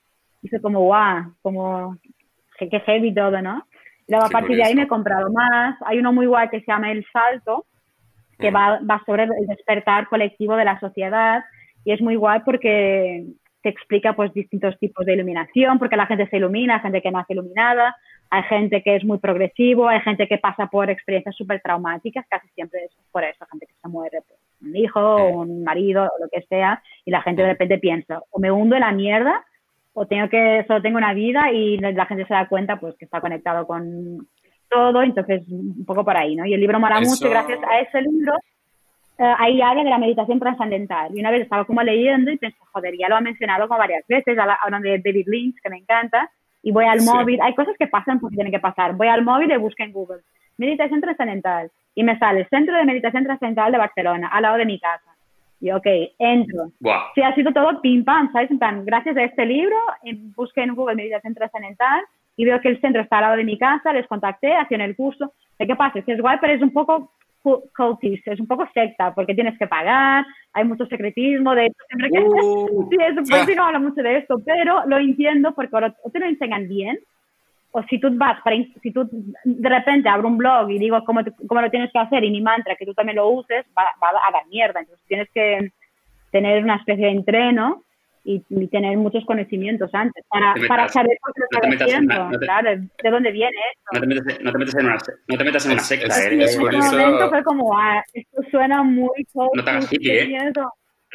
Y 0.41 0.49
fue 0.49 0.61
como, 0.61 0.81
guau, 0.81 1.33
como, 1.41 1.97
qué, 2.57 2.69
qué 2.69 2.79
heavy 2.81 3.13
todo, 3.13 3.41
¿no? 3.41 3.63
Luego 4.09 4.25
a 4.25 4.29
partir 4.29 4.55
de 4.57 4.63
ahí 4.63 4.75
me 4.75 4.83
he 4.83 4.87
comprado 4.87 5.31
más. 5.31 5.77
Hay 5.85 5.99
uno 5.99 6.11
muy 6.11 6.25
guay 6.25 6.49
que 6.49 6.59
se 6.61 6.65
llama 6.71 6.91
El 6.91 7.05
Salto, 7.13 7.65
que 8.39 8.51
Mm. 8.51 8.55
va, 8.55 8.79
va 8.89 9.03
sobre 9.05 9.23
el 9.23 9.47
despertar 9.47 10.07
colectivo 10.07 10.55
de 10.55 10.65
la 10.65 10.79
sociedad 10.79 11.43
y 11.85 11.91
es 11.91 12.01
muy 12.01 12.15
guay 12.15 12.39
porque 12.45 13.25
te 13.61 13.69
explica 13.69 14.13
pues 14.13 14.33
distintos 14.33 14.77
tipos 14.79 15.05
de 15.05 15.13
iluminación, 15.13 15.77
porque 15.79 15.97
la 15.97 16.05
gente 16.07 16.27
se 16.29 16.37
ilumina, 16.37 16.75
hay 16.75 16.81
gente 16.81 17.01
que 17.01 17.11
nace 17.11 17.33
iluminada, 17.33 17.95
hay 18.29 18.43
gente 18.43 18.81
que 18.81 18.95
es 18.95 19.03
muy 19.03 19.17
progresivo, 19.19 19.89
hay 19.89 19.99
gente 20.01 20.27
que 20.27 20.37
pasa 20.37 20.67
por 20.67 20.89
experiencias 20.89 21.35
súper 21.35 21.59
traumáticas, 21.61 22.25
casi 22.29 22.47
siempre 22.49 22.85
es 22.85 22.91
por 23.11 23.23
eso, 23.25 23.45
gente 23.51 23.65
que 23.65 23.73
se 23.81 23.87
muere, 23.89 24.19
pues, 24.27 24.39
un 24.61 24.75
hijo, 24.77 25.01
Mm. 25.01 25.35
un 25.35 25.63
marido, 25.65 26.03
o 26.03 26.23
lo 26.23 26.29
que 26.31 26.41
sea, 26.47 26.81
y 27.03 27.11
la 27.11 27.21
gente 27.21 27.41
de 27.41 27.49
repente 27.49 27.77
piensa, 27.79 28.21
o 28.31 28.39
me 28.39 28.49
hundo 28.51 28.75
en 28.75 28.81
la 28.81 28.91
mierda, 28.93 29.43
o 30.01 30.05
tengo 30.07 30.29
que, 30.29 30.63
solo 30.65 30.81
tengo 30.81 30.97
una 30.97 31.13
vida 31.13 31.51
y 31.51 31.77
la 31.77 32.05
gente 32.05 32.25
se 32.25 32.33
da 32.33 32.47
cuenta 32.47 32.79
pues 32.79 32.95
que 32.97 33.03
está 33.05 33.19
conectado 33.19 33.67
con 33.67 34.27
todo, 34.69 35.01
entonces 35.03 35.41
un 35.49 35.83
poco 35.85 36.05
por 36.05 36.15
ahí, 36.15 36.35
¿no? 36.37 36.45
Y 36.45 36.53
el 36.53 36.61
libro 36.61 36.79
mola 36.79 36.99
Eso- 36.99 37.09
mucho 37.11 37.29
gracias 37.29 37.59
a 37.69 37.79
ese 37.81 38.01
libro 38.01 38.33
eh, 39.21 39.33
ahí 39.37 39.61
habla 39.61 39.83
de 39.83 39.89
la 39.89 39.97
meditación 39.97 40.39
trascendental. 40.39 41.11
Y 41.13 41.19
una 41.19 41.31
vez 41.31 41.41
estaba 41.41 41.65
como 41.65 41.83
leyendo 41.83 42.31
y 42.31 42.37
pensé, 42.37 42.57
joder, 42.71 42.93
ya 42.97 43.09
lo 43.09 43.17
ha 43.17 43.21
mencionado 43.21 43.67
como 43.67 43.77
varias 43.79 44.05
veces, 44.07 44.39
habla- 44.39 44.57
hablan 44.63 44.81
de 44.81 45.01
David 45.03 45.25
Lynch, 45.27 45.55
que 45.61 45.69
me 45.69 45.79
encanta, 45.79 46.31
y 46.63 46.71
voy 46.71 46.85
al 46.85 47.01
Sí. 47.01 47.09
móvil, 47.11 47.39
hay 47.41 47.53
cosas 47.53 47.75
que 47.77 47.87
pasan 47.87 48.21
porque 48.21 48.35
tienen 48.37 48.53
que 48.53 48.61
pasar, 48.61 48.93
voy 48.95 49.09
al 49.09 49.25
móvil 49.25 49.51
y 49.51 49.57
busco 49.57 49.83
en 49.83 49.91
Google, 49.91 50.21
meditación 50.57 51.01
trascendental, 51.01 51.69
y 51.95 52.03
me 52.05 52.17
sale 52.17 52.47
Centro 52.49 52.77
de 52.77 52.85
Meditación 52.85 53.25
Trascendental 53.25 53.73
de 53.73 53.77
Barcelona, 53.77 54.29
al 54.31 54.43
lado 54.43 54.57
de 54.57 54.65
mi 54.65 54.79
casa. 54.79 55.11
Y 55.61 55.71
ok, 55.71 55.85
entro. 56.19 56.71
Buah. 56.79 57.11
Sí, 57.15 57.21
ha 57.21 57.35
sido 57.35 57.51
todo 57.51 57.81
pim 57.81 58.03
pam, 58.05 58.31
¿sabes? 58.31 58.49
En 58.51 58.59
plan, 58.59 58.85
gracias 58.85 59.17
a 59.17 59.23
este 59.23 59.45
libro, 59.45 59.75
eh, 60.03 60.15
busqué 60.35 60.61
en 60.63 60.75
Google 60.75 60.95
Meditación 60.95 61.33
Trascendental 61.33 62.01
y 62.37 62.45
veo 62.45 62.61
que 62.61 62.69
el 62.69 62.79
centro 62.79 63.01
está 63.01 63.17
al 63.17 63.23
lado 63.23 63.35
de 63.37 63.43
mi 63.43 63.57
casa, 63.57 63.91
les 63.91 64.07
contacté, 64.07 64.53
hacían 64.55 64.81
el 64.81 64.95
curso. 64.95 65.33
¿De 65.57 65.67
qué 65.67 65.75
pasa? 65.75 65.99
Es 65.99 66.05
que 66.05 66.13
es 66.13 66.21
guay, 66.21 66.37
pero 66.39 66.53
es 66.53 66.61
un 66.61 66.71
poco 66.71 67.11
cu- 67.41 67.63
cultist, 67.75 68.25
es 68.29 68.39
un 68.39 68.47
poco 68.47 68.65
secta, 68.73 69.13
porque 69.13 69.35
tienes 69.35 69.57
que 69.59 69.67
pagar, 69.67 70.25
hay 70.53 70.63
mucho 70.63 70.85
secretismo, 70.85 71.53
de 71.53 71.65
hecho, 71.65 71.75
siempre 71.89 72.09
que... 72.11 72.19
Uh, 72.23 72.89
Sí, 72.89 72.95
es 73.01 73.17
un 73.17 73.23
poco 73.25 73.55
no 73.55 73.63
habla 73.65 73.79
mucho 73.79 74.01
de 74.01 74.17
esto, 74.17 74.35
pero 74.45 74.83
lo 74.87 74.97
entiendo 74.97 75.53
porque 75.53 75.69
ahora 75.75 75.93
o 76.03 76.09
te 76.09 76.19
lo 76.19 76.25
enseñan 76.27 76.67
bien, 76.69 76.97
o 77.71 77.83
si 77.83 77.99
tú 77.99 78.09
vas, 78.13 78.41
para, 78.43 78.55
si 78.81 78.91
tú 78.91 79.07
de 79.43 79.69
repente 79.69 80.09
abro 80.09 80.27
un 80.27 80.37
blog 80.37 80.69
y 80.71 80.79
digo 80.79 81.03
cómo, 81.05 81.23
te- 81.23 81.33
cómo 81.47 81.61
lo 81.61 81.69
tienes 81.69 81.91
que 81.91 81.99
hacer 81.99 82.23
y 82.23 82.31
mi 82.31 82.41
mantra, 82.41 82.75
que 82.75 82.85
tú 82.85 82.93
también 82.93 83.17
lo 83.17 83.27
uses, 83.29 83.65
va, 83.77 83.83
va 84.01 84.09
a 84.09 84.31
dar 84.31 84.45
mierda. 84.47 84.79
Entonces 84.79 85.05
tienes 85.07 85.29
que 85.33 85.71
tener 86.31 86.63
una 86.63 86.75
especie 86.77 87.05
de 87.05 87.11
entreno 87.11 87.83
y, 88.23 88.43
y 88.49 88.67
tener 88.67 88.97
muchos 88.97 89.23
conocimientos 89.25 89.89
antes 89.93 90.23
para, 90.29 90.53
te 90.53 90.59
metas- 90.61 90.67
para 90.77 90.89
saber 90.89 91.17
por 91.21 91.33
qué 91.33 91.41
no 91.41 91.47
te 91.47 91.55
estás 91.55 91.69
metas 91.69 91.87
en 91.87 92.11
haciendo. 92.11 92.31
no 92.31 92.39
te- 92.39 92.45
claro, 92.45 92.69
de 93.03 93.09
dónde 93.09 93.31
viene 93.31 93.55
esto. 93.73 93.89
no, 93.93 93.99
te 94.01 94.07
metas, 94.07 94.41
no 94.41 94.51
te 94.51 94.57
metas 94.57 94.75
en 94.75 94.85
una, 94.85 94.97
no 95.27 95.37
te 95.37 95.43
metas 95.43 95.65
en 95.65 95.71
una 95.71 95.81
secta, 95.81 96.05
es- 96.07 96.19
eh. 96.31 96.33
En 96.33 96.41
ese 96.41 96.59
momento 96.59 97.29
fue 97.29 97.43
como, 97.43 97.77
ah, 97.77 98.03
esto 98.13 98.41
suena 98.51 98.83
muy 98.83 99.09
No 99.53 99.63
te 99.63 99.69
hagas 99.69 99.93
hippie, 99.93 100.23
¿eh? 100.23 100.51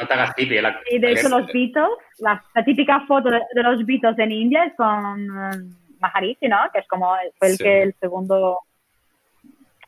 No 0.01 0.07
te 0.09 0.15
hagas 0.15 0.33
hippie. 0.37 0.61
La, 0.63 0.81
Y 0.91 0.99
de 0.99 1.13
hecho 1.13 1.29
los 1.29 1.47
Beatles, 1.53 1.89
la, 2.19 2.43
la 2.55 2.65
típica 2.65 3.01
foto 3.07 3.31
de, 3.31 3.41
de 3.55 3.63
los 3.63 3.85
Beatles 3.87 4.19
en 4.19 4.33
India 4.33 4.65
es 4.65 4.73
con 4.77 5.23
eh, 5.23 5.75
Maharishi, 6.05 6.49
¿no? 6.49 6.59
Que 6.73 6.81
es 6.81 6.89
como 6.89 7.15
fue 7.39 7.49
el 7.49 7.57
Sí. 7.57 7.65
que 7.65 7.83
el 7.83 7.95
segundo 8.01 8.59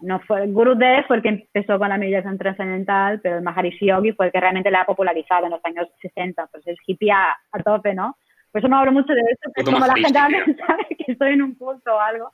no 0.01 0.21
fue 0.21 0.47
Gurudev 0.47 1.07
fue 1.07 1.17
el 1.17 1.23
que 1.23 1.29
empezó 1.31 1.79
con 1.79 1.89
la 1.89 1.97
meditación 1.99 2.37
trascendental, 2.37 3.21
pero 3.23 3.37
el 3.39 3.43
Maharishi 3.43 3.87
Yogi 3.87 4.13
fue 4.13 4.27
el 4.27 4.33
que 4.33 4.41
realmente 4.41 4.71
la 4.71 4.83
ha 4.83 4.87
popularizado 4.87 5.47
en 5.47 5.53
los 5.53 5.65
años 5.65 5.89
60, 6.03 6.47
pues 6.53 6.67
es 6.67 6.77
hippie 6.87 7.11
a, 7.13 7.35
a 7.53 7.63
tope, 7.63 7.95
¿no? 7.95 8.17
Por 8.53 8.61
eso 8.61 8.69
no 8.69 8.79
hablo 8.79 8.93
mucho 8.93 9.13
de 9.15 9.21
esto, 9.33 9.51
que 9.55 9.63
es 9.63 9.65
Puto 9.65 9.77
como 9.77 9.87
la 9.87 9.95
gente 9.95 10.13
tío. 10.13 10.67
sabe 10.67 10.87
que 10.97 11.13
estoy 11.13 11.33
en 11.33 11.43
un 11.43 11.55
culto 11.55 11.95
o 11.95 11.99
algo, 11.99 12.31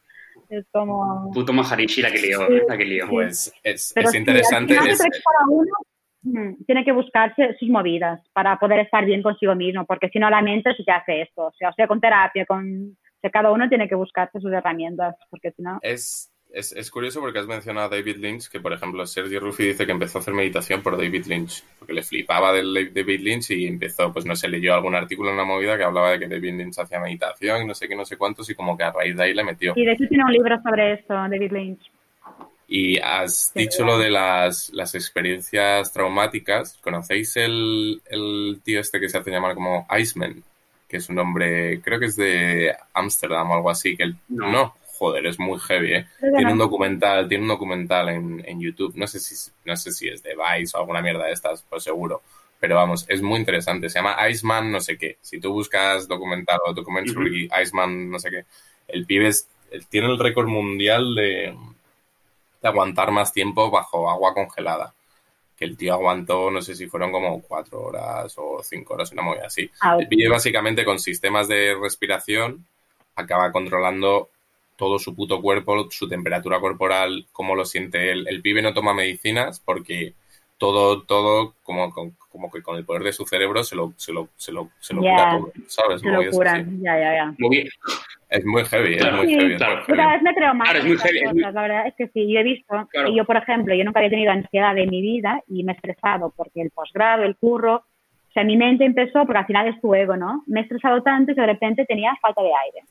es 0.48 0.66
como... 0.72 1.30
Puto 1.32 1.52
Maharishi 1.52 2.02
la 2.02 2.10
que 2.10 2.18
lió, 2.20 2.46
Sí. 2.48 2.60
la 2.68 2.76
que 2.76 2.84
lió. 2.84 3.06
Pues 3.08 3.52
es, 3.62 3.92
Pero 3.94 4.08
es 4.08 4.14
interesante. 4.16 4.74
final 4.74 4.88
es- 4.90 4.98
cada 5.00 5.48
uno 5.48 5.72
mm, 6.24 6.64
tiene 6.66 6.84
que 6.84 6.92
buscarse 6.92 7.54
sus 7.58 7.68
movidas 7.68 8.20
para 8.32 8.56
poder 8.58 8.80
estar 8.80 9.04
bien 9.04 9.22
consigo 9.22 9.54
mismo, 9.54 9.84
porque 9.86 10.08
si 10.08 10.18
no 10.18 10.28
la 10.30 10.42
mente 10.42 10.74
sí 10.74 10.84
que 10.84 10.92
hace 10.92 11.22
esto, 11.22 11.46
o 11.46 11.52
sea, 11.52 11.70
o 11.70 11.72
sea 11.74 11.86
con 11.86 12.00
terapia, 12.00 12.44
con... 12.44 12.96
Sea, 13.22 13.30
cada 13.30 13.50
uno 13.52 13.68
tiene 13.68 13.88
que 13.88 13.94
buscarse 13.94 14.40
sus 14.40 14.52
herramientas, 14.52 15.14
porque 15.30 15.52
si 15.52 15.62
no... 15.62 15.78
Es, 15.80 16.30
es, 16.52 16.72
es 16.72 16.90
curioso 16.90 17.20
porque 17.20 17.38
has 17.38 17.46
mencionado 17.46 17.86
a 17.86 17.96
David 17.96 18.16
Lynch, 18.16 18.48
que 18.50 18.60
por 18.60 18.72
ejemplo 18.74 19.06
Sergio 19.06 19.40
Ruffi 19.40 19.68
dice 19.68 19.86
que 19.86 19.92
empezó 19.92 20.18
a 20.18 20.20
hacer 20.20 20.34
meditación 20.34 20.82
por 20.82 20.96
David 20.98 21.24
Lynch, 21.26 21.64
porque 21.78 21.94
le 21.94 22.02
flipaba 22.02 22.52
del 22.52 22.92
David 22.92 23.20
Lynch 23.20 23.52
y 23.52 23.66
empezó, 23.66 24.12
pues 24.12 24.26
no 24.26 24.36
sé, 24.36 24.48
leyó 24.48 24.74
algún 24.74 24.94
artículo 24.94 25.30
en 25.30 25.36
una 25.36 25.44
movida 25.44 25.78
que 25.78 25.84
hablaba 25.84 26.10
de 26.10 26.18
que 26.18 26.28
David 26.28 26.54
Lynch 26.58 26.78
hacía 26.78 27.00
meditación 27.00 27.62
y 27.62 27.66
no 27.66 27.74
sé 27.74 27.88
qué, 27.88 27.94
no 27.96 28.04
sé 28.04 28.16
cuántos, 28.18 28.50
y 28.50 28.54
como 28.54 28.76
que 28.76 28.84
a 28.84 28.92
raíz 28.92 29.16
de 29.16 29.22
ahí 29.24 29.34
le 29.34 29.44
metió. 29.44 29.72
Y 29.76 29.86
de 29.86 29.92
hecho 29.92 30.06
tiene 30.08 30.24
un 30.24 30.32
libro 30.32 30.60
sobre 30.62 30.94
esto, 30.94 31.14
David 31.14 31.52
Lynch. 31.52 31.90
Y 32.68 32.98
has 32.98 33.52
Sí, 33.54 33.60
dicho 33.60 33.84
lo 33.84 33.98
de 33.98 34.10
las, 34.10 34.70
las 34.70 34.94
experiencias 34.94 35.92
traumáticas. 35.92 36.78
¿Conocéis 36.82 37.36
el, 37.36 38.00
el 38.10 38.60
tío 38.64 38.80
este 38.80 38.98
que 38.98 39.08
se 39.08 39.18
hace 39.18 39.30
llamar 39.30 39.54
como 39.54 39.86
Iceman? 39.98 40.42
Que 40.92 40.98
es 40.98 41.08
un 41.08 41.18
hombre, 41.18 41.80
creo 41.80 41.98
que 41.98 42.06
es 42.06 42.14
de 42.16 42.72
Ámsterdam 42.92 43.50
o 43.50 43.54
algo 43.54 43.70
así. 43.70 43.96
Que 43.96 44.04
él, 44.04 44.16
No. 44.28 44.52
no. 44.52 44.76
joder, 44.98 45.26
es 45.26 45.40
muy 45.40 45.58
heavy, 45.58 45.94
¿eh? 45.94 46.06
Tiene 46.20 46.52
un 46.52 46.58
documental, 46.58 47.26
tiene 47.28 47.42
un 47.42 47.48
documental 47.48 48.08
en, 48.10 48.40
en 48.46 48.60
YouTube. 48.60 48.92
No 48.94 49.08
sé 49.08 49.18
si 49.18 49.50
no 49.64 49.74
sé 49.74 49.90
si 49.90 50.06
es 50.08 50.22
de 50.22 50.36
Vice 50.36 50.76
o 50.76 50.80
alguna 50.80 51.02
mierda 51.02 51.24
de 51.24 51.32
estas, 51.32 51.62
pues 51.68 51.82
seguro. 51.82 52.22
Pero 52.60 52.76
vamos, 52.76 53.04
es 53.08 53.20
muy 53.20 53.40
interesante. 53.40 53.88
Se 53.88 53.98
llama 53.98 54.16
Iceman 54.28 54.70
no 54.70 54.80
sé 54.80 54.96
qué. 54.96 55.16
Si 55.20 55.40
tú 55.40 55.52
buscas 55.52 56.06
documental 56.06 56.60
o 56.64 56.72
documentary 56.72 57.48
Iceman 57.60 58.10
no 58.10 58.20
sé 58.20 58.30
qué, 58.30 58.44
el 58.86 59.04
pibe 59.04 59.26
es- 59.28 59.48
tiene 59.88 60.06
el 60.08 60.18
récord 60.20 60.46
mundial 60.46 61.14
de, 61.16 61.56
de 62.62 62.68
aguantar 62.68 63.10
más 63.10 63.32
tiempo 63.32 63.70
bajo 63.72 64.08
agua 64.08 64.34
congelada. 64.34 64.94
Que 65.62 65.68
el 65.68 65.76
tío 65.76 65.92
aguantó, 65.92 66.50
no 66.50 66.60
sé 66.60 66.74
si 66.74 66.88
fueron 66.88 67.12
como 67.12 67.40
cuatro 67.40 67.82
horas 67.82 68.34
o 68.36 68.60
cinco 68.64 68.94
horas, 68.94 69.12
una 69.12 69.22
movida 69.22 69.46
así. 69.46 69.70
Ah, 69.80 69.96
El 69.96 70.08
pibe 70.08 70.28
básicamente 70.28 70.84
con 70.84 70.98
sistemas 70.98 71.46
de 71.46 71.76
respiración 71.80 72.66
acaba 73.14 73.52
controlando 73.52 74.28
todo 74.74 74.98
su 74.98 75.14
puto 75.14 75.40
cuerpo, 75.40 75.88
su 75.88 76.08
temperatura 76.08 76.58
corporal, 76.58 77.28
cómo 77.30 77.54
lo 77.54 77.64
siente 77.64 78.10
él. 78.10 78.26
El 78.28 78.42
pibe 78.42 78.60
no 78.60 78.74
toma 78.74 78.92
medicinas 78.92 79.60
porque 79.60 80.14
todo, 80.58 81.02
todo, 81.02 81.54
como, 81.62 81.94
como 82.28 82.50
que 82.50 82.60
con 82.60 82.76
el 82.76 82.84
poder 82.84 83.04
de 83.04 83.12
su 83.12 83.24
cerebro 83.24 83.62
se 83.62 83.76
lo, 83.76 83.92
se 83.96 84.12
lo, 84.12 84.30
se 84.36 84.50
lo, 84.50 84.68
se 84.80 84.94
lo 84.94 85.02
Ya. 85.02 85.10
cura 85.10 85.30
todo, 85.30 85.52
¿sabes? 85.68 86.00
se 86.00 86.08
lo 86.08 86.28
curan, 86.32 86.82
ya, 86.82 86.98
ya, 86.98 87.14
ya. 87.14 87.34
Muy 87.38 87.56
bien. 87.56 87.68
Es 88.32 88.44
muy 88.46 88.64
heavy, 88.64 88.96
Claro. 88.96 89.16
es 89.16 89.22
muy 89.22 89.28
Sí, 89.28 89.38
heavy. 89.40 89.56
claro, 89.56 89.72
muy 89.74 89.80
Yo 89.80 89.86
heavy. 89.86 89.98
cada 89.98 90.12
vez 90.14 90.22
me 90.22 90.34
creo 90.34 90.54
más 90.54 90.70
Claro, 90.70 90.78
es 90.78 90.84
muy 90.86 90.98
heavy, 90.98 91.18
es 91.18 91.24
cosas, 91.32 91.54
la 91.54 91.62
verdad 91.62 91.86
es 91.86 91.94
que 91.96 92.08
sí, 92.08 92.32
yo 92.32 92.40
he 92.40 92.42
visto, 92.42 92.88
Claro. 92.90 93.08
y 93.08 93.16
yo 93.16 93.24
por 93.24 93.36
ejemplo, 93.36 93.74
yo 93.74 93.84
nunca 93.84 93.98
había 94.00 94.10
tenido 94.10 94.32
ansiedad 94.32 94.76
en 94.78 94.90
mi 94.90 95.02
vida 95.02 95.40
y 95.48 95.64
me 95.64 95.72
he 95.72 95.74
estresado 95.74 96.32
porque 96.36 96.62
el 96.62 96.70
posgrado, 96.70 97.24
el 97.24 97.36
curro, 97.36 97.74
o 97.76 98.32
sea, 98.32 98.44
mi 98.44 98.56
mente 98.56 98.84
empezó, 98.86 99.26
porque 99.26 99.38
al 99.38 99.46
final 99.46 99.68
es 99.68 99.80
tu 99.82 99.94
ego, 99.94 100.16
¿no? 100.16 100.42
Me 100.46 100.60
he 100.60 100.62
estresado 100.62 101.02
tanto 101.02 101.34
que 101.34 101.40
de 101.42 101.46
repente 101.46 101.84
tenía 101.84 102.14
falta 102.22 102.40
de 102.42 102.48
aire. 102.64 102.86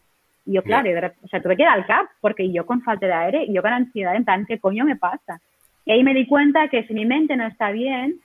Y 0.45 0.53
yo, 0.53 0.63
claro, 0.63 0.87
y 0.89 0.93
de 0.93 1.01
rep- 1.01 1.15
o 1.23 1.27
sea, 1.27 1.41
tuve 1.41 1.55
que 1.55 1.63
ir 1.63 1.67
al 1.67 1.85
CAP 1.87 2.07
porque 2.19 2.51
yo 2.51 2.65
con 2.65 2.81
falta 2.83 3.07
de 3.07 3.13
aire 3.13 3.43
y 3.45 3.53
yo 3.53 3.61
con 3.63 3.73
ansiedad, 3.73 4.15
en 4.15 4.23
plan, 4.25 4.45
¿qué 4.45 4.59
coño 4.59 4.85
me 4.85 4.95
pasa? 4.95 5.39
Y 5.85 5.91
ahí 5.91 6.03
me 6.03 6.13
di 6.13 6.27
cuenta 6.27 6.67
que 6.67 6.83
si 6.83 6.93
mi 6.93 7.05
mente 7.05 7.35
no 7.35 7.47
está 7.47 7.71
bien, 7.71 8.19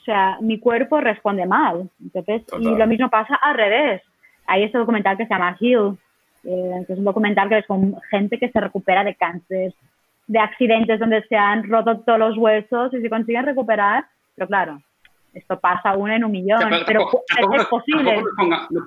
o 0.00 0.04
sea, 0.04 0.38
mi 0.40 0.58
cuerpo 0.58 1.00
responde 1.00 1.44
mal. 1.46 1.90
Entonces, 2.02 2.42
y 2.58 2.64
lo 2.74 2.86
mismo 2.86 3.10
pasa 3.10 3.34
al 3.36 3.54
revés. 3.56 4.02
Hay 4.46 4.62
este 4.62 4.78
documental 4.78 5.16
que 5.18 5.24
se 5.26 5.30
llama 5.34 5.56
Heal, 5.60 5.96
eh, 6.44 6.84
que 6.86 6.92
es 6.92 6.98
un 6.98 7.04
documental 7.04 7.48
que 7.48 7.58
es 7.58 7.66
con 7.66 7.96
gente 8.10 8.38
que 8.38 8.50
se 8.50 8.60
recupera 8.60 9.04
de 9.04 9.14
cáncer, 9.14 9.74
de 10.26 10.38
accidentes 10.38 10.98
donde 10.98 11.22
se 11.28 11.36
han 11.36 11.68
roto 11.68 12.00
todos 12.00 12.18
los 12.18 12.38
huesos 12.38 12.92
y 12.94 13.00
se 13.00 13.10
consiguen 13.10 13.46
recuperar. 13.46 14.04
Pero 14.34 14.48
claro, 14.48 14.82
esto 15.32 15.58
pasa 15.58 15.96
uno 15.96 16.12
en 16.12 16.24
un 16.24 16.32
millón. 16.32 16.60
pero, 16.86 17.08
es 17.54 17.66
posible. 17.66 18.22
No 18.70 18.82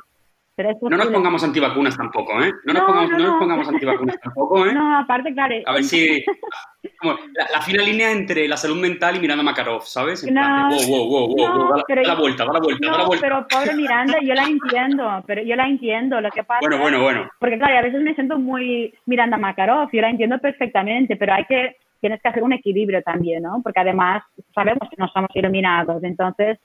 nos 0.57 1.07
pongamos 1.07 1.43
antivacunas 1.43 1.95
tampoco, 1.95 2.41
¿eh? 2.41 2.51
No 2.65 2.73
nos, 2.73 2.83
pongamos, 2.83 3.11
no, 3.11 3.17
nos 3.19 3.39
pongamos 3.39 3.67
antivacunas 3.67 4.19
tampoco, 4.23 4.65
¿eh? 4.65 4.73
No, 4.73 4.97
aparte, 4.97 5.33
claro. 5.33 5.55
A 5.65 5.73
ver 5.73 5.83
si. 5.83 6.25
la, 7.53 7.61
fina 7.61 7.83
línea 7.83 8.11
entre 8.11 8.47
la 8.47 8.57
salud 8.57 8.79
mental 8.79 9.15
y 9.15 9.19
Miranda 9.19 9.43
Makarov, 9.43 9.83
¿sabes? 9.83 10.23
En 10.23 10.33
no, 10.33 10.69
wow, 10.69 11.07
wow, 11.07 11.27
wow, 11.27 11.35
wow, 11.35 11.83
da, 11.87 12.01
la 12.01 12.15
vuelta, 12.15 12.45
da 12.45 12.53
la 12.53 12.59
vuelta, 12.59 12.89
da 12.89 12.97
la 12.97 13.05
vuelta. 13.05 13.27
Pero 13.27 13.47
pobre 13.47 13.75
Miranda, 13.75 14.17
yo 14.21 14.33
la 14.33 14.45
entiendo, 14.45 15.23
pero 15.27 15.43
yo 15.43 15.55
la 15.55 15.67
entiendo. 15.67 16.21
Lo 16.21 16.31
que 16.31 16.43
pasa. 16.43 16.61
Bueno, 16.61 16.79
bueno, 16.79 17.01
bueno. 17.03 17.29
Porque, 17.39 17.59
claro, 17.59 17.77
a 17.77 17.81
veces 17.81 18.01
me 18.01 18.15
siento 18.15 18.39
muy 18.39 18.93
Miranda 19.05 19.37
Makarov, 19.37 19.89
yo 19.91 20.01
la 20.01 20.09
entiendo 20.09 20.39
perfectamente, 20.39 21.15
pero 21.15 21.33
hay 21.33 21.45
que. 21.45 21.77
Tienes 21.99 22.21
que 22.21 22.27
hacer 22.29 22.43
un 22.43 22.53
equilibrio 22.53 23.01
también, 23.01 23.41
¿no? 23.41 23.59
Porque 23.63 23.79
además 23.79 24.23
sabemos 24.53 24.87
que 24.87 24.97
no 24.99 25.07
somos 25.07 25.31
iluminados, 25.33 26.03
entonces 26.03 26.59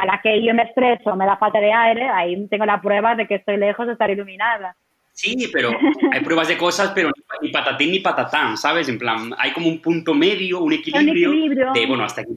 a 0.00 0.06
la 0.06 0.20
que 0.22 0.42
yo 0.42 0.54
me 0.54 0.62
estreso, 0.62 1.14
me 1.16 1.26
da 1.26 1.36
falta 1.36 1.60
de 1.60 1.72
aire, 1.72 2.08
ahí 2.08 2.46
tengo 2.48 2.64
la 2.64 2.80
prueba 2.80 3.14
de 3.14 3.26
que 3.26 3.36
estoy 3.36 3.58
lejos 3.58 3.86
de 3.86 3.92
estar 3.92 4.10
iluminada. 4.10 4.74
Sí, 5.12 5.50
pero 5.52 5.70
hay 6.12 6.20
pruebas 6.20 6.48
de 6.48 6.56
cosas, 6.56 6.92
pero 6.94 7.10
ni 7.42 7.50
patatín 7.50 7.90
ni 7.90 8.00
patatán, 8.00 8.56
¿sabes? 8.56 8.88
En 8.88 8.98
plan, 8.98 9.34
hay 9.36 9.52
como 9.52 9.68
un 9.68 9.80
punto 9.80 10.14
medio, 10.14 10.60
un 10.60 10.72
equilibrio, 10.72 11.72
de, 11.74 11.86
bueno, 11.86 12.04
hasta 12.04 12.22
aquí, 12.22 12.32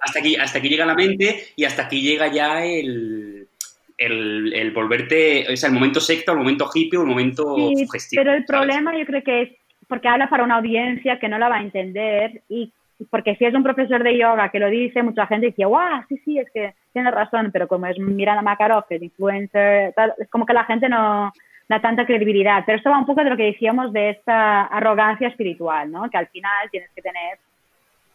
hasta, 0.00 0.18
aquí, 0.18 0.36
hasta 0.36 0.58
aquí 0.58 0.68
llega 0.68 0.84
la 0.84 0.94
mente 0.94 1.48
y 1.54 1.64
hasta 1.64 1.82
aquí 1.82 2.02
llega 2.02 2.26
ya 2.26 2.64
el, 2.64 3.46
el, 3.96 4.70
volverte, 4.72 5.46
o 5.52 5.56
sea, 5.56 5.68
el 5.68 5.74
momento 5.74 6.00
secta, 6.00 6.32
el 6.32 6.38
momento 6.38 6.68
hippie, 6.74 6.98
el 6.98 7.06
momento 7.06 7.54
sí, 7.56 8.16
Pero 8.16 8.32
el 8.32 8.44
problema 8.44 8.98
yo 8.98 9.06
creo 9.06 9.22
que 9.22 9.42
es 9.42 9.50
porque 9.86 10.08
habla 10.08 10.28
para 10.28 10.42
una 10.42 10.56
audiencia 10.56 11.20
que 11.20 11.28
no 11.28 11.38
la 11.38 11.48
va 11.48 11.56
a 11.58 11.62
entender 11.62 12.42
y 12.48 12.72
porque 13.10 13.36
si 13.36 13.44
es 13.44 13.54
un 13.54 13.62
profesor 13.62 14.02
de 14.02 14.16
yoga 14.16 14.48
que 14.48 14.58
lo 14.58 14.68
dice, 14.68 15.02
mucha 15.02 15.26
gente 15.26 15.46
dice, 15.46 15.64
guau, 15.64 16.02
sí, 16.08 16.18
sí, 16.24 16.38
es 16.38 16.50
que 16.50 16.74
tiene 16.92 17.10
razón, 17.10 17.50
pero 17.52 17.68
como 17.68 17.86
es 17.86 17.98
Miranda 17.98 18.42
Makarov, 18.42 18.86
que 18.86 18.96
es 18.96 19.02
influencer, 19.02 19.94
es 20.18 20.30
como 20.30 20.46
que 20.46 20.54
la 20.54 20.64
gente 20.64 20.88
no 20.88 21.32
da 21.68 21.80
tanta 21.80 22.06
credibilidad. 22.06 22.62
Pero 22.64 22.78
esto 22.78 22.90
va 22.90 22.98
un 22.98 23.06
poco 23.06 23.22
de 23.22 23.30
lo 23.30 23.36
que 23.36 23.44
decíamos 23.44 23.92
de 23.92 24.10
esta 24.10 24.62
arrogancia 24.64 25.28
espiritual, 25.28 25.90
¿no? 25.90 26.08
Que 26.08 26.18
al 26.18 26.28
final 26.28 26.70
tienes 26.70 26.90
que 26.94 27.02
tener, 27.02 27.38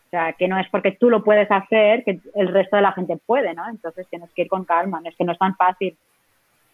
o 0.07 0.09
sea, 0.09 0.33
que 0.33 0.47
no 0.47 0.57
es 0.57 0.67
porque 0.69 0.93
tú 0.93 1.09
lo 1.09 1.23
puedes 1.23 1.49
hacer, 1.51 2.03
que 2.03 2.19
el 2.35 2.47
resto 2.47 2.75
de 2.75 2.81
la 2.81 2.93
gente 2.93 3.17
puede, 3.17 3.53
¿no? 3.53 3.67
Entonces 3.69 4.07
tienes 4.09 4.31
que 4.33 4.43
ir 4.43 4.47
con 4.47 4.65
calma, 4.65 5.01
es 5.05 5.15
que 5.15 5.25
no 5.25 5.33
es 5.33 5.39
tan 5.39 5.55
fácil. 5.55 5.95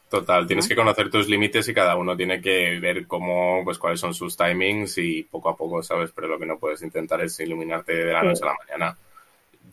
Total, 0.09 0.47
tienes 0.47 0.69
que 0.69 0.75
conocer 0.75 1.09
tus 1.09 1.27
límites 1.27 1.67
y 1.67 1.73
cada 1.73 1.97
uno 1.97 2.15
tiene 2.15 2.41
que 2.41 2.79
ver 2.79 3.05
cómo, 3.07 3.61
pues 3.65 3.77
cuáles 3.77 3.99
son 3.99 4.13
sus 4.13 4.37
timings 4.37 4.97
y 4.99 5.23
poco 5.23 5.49
a 5.49 5.57
poco, 5.57 5.83
¿sabes? 5.83 6.11
Pero 6.15 6.29
lo 6.29 6.39
que 6.39 6.45
no 6.45 6.57
puedes 6.57 6.81
intentar 6.81 7.19
es 7.21 7.37
iluminarte 7.41 7.93
de 7.93 8.13
la 8.13 8.23
noche 8.23 8.43
a 8.43 8.47
la 8.47 8.55
mañana. 8.65 8.97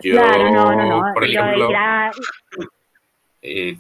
Yo, 0.01 0.17
no, 0.17 0.75
no, 0.75 0.75
no. 0.75 1.15
por 1.15 1.25
ejemplo, 1.25 1.71
eh, 3.43 3.79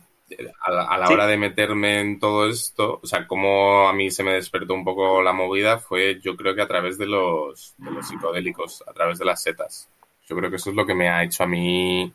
a, 0.64 0.70
la, 0.70 1.08
hora 1.08 1.26
de 1.26 1.36
meterme 1.36 2.00
en 2.00 2.20
todo 2.20 2.48
esto, 2.48 3.00
o 3.02 3.06
sea, 3.06 3.26
cómo 3.26 3.88
a 3.88 3.92
mí 3.92 4.12
se 4.12 4.22
me 4.22 4.34
despertó 4.34 4.74
un 4.74 4.84
poco 4.84 5.22
la 5.22 5.32
movida 5.32 5.78
fue, 5.78 6.20
yo 6.20 6.36
creo 6.36 6.54
que 6.54 6.62
a 6.62 6.68
través 6.68 6.98
de 6.98 7.06
los, 7.06 7.74
de 7.78 7.90
los 7.90 8.06
psicodélicos, 8.06 8.84
a 8.86 8.92
través 8.92 9.18
de 9.18 9.24
las 9.24 9.42
setas. 9.42 9.88
Yo 10.28 10.36
creo 10.36 10.50
que 10.50 10.56
eso 10.56 10.70
es 10.70 10.76
lo 10.76 10.86
que 10.86 10.94
me 10.94 11.08
ha 11.08 11.24
hecho 11.24 11.42
a 11.42 11.48
mí 11.48 12.12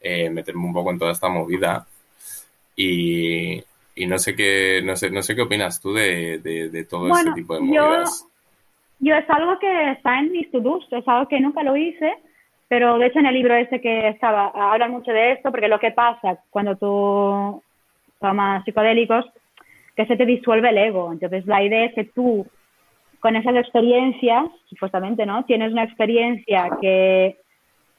eh, 0.00 0.30
meterme 0.30 0.64
un 0.64 0.72
poco 0.72 0.90
en 0.90 0.98
toda 0.98 1.12
esta 1.12 1.28
movida 1.28 1.86
y, 2.78 4.06
no 4.06 4.18
sé 4.18 4.36
qué, 4.36 4.80
no 4.84 4.94
sé, 4.94 5.10
no 5.10 5.22
sé 5.22 5.34
qué 5.34 5.42
opinas 5.42 5.80
tú 5.80 5.92
de, 5.92 6.38
de, 6.38 6.84
todo 6.84 7.08
este 7.08 7.32
tipo 7.32 7.54
de 7.54 7.60
movidas. 7.60 8.24
Yo, 9.00 9.14
es 9.14 9.28
algo 9.28 9.58
que 9.58 9.90
está 9.92 10.20
en 10.20 10.30
mis 10.30 10.50
to 10.50 10.80
es 10.90 11.08
algo 11.08 11.28
que 11.28 11.40
nunca 11.40 11.64
lo 11.64 11.76
hice, 11.76 12.14
pero 12.68 12.98
de 12.98 13.06
hecho 13.06 13.18
en 13.18 13.26
el 13.26 13.34
libro 13.34 13.54
ese 13.54 13.80
que 13.80 14.08
estaba, 14.08 14.52
hablan 14.54 14.92
mucho 14.92 15.10
de 15.10 15.32
esto, 15.32 15.50
porque 15.50 15.68
lo 15.68 15.80
que 15.80 15.90
pasa 15.90 16.38
cuando 16.50 16.76
tú 16.76 17.62
tomas 18.20 18.64
psicodélicos, 18.64 19.26
que 19.96 20.06
se 20.06 20.16
te 20.16 20.26
disuelve 20.26 20.70
el 20.70 20.78
ego. 20.78 21.12
Entonces 21.12 21.44
la 21.46 21.62
idea 21.62 21.86
es 21.86 21.94
que 21.94 22.04
tú, 22.04 22.46
con 23.18 23.34
esas 23.34 23.56
experiencias, 23.56 24.44
supuestamente, 24.68 25.26
¿no? 25.26 25.44
Tienes 25.44 25.72
una 25.72 25.82
experiencia 25.82 26.70
que, 26.80 27.36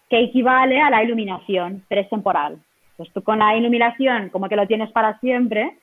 que 0.09 0.19
equivale 0.21 0.79
a 0.79 0.89
la 0.89 1.03
iluminación, 1.03 1.83
pero 1.89 1.99
es 1.99 2.09
temporal. 2.09 2.59
Pues 2.99 3.13
tú 3.13 3.23
con 3.23 3.39
la 3.39 3.55
iluminación 3.55 4.27
como 4.27 4.49
que 4.49 4.57
lo 4.57 4.67
tienes 4.67 4.91
para 4.91 5.17
siempre 5.21 5.77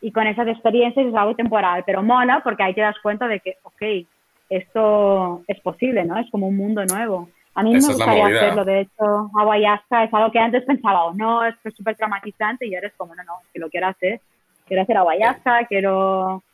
y 0.00 0.12
con 0.12 0.28
esas 0.28 0.46
experiencias 0.46 1.04
es 1.04 1.12
algo 1.12 1.34
temporal, 1.34 1.82
pero 1.84 2.04
mola 2.04 2.40
porque 2.44 2.62
ahí 2.62 2.72
te 2.72 2.82
das 2.82 2.94
cuenta 3.02 3.26
de 3.26 3.40
que, 3.40 3.56
ok, 3.64 4.06
esto 4.48 5.42
es 5.48 5.58
posible, 5.58 6.04
¿no? 6.04 6.16
Es 6.20 6.30
como 6.30 6.46
un 6.46 6.56
mundo 6.56 6.84
nuevo. 6.84 7.28
A 7.56 7.64
mí 7.64 7.72
me 7.72 7.80
gustaría 7.80 8.26
hacerlo, 8.26 8.64
de 8.64 8.82
hecho, 8.82 9.28
ayahuasca 9.36 10.04
es 10.04 10.14
algo 10.14 10.30
que 10.30 10.38
antes 10.38 10.62
pensaba, 10.64 11.06
oh, 11.06 11.14
no, 11.14 11.44
es 11.44 11.56
súper 11.76 11.96
traumatizante 11.96 12.64
y 12.64 12.76
ahora 12.76 12.86
es 12.86 12.94
como, 12.96 13.12
no, 13.16 13.24
no, 13.24 13.32
que 13.52 13.58
lo 13.58 13.68
quiero 13.68 13.88
hacer. 13.88 14.20
Quiero 14.64 14.84
hacer 14.84 14.96
ayahuasca, 14.98 15.66
quiero... 15.66 16.44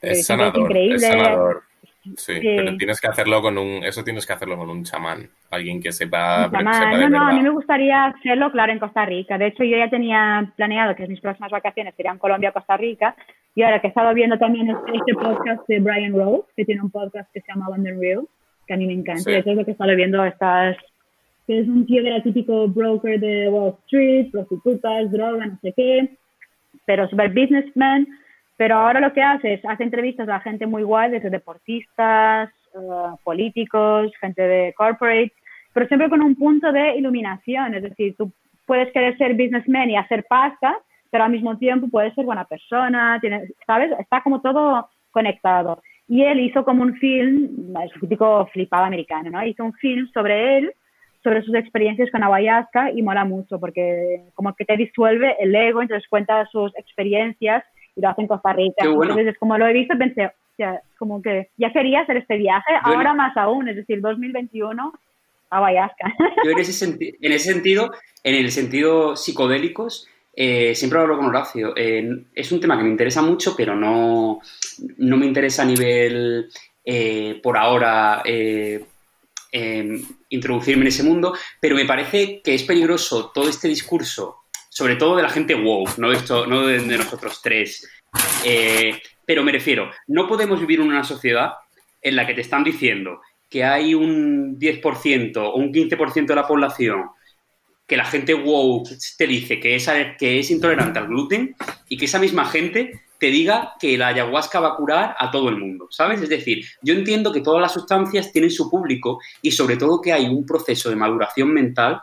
Es, 0.00 0.26
sanador, 0.26 0.60
increíble. 0.60 0.94
Es 0.94 1.02
sanador. 1.02 1.64
Sí, 2.16 2.34
pero 2.42 2.76
tienes 2.76 3.00
que 3.00 3.08
hacerlo 3.08 3.42
con 3.42 3.58
un, 3.58 3.84
eso 3.84 4.04
tienes 4.04 4.26
que 4.26 4.32
hacerlo 4.32 4.56
con 4.56 4.70
un 4.70 4.84
chamán, 4.84 5.28
alguien 5.50 5.82
que 5.82 5.92
sepa. 5.92 6.48
no, 6.48 7.08
no, 7.08 7.28
a 7.28 7.32
mí 7.32 7.40
me 7.40 7.50
gustaría 7.50 8.06
hacerlo, 8.06 8.50
claro, 8.52 8.72
en 8.72 8.78
Costa 8.78 9.04
Rica. 9.04 9.38
De 9.38 9.48
hecho, 9.48 9.64
yo 9.64 9.76
ya 9.76 9.90
tenía 9.90 10.52
planeado 10.56 10.94
que 10.94 11.08
mis 11.08 11.20
próximas 11.20 11.50
vacaciones 11.50 11.94
serían 11.96 12.18
Colombia, 12.18 12.52
Costa 12.52 12.76
Rica. 12.76 13.16
Y 13.54 13.62
ahora 13.62 13.80
que 13.80 13.86
he 13.86 13.90
estado 13.90 14.12
viendo 14.14 14.38
también 14.38 14.70
este, 14.70 14.96
este 14.96 15.14
podcast 15.14 15.66
de 15.66 15.80
Brian 15.80 16.12
Rose, 16.12 16.46
que 16.56 16.64
tiene 16.64 16.82
un 16.82 16.90
podcast 16.90 17.30
que 17.32 17.40
se 17.40 17.46
llama 17.48 17.70
London 17.70 18.00
Real, 18.00 18.28
que 18.66 18.74
a 18.74 18.76
mí 18.76 18.86
me 18.86 18.92
encanta. 18.92 19.30
Y 19.30 19.34
eso 19.34 19.50
es 19.50 19.56
lo 19.56 19.64
que 19.64 19.70
he 19.70 19.72
estado 19.72 19.96
viendo 19.96 20.24
estas 20.24 20.76
que 21.46 21.60
es 21.60 21.68
un 21.68 21.86
tío 21.86 22.02
que 22.02 22.08
era 22.08 22.22
típico 22.22 22.66
broker 22.68 23.20
de 23.20 23.48
Wall 23.48 23.76
Street, 23.84 24.30
prostitutas, 24.32 25.10
droga, 25.12 25.46
no 25.46 25.58
sé 25.62 25.72
qué, 25.76 26.16
pero 26.84 27.08
super 27.08 27.28
businessman 27.28 28.06
pero 28.56 28.76
ahora 28.76 29.00
lo 29.00 29.12
que 29.12 29.22
hace 29.22 29.54
es, 29.54 29.64
hace 29.64 29.82
entrevistas 29.82 30.28
a 30.28 30.40
gente 30.40 30.66
muy 30.66 30.82
guay, 30.82 31.10
desde 31.10 31.30
deportistas, 31.30 32.50
eh, 32.74 33.16
políticos, 33.22 34.10
gente 34.20 34.42
de 34.42 34.74
corporate, 34.74 35.32
pero 35.72 35.86
siempre 35.88 36.08
con 36.08 36.22
un 36.22 36.34
punto 36.34 36.72
de 36.72 36.96
iluminación. 36.96 37.74
Es 37.74 37.82
decir, 37.82 38.14
tú 38.16 38.32
puedes 38.64 38.90
querer 38.92 39.16
ser 39.18 39.34
businessman 39.34 39.90
y 39.90 39.96
hacer 39.96 40.24
pasta, 40.28 40.78
pero 41.10 41.24
al 41.24 41.30
mismo 41.30 41.56
tiempo 41.58 41.88
puedes 41.88 42.14
ser 42.14 42.24
buena 42.24 42.44
persona, 42.44 43.18
tienes, 43.20 43.52
¿sabes? 43.66 43.90
Está 43.98 44.22
como 44.22 44.40
todo 44.40 44.88
conectado. 45.10 45.82
Y 46.08 46.22
él 46.22 46.40
hizo 46.40 46.64
como 46.64 46.82
un 46.82 46.94
film, 46.96 47.74
es 47.84 47.94
un 47.94 48.00
típico 48.00 48.46
flipado 48.52 48.84
americano, 48.84 49.30
¿no? 49.30 49.44
Hizo 49.44 49.64
un 49.64 49.72
film 49.74 50.08
sobre 50.14 50.58
él, 50.58 50.72
sobre 51.22 51.42
sus 51.42 51.54
experiencias 51.54 52.10
con 52.10 52.22
ayahuasca 52.22 52.92
y 52.92 53.02
mola 53.02 53.24
mucho 53.24 53.58
porque 53.58 54.22
como 54.34 54.54
que 54.54 54.64
te 54.64 54.76
disuelve 54.76 55.34
el 55.40 55.54
ego, 55.54 55.82
entonces 55.82 56.08
cuenta 56.08 56.46
sus 56.46 56.72
experiencias 56.76 57.64
y 57.96 58.00
lo 58.00 58.08
hace 58.08 58.20
en 58.20 58.28
Costa 58.28 58.52
Rica. 58.52 58.84
Entonces, 58.84 59.36
como 59.38 59.58
lo 59.58 59.66
he 59.66 59.72
visto, 59.72 59.96
pensé, 59.98 60.26
o 60.26 60.56
sea, 60.56 60.80
como 60.98 61.20
que 61.20 61.50
ya 61.56 61.72
quería 61.72 62.00
hacer 62.00 62.18
este 62.18 62.36
viaje, 62.36 62.72
ahora 62.82 63.14
más 63.14 63.36
aún, 63.36 63.68
es 63.68 63.76
decir, 63.76 64.00
2021 64.00 64.92
a 65.50 65.60
Vallasca. 65.60 66.14
Yo 66.44 66.50
en 66.50 66.58
ese, 66.58 66.84
en 67.20 67.32
ese 67.32 67.52
sentido, 67.52 67.90
en 68.22 68.34
el 68.34 68.50
sentido 68.50 69.16
psicodélicos, 69.16 70.08
eh, 70.34 70.74
siempre 70.74 70.98
hablo 70.98 71.16
con 71.16 71.26
Horacio. 71.26 71.74
Eh, 71.76 72.24
es 72.34 72.52
un 72.52 72.60
tema 72.60 72.76
que 72.76 72.84
me 72.84 72.90
interesa 72.90 73.22
mucho, 73.22 73.54
pero 73.56 73.74
no, 73.74 74.40
no 74.98 75.16
me 75.16 75.26
interesa 75.26 75.62
a 75.62 75.66
nivel, 75.66 76.48
eh, 76.84 77.40
por 77.42 77.56
ahora, 77.56 78.22
introducirme 80.28 80.82
en 80.82 80.88
ese 80.88 81.02
mundo, 81.02 81.34
pero 81.58 81.74
me 81.74 81.86
parece 81.86 82.42
que 82.42 82.54
es 82.54 82.62
peligroso 82.64 83.30
todo 83.34 83.48
este 83.48 83.68
discurso 83.68 84.42
sobre 84.76 84.96
todo 84.96 85.16
de 85.16 85.22
la 85.22 85.30
gente 85.30 85.54
wow, 85.54 85.86
no 85.96 86.12
esto, 86.12 86.46
no 86.46 86.66
de, 86.66 86.98
nosotros 86.98 87.40
tres. 87.42 87.88
Eh, 88.44 89.00
pero 89.24 89.42
me 89.42 89.50
refiero, 89.50 89.90
no 90.06 90.28
podemos 90.28 90.60
vivir 90.60 90.80
en 90.80 90.88
una 90.88 91.02
sociedad 91.02 91.54
en 92.02 92.14
la 92.14 92.26
que 92.26 92.34
te 92.34 92.42
están 92.42 92.62
diciendo 92.62 93.22
que 93.48 93.64
hay 93.64 93.94
un 93.94 94.58
10% 94.58 95.36
o 95.38 95.54
un 95.54 95.72
15% 95.72 96.26
de 96.26 96.34
la 96.34 96.46
población 96.46 97.06
que 97.86 97.96
la 97.96 98.04
gente 98.04 98.34
wow 98.34 98.82
te 99.16 99.26
dice 99.26 99.60
que 99.60 99.76
es, 99.76 99.88
que 100.18 100.40
es 100.40 100.50
intolerante 100.50 100.98
al 100.98 101.06
gluten 101.06 101.56
y 101.88 101.96
que 101.96 102.04
esa 102.04 102.18
misma 102.18 102.44
gente 102.44 103.00
te 103.18 103.28
diga 103.28 103.76
que 103.80 103.96
la 103.96 104.08
ayahuasca 104.08 104.60
va 104.60 104.74
a 104.74 104.76
curar 104.76 105.16
a 105.18 105.30
todo 105.30 105.48
el 105.48 105.56
mundo, 105.56 105.86
¿sabes? 105.88 106.20
Es 106.20 106.28
decir, 106.28 106.66
yo 106.82 106.92
entiendo 106.92 107.32
que 107.32 107.40
todas 107.40 107.62
las 107.62 107.72
sustancias 107.72 108.30
tienen 108.30 108.50
su 108.50 108.68
público 108.68 109.20
y 109.40 109.52
sobre 109.52 109.78
todo 109.78 110.02
que 110.02 110.12
hay 110.12 110.26
un 110.26 110.44
proceso 110.44 110.90
de 110.90 110.96
maduración 110.96 111.50
mental 111.54 112.02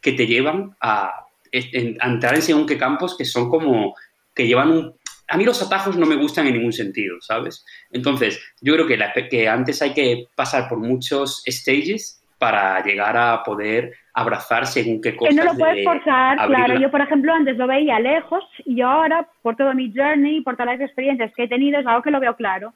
que 0.00 0.12
te 0.12 0.26
llevan 0.26 0.74
a, 0.80 1.23
entrar 1.54 2.34
en 2.34 2.42
según 2.42 2.66
qué 2.66 2.78
campos 2.78 3.16
que 3.16 3.24
son 3.24 3.48
como 3.48 3.94
que 4.34 4.46
llevan 4.46 4.70
un... 4.70 4.94
A 5.28 5.36
mí 5.36 5.44
los 5.44 5.62
atajos 5.62 5.96
no 5.96 6.06
me 6.06 6.16
gustan 6.16 6.46
en 6.46 6.54
ningún 6.54 6.72
sentido, 6.72 7.16
¿sabes? 7.20 7.64
Entonces, 7.90 8.42
yo 8.60 8.74
creo 8.74 8.86
que, 8.86 9.28
que 9.28 9.48
antes 9.48 9.80
hay 9.80 9.94
que 9.94 10.26
pasar 10.34 10.68
por 10.68 10.78
muchos 10.78 11.42
stages 11.46 12.22
para 12.38 12.82
llegar 12.82 13.16
a 13.16 13.42
poder 13.42 13.94
abrazar 14.12 14.66
según 14.66 15.00
qué 15.00 15.16
cosas. 15.16 15.34
Que 15.34 15.40
no 15.42 15.50
lo 15.50 15.58
puedes 15.58 15.84
forzar, 15.84 16.46
claro. 16.46 16.78
Yo, 16.78 16.90
por 16.90 17.00
ejemplo, 17.00 17.32
antes 17.32 17.56
lo 17.56 17.66
veía 17.66 17.98
lejos 17.98 18.44
y 18.66 18.80
ahora, 18.82 19.26
por 19.42 19.56
todo 19.56 19.72
mi 19.74 19.92
journey, 19.94 20.42
por 20.42 20.56
todas 20.56 20.78
las 20.78 20.80
experiencias 20.86 21.32
que 21.34 21.44
he 21.44 21.48
tenido, 21.48 21.80
es 21.80 21.86
algo 21.86 22.02
que 22.02 22.10
lo 22.10 22.20
veo 22.20 22.36
claro. 22.36 22.74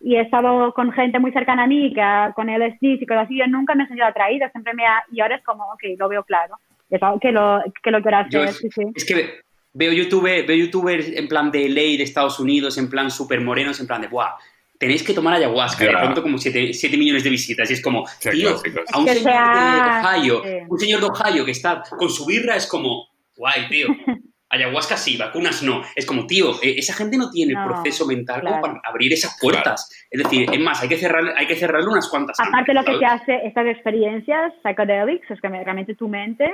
Y 0.00 0.16
he 0.16 0.20
estado 0.20 0.72
con 0.74 0.92
gente 0.92 1.18
muy 1.18 1.32
cercana 1.32 1.62
a 1.62 1.66
mí, 1.66 1.94
que 1.94 2.02
con 2.34 2.50
el 2.50 2.76
SDIS 2.76 3.02
y 3.02 3.06
cosas 3.06 3.24
así, 3.24 3.38
yo 3.38 3.46
nunca 3.46 3.74
me 3.74 3.84
he 3.84 3.86
sentido 3.86 4.06
atraída, 4.06 4.50
siempre 4.50 4.74
me 4.74 4.84
ha... 4.84 5.02
Y 5.10 5.20
ahora 5.20 5.36
es 5.36 5.44
como, 5.44 5.64
ok, 5.72 5.82
lo 5.96 6.08
veo 6.08 6.24
claro. 6.24 6.58
Es 6.90 7.02
algo 7.02 7.18
que 7.18 7.32
lo, 7.32 7.62
que 7.82 7.90
lo 7.90 8.02
quiero 8.02 8.18
hacer, 8.18 8.52
sí, 8.52 8.68
sí. 8.70 8.82
Es 8.94 9.04
que 9.04 9.40
veo, 9.72 9.92
YouTube, 9.92 10.46
veo 10.46 10.56
youtubers 10.56 11.08
en 11.08 11.28
plan 11.28 11.50
de 11.50 11.68
ley 11.68 11.96
de 11.96 12.04
Estados 12.04 12.38
Unidos, 12.38 12.78
en 12.78 12.88
plan 12.88 13.10
súper 13.10 13.40
morenos, 13.40 13.80
en 13.80 13.86
plan 13.86 14.00
de, 14.00 14.08
¡buah! 14.08 14.36
tenéis 14.78 15.02
que 15.02 15.14
tomar 15.14 15.34
ayahuasca. 15.34 15.84
De 15.84 15.90
pronto 15.90 16.22
como 16.22 16.38
7 16.38 16.96
millones 16.96 17.24
de 17.24 17.30
visitas. 17.30 17.70
Y 17.70 17.74
es 17.74 17.82
como, 17.82 18.04
tío, 18.20 18.60
a 18.92 18.98
un 18.98 19.08
señor 19.08 19.22
de 19.24 20.08
Ohio, 20.08 20.42
un 20.68 20.78
señor 20.78 21.00
de 21.00 21.06
Ohio 21.06 21.44
que 21.44 21.52
está 21.52 21.82
con 21.98 22.10
su 22.10 22.26
birra 22.26 22.56
es 22.56 22.66
como, 22.66 23.08
guay, 23.36 23.68
tío. 23.68 23.88
Ayahuasca 24.50 24.96
sí, 24.96 25.16
vacunas 25.16 25.64
no. 25.64 25.82
Es 25.96 26.06
como, 26.06 26.28
tío, 26.28 26.62
eh, 26.62 26.76
esa 26.76 26.92
gente 26.92 27.16
no 27.16 27.28
tiene 27.28 27.54
el 27.54 27.66
proceso 27.66 28.06
mental 28.06 28.40
como 28.40 28.60
para 28.60 28.80
abrir 28.84 29.12
esas 29.12 29.36
puertas. 29.40 29.90
Es 30.08 30.22
decir, 30.22 30.48
es 30.52 30.60
más, 30.60 30.80
hay 30.80 30.88
que 30.88 30.96
cerrar, 30.96 31.34
hay 31.36 31.48
que 31.48 31.56
cerrarle 31.56 31.88
unas 31.88 32.08
cuantas. 32.08 32.38
Aparte, 32.38 32.72
lo 32.72 32.84
que 32.84 32.98
te 32.98 33.04
hace 33.04 33.40
estas 33.46 33.66
experiencias 33.66 34.52
psychedelics 34.62 35.28
es 35.28 35.40
que 35.40 35.48
realmente 35.48 35.96
tu 35.96 36.08
mente 36.08 36.48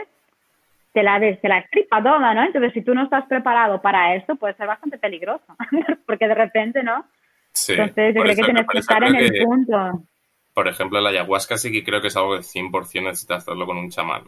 te 0.92 1.02
la, 1.02 1.20
te 1.20 1.48
la 1.48 1.58
estripa 1.58 2.02
toda, 2.02 2.34
¿no? 2.34 2.44
Entonces, 2.44 2.72
si 2.72 2.82
tú 2.82 2.94
no 2.94 3.04
estás 3.04 3.26
preparado 3.26 3.80
para 3.80 4.14
esto, 4.14 4.36
puede 4.36 4.54
ser 4.54 4.66
bastante 4.66 4.98
peligroso. 4.98 5.56
Porque 6.06 6.26
de 6.26 6.34
repente, 6.34 6.82
¿no? 6.82 7.06
Sí. 7.52 7.72
Entonces, 7.72 8.14
yo 8.14 8.22
creo 8.22 8.36
que 8.36 8.42
tienes 8.42 8.66
que 8.66 8.78
estar 8.78 9.02
en 9.04 9.16
el 9.16 9.44
punto. 9.44 10.04
Por 10.52 10.68
ejemplo, 10.68 11.00
la 11.00 11.10
ayahuasca 11.10 11.56
sí 11.56 11.70
que 11.70 11.84
creo 11.84 12.00
que 12.00 12.08
es 12.08 12.16
algo 12.16 12.36
que 12.36 12.42
100% 12.42 13.02
necesitas 13.04 13.38
hacerlo 13.38 13.66
con 13.66 13.78
un 13.78 13.90
chamán. 13.90 14.24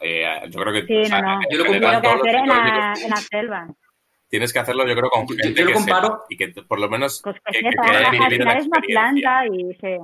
Eh, 0.00 0.24
yo 0.50 0.60
creo 0.60 0.72
que... 0.72 0.86
Sí, 0.86 1.10
no, 1.10 1.20
no. 1.20 1.40
Yo 1.50 1.58
lo 1.58 1.66
comparo 1.66 2.00
que 2.00 2.08
hacer 2.08 2.34
en 2.34 2.48
la, 2.48 2.94
en 3.02 3.10
la 3.10 3.16
selva. 3.16 3.68
Tienes 4.28 4.52
que 4.52 4.58
hacerlo, 4.58 4.86
yo 4.86 4.94
creo, 4.94 5.10
con 5.10 5.28
gente 5.28 5.48
yo, 5.48 5.54
yo 5.54 5.64
lo 5.66 5.72
comparo, 5.74 6.06
sepa, 6.06 6.24
y 6.28 6.36
que 6.36 6.48
por 6.62 6.80
lo 6.80 6.88
menos... 6.88 7.20
Pues 7.22 7.36
que, 7.44 7.60
que, 7.60 7.70
sepa, 7.70 7.90
que 7.90 7.96
al 7.96 8.30
final 8.30 8.56
es 8.56 8.66
una 8.66 8.80
planta 8.80 9.46
y 9.46 9.74
sí, 9.74 9.96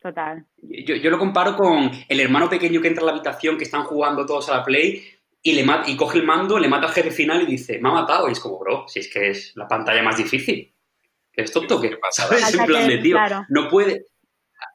total. 0.00 0.44
Yo, 0.62 0.94
yo, 0.94 1.10
lo 1.10 1.18
comparo 1.18 1.56
con 1.56 1.90
el 2.08 2.20
hermano 2.20 2.48
pequeño 2.48 2.80
que 2.80 2.88
entra 2.88 3.02
a 3.02 3.06
la 3.06 3.12
habitación, 3.12 3.58
que 3.58 3.64
están 3.64 3.84
jugando 3.84 4.26
todos 4.26 4.48
a 4.48 4.58
la 4.58 4.64
Play, 4.64 5.02
y, 5.46 5.52
le 5.52 5.62
mata, 5.62 5.90
y 5.90 5.94
coge 5.94 6.18
el 6.18 6.24
mando, 6.24 6.58
le 6.58 6.68
mata 6.68 6.86
al 6.86 6.94
jefe 6.94 7.10
final 7.10 7.42
y 7.42 7.46
dice, 7.46 7.78
me 7.78 7.90
ha 7.90 7.92
matado. 7.92 8.28
Y 8.28 8.32
es 8.32 8.40
como, 8.40 8.58
bro, 8.58 8.88
si 8.88 9.00
es 9.00 9.12
que 9.12 9.28
es 9.28 9.52
la 9.54 9.68
pantalla 9.68 10.02
más 10.02 10.16
difícil. 10.16 10.72
¿Es 11.34 11.52
tonto 11.52 11.78
que 11.78 11.98
pasa? 11.98 12.22
¿Sabes? 12.22 12.54
En 12.54 12.64
plan 12.64 12.88
de, 12.88 12.98
tío, 12.98 13.14
claro. 13.14 13.44
no 13.50 13.68
puede... 13.68 14.06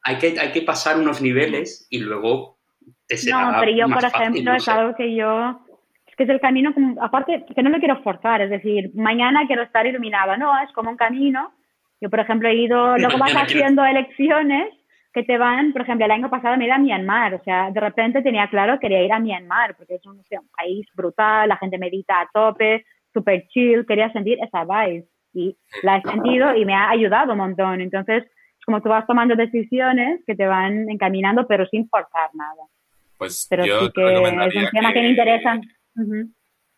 Hay 0.03 0.19
que, 0.19 0.39
hay 0.39 0.51
que 0.51 0.61
pasar 0.61 0.99
unos 0.99 1.21
niveles 1.21 1.87
y 1.89 1.97
luego 1.97 2.59
te 3.07 3.17
será 3.17 3.51
No, 3.51 3.59
pero 3.59 3.71
yo, 3.71 3.87
más 3.87 4.03
por 4.03 4.11
fácil, 4.11 4.21
ejemplo, 4.21 4.51
no 4.51 4.57
es 4.57 4.63
sé. 4.63 4.71
algo 4.71 4.95
que 4.95 5.15
yo... 5.15 5.59
Es 6.05 6.15
que 6.15 6.23
es 6.23 6.29
el 6.29 6.39
camino, 6.39 6.71
como, 6.75 7.03
aparte, 7.03 7.45
que 7.55 7.63
no 7.63 7.71
lo 7.71 7.79
quiero 7.79 8.03
forzar, 8.03 8.41
es 8.41 8.51
decir, 8.51 8.91
mañana 8.93 9.47
quiero 9.47 9.63
estar 9.63 9.87
iluminada, 9.87 10.37
no, 10.37 10.53
es 10.61 10.71
como 10.73 10.91
un 10.91 10.97
camino. 10.97 11.51
Yo, 11.99 12.11
por 12.11 12.19
ejemplo, 12.19 12.47
he 12.47 12.55
ido, 12.55 12.95
luego 12.95 13.17
vas 13.17 13.33
haciendo 13.33 13.83
elecciones 13.83 14.69
que 15.13 15.23
te 15.23 15.37
van, 15.37 15.73
por 15.73 15.81
ejemplo, 15.81 16.05
el 16.05 16.11
año 16.11 16.29
pasado 16.29 16.57
me 16.57 16.65
iba 16.65 16.75
a 16.75 16.79
Myanmar, 16.79 17.33
o 17.33 17.43
sea, 17.43 17.71
de 17.71 17.79
repente 17.79 18.21
tenía 18.21 18.47
claro 18.47 18.73
que 18.73 18.87
quería 18.87 19.03
ir 19.03 19.11
a 19.11 19.19
Myanmar, 19.19 19.75
porque 19.75 19.95
es 19.95 20.05
un, 20.05 20.21
país 20.57 20.85
brutal, 20.93 21.49
la 21.49 21.57
gente 21.57 21.77
medita 21.77 22.21
a 22.21 22.29
tope, 22.31 22.85
super 23.13 23.47
chill, 23.47 23.85
quería 23.85 24.11
sentir 24.11 24.37
esa 24.43 24.65
vibe 24.65 25.05
y 25.33 25.57
la 25.83 25.97
he 25.97 26.01
sentido 26.01 26.55
y 26.55 26.65
me 26.65 26.75
ha 26.75 26.89
ayudado 26.89 27.31
un 27.31 27.39
montón. 27.39 27.81
Entonces, 27.81 28.23
es 28.23 28.65
como 28.65 28.81
tú 28.81 28.89
vas 28.89 29.07
tomando 29.07 29.35
decisiones 29.35 30.21
que 30.25 30.35
te 30.35 30.45
van 30.45 30.89
encaminando, 30.89 31.47
pero 31.47 31.65
sin 31.67 31.87
forzar 31.89 32.29
nada. 32.33 32.67
Pues 33.17 33.47
Pero 33.49 33.65
yo 33.65 33.79
sí 33.81 33.91
te 33.93 34.01
que 34.01 34.13
es 34.13 34.63
un 34.63 34.69
tema 34.71 34.93
que, 34.93 35.01
me 35.01 35.09
interesa. 35.09 35.59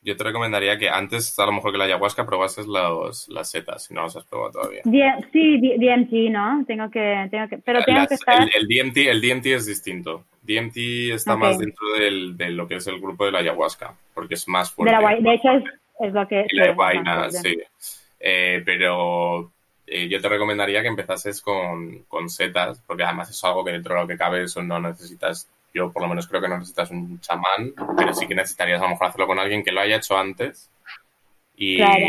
Yo 0.04 0.18
te 0.18 0.24
recomendaría 0.24 0.78
que 0.80 0.90
antes, 0.90 1.38
a 1.38 1.46
lo 1.46 1.52
mejor 1.52 1.72
que 1.72 1.78
la 1.78 1.84
ayahuasca, 1.86 2.26
probases 2.26 2.66
los, 2.66 3.30
las 3.30 3.52
setas, 3.52 3.86
si 3.86 3.94
no 3.94 4.02
las 4.02 4.16
has 4.16 4.26
probado 4.26 4.52
todavía. 4.54 4.82
D- 4.84 5.26
sí, 5.32 5.60
D- 5.62 5.76
DMT, 5.78 6.32
¿no? 6.32 6.64
Tengo 6.66 6.90
que, 6.90 7.28
tengo 7.30 7.48
que, 7.48 7.58
pero 7.60 7.84
tengo 7.84 8.00
Las- 8.00 8.08
que 8.10 8.16
estar. 8.16 8.42
el, 8.42 8.50
el 8.56 8.68
DMT, 8.68 8.98
el 8.98 9.22
DMT 9.22 9.46
es 9.48 9.66
distinto. 9.68 10.24
DMT 10.42 10.78
está 11.14 11.36
más 11.38 11.60
dentro 11.60 11.88
del, 12.00 12.36
de 12.36 12.50
lo 12.50 12.68
que 12.68 12.76
es 12.78 12.88
el 12.88 13.00
grupo 13.00 13.26
de 13.26 13.32
la 13.32 13.40
ayahuasca, 13.40 13.94
porque 14.16 14.34
es 14.34 14.48
más 14.48 14.70
De, 14.70 14.76
fuerte. 14.76 14.92
la, 14.96 15.02
guay- 15.02 15.22
de 15.22 15.34
hecho, 15.36 15.52
es, 15.52 15.64
es 16.00 16.14
lo 16.14 16.28
que. 16.28 16.46
La 16.54 16.66
sí, 16.66 16.72
vaina, 16.76 17.30
sí. 17.30 17.58
Eh, 18.20 18.64
pero 18.66 19.52
eh, 19.86 20.08
yo 20.10 20.20
te 20.20 20.30
recomendaría 20.30 20.82
que 20.82 20.88
empezases 20.88 21.42
con, 21.42 22.00
con 22.08 22.28
setas, 22.30 22.82
porque 22.88 23.04
además 23.04 23.30
es 23.30 23.44
algo 23.44 23.64
que 23.64 23.72
dentro 23.74 23.94
de 23.94 24.02
lo 24.02 24.08
que 24.08 24.18
cabe 24.18 24.44
eso 24.44 24.64
no 24.64 24.80
necesitas, 24.80 25.48
yo 25.74 25.92
por 25.92 26.02
lo 26.02 26.10
menos 26.10 26.28
creo 26.28 26.42
que 26.42 26.48
no 26.48 26.58
necesitas 26.58 26.92
un 26.92 27.20
chamán, 27.22 27.74
pero 27.98 28.14
sí 28.14 28.28
que 28.28 28.36
necesitarías 28.36 28.80
a 28.82 28.84
lo 28.84 28.90
mejor 28.92 29.08
hacerlo 29.08 29.28
con 29.28 29.40
alguien 29.40 29.64
que 29.64 29.72
lo 29.72 29.82
haya 29.82 29.98
hecho 29.98 30.18
antes 30.18 30.70
y, 31.56 31.78
Claro. 31.78 32.00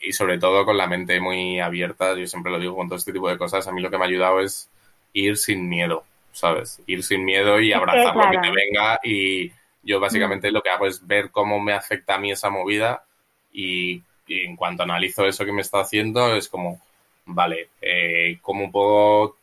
y 0.00 0.12
sobre 0.12 0.38
todo 0.38 0.64
con 0.64 0.76
la 0.76 0.86
mente 0.86 1.20
muy 1.20 1.60
abierta, 1.60 2.16
yo 2.16 2.26
siempre 2.26 2.52
lo 2.52 2.58
digo 2.58 2.76
con 2.76 2.88
todo 2.88 2.98
este 2.98 3.12
tipo 3.12 3.28
de 3.28 3.38
cosas, 3.38 3.66
a 3.66 3.72
mí 3.72 3.80
lo 3.80 3.90
que 3.90 3.98
me 3.98 4.04
ha 4.04 4.08
ayudado 4.08 4.40
es 4.40 4.68
ir 5.12 5.36
sin 5.36 5.68
miedo, 5.68 6.04
¿sabes? 6.32 6.80
Ir 6.86 7.02
sin 7.02 7.24
miedo 7.24 7.60
y 7.60 7.72
abrazar 7.72 8.14
lo 8.16 8.22
que 8.22 8.28
claro. 8.30 8.42
te 8.42 8.50
venga 8.50 9.00
y 9.04 9.52
yo 9.82 10.00
básicamente 10.00 10.50
lo 10.50 10.62
que 10.62 10.70
hago 10.70 10.86
es 10.86 11.06
ver 11.06 11.30
cómo 11.30 11.60
me 11.60 11.72
afecta 11.72 12.14
a 12.14 12.18
mí 12.18 12.32
esa 12.32 12.50
movida 12.50 13.04
y, 13.52 14.02
y 14.26 14.40
en 14.40 14.56
cuanto 14.56 14.82
analizo 14.82 15.26
eso 15.26 15.44
que 15.44 15.52
me 15.52 15.60
está 15.62 15.80
haciendo 15.80 16.34
es 16.34 16.48
como, 16.48 16.80
vale, 17.26 17.68
eh, 17.80 18.38
¿cómo 18.42 18.72
puedo 18.72 19.36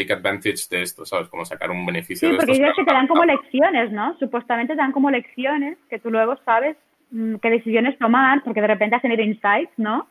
take 0.00 0.12
advantage 0.12 0.68
de 0.70 0.82
esto? 0.82 1.04
¿Sabes? 1.04 1.28
Como 1.28 1.44
sacar 1.44 1.70
un 1.70 1.84
beneficio 1.86 2.28
Sí, 2.28 2.32
de 2.32 2.36
porque 2.36 2.52
ellos 2.52 2.74
que 2.76 2.84
te 2.84 2.92
dan 2.92 3.06
como 3.08 3.24
lecciones, 3.24 3.92
¿no? 3.92 4.16
Supuestamente 4.18 4.74
te 4.74 4.78
dan 4.80 4.92
como 4.92 5.10
lecciones 5.10 5.78
que 5.90 5.98
tú 5.98 6.10
luego 6.10 6.36
sabes 6.44 6.76
mm, 7.10 7.36
qué 7.36 7.50
decisiones 7.50 7.98
tomar, 7.98 8.42
porque 8.44 8.60
de 8.60 8.66
repente 8.66 8.96
has 8.96 9.02
tenido 9.02 9.22
insights, 9.22 9.72
¿no? 9.76 10.06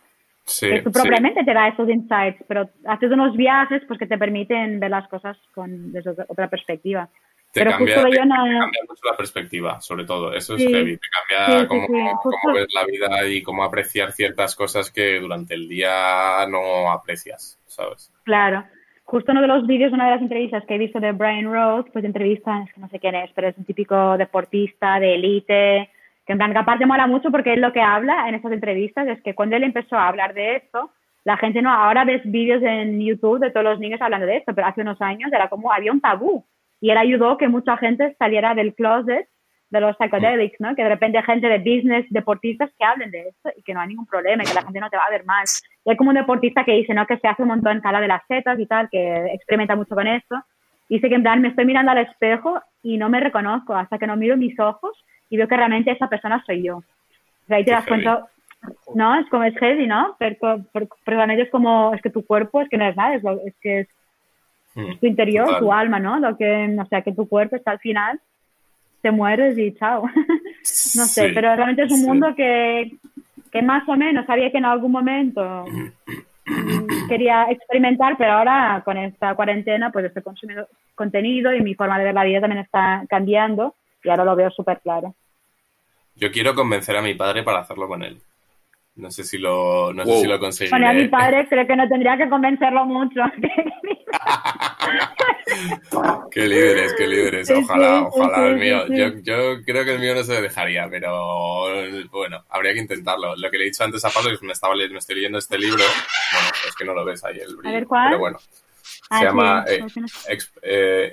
Sí, 0.45 0.69
que 0.69 0.81
tu 0.81 0.91
sí. 0.91 0.93
propia 1.01 1.19
mente 1.19 1.43
te 1.43 1.53
da 1.53 1.67
esos 1.67 1.89
insights, 1.89 2.41
pero 2.47 2.69
haces 2.85 3.11
unos 3.11 3.35
viajes 3.35 3.81
pues 3.87 3.99
que 3.99 4.07
te 4.07 4.17
permiten 4.17 4.79
ver 4.79 4.89
las 4.91 5.07
cosas 5.09 5.37
con 5.53 5.91
desde 5.91 6.11
otra- 6.27 6.49
perspectiva. 6.49 7.09
Te 7.51 7.61
pero 7.61 7.71
cambia, 7.71 7.95
justo 7.95 8.09
te 8.09 8.17
yo 8.17 8.25
no... 8.25 8.35
cambia 8.35 8.81
mucho 8.87 9.01
la 9.09 9.17
perspectiva, 9.17 9.81
sobre 9.81 10.05
todo. 10.05 10.33
Eso 10.33 10.55
es 10.55 10.61
Sí. 10.61 10.69
heavy. 10.69 10.97
Te 10.97 11.07
cambia 11.09 11.45
Sí, 11.47 11.61
sí, 11.61 11.67
cómo, 11.67 11.87
sí, 11.87 11.93
cómo 12.23 12.53
ves 12.55 12.67
la 12.73 12.85
vida 12.85 13.27
y 13.27 13.41
cómo 13.43 13.63
apreciar 13.63 14.11
ciertas 14.11 14.55
cosas 14.55 14.91
que 14.91 15.19
durante 15.19 15.53
el 15.53 15.67
día 15.67 16.45
no 16.49 16.91
aprecias, 16.91 17.59
¿sabes? 17.65 18.11
Claro. 18.23 18.65
Justo 19.09 19.31
uno 19.31 19.39
de 19.41 19.47
los 19.47 19.65
vídeos, 19.65 19.93
una 19.93 20.03
de 20.03 20.11
las 20.11 20.21
entrevistas 20.21 20.65
que 20.65 20.75
he 20.75 20.77
visto 20.77 20.99
de 20.99 21.13
Brian 21.13 21.49
Rose, 21.49 21.89
pues 21.93 22.03
entrevistan, 22.03 22.63
es 22.63 22.73
que 22.73 22.81
no 22.81 22.89
sé 22.89 22.99
quién 22.99 23.15
es, 23.15 23.31
pero 23.33 23.47
es 23.47 23.57
un 23.57 23.63
típico 23.63 24.17
deportista 24.17 24.99
de 24.99 25.15
élite, 25.15 25.89
que 26.25 26.33
en 26.33 26.37
plan, 26.37 26.51
que 26.51 26.57
aparte 26.57 26.85
mola 26.85 27.07
mucho 27.07 27.31
porque 27.31 27.53
él 27.53 27.61
lo 27.61 27.71
que 27.71 27.79
habla 27.79 28.27
en 28.27 28.35
estas 28.35 28.51
entrevistas 28.51 29.07
es 29.07 29.21
que 29.21 29.33
cuando 29.33 29.55
él 29.55 29.63
empezó 29.63 29.95
a 29.95 30.09
hablar 30.09 30.33
de 30.33 30.57
esto, 30.57 30.91
la 31.23 31.37
gente 31.37 31.61
no, 31.61 31.71
ahora 31.71 32.03
ves 32.03 32.21
vídeos 32.25 32.61
en 32.61 32.99
YouTube 32.99 33.39
de 33.39 33.49
todos 33.49 33.63
los 33.63 33.79
niños 33.79 34.01
hablando 34.01 34.27
de 34.27 34.35
esto, 34.35 34.53
pero 34.53 34.67
hace 34.67 34.81
unos 34.81 35.01
años 35.01 35.31
era 35.31 35.47
como, 35.47 35.71
había 35.71 35.93
un 35.93 36.01
tabú. 36.01 36.43
Y 36.81 36.89
él 36.89 36.97
ayudó 36.97 37.37
que 37.37 37.47
mucha 37.47 37.77
gente 37.77 38.13
saliera 38.19 38.55
del 38.55 38.75
closet 38.75 39.29
de 39.69 39.81
los 39.81 39.95
psychedelics, 39.97 40.59
¿no? 40.59 40.75
Que 40.75 40.83
de 40.83 40.89
repente 40.89 41.21
gente 41.23 41.47
de 41.47 41.57
business, 41.59 42.05
deportistas 42.09 42.69
que 42.77 42.85
hablen 42.85 43.11
de 43.11 43.27
esto 43.29 43.49
y 43.57 43.61
que 43.63 43.73
no 43.73 43.81
hay 43.81 43.89
ningún 43.89 44.05
problema 44.05 44.43
y 44.43 44.45
que 44.47 44.53
la 44.53 44.61
gente 44.63 44.79
no 44.79 44.89
te 44.89 44.95
va 44.97 45.03
a 45.07 45.11
ver 45.11 45.25
mal. 45.25 45.43
Y 45.83 45.89
hay 45.89 45.97
como 45.97 46.09
un 46.11 46.15
deportista 46.15 46.63
que 46.63 46.71
dice, 46.73 46.93
¿no? 46.93 47.05
Que 47.05 47.17
se 47.17 47.27
hace 47.27 47.41
un 47.41 47.49
montón 47.49 47.81
cada 47.81 47.99
de 47.99 48.07
las 48.07 48.21
setas 48.27 48.57
y 48.59 48.65
tal, 48.65 48.89
que 48.89 49.25
experimenta 49.33 49.75
mucho 49.75 49.93
con 49.95 50.07
esto. 50.07 50.35
Dice 50.89 51.09
que 51.09 51.15
en 51.15 51.23
plan 51.23 51.41
me 51.41 51.49
estoy 51.49 51.65
mirando 51.65 51.91
al 51.91 51.97
espejo 51.97 52.61
y 52.81 52.97
no 52.97 53.09
me 53.09 53.19
reconozco 53.19 53.75
hasta 53.75 53.97
que 53.97 54.07
no 54.07 54.15
miro 54.15 54.37
mis 54.37 54.57
ojos 54.59 55.03
y 55.29 55.35
veo 55.35 55.47
que 55.49 55.57
realmente 55.57 55.91
esa 55.91 56.07
persona 56.07 56.41
soy 56.45 56.63
yo. 56.63 56.77
O 56.77 56.83
sea, 57.47 57.57
ahí 57.57 57.65
te 57.65 57.71
das 57.71 57.85
cuenta, 57.85 58.25
¿no? 58.95 59.19
Es 59.19 59.27
como 59.29 59.43
es 59.43 59.57
heavy, 59.57 59.85
¿no? 59.85 60.15
Pero, 60.17 60.35
pero, 60.71 60.87
pero 61.03 61.23
es 61.23 61.49
como, 61.49 61.93
es 61.93 62.01
que 62.01 62.09
tu 62.09 62.25
cuerpo 62.25 62.61
es 62.61 62.69
que 62.69 62.77
no 62.77 62.85
es 62.87 62.95
nada, 62.95 63.15
es, 63.15 63.23
lo- 63.23 63.41
es 63.45 63.55
que 63.61 63.79
es 63.81 63.87
Mm, 64.75 64.99
tu 64.99 65.07
interior, 65.07 65.45
total. 65.45 65.59
tu 65.59 65.73
alma, 65.73 65.99
¿no? 65.99 66.19
Lo 66.19 66.37
que, 66.37 66.77
o 66.79 66.85
sea, 66.85 67.01
que 67.01 67.11
tu 67.11 67.27
cuerpo 67.27 67.55
está 67.55 67.71
al 67.71 67.79
final, 67.79 68.19
te 69.07 69.11
mueres 69.11 69.57
y 69.57 69.73
chao. 69.73 70.03
no 70.95 71.05
sé, 71.05 71.29
Sí, 71.29 71.31
pero 71.33 71.55
realmente 71.55 71.83
es 71.83 71.91
un 71.91 72.01
sí. 72.01 72.05
mundo 72.05 72.35
que, 72.35 72.91
que 73.51 73.61
más 73.61 73.87
o 73.87 73.95
menos 73.95 74.25
sabía 74.25 74.51
que 74.51 74.57
en 74.57 74.65
algún 74.65 74.91
momento 74.91 75.63
quería 77.07 77.45
experimentar, 77.49 78.17
pero 78.17 78.33
ahora 78.33 78.81
con 78.83 78.97
esta 78.97 79.33
cuarentena 79.35 79.91
pues 79.91 80.05
estoy 80.05 80.23
consumiendo 80.23 80.67
contenido 80.93 81.53
y 81.53 81.61
mi 81.61 81.73
forma 81.73 81.97
de 81.97 82.03
ver 82.05 82.13
la 82.13 82.25
vida 82.25 82.41
también 82.41 82.63
está 82.63 83.05
cambiando 83.09 83.75
y 84.03 84.09
ahora 84.09 84.25
lo 84.25 84.35
veo 84.35 84.51
súper 84.51 84.79
claro. 84.81 85.15
Yo 86.15 86.31
quiero 86.31 86.53
convencer 86.53 86.97
a 86.97 87.01
mi 87.01 87.13
padre 87.13 87.43
para 87.43 87.59
hacerlo 87.59 87.87
con 87.87 88.03
él. 88.03 88.19
No 88.97 89.11
sé 89.11 89.23
si 89.23 89.37
lo, 89.37 89.93
no 89.93 90.03
sé 90.05 90.21
si 90.21 90.27
lo 90.27 90.39
conseguiré. 90.39 90.71
Bueno, 90.71 90.89
a 90.89 90.93
mi 90.93 91.07
padre 91.07 91.47
creo 91.49 91.67
que 91.67 91.75
no 91.75 91.87
tendría 91.87 92.17
que 92.17 92.27
convencerlo 92.29 92.85
mucho. 92.85 93.21
Qué 96.31 96.47
líderes, 96.47 96.93
qué 96.97 97.07
líderes. 97.07 97.49
Ojalá, 97.49 97.99
sí, 97.99 98.05
ojalá 98.11 98.37
sí, 98.37 98.43
el 98.43 98.57
mío. 98.57 98.87
Yo, 98.89 99.19
yo 99.21 99.61
creo 99.63 99.85
que 99.85 99.93
el 99.95 99.99
mío 99.99 100.13
no 100.13 100.23
se 100.23 100.41
dejaría, 100.41 100.87
pero 100.89 101.65
bueno, 102.11 102.43
habría 102.49 102.73
que 102.73 102.79
intentarlo. 102.79 103.35
Lo 103.35 103.49
que 103.49 103.57
le 103.57 103.63
he 103.63 103.67
dicho 103.67 103.83
antes 103.83 104.03
a 104.05 104.09
Pablo 104.09 104.31
es 104.31 104.39
que 104.39 104.45
me, 104.45 104.53
estaba, 104.53 104.75
me 104.75 104.97
estoy 104.97 105.15
leyendo 105.15 105.37
este 105.37 105.57
libro. 105.57 105.83
Bueno, 106.31 106.49
es 106.67 106.75
que 106.75 106.85
no 106.85 106.93
lo 106.93 107.05
ves 107.05 107.23
ahí 107.23 107.39
el 107.39 107.55
brillo. 107.55 107.73
ver, 107.73 107.87
¿cuál? 107.87 108.09
Pero 108.09 108.19
bueno. 108.19 108.37
Se 109.09 109.23
llama 109.23 109.65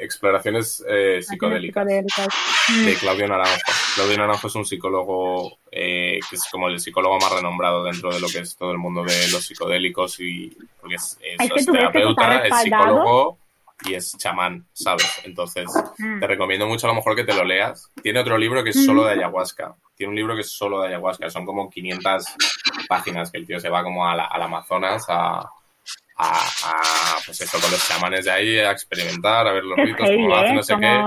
Exploraciones 0.01 0.85
Psicodélicas, 1.21 1.87
de 1.87 2.95
Claudio 3.01 3.29
Naranjo. 3.29 3.73
Claudio 3.95 4.19
Naranjo 4.19 4.47
es 4.49 4.55
un 4.55 4.65
psicólogo 4.65 5.59
que 5.71 6.19
es 6.19 6.49
como 6.51 6.69
el 6.69 6.81
psicólogo 6.81 7.19
más 7.19 7.33
renombrado 7.33 7.85
dentro 7.85 8.13
de 8.13 8.21
lo 8.21 8.29
que 8.29 8.39
es 8.41 8.57
todo 8.57 8.73
el 8.73 8.79
mundo 8.79 9.03
de 9.03 9.29
los 9.29 9.45
psicodélicos 9.45 10.21
y 10.21 10.57
porque 10.81 10.97
es, 10.97 11.19
terapeuta, 11.67 12.47
es 12.47 12.63
psicólogo 12.63 13.39
y 13.85 13.95
es 13.95 14.17
chamán, 14.17 14.67
¿sabes? 14.73 15.21
Entonces, 15.25 15.69
mm. 15.99 16.21
te 16.21 16.27
recomiendo 16.27 16.67
mucho 16.67 16.87
a 16.87 16.91
lo 16.91 16.95
mejor 16.95 17.17
que 17.17 17.25
te 17.25 17.35
lo 17.35 17.45
leas. 17.45 17.91
Tiene 18.03 18.21
otro 18.21 18.39
libro 18.39 18.63
que 18.63 18.71
es 18.71 18.85
solo 18.85 19.05
de 19.05 19.13
ayahuasca. 19.13 19.75
Tiene 19.97 20.11
un 20.11 20.17
libro 20.17 20.35
que 20.35 20.41
es 20.43 20.51
solo 20.51 20.81
de 20.81 20.89
ayahuasca. 20.89 21.31
Son 21.31 21.45
como 21.45 21.69
500 21.69 22.25
páginas 22.89 23.31
que 23.31 23.39
el 23.39 23.47
tío 23.47 23.61
se 23.61 23.69
va 23.69 23.83
como 23.83 24.07
a 24.07 24.15
la, 24.15 24.27
al 24.27 24.43
Amazonas 24.43 25.05
a, 25.09 25.51
a, 26.17 27.17
pues 27.25 27.41
eso, 27.41 27.61
con 27.61 27.71
los 27.71 27.89
chamanes 27.89 28.25
de 28.25 28.31
ahí 28.31 28.59
a 28.59 28.71
experimentar, 28.71 29.47
a 29.47 29.53
ver 29.53 29.65
los 29.65 29.77
ritos, 29.77 30.09
cómo 30.09 30.35
hacen, 30.37 30.57
no 30.57 30.63
sé 30.63 30.75
qué. 30.81 31.03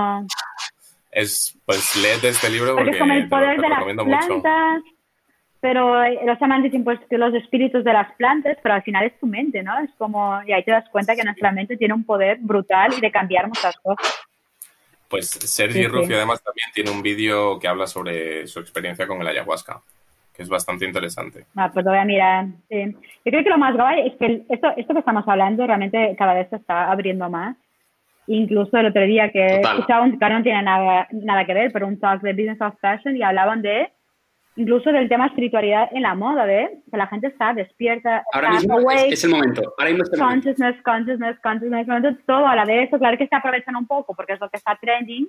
Es, 1.10 1.58
pues 1.64 1.96
léete 1.96 2.28
este 2.28 2.50
libro 2.50 2.74
porque, 2.76 2.98
porque 2.98 3.16
el 3.16 3.28
poder 3.28 3.56
te, 3.56 3.68
lo, 3.68 3.74
recomiendo 3.74 4.04
de 4.04 4.10
las 4.10 4.26
plantas, 4.26 4.82
mucho 4.82 4.98
pero 5.60 6.04
eh, 6.04 6.20
los 6.24 6.38
llaman 6.38 6.62
dicen 6.62 6.84
pues 6.84 7.00
que 7.10 7.18
los 7.18 7.34
espíritus 7.34 7.82
de 7.82 7.92
las 7.92 8.12
plantas, 8.14 8.56
pero 8.62 8.76
al 8.76 8.82
final 8.82 9.06
es 9.06 9.18
tu 9.18 9.26
mente, 9.26 9.62
¿no? 9.62 9.76
Es 9.80 9.90
como, 9.98 10.40
y 10.46 10.52
ahí 10.52 10.62
te 10.62 10.70
das 10.70 10.88
cuenta 10.90 11.16
que 11.16 11.24
nuestra 11.24 11.50
mente 11.50 11.76
tiene 11.76 11.94
un 11.94 12.04
poder 12.04 12.38
brutal 12.40 12.92
y 12.96 13.00
de 13.00 13.10
cambiar 13.10 13.48
muchas 13.48 13.76
cosas. 13.78 14.14
Pues 15.08 15.28
Sergi 15.28 15.86
Rufio 15.86 16.16
además 16.16 16.42
también 16.42 16.68
tiene 16.74 16.90
un 16.90 17.02
vídeo 17.02 17.58
que 17.58 17.66
habla 17.66 17.86
sobre 17.86 18.46
su 18.46 18.60
experiencia 18.60 19.06
con 19.06 19.20
el 19.20 19.26
ayahuasca, 19.26 19.82
que 20.38 20.44
es 20.44 20.48
bastante 20.48 20.86
interesante. 20.86 21.46
Ah, 21.56 21.68
pues 21.74 21.84
lo 21.84 21.90
voy 21.90 21.98
a 21.98 22.04
mirar. 22.04 22.46
Yo 22.70 22.92
creo 23.24 23.42
que 23.42 23.50
lo 23.50 23.58
más 23.58 23.74
guay 23.74 24.06
es 24.06 24.14
que 24.18 24.44
esto, 24.48 24.68
esto 24.76 24.92
que 24.94 25.00
estamos 25.00 25.26
hablando 25.26 25.66
realmente 25.66 26.14
cada 26.16 26.32
vez 26.32 26.48
se 26.48 26.54
está 26.54 26.92
abriendo 26.92 27.28
más. 27.28 27.56
Incluso 28.28 28.78
el 28.78 28.86
otro 28.86 29.02
día 29.02 29.32
que 29.32 29.56
escuchaba 29.56 30.04
un, 30.04 30.16
claro, 30.16 30.38
no 30.38 30.44
tiene 30.44 30.62
nada, 30.62 31.08
nada 31.10 31.44
que 31.44 31.54
ver, 31.54 31.72
pero 31.72 31.88
un 31.88 31.98
talk 31.98 32.22
de 32.22 32.34
Business 32.34 32.60
of 32.60 32.78
Fashion 32.80 33.16
y 33.16 33.22
hablaban 33.24 33.62
de 33.62 33.90
incluso 34.54 34.92
del 34.92 35.08
tema 35.08 35.26
espiritualidad 35.26 35.88
en 35.90 36.02
la 36.02 36.14
moda, 36.14 36.44
¿ves? 36.44 36.70
Que 36.88 36.96
la 36.96 37.08
gente 37.08 37.26
está 37.26 37.52
despierta. 37.52 38.22
Ahora 38.32 38.50
mismo 38.50 38.78
es, 38.92 39.24
el 39.24 39.30
momento. 39.30 39.74
Ahora 39.76 39.90
mismo 39.90 40.04
es 40.04 40.20
consciousness, 40.20 40.76
consciousness, 40.84 41.36
consciousness, 41.42 42.16
todo 42.26 42.46
a 42.46 42.54
la 42.54 42.64
vez. 42.64 42.90
Claro 42.90 43.18
que 43.18 43.26
se 43.26 43.34
aprovechan 43.34 43.74
un 43.74 43.88
poco 43.88 44.14
porque 44.14 44.34
es 44.34 44.40
lo 44.40 44.48
que 44.48 44.58
está 44.58 44.78
trending, 44.80 45.28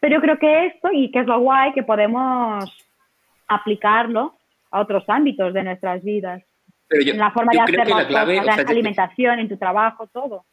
pero 0.00 0.16
yo 0.16 0.20
creo 0.20 0.38
que 0.38 0.66
esto, 0.66 0.90
y 0.92 1.10
que 1.10 1.20
es 1.20 1.26
lo 1.26 1.40
guay, 1.40 1.72
que 1.72 1.82
podemos 1.82 2.62
aplicarlo 3.48 4.34
a 4.70 4.80
otros 4.80 5.04
ámbitos 5.08 5.52
de 5.54 5.62
nuestras 5.62 6.02
vidas. 6.02 6.42
en 6.90 7.18
la 7.18 7.30
forma 7.30 7.52
de 7.52 7.60
hacer 7.60 7.76
las 7.76 8.06
cosas, 8.06 8.28
en 8.28 8.46
la 8.46 8.54
alimentación, 8.54 9.38
en 9.38 9.48
tu 9.48 9.56
trabajo, 9.56 10.06
todo. 10.08 10.44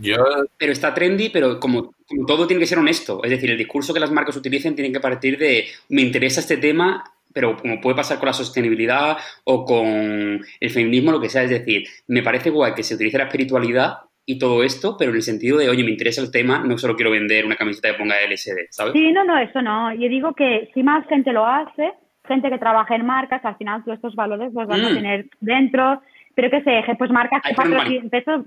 Yo... 0.00 0.16
Pero 0.56 0.72
está 0.72 0.94
trendy, 0.94 1.30
pero 1.30 1.58
como, 1.58 1.94
como, 2.06 2.26
todo 2.26 2.46
tiene 2.46 2.60
que 2.60 2.66
ser 2.66 2.78
honesto. 2.78 3.22
Es 3.24 3.30
decir, 3.30 3.50
el 3.50 3.58
discurso 3.58 3.92
que 3.92 4.00
las 4.00 4.12
marcas 4.12 4.36
utilicen 4.36 4.74
tiene 4.74 4.92
que 4.92 5.00
partir 5.00 5.38
de 5.38 5.66
me 5.88 6.02
interesa 6.02 6.40
este 6.40 6.56
tema 6.56 7.04
pero 7.32 7.56
como 7.56 7.80
puede 7.80 7.96
pasar 7.96 8.18
con 8.18 8.26
la 8.26 8.32
sostenibilidad 8.32 9.16
o 9.44 9.64
con 9.64 10.40
el 10.60 10.70
feminismo, 10.70 11.12
lo 11.12 11.20
que 11.20 11.28
sea, 11.28 11.44
es 11.44 11.50
decir, 11.50 11.84
me 12.08 12.22
parece 12.22 12.50
guay 12.50 12.74
que 12.74 12.82
se 12.82 12.94
utilice 12.94 13.18
la 13.18 13.24
espiritualidad 13.24 13.98
y 14.26 14.38
todo 14.38 14.62
esto, 14.62 14.96
pero 14.98 15.10
en 15.10 15.16
el 15.16 15.22
sentido 15.22 15.58
de, 15.58 15.68
oye, 15.68 15.84
me 15.84 15.90
interesa 15.90 16.20
el 16.20 16.30
tema, 16.30 16.62
no 16.64 16.78
solo 16.78 16.94
quiero 16.94 17.10
vender 17.10 17.44
una 17.44 17.56
camiseta 17.56 17.92
que 17.92 17.98
ponga 17.98 18.16
LSD, 18.28 18.68
¿sabes? 18.70 18.92
Sí, 18.92 19.12
no, 19.12 19.24
no, 19.24 19.38
eso 19.38 19.62
no. 19.62 19.94
Yo 19.94 20.08
digo 20.08 20.34
que 20.34 20.70
si 20.74 20.82
más 20.82 21.06
gente 21.08 21.32
lo 21.32 21.46
hace, 21.46 21.92
gente 22.34 22.50
que 22.50 22.58
trabaja 22.58 22.94
en 22.94 23.04
marcas, 23.04 23.44
al 23.44 23.56
final 23.56 23.84
todos 23.84 23.96
estos 23.96 24.14
valores 24.14 24.52
los 24.52 24.66
van 24.66 24.84
a 24.84 24.90
mm. 24.90 24.94
tener 24.94 25.26
dentro, 25.40 26.00
pero 26.34 26.50
que 26.50 26.62
se 26.62 26.94
pues 26.96 27.10
marcas 27.10 27.42
que 27.42 27.54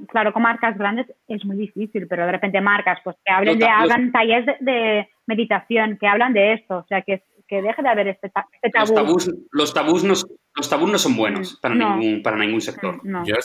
claro, 0.08 0.34
con 0.34 0.42
marcas 0.42 0.78
grandes 0.78 1.08
es 1.28 1.46
muy 1.46 1.58
difícil, 1.58 2.08
pero 2.08 2.26
de 2.26 2.32
repente 2.32 2.62
marcas 2.62 3.00
pues 3.04 3.18
que 3.24 3.32
hablen 3.32 3.60
de, 3.60 3.66
hagan 3.66 4.12
talleres 4.12 4.58
de 4.62 5.10
meditación, 5.28 5.98
que 6.00 6.08
hablan 6.08 6.34
de 6.34 6.54
esto, 6.54 6.78
o 6.78 6.86
sea, 6.88 7.02
que 7.02 7.24
que 7.48 7.62
deje 7.62 7.82
de 7.82 7.90
haber 7.90 8.08
este, 8.08 8.32
este 8.54 8.70
tabú. 8.70 9.18
Los 9.52 9.74
tabús, 9.74 10.04
no, 10.04 10.14
los 10.56 10.70
tabús 10.70 10.92
no 10.92 10.98
son 10.98 11.16
buenos 11.16 11.60
para, 11.62 11.76
ningún, 11.76 12.24
para 12.24 12.38
ningún 12.38 12.62
sector. 12.62 13.00
Yo, 13.04 13.36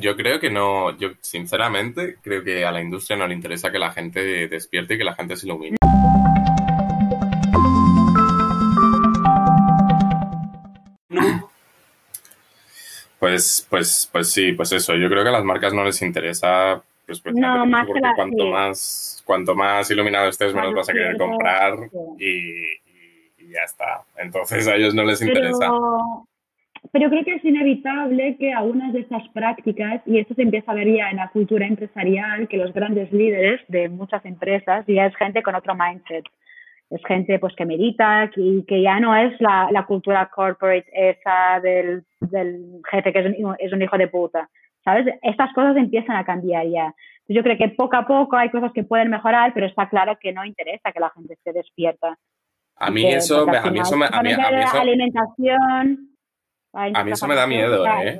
yo, 0.00 0.16
creo 0.16 0.40
que 0.40 0.50
no, 0.50 0.96
yo 0.98 1.10
sinceramente 1.20 2.16
creo 2.20 2.42
que 2.42 2.64
a 2.64 2.72
la 2.72 2.82
industria 2.82 3.16
no 3.16 3.26
le 3.26 3.34
interesa 3.34 3.70
que 3.70 3.78
la 3.78 3.92
gente 3.92 4.48
despierte 4.48 4.94
y 4.94 4.98
que 4.98 5.04
la 5.04 5.14
gente 5.14 5.36
se 5.36 5.46
ilumine. 5.46 5.76
No. 5.82 5.93
Pues, 13.18 13.66
pues, 13.70 14.08
pues 14.12 14.30
sí, 14.30 14.52
pues 14.52 14.72
eso. 14.72 14.94
Yo 14.96 15.08
creo 15.08 15.22
que 15.22 15.30
a 15.30 15.32
las 15.32 15.44
marcas 15.44 15.72
no 15.72 15.84
les 15.84 16.02
interesa 16.02 16.82
pues, 17.06 17.22
no, 17.34 17.66
más 17.66 17.86
porque 17.86 18.00
cuanto 18.16 18.46
más 18.46 19.22
cuanto 19.26 19.54
más 19.54 19.90
iluminado 19.90 20.28
estés, 20.28 20.54
menos 20.54 20.74
vas 20.74 20.88
a 20.88 20.92
querer 20.92 21.16
comprar 21.16 21.74
y, 22.18 23.50
ya 23.50 23.62
está. 23.64 24.02
Entonces 24.16 24.66
a 24.66 24.74
ellos 24.74 24.94
no 24.94 25.04
les 25.04 25.22
interesa. 25.22 25.70
Pero, 26.92 27.10
creo 27.10 27.24
que 27.24 27.34
es 27.34 27.44
inevitable 27.44 28.36
que 28.38 28.52
algunas 28.52 28.92
de 28.92 29.00
estas 29.00 29.26
prácticas, 29.30 30.02
y 30.06 30.18
esto 30.18 30.34
se 30.34 30.42
empieza 30.42 30.70
a 30.70 30.74
ver 30.74 30.86
ya 30.92 31.10
en 31.10 31.16
la 31.16 31.30
cultura 31.30 31.66
empresarial, 31.66 32.46
que 32.46 32.56
los 32.56 32.72
grandes 32.72 33.10
líderes 33.12 33.60
de 33.68 33.88
muchas 33.88 34.24
empresas 34.24 34.84
ya 34.86 35.06
es 35.06 35.16
gente 35.16 35.42
con 35.42 35.54
otro 35.54 35.74
mindset. 35.74 36.24
Es 36.94 37.04
gente 37.06 37.38
pues 37.40 37.54
que 37.56 37.64
medita 37.64 38.30
y 38.36 38.64
que 38.64 38.80
ya 38.80 39.00
no 39.00 39.16
es 39.16 39.38
la, 39.40 39.68
la 39.72 39.84
cultura 39.84 40.30
corporate 40.32 40.86
esa 40.92 41.58
del, 41.60 42.04
del 42.20 42.80
jefe 42.88 43.12
que 43.12 43.18
es 43.18 43.38
un, 43.38 43.56
es 43.58 43.72
un 43.72 43.82
hijo 43.82 43.98
de 43.98 44.08
puta. 44.08 44.48
¿Sabes? 44.84 45.06
Estas 45.22 45.52
cosas 45.54 45.76
empiezan 45.76 46.16
a 46.16 46.24
cambiar 46.24 46.66
ya. 46.68 46.94
Yo 47.26 47.42
creo 47.42 47.56
que 47.56 47.68
poco 47.70 47.96
a 47.96 48.06
poco 48.06 48.36
hay 48.36 48.50
cosas 48.50 48.70
que 48.72 48.84
pueden 48.84 49.10
mejorar, 49.10 49.52
pero 49.54 49.66
está 49.66 49.88
claro 49.88 50.18
que 50.20 50.32
no 50.32 50.44
interesa 50.44 50.92
que 50.92 51.00
la 51.00 51.10
gente 51.10 51.34
esté 51.34 51.52
despierta. 51.52 52.18
A 52.76 52.90
mí 52.90 53.06
eso, 53.06 53.48
a 53.48 53.70
mí 53.70 53.80
eso 53.80 53.96
me, 53.96 54.06
a 54.06 54.22
mí, 54.22 54.30
eso, 54.30 54.80
alimentación. 54.80 56.10
A 56.72 57.02
mí 57.02 57.12
eso 57.12 57.26
me 57.26 57.34
da 57.34 57.46
miedo, 57.46 57.86
¿eh? 57.86 58.18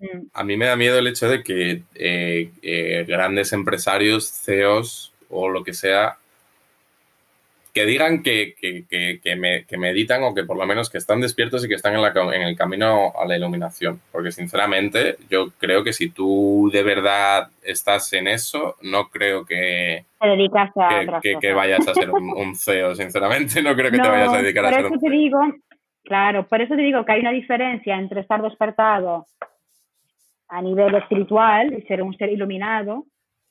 Mm. 0.00 0.26
A 0.32 0.44
mí 0.44 0.56
me 0.56 0.66
da 0.66 0.76
miedo 0.76 0.98
el 0.98 1.06
hecho 1.06 1.28
de 1.28 1.42
que 1.42 1.82
eh, 1.94 2.50
eh, 2.62 3.04
grandes 3.08 3.52
empresarios, 3.52 4.30
CEOs 4.30 5.14
o 5.30 5.48
lo 5.48 5.64
que 5.64 5.72
sea, 5.72 6.18
que 7.72 7.86
digan 7.86 8.22
que, 8.22 8.54
que, 8.60 8.84
que, 9.22 9.36
me, 9.36 9.64
que, 9.64 9.76
meditan 9.78 10.22
o 10.22 10.34
que 10.34 10.44
por 10.44 10.56
lo 10.56 10.66
menos 10.66 10.90
que 10.90 10.98
están 10.98 11.20
despiertos 11.20 11.64
y 11.64 11.68
que 11.68 11.74
están 11.74 11.94
en, 11.94 12.02
la, 12.02 12.12
en 12.34 12.42
el 12.42 12.56
camino 12.56 13.12
a 13.16 13.26
la 13.26 13.36
iluminación. 13.36 14.00
Porque 14.10 14.32
sinceramente 14.32 15.16
yo 15.30 15.50
creo 15.58 15.84
que 15.84 15.92
si 15.92 16.10
tú 16.10 16.70
de 16.72 16.82
verdad 16.82 17.48
estás 17.62 18.12
en 18.12 18.28
eso, 18.28 18.76
no 18.82 19.08
creo 19.08 19.44
que, 19.44 20.04
que, 21.40 21.52
vayas 21.52 21.86
a 21.86 21.94
ser 21.94 22.10
un, 22.12 22.56
CEO, 22.56 22.94
sinceramente. 22.94 23.62
No 23.62 23.74
creo 23.74 23.90
que 23.90 23.98
te 23.98 24.08
vayas 24.08 24.32
a 24.32 24.42
dedicar 24.42 24.66
a 24.66 24.72
ser 24.72 24.86
eso 24.86 24.98
te 24.98 25.10
digo, 25.10 25.38
Claro, 26.08 26.48
por 26.48 26.62
eso 26.62 26.74
te 26.74 26.80
digo 26.80 27.04
que 27.04 27.12
hay 27.12 27.20
una 27.20 27.32
diferencia 27.32 27.94
entre 27.98 28.22
estar 28.22 28.40
despertado 28.40 29.26
a 30.48 30.62
nivel 30.62 30.94
espiritual 30.94 31.74
y 31.74 31.82
ser 31.82 32.02
un 32.02 32.16
ser 32.16 32.30
iluminado 32.30 33.04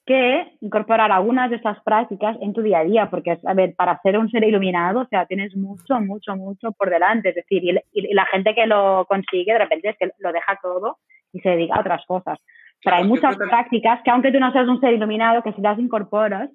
que 0.08 0.54
incorporar 0.62 1.12
algunas 1.12 1.50
de 1.50 1.58
estas 1.58 1.80
prácticas 1.84 2.38
en 2.42 2.54
tu 2.54 2.62
día 2.62 2.80
a 2.80 2.84
día, 2.86 3.10
porque, 3.10 3.38
a 3.46 3.54
ver, 3.54 3.76
para 3.76 4.02
ser 4.02 4.18
un 4.18 4.32
ser 4.32 4.44
iluminado, 4.46 5.02
o 5.02 5.08
sea, 5.08 5.26
tienes 5.26 5.54
mucho, 5.56 6.00
mucho, 6.00 6.36
mucho 6.38 6.72
por 6.72 6.90
delante, 6.90 7.30
es 7.30 7.36
decir, 7.36 7.62
y, 7.64 8.14
la 8.14 8.26
gente 8.28 8.56
que 8.56 8.66
lo 8.66 9.06
consigue, 9.06 9.52
de 9.52 9.60
repente 9.60 9.90
es 9.90 9.98
que 9.98 10.10
lo 10.20 10.32
deja 10.32 10.58
todo 10.64 10.98
y 11.34 11.42
se 11.42 11.50
dedica 11.50 11.76
a 11.76 11.82
otras 11.82 12.06
cosas. 12.06 12.40
Pero 12.82 12.96
hay 12.96 13.04
muchas 13.04 13.36
prácticas 13.36 14.00
que, 14.04 14.10
aunque 14.10 14.32
tú 14.32 14.40
no 14.40 14.52
seas 14.54 14.68
un 14.68 14.80
ser 14.80 14.94
iluminado, 14.94 15.44
que 15.44 15.52
si 15.52 15.62
las 15.62 15.78
incorporas, 15.78 16.50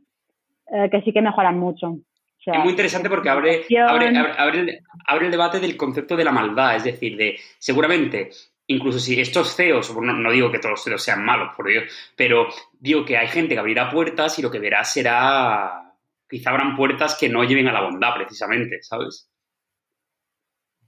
eh, 0.73 0.89
que 0.91 1.03
sí 1.03 1.13
que 1.13 1.21
mejoran 1.21 1.59
mucho. 1.59 1.99
es 2.47 2.59
muy 2.59 2.71
interesante 2.71 3.11
porque 3.11 3.29
abre, 3.29 3.67
abre, 3.87 4.17
abre, 4.17 4.81
abre, 5.07 5.27
el 5.27 5.31
debate 5.31 5.61
del 5.61 5.77
concepto 5.77 6.17
de 6.17 6.25
la 6.25 6.33
maldad, 6.33 6.77
es 6.77 6.85
decir, 6.85 7.19
de 7.19 7.37
seguramente 7.59 8.31
incluso 8.73 8.99
si 8.99 9.21
estos 9.21 9.55
CEOs, 9.55 9.97
no, 9.97 10.31
digo 10.31 10.51
que 10.51 10.59
todos 10.59 10.73
los 10.73 10.85
CEOs 10.85 11.03
sean 11.03 11.25
malos, 11.25 11.55
por 11.57 11.69
Dios, 11.69 11.85
pero 12.17 12.49
digo 12.79 13.05
que 13.05 13.17
hay 13.17 13.29
gente 13.29 13.55
que 13.55 13.61
abrirá 13.61 13.91
puertas 13.91 14.39
y 14.39 14.43
lo 14.43 14.51
que 14.51 14.59
verá 14.59 14.85
será, 14.85 15.95
quizá 16.29 16.51
abran 16.51 16.77
puertas 16.77 17.17
que 17.19 17.29
no 17.29 17.45
lleven 17.45 17.69
a 17.69 17.73
la 17.73 17.83
bondad 17.83 18.15
precisamente, 18.15 18.83
¿sabes? 18.83 19.31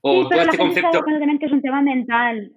O 0.01 0.29
todo 0.29 0.41
este 0.41 0.59
concepto... 0.59 1.05
Que 1.05 1.47
es 1.47 1.53
un 1.53 1.63
tema 1.63 1.83
mental 1.83 2.53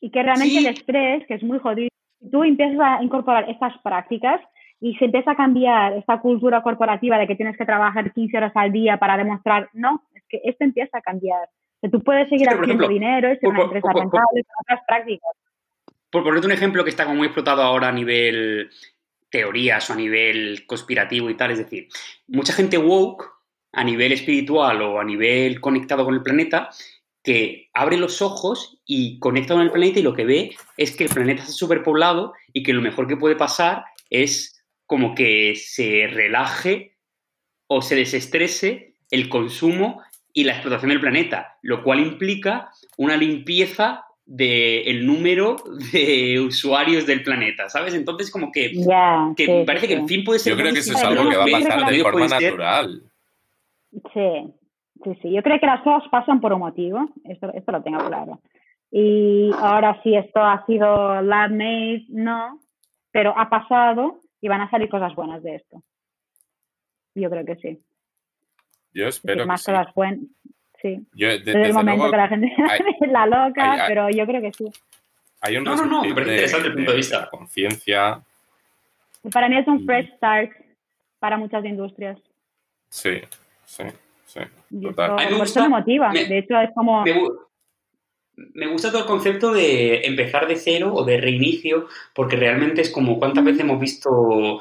y 0.00 0.10
que 0.10 0.22
realmente 0.22 0.58
el 0.58 0.66
estrés, 0.66 1.26
que 1.26 1.34
es 1.34 1.42
muy 1.42 1.58
jodido, 1.58 1.88
tú 2.30 2.44
empiezas 2.44 2.78
a 2.80 3.02
incorporar 3.02 3.48
estas 3.48 3.76
prácticas 3.82 4.40
y 4.80 4.94
se 4.96 5.04
empieza 5.04 5.32
a 5.32 5.36
cambiar 5.36 5.92
esta 5.94 6.20
cultura 6.20 6.62
corporativa 6.62 7.18
de 7.18 7.26
que 7.26 7.36
tienes 7.36 7.56
que 7.56 7.64
trabajar 7.64 8.12
15 8.12 8.36
horas 8.36 8.52
al 8.54 8.72
día 8.72 8.98
para 8.98 9.16
demostrar, 9.16 9.68
no, 9.72 10.02
es 10.14 10.22
que 10.28 10.40
esto 10.44 10.64
empieza 10.64 10.98
a 10.98 11.02
cambiar 11.02 11.48
que 11.82 11.88
tú 11.88 12.00
puedes 12.02 12.28
seguir 12.28 12.48
haciendo 12.48 12.88
dinero, 12.88 13.28
es 13.28 13.38
una 13.42 13.62
empresa 13.62 13.88
rentable, 13.92 14.44
con 14.44 14.54
otras 14.60 14.80
prácticas. 14.86 15.30
Por 16.10 16.22
ponerte 16.22 16.46
un 16.46 16.52
ejemplo 16.52 16.84
que 16.84 16.90
está 16.90 17.04
como 17.04 17.16
muy 17.16 17.26
explotado 17.26 17.62
ahora 17.62 17.88
a 17.88 17.92
nivel 17.92 18.70
teorías 19.28 19.90
o 19.90 19.94
a 19.94 19.96
nivel 19.96 20.64
conspirativo 20.66 21.28
y 21.28 21.36
tal, 21.36 21.50
es 21.50 21.58
decir, 21.58 21.88
mucha 22.28 22.52
gente 22.52 22.78
woke 22.78 23.28
a 23.72 23.82
nivel 23.82 24.12
espiritual 24.12 24.80
o 24.82 25.00
a 25.00 25.04
nivel 25.04 25.60
conectado 25.60 26.04
con 26.04 26.14
el 26.14 26.22
planeta 26.22 26.70
que 27.24 27.70
abre 27.72 27.96
los 27.96 28.22
ojos 28.22 28.78
y 28.84 29.18
conecta 29.18 29.54
con 29.54 29.62
el 29.62 29.70
planeta 29.70 29.98
y 29.98 30.02
lo 30.02 30.14
que 30.14 30.24
ve 30.24 30.56
es 30.76 30.94
que 30.94 31.04
el 31.04 31.10
planeta 31.10 31.42
está 31.42 31.52
superpoblado 31.52 32.34
y 32.52 32.62
que 32.62 32.74
lo 32.74 32.82
mejor 32.82 33.08
que 33.08 33.16
puede 33.16 33.36
pasar 33.36 33.84
es 34.10 34.62
como 34.86 35.14
que 35.14 35.54
se 35.56 36.06
relaje 36.08 36.96
o 37.66 37.80
se 37.80 37.96
desestrese 37.96 38.94
el 39.10 39.28
consumo 39.28 40.02
y 40.32 40.44
la 40.44 40.52
explotación 40.52 40.90
del 40.90 41.00
planeta, 41.00 41.58
lo 41.62 41.82
cual 41.82 42.00
implica 42.00 42.70
una 42.96 43.16
limpieza 43.16 44.04
del 44.24 45.04
número 45.04 45.56
de 45.92 46.40
usuarios 46.40 47.06
del 47.06 47.22
planeta, 47.22 47.68
¿sabes? 47.68 47.94
Entonces, 47.94 48.30
como 48.30 48.50
que, 48.50 48.72
me 48.74 49.64
parece 49.64 49.88
que 49.88 49.94
el 49.94 50.06
fin 50.06 50.24
puede 50.24 50.38
ser... 50.38 50.54
Yo 50.54 50.58
creo 50.58 50.72
que 50.72 50.78
eso 50.78 50.92
es 50.92 51.04
algo 51.04 51.28
que 51.28 51.36
va 51.36 51.44
a 51.44 51.46
pasar 51.46 51.90
de 51.90 52.02
forma 52.02 52.28
natural. 52.28 53.02
Sí, 54.14 54.54
sí, 55.04 55.18
sí. 55.20 55.32
Yo 55.32 55.42
creo 55.42 55.60
que 55.60 55.66
las 55.66 55.82
cosas 55.82 56.08
pasan 56.10 56.40
por 56.40 56.52
un 56.52 56.60
motivo, 56.60 57.08
esto, 57.24 57.52
esto 57.52 57.72
lo 57.72 57.82
tengo 57.82 57.98
claro. 58.06 58.40
Y 58.90 59.50
ahora 59.58 60.00
sí, 60.02 60.14
esto 60.14 60.40
ha 60.40 60.64
sido 60.66 61.20
lab-made, 61.22 62.04
no, 62.08 62.60
pero 63.10 63.34
ha 63.36 63.50
pasado 63.50 64.20
y 64.40 64.48
van 64.48 64.60
a 64.60 64.70
salir 64.70 64.88
cosas 64.88 65.14
buenas 65.14 65.42
de 65.42 65.56
esto. 65.56 65.82
Yo 67.14 67.28
creo 67.28 67.44
que 67.44 67.56
sí. 67.56 67.78
Yo 68.94 69.08
espero 69.08 69.46
más 69.46 69.64
que 69.64 69.72
cosas 69.72 69.94
buenas. 69.94 70.20
Sí. 70.80 71.06
desde, 71.12 71.62
el 71.62 71.74
momento 71.74 72.10
que 72.10 72.16
la 72.16 72.28
gente 72.28 72.52
es 73.00 73.10
la 73.12 73.26
loca, 73.26 73.84
pero 73.86 74.10
yo 74.10 74.26
creo 74.26 74.42
que 74.42 74.52
sí. 74.52 74.64
Hay 75.40 75.56
un 75.56 75.64
no, 75.64 75.76
no, 75.76 75.86
no, 75.86 76.02
me 76.02 76.14
parece 76.14 76.32
interesante 76.32 76.68
el 76.68 76.74
punto 76.74 76.90
de 76.90 76.96
vista. 76.96 77.28
Conciencia. 77.30 78.22
Para 79.32 79.48
mí 79.48 79.56
es 79.58 79.66
un 79.66 79.84
fresh 79.84 80.14
start 80.16 80.50
para 81.18 81.36
muchas 81.36 81.64
industrias. 81.64 82.18
Sí, 82.88 83.20
sí, 83.64 83.84
sí. 84.26 84.40
Total. 84.82 85.16
por 85.36 85.46
eso 85.46 85.62
me 85.62 85.68
motiva. 85.68 86.12
de 86.12 86.38
hecho, 86.38 86.60
es 86.60 86.70
como. 86.74 87.04
Me, 88.54 88.66
gusta 88.66 88.90
todo 88.90 89.02
el 89.02 89.06
concepto 89.06 89.52
de 89.52 90.04
empezar 90.04 90.48
de 90.48 90.56
cero 90.56 90.92
o 90.94 91.04
de 91.04 91.18
reinicio, 91.18 91.86
porque 92.14 92.36
realmente 92.36 92.80
es 92.80 92.90
como 92.90 93.18
cuántas 93.18 93.44
veces 93.44 93.60
hemos 93.60 93.78
visto 93.78 94.60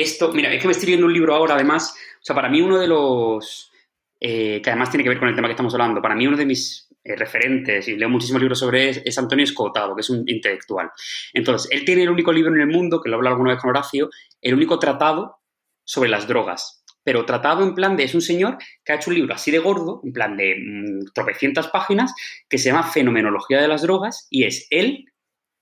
esto. 0.00 0.32
Mira, 0.32 0.52
es 0.52 0.60
que 0.60 0.68
me 0.68 0.72
estoy 0.72 0.86
leyendo 0.86 1.06
un 1.06 1.12
libro 1.12 1.34
ahora, 1.34 1.54
además. 1.54 1.94
O 2.20 2.24
sea, 2.24 2.34
para 2.34 2.48
mí 2.48 2.60
uno 2.60 2.78
de 2.78 2.88
los 2.88 3.72
eh, 4.20 4.60
que 4.62 4.70
además 4.70 4.90
tiene 4.90 5.04
que 5.04 5.10
ver 5.10 5.18
con 5.18 5.28
el 5.28 5.34
tema 5.34 5.48
que 5.48 5.52
estamos 5.52 5.72
hablando. 5.74 6.02
Para 6.02 6.14
mí 6.14 6.26
uno 6.26 6.36
de 6.36 6.46
mis 6.46 6.88
eh, 7.04 7.14
referentes, 7.16 7.86
y 7.88 7.96
leo 7.96 8.08
muchísimos 8.08 8.40
libros 8.40 8.58
sobre 8.58 8.88
él, 8.88 9.02
es 9.04 9.16
Antonio 9.18 9.44
Escotado, 9.44 9.94
que 9.94 10.00
es 10.00 10.10
un 10.10 10.24
intelectual. 10.26 10.90
Entonces, 11.32 11.70
él 11.70 11.84
tiene 11.84 12.02
el 12.02 12.10
único 12.10 12.32
libro 12.32 12.54
en 12.54 12.60
el 12.60 12.68
mundo, 12.68 13.00
que 13.00 13.08
lo 13.08 13.16
habla 13.16 13.30
alguna 13.30 13.52
vez 13.52 13.60
con 13.60 13.70
Horacio, 13.70 14.10
el 14.40 14.54
único 14.54 14.78
tratado 14.78 15.38
sobre 15.84 16.10
las 16.10 16.26
drogas. 16.26 16.84
Pero 17.04 17.24
tratado 17.24 17.62
en 17.62 17.74
plan 17.74 17.96
de, 17.96 18.04
es 18.04 18.14
un 18.14 18.20
señor 18.20 18.58
que 18.84 18.92
ha 18.92 18.96
hecho 18.96 19.10
un 19.10 19.16
libro 19.16 19.34
así 19.34 19.50
de 19.50 19.60
gordo, 19.60 20.00
en 20.04 20.12
plan 20.12 20.36
de 20.36 20.56
mm, 20.56 21.12
tropecientas 21.14 21.68
páginas, 21.68 22.12
que 22.48 22.58
se 22.58 22.70
llama 22.70 22.82
Fenomenología 22.82 23.60
de 23.60 23.68
las 23.68 23.82
drogas, 23.82 24.26
y 24.30 24.44
es 24.44 24.66
él, 24.70 25.04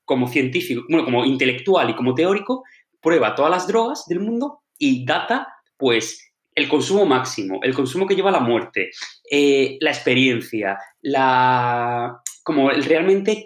como 0.05 0.29
científico, 0.29 0.85
bueno, 0.89 1.05
como 1.05 1.25
intelectual 1.25 1.91
y 1.91 1.95
como 1.95 2.15
teórico, 2.15 2.65
prueba 3.07 3.37
todas 3.37 3.53
las 3.53 3.69
drogas 3.69 4.05
del 4.09 4.19
mundo 4.19 4.65
y 4.77 5.07
data, 5.07 5.47
pues, 5.77 6.33
el 6.57 6.69
consumo 6.69 7.07
máximo, 7.07 7.61
el 7.63 7.73
consumo 7.73 8.05
que 8.05 8.17
lleva 8.17 8.31
a 8.31 8.33
la 8.33 8.41
muerte, 8.41 8.91
eh, 9.31 9.77
la 9.79 9.91
experiencia, 9.91 10.77
la 11.03 12.21
como 12.43 12.69
realmente 12.71 13.45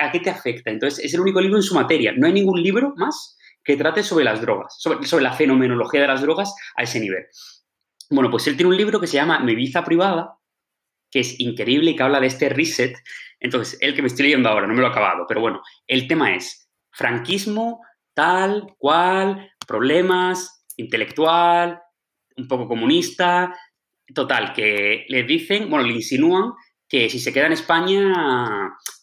a 0.00 0.10
qué 0.10 0.20
te 0.20 0.30
afecta. 0.30 0.70
Entonces, 0.70 1.04
es 1.04 1.12
el 1.12 1.20
único 1.20 1.42
libro 1.42 1.58
en 1.58 1.62
su 1.62 1.74
materia. 1.74 2.14
No 2.16 2.26
hay 2.26 2.32
ningún 2.32 2.62
libro 2.62 2.94
más 2.96 3.36
que 3.62 3.76
trate 3.76 4.02
sobre 4.02 4.24
las 4.24 4.40
drogas, 4.40 4.76
sobre, 4.78 5.06
sobre 5.06 5.24
la 5.24 5.34
fenomenología 5.34 6.00
de 6.00 6.08
las 6.08 6.22
drogas 6.22 6.54
a 6.74 6.82
ese 6.82 6.98
nivel. 6.98 7.24
Bueno, 8.08 8.30
pues 8.30 8.46
él 8.46 8.56
tiene 8.56 8.70
un 8.70 8.78
libro 8.78 8.98
que 8.98 9.06
se 9.06 9.16
llama 9.16 9.40
Mi 9.40 9.54
vida 9.54 9.84
privada, 9.84 10.38
que 11.10 11.20
es 11.20 11.38
increíble 11.38 11.90
y 11.90 11.96
que 11.96 12.02
habla 12.02 12.20
de 12.20 12.28
este 12.28 12.48
reset. 12.48 12.96
Entonces, 13.40 13.76
el 13.82 13.94
que 13.94 14.00
me 14.00 14.08
estoy 14.08 14.24
leyendo 14.24 14.48
ahora, 14.48 14.66
no 14.66 14.72
me 14.72 14.80
lo 14.80 14.86
he 14.86 14.90
acabado, 14.90 15.26
pero 15.28 15.42
bueno, 15.42 15.60
el 15.86 16.08
tema 16.08 16.34
es 16.34 16.70
franquismo, 16.92 17.80
tal, 18.14 18.74
cual, 18.78 19.50
problemas, 19.66 20.64
intelectual, 20.76 21.80
un 22.36 22.48
poco 22.48 22.68
comunista. 22.68 23.54
Total, 24.14 24.52
que 24.52 25.04
le 25.08 25.22
dicen, 25.22 25.70
bueno, 25.70 25.86
le 25.86 25.94
insinúan 25.94 26.52
que 26.88 27.08
si 27.08 27.18
se 27.18 27.32
queda 27.32 27.46
en 27.46 27.52
España 27.52 28.12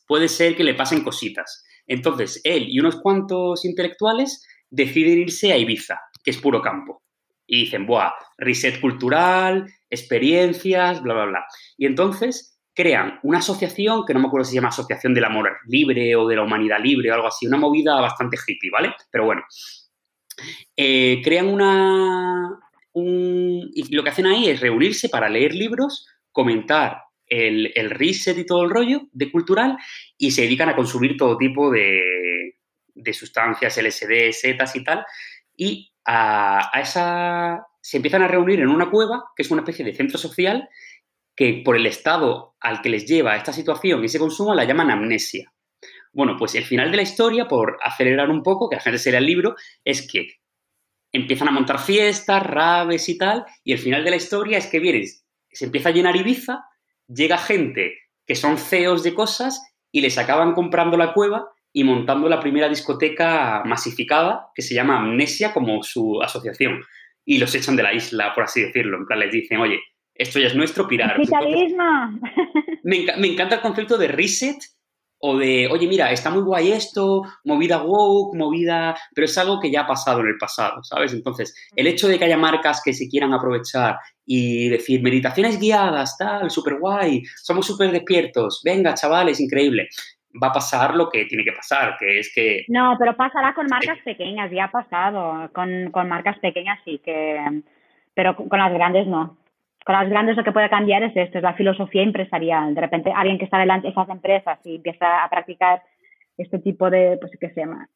puede 0.06 0.28
ser 0.28 0.56
que 0.56 0.64
le 0.64 0.76
pasen 0.76 1.04
cositas. 1.04 1.64
Entonces, 1.88 2.40
él 2.44 2.68
y 2.70 2.80
unos 2.80 2.98
cuantos 3.02 3.66
intelectuales 3.66 4.46
deciden 4.70 5.20
irse 5.20 5.52
a 5.52 5.58
Ibiza, 5.58 6.00
que 6.24 6.32
es 6.32 6.38
puro 6.38 6.62
campo. 6.62 7.02
Y 7.48 7.62
dicen, 7.62 7.88
buah, 7.88 8.12
reset 8.38 8.80
cultural, 8.80 9.66
experiencias, 9.90 11.02
bla, 11.02 11.16
bla, 11.16 11.26
bla. 11.26 11.46
Y 11.78 11.88
entonces 11.88 12.49
crean 12.80 13.20
una 13.24 13.40
asociación, 13.40 14.06
que 14.06 14.14
no 14.14 14.22
me 14.22 14.28
acuerdo 14.28 14.46
si 14.46 14.52
se 14.52 14.56
llama 14.56 14.70
Asociación 14.70 15.14
del 15.14 15.26
Amor 15.26 15.58
Libre 15.68 16.16
o 16.16 16.26
de 16.26 16.38
la 16.38 16.44
Humanidad 16.44 16.80
Libre 16.82 17.12
o 17.12 17.14
algo 17.14 17.28
así, 17.28 17.46
una 17.46 17.58
movida 17.58 18.00
bastante 18.00 18.38
hippie, 18.38 18.72
¿vale? 18.72 18.96
Pero 19.12 19.26
bueno, 19.26 19.42
eh, 20.78 21.20
crean 21.22 21.50
una, 21.50 22.58
y 22.94 23.94
lo 23.94 24.02
que 24.02 24.10
hacen 24.10 24.28
ahí 24.28 24.48
es 24.48 24.62
reunirse 24.62 25.10
para 25.10 25.28
leer 25.28 25.54
libros, 25.54 26.08
comentar 26.32 27.02
el, 27.28 27.74
el, 27.76 27.90
reset 27.90 28.38
y 28.38 28.46
todo 28.46 28.64
el 28.64 28.70
rollo 28.70 29.02
de 29.12 29.30
cultural 29.30 29.78
y 30.18 30.32
se 30.32 30.44
dedican 30.44 30.70
a 30.70 30.76
consumir 30.78 31.18
todo 31.18 31.38
tipo 31.38 31.70
de, 31.70 32.56
de 32.96 33.14
sustancias, 33.14 33.78
LSD, 33.78 34.32
setas 34.32 34.74
y 34.78 34.86
tal. 34.86 35.06
Y 35.54 35.92
a, 36.06 36.72
esa 36.82 37.62
se 37.82 37.98
empiezan 37.98 38.22
a 38.22 38.30
reunir 38.30 38.62
en 38.62 38.70
una 38.70 38.90
cueva, 38.90 39.26
que 39.36 39.44
es 39.44 39.52
una 39.52 39.64
especie 39.64 39.84
de 39.84 39.94
centro 39.94 40.18
social, 40.18 40.70
que 41.40 41.62
por 41.64 41.78
el 41.78 41.86
estado 41.86 42.58
al 42.60 42.82
que 42.82 42.90
les 42.90 43.06
lleva 43.06 43.38
esta 43.38 43.54
situación 43.54 44.04
y 44.04 44.08
ese 44.08 44.20
consumo 44.20 44.54
la 44.54 44.66
llaman 44.66 44.92
amnesia. 44.92 45.54
Bueno, 46.12 46.36
pues 46.38 46.54
el 46.56 46.66
final 46.66 46.92
de 46.92 46.98
la 46.98 47.04
historia, 47.04 47.48
por 47.48 47.78
acelerar 47.82 48.30
un 48.30 48.44
poco, 48.44 48.68
que 48.68 48.76
la 48.76 48.82
gente 48.82 49.00
se 49.00 49.10
lea 49.10 49.22
el 49.22 49.26
libro, 49.26 49.56
es 49.86 50.06
que 50.06 50.34
empiezan 51.14 51.48
a 51.48 51.52
montar 51.52 51.80
fiestas, 51.80 52.44
raves 52.46 53.08
y 53.08 53.18
tal, 53.18 53.46
y 53.64 53.72
el 53.72 53.80
final 53.80 54.04
de 54.04 54.10
la 54.10 54.18
historia 54.18 54.58
es 54.58 54.68
que 54.68 54.82
vienes, 54.82 55.26
se 55.50 55.64
empieza 55.64 55.88
a 55.88 55.92
llenar 55.94 56.18
Ibiza, 56.18 56.66
llega 57.08 57.38
gente 57.38 57.98
que 58.28 58.36
son 58.36 58.58
feos 58.58 59.02
de 59.04 59.14
cosas 59.14 59.64
y 59.94 60.02
les 60.02 60.18
acaban 60.18 60.52
comprando 60.52 60.98
la 60.98 61.14
cueva 61.14 61.48
y 61.72 61.86
montando 61.86 62.28
la 62.28 62.42
primera 62.42 62.68
discoteca 62.68 63.64
masificada 63.64 64.50
que 64.54 64.62
se 64.62 64.76
llama 64.76 64.98
Amnesia 64.98 65.54
como 65.54 65.84
su 65.84 66.22
asociación. 66.22 66.84
Y 67.24 67.38
los 67.38 67.56
echan 67.56 67.78
de 67.78 67.84
la 67.84 67.94
isla, 67.94 68.34
por 68.36 68.44
así 68.44 68.62
decirlo. 68.62 68.98
En 68.98 69.06
plan, 69.06 69.20
les 69.20 69.32
dicen, 69.32 69.60
oye, 69.60 69.80
esto 70.20 70.38
ya 70.38 70.48
es 70.48 70.56
nuestro, 70.56 70.88
pirar. 70.88 71.18
me, 72.84 73.06
me 73.18 73.28
encanta 73.28 73.56
el 73.56 73.62
concepto 73.62 73.98
de 73.98 74.10
reset 74.10 74.58
o 75.22 75.38
de, 75.38 75.68
oye, 75.72 75.88
mira, 75.88 76.12
está 76.12 76.30
muy 76.30 76.42
guay 76.42 76.72
esto, 76.72 77.24
movida 77.44 77.84
woke, 77.84 78.36
movida, 78.38 78.96
pero 79.14 79.26
es 79.26 79.38
algo 79.38 79.60
que 79.60 79.72
ya 79.72 79.82
ha 79.82 79.88
pasado 79.88 80.22
en 80.22 80.28
el 80.28 80.38
pasado, 80.38 80.84
¿sabes? 80.84 81.14
Entonces, 81.14 81.54
el 81.76 81.88
hecho 81.88 82.08
de 82.08 82.18
que 82.18 82.26
haya 82.26 82.38
marcas 82.38 82.82
que 82.84 82.94
se 82.94 83.08
quieran 83.08 83.34
aprovechar 83.34 83.98
y 84.26 84.70
decir, 84.70 85.02
meditaciones 85.02 85.60
guiadas, 85.60 86.18
tal, 86.18 86.50
súper 86.50 86.80
guay, 86.80 87.24
somos 87.36 87.66
súper 87.66 87.92
despiertos, 87.92 88.62
venga, 88.64 88.94
chavales, 88.94 89.42
increíble, 89.42 89.90
va 90.42 90.48
a 90.48 90.54
pasar 90.54 90.96
lo 90.96 91.10
que 91.10 91.26
tiene 91.26 91.44
que 91.44 91.54
pasar, 91.54 91.98
que 91.98 92.20
es 92.20 92.32
que... 92.34 92.64
No, 92.70 92.96
pero 92.98 93.16
pasará 93.16 93.54
con 93.54 93.68
marcas 93.68 94.00
pequeñas, 94.06 94.52
ya 94.52 94.66
ha 94.66 94.72
pasado, 94.72 95.50
con, 95.54 95.92
con 95.92 96.08
marcas 96.08 96.40
pequeñas 96.40 96.80
sí 96.86 97.02
que... 97.04 97.62
Pero 98.14 98.36
con 98.36 98.60
las 98.60 98.74
grandes 98.74 99.08
no 99.08 99.38
con 99.86 99.96
las 99.96 100.10
grandes 100.10 100.38
lo 100.38 100.44
que 100.44 100.52
puede 100.52 100.70
cambiar 100.70 101.04
es 101.04 101.16
esto, 101.16 101.38
es 101.38 101.44
la 101.44 101.54
filosofía 101.54 102.04
empresarial. 102.04 102.76
De 102.76 102.82
repente 102.82 103.12
alguien 103.16 103.38
que 103.38 103.46
está 103.46 103.58
delante 103.58 103.88
de 103.88 103.92
esas 103.92 104.10
empresas 104.10 104.60
y 104.64 104.76
empieza 104.76 105.24
a 105.24 105.30
practicar 105.30 105.82
este 106.38 106.60
tipo 106.60 106.90
de, 106.90 107.18
pues, 107.20 107.32
¿qué 107.40 107.50
se 107.50 107.62
llama? 107.62 107.88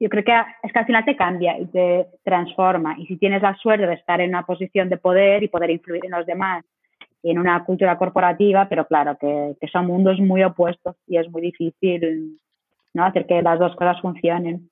Yo 0.00 0.08
creo 0.08 0.24
que 0.24 0.32
es 0.62 0.72
que 0.72 0.78
al 0.78 0.86
final 0.86 1.04
te 1.04 1.16
cambia 1.16 1.58
y 1.58 1.66
te 1.66 2.06
transforma. 2.24 2.94
Y 2.98 3.06
si 3.06 3.16
tienes 3.16 3.42
la 3.42 3.54
suerte 3.56 3.86
de 3.86 3.94
estar 3.94 4.20
en 4.20 4.30
una 4.30 4.44
posición 4.44 4.88
de 4.88 4.96
poder 4.96 5.42
y 5.42 5.48
poder 5.48 5.70
influir 5.70 6.04
en 6.04 6.12
los 6.12 6.24
demás 6.24 6.64
y 7.22 7.30
en 7.30 7.38
una 7.38 7.64
cultura 7.64 7.98
corporativa, 7.98 8.68
pero 8.68 8.86
claro, 8.86 9.16
que, 9.18 9.56
que 9.60 9.68
son 9.68 9.86
mundos 9.86 10.20
muy 10.20 10.44
opuestos 10.44 10.96
y 11.06 11.16
es 11.16 11.28
muy 11.30 11.42
difícil 11.42 12.38
¿no? 12.94 13.04
hacer 13.04 13.26
que 13.26 13.42
las 13.42 13.58
dos 13.58 13.74
cosas 13.74 14.00
funcionen. 14.00 14.70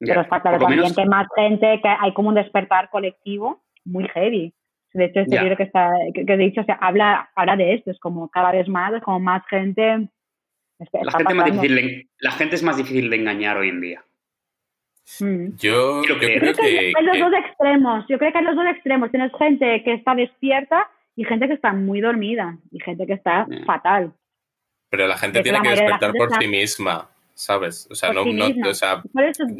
pero 0.00 0.22
está 0.22 0.40
claro 0.40 0.58
también 0.58 0.92
que 0.94 1.06
más 1.06 1.28
gente, 1.36 1.80
que 1.80 1.88
hay 1.88 2.12
como 2.12 2.30
un 2.30 2.34
despertar 2.34 2.90
colectivo 2.90 3.62
muy 3.84 4.08
heavy. 4.08 4.52
De 4.94 5.06
hecho, 5.06 5.20
este 5.20 5.40
libro 5.40 5.56
que, 5.56 5.64
está, 5.64 5.90
que, 6.14 6.20
he 6.20 6.36
dicho 6.36 6.60
o 6.60 6.64
sea, 6.64 6.76
habla, 6.76 7.28
habla 7.34 7.56
de 7.56 7.74
esto, 7.74 7.90
es 7.90 7.98
como 7.98 8.28
cada 8.30 8.52
vez 8.52 8.68
más, 8.68 9.02
como 9.02 9.18
más 9.18 9.42
gente. 9.48 10.08
la, 10.78 11.12
gente 11.12 11.34
más 11.34 11.44
difícil 11.46 12.08
la 12.18 12.30
gente 12.30 12.54
es 12.54 12.62
más 12.62 12.76
difícil 12.76 13.10
de 13.10 13.16
engañar 13.16 13.56
hoy 13.56 13.70
en 13.70 13.80
día. 13.80 14.04
Mm. 15.20 15.56
Yo, 15.56 16.02
creo 16.02 16.54
que, 16.54 16.92
hay 16.96 17.04
los 17.04 17.18
dos 17.18 17.32
extremos. 17.44 18.04
Yo 18.08 18.18
creo 18.18 18.32
que 18.32 18.38
hay 18.38 18.44
los 18.44 18.56
dos 18.56 18.66
extremos. 18.66 19.10
Tienes 19.10 19.32
gente 19.36 19.82
que 19.82 19.94
está 19.94 20.14
despierta 20.14 20.88
y 21.16 21.24
gente 21.24 21.48
que 21.48 21.54
está 21.54 21.72
muy 21.72 22.00
dormida 22.00 22.56
y 22.70 22.80
gente 22.80 23.06
que 23.06 23.14
está 23.14 23.46
fatal. 23.66 24.12
Pero 24.90 25.08
la 25.08 25.18
gente 25.18 25.42
tiene 25.42 25.60
que 25.60 25.70
despertar 25.70 26.12
por 26.12 26.32
sí 26.40 26.46
misma. 26.46 27.10
¿Sabes? 27.34 27.88
O 27.90 27.94
sea, 27.94 28.12
no, 28.12 28.24
no 28.24 28.46
o 28.68 28.74
sea, 28.74 29.02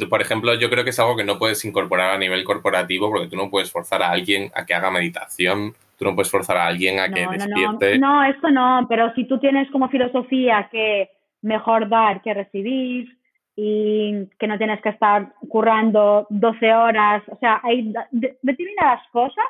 por 0.09 0.23
ejemplo, 0.23 0.55
yo 0.55 0.71
creo 0.71 0.85
que 0.85 0.91
es 0.91 0.99
algo 0.99 1.17
que 1.17 1.25
no 1.25 1.39
puedes 1.39 1.65
incorporar 1.65 2.11
a 2.11 2.19
nivel 2.19 2.45
corporativo 2.45 3.11
porque 3.11 3.29
tú 3.29 3.37
no 3.37 3.51
puedes 3.51 3.71
forzar 3.71 4.03
a 4.03 4.11
alguien 4.11 4.51
a 4.55 4.65
que 4.65 4.75
haga 4.75 4.91
meditación, 4.91 5.75
tú 5.99 6.05
no 6.05 6.15
puedes 6.15 6.31
forzar 6.31 6.57
a 6.57 6.67
alguien 6.67 7.01
a 7.01 7.09
que 7.11 7.27
despierte. 7.27 7.99
No, 7.99 8.25
esto 8.25 8.51
no, 8.51 8.87
pero 8.89 9.13
si 9.15 9.25
tú 9.27 9.39
tienes 9.39 9.71
como 9.71 9.89
filosofía 9.89 10.69
que 10.71 11.11
mejor 11.43 11.89
dar 11.89 12.23
que 12.23 12.33
recibir, 12.33 13.09
y 13.57 14.27
que 14.39 14.47
no 14.47 14.59
tienes 14.59 14.81
que 14.83 14.89
estar 14.89 15.33
currando 15.49 16.27
12 16.31 16.75
horas. 16.75 17.23
O 17.29 17.37
sea, 17.39 17.61
hay 17.63 17.93
determinadas 18.11 19.07
cosas 19.13 19.45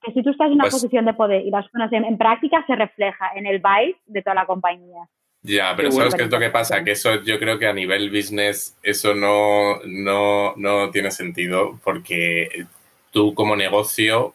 que 0.00 0.12
si 0.12 0.22
tú 0.22 0.30
estás 0.30 0.46
en 0.46 0.54
una 0.54 0.64
pues 0.64 0.74
posición 0.74 1.04
de 1.04 1.14
poder 1.14 1.44
y 1.44 1.50
las 1.50 1.68
pones 1.68 1.92
en, 1.92 2.16
práctica, 2.16 2.64
se 2.66 2.76
refleja 2.76 3.32
en 3.34 3.46
el 3.46 3.58
vibe 3.58 3.96
de 4.06 4.22
toda 4.22 4.34
la 4.34 4.46
compañía. 4.46 5.08
Ya, 5.42 5.74
pero 5.74 5.90
¿sabes 5.90 6.14
qué 6.14 6.24
es 6.24 6.30
lo 6.30 6.38
que 6.38 6.50
pasa? 6.50 6.84
Que 6.84 6.92
eso 6.92 7.22
yo 7.22 7.38
creo 7.38 7.58
que 7.58 7.66
a 7.66 7.72
nivel 7.72 8.10
business 8.10 8.76
eso 8.82 9.14
no, 9.14 9.80
no, 9.86 10.54
no 10.56 10.90
tiene 10.90 11.10
sentido 11.10 11.80
porque 11.82 12.66
tú 13.10 13.34
como 13.34 13.56
negocio 13.56 14.34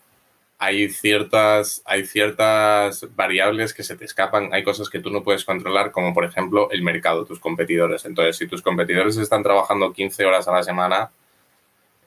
hay 0.58 0.90
ciertas, 0.90 1.84
hay 1.86 2.06
ciertas 2.06 3.06
variables 3.16 3.74
que 3.74 3.84
se 3.84 3.96
te 3.98 4.06
escapan, 4.06 4.50
hay 4.52 4.64
cosas 4.64 4.90
que 4.90 5.00
tú 5.00 5.12
no 5.12 5.22
puedes 5.22 5.44
controlar, 5.46 5.92
como 5.92 6.14
por 6.14 6.26
ejemplo 6.26 6.70
el 6.72 6.82
mercado, 6.82 7.26
tus 7.26 7.40
competidores. 7.40 8.06
Entonces, 8.06 8.38
si 8.38 8.48
tus 8.48 8.62
competidores 8.62 9.18
están 9.18 9.44
trabajando 9.44 9.94
15 9.94 10.26
horas 10.26 10.48
a 10.48 10.54
la 10.54 10.64
semana, 10.64 11.12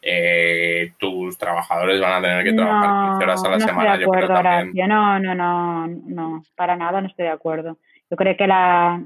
eh, 0.00 0.92
tus 0.98 1.36
trabajadores 1.36 2.00
van 2.00 2.12
a 2.14 2.26
tener 2.26 2.44
que 2.44 2.52
trabajar 2.52 3.10
15 3.10 3.24
horas 3.24 3.44
a 3.44 3.48
la 3.48 3.60
semana. 3.60 3.94
Estoy 3.94 3.98
de 3.98 4.04
acuerdo, 4.04 4.70
yo 4.72 4.86
No, 4.86 5.18
no, 5.18 5.34
no, 5.34 5.86
no, 5.86 6.44
para 6.56 6.76
nada 6.76 7.00
no 7.00 7.08
estoy 7.08 7.26
de 7.26 7.32
acuerdo. 7.32 7.76
Yo 8.10 8.16
creo 8.16 8.36
que 8.36 8.46
la 8.46 9.02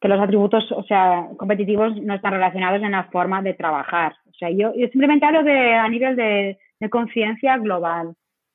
que 0.00 0.08
los 0.08 0.20
atributos, 0.20 0.70
o 0.72 0.84
sea, 0.84 1.26
competitivos 1.36 1.96
no 2.00 2.14
están 2.14 2.32
relacionados 2.32 2.80
en 2.82 2.92
la 2.92 3.04
forma 3.04 3.42
de 3.42 3.54
trabajar. 3.54 4.14
O 4.30 4.34
sea, 4.34 4.50
yo, 4.50 4.72
yo 4.74 4.86
simplemente 4.88 5.26
hablo 5.26 5.42
de 5.42 5.74
a 5.74 5.88
nivel 5.88 6.14
de, 6.14 6.58
de 6.78 6.90
conciencia 6.90 7.58
global 7.58 8.14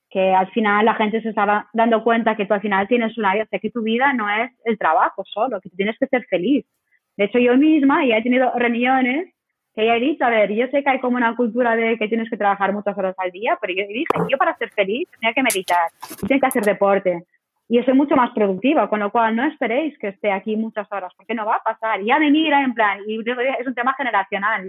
que 0.09 0.31
al 0.33 0.47
final 0.51 0.85
la 0.85 0.93
gente 0.93 1.21
se 1.21 1.29
estaba 1.29 1.67
dando 1.73 2.03
cuenta 2.03 2.35
que 2.35 2.45
tú 2.45 2.53
al 2.53 2.61
final 2.61 2.87
tienes 2.87 3.17
una 3.17 3.33
vida, 3.33 3.47
que 3.49 3.71
tu 3.71 3.81
vida 3.81 4.13
no 4.13 4.29
es 4.29 4.51
el 4.63 4.77
trabajo 4.77 5.23
solo, 5.25 5.59
que 5.59 5.69
tienes 5.71 5.97
que 5.97 6.05
ser 6.05 6.23
feliz. 6.25 6.65
De 7.17 7.25
hecho, 7.25 7.39
yo 7.39 7.57
misma 7.57 8.05
ya 8.05 8.17
he 8.17 8.23
tenido 8.23 8.51
reuniones 8.55 9.33
que 9.75 9.87
ya 9.87 9.95
he 9.95 9.99
dicho, 9.99 10.23
a 10.23 10.29
ver, 10.29 10.53
yo 10.53 10.67
sé 10.67 10.83
que 10.83 10.89
hay 10.91 10.99
como 10.99 11.17
una 11.17 11.35
cultura 11.35 11.75
de 11.75 11.97
que 11.97 12.07
tienes 12.07 12.29
que 12.29 12.37
trabajar 12.37 12.73
muchas 12.73 12.95
horas 12.95 13.15
al 13.17 13.31
día, 13.31 13.57
pero 13.59 13.73
yo 13.73 13.87
dije, 13.87 14.05
yo 14.29 14.37
para 14.37 14.55
ser 14.57 14.69
feliz 14.69 15.09
tenía 15.19 15.33
que 15.33 15.41
meditar, 15.41 15.89
tengo 16.27 16.39
que 16.39 16.45
hacer 16.45 16.63
deporte 16.63 17.23
y 17.73 17.83
soy 17.83 17.95
mucho 17.95 18.15
más 18.15 18.29
productiva, 18.35 18.87
con 18.87 18.99
lo 18.99 19.09
cual 19.09 19.35
no 19.35 19.43
esperéis 19.45 19.97
que 19.97 20.09
esté 20.09 20.31
aquí 20.31 20.55
muchas 20.55 20.87
horas, 20.91 21.11
porque 21.17 21.33
no 21.33 21.43
va 21.43 21.55
a 21.55 21.63
pasar. 21.63 22.03
Ya 22.03 22.19
me 22.19 22.29
mira 22.29 22.63
en 22.63 22.75
plan, 22.75 22.99
y 23.07 23.19
es 23.19 23.65
un 23.65 23.73
tema 23.73 23.95
generacional. 23.95 24.63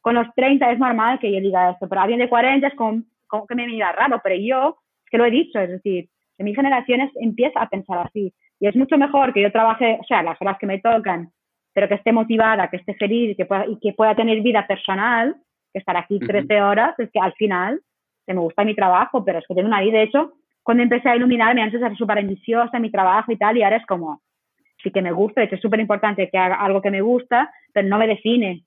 con 0.00 0.14
los 0.14 0.32
30 0.36 0.70
es 0.70 0.78
normal 0.78 1.18
que 1.18 1.32
yo 1.32 1.40
diga 1.40 1.70
esto, 1.70 1.88
pero 1.88 2.02
alguien 2.02 2.20
de 2.20 2.28
40 2.28 2.68
es 2.68 2.74
como, 2.76 3.02
como 3.26 3.48
que 3.48 3.56
me 3.56 3.66
mira 3.66 3.90
raro, 3.90 4.20
pero 4.22 4.36
yo 4.36 4.76
que 5.10 5.18
lo 5.18 5.24
he 5.24 5.32
dicho, 5.32 5.58
es 5.58 5.68
decir, 5.68 6.08
en 6.38 6.44
mis 6.44 6.54
generaciones 6.54 7.10
empieza 7.16 7.60
a 7.60 7.68
pensar 7.68 7.98
así. 7.98 8.32
Y 8.60 8.68
es 8.68 8.76
mucho 8.76 8.98
mejor 8.98 9.32
que 9.32 9.42
yo 9.42 9.50
trabaje, 9.50 9.98
o 10.00 10.04
sea, 10.04 10.22
las 10.22 10.40
horas 10.40 10.56
que 10.60 10.66
me 10.68 10.78
tocan, 10.78 11.30
pero 11.72 11.88
que 11.88 11.94
esté 11.94 12.12
motivada, 12.12 12.70
que 12.70 12.76
esté 12.76 12.94
feliz 12.94 13.36
que 13.36 13.46
pueda, 13.46 13.66
y 13.66 13.80
que 13.80 13.94
pueda 13.94 14.14
tener 14.14 14.40
vida 14.42 14.64
personal, 14.64 15.34
que 15.72 15.80
estar 15.80 15.96
aquí 15.96 16.20
13 16.20 16.62
horas, 16.62 16.94
es 17.00 17.10
que 17.10 17.18
al 17.18 17.32
final 17.32 17.80
me 18.28 18.34
gusta 18.34 18.64
mi 18.64 18.76
trabajo, 18.76 19.24
pero 19.24 19.40
es 19.40 19.44
que 19.48 19.56
tengo 19.56 19.66
una 19.66 19.80
vida. 19.80 19.98
De 19.98 20.04
hecho, 20.04 20.34
cuando 20.64 20.82
empecé 20.82 21.10
a 21.10 21.16
iluminarme, 21.16 21.62
antes 21.62 21.80
era 21.80 21.94
súper 21.94 22.18
ambiciosa 22.18 22.80
mi 22.80 22.90
trabajo 22.90 23.30
y 23.30 23.36
tal, 23.36 23.56
y 23.56 23.62
ahora 23.62 23.76
es 23.76 23.86
como, 23.86 24.22
sí 24.82 24.90
que 24.90 25.02
me 25.02 25.12
gusta, 25.12 25.40
de 25.40 25.46
hecho 25.46 25.56
es 25.56 25.62
súper 25.62 25.78
importante 25.78 26.28
que 26.30 26.38
haga 26.38 26.56
algo 26.56 26.82
que 26.82 26.90
me 26.90 27.02
gusta, 27.02 27.52
pero 27.72 27.86
no 27.86 27.98
me 27.98 28.08
define. 28.08 28.64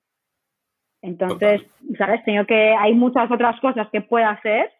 Entonces, 1.02 1.60
¿sabes? 1.98 2.24
Tengo 2.24 2.46
que, 2.46 2.74
hay 2.74 2.94
muchas 2.94 3.30
otras 3.30 3.60
cosas 3.60 3.88
que 3.90 4.00
puedo 4.00 4.26
hacer 4.26 4.70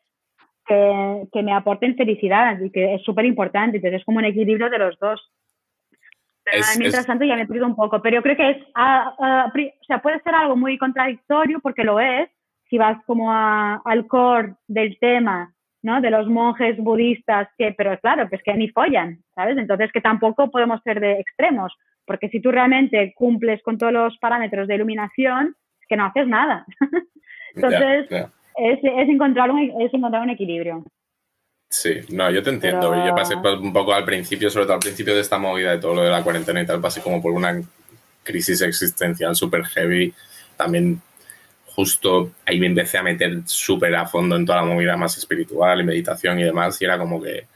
que, 0.67 1.43
me 1.43 1.53
aporten 1.53 1.97
felicidad 1.97 2.61
y 2.61 2.71
que 2.71 2.95
es 2.95 3.03
súper 3.03 3.25
importante. 3.25 3.79
Entonces 3.79 4.01
es 4.01 4.05
como 4.05 4.19
un 4.19 4.25
equilibrio 4.25 4.69
de 4.71 4.79
los 4.79 4.99
dos. 4.99 5.21
mientras 6.79 7.07
tanto 7.07 7.25
ya 7.25 7.37
me 7.37 7.43
he 7.43 7.47
perdido 7.47 7.67
un 7.67 7.77
poco, 7.77 8.01
pero 8.01 8.17
yo 8.17 8.23
creo 8.23 8.37
que 8.37 8.51
es, 8.51 8.57
o 8.75 9.87
sea, 9.87 10.03
puede 10.03 10.21
ser 10.21 10.35
algo 10.35 10.57
muy 10.57 10.79
contradictorio 10.79 11.61
porque 11.61 11.85
lo 11.85 12.01
es, 12.01 12.29
si 12.69 12.79
vas 12.79 13.03
como 13.07 13.33
al 13.33 14.07
core 14.07 14.55
del 14.67 14.99
tema, 14.99 15.55
¿no? 15.89 16.03
De 16.03 16.11
los 16.11 16.29
monjes 16.29 16.77
budistas, 16.77 17.49
que, 17.57 17.73
pero 17.73 17.99
claro, 17.99 18.29
pues 18.29 18.43
que 18.43 18.53
ni 18.53 18.69
follan, 18.69 19.19
¿sabes? 19.35 19.57
Entonces 19.57 19.91
que 19.91 20.03
tampoco 20.03 20.51
podemos 20.51 20.83
ser 20.83 21.01
de 21.01 21.13
extremos, 21.13 21.73
porque 22.05 22.29
si 22.29 22.41
tú 22.41 22.53
realmente 22.53 23.15
cumples 23.17 23.63
con 23.63 23.79
todos 23.79 23.93
los 23.93 24.19
parámetros 24.19 24.69
de 24.69 24.75
iluminación, 24.75 25.57
es 25.81 25.89
que 25.89 25.97
no 25.97 26.05
haces 26.05 26.29
nada. 26.29 26.67
Entonces, 27.55 28.07
es, 28.57 28.79
encontrar 29.09 29.51
un, 29.51 29.59
es 29.81 29.95
encontrar 29.95 30.23
un 30.23 30.31
equilibrio. 30.31 30.85
Sí, 31.71 32.01
no, 32.13 32.31
yo 32.31 32.43
te 32.43 32.51
entiendo. 32.51 32.95
Yo 33.07 33.15
pasé 33.15 33.35
un 33.35 33.73
poco 33.73 33.95
al 33.95 34.05
principio, 34.05 34.51
sobre 34.51 34.67
todo 34.67 34.75
al 34.75 34.81
principio 34.81 35.15
de 35.15 35.23
esta 35.23 35.39
movida 35.39 35.71
de 35.71 35.79
todo 35.79 35.95
lo 35.95 36.03
de 36.03 36.11
la 36.11 36.23
cuarentena 36.23 36.61
y 36.61 36.67
tal, 36.67 36.81
pasé 36.81 37.01
como 37.01 37.23
por 37.23 37.33
una 37.33 37.61
crisis 38.23 38.61
existencial 38.61 39.35
súper 39.35 39.65
heavy. 39.65 40.13
También 40.57 41.01
justo 41.79 42.33
ahí 42.45 42.59
me 42.59 42.67
empecé 42.67 42.99
a 42.99 43.05
meter 43.05 43.43
súper 43.45 43.95
a 43.95 44.05
fondo 44.05 44.35
en 44.35 44.45
toda 44.45 44.63
la 44.63 44.67
movida 44.67 44.97
más 44.97 45.17
espiritual 45.17 45.81
y 45.81 45.85
meditación 45.85 46.41
y 46.41 46.43
demás. 46.43 46.83
Y 46.83 46.85
era 46.85 46.99
como 46.99 47.23
que 47.23 47.47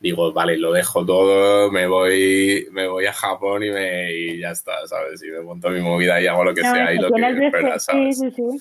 digo, 0.00 0.32
vale, 0.32 0.56
lo 0.56 0.72
dejo 0.72 1.04
todo, 1.04 1.70
me 1.70 1.86
voy, 1.86 2.66
me 2.72 2.88
voy 2.88 3.04
a 3.04 3.12
Japón 3.12 3.62
y, 3.62 3.70
me, 3.70 4.10
y 4.10 4.38
ya 4.38 4.52
está, 4.52 4.72
¿sabes? 4.86 5.22
Y 5.22 5.30
me 5.32 5.42
monto 5.42 5.68
mi 5.68 5.82
movida 5.82 6.18
y 6.18 6.26
hago 6.26 6.44
lo 6.44 6.54
que 6.54 6.62
sea 6.62 6.94
y 6.94 6.96
lo 6.96 7.10
que 7.10 7.50
¿sabes? 7.78 8.18
Sí, 8.18 8.30
sí, 8.30 8.58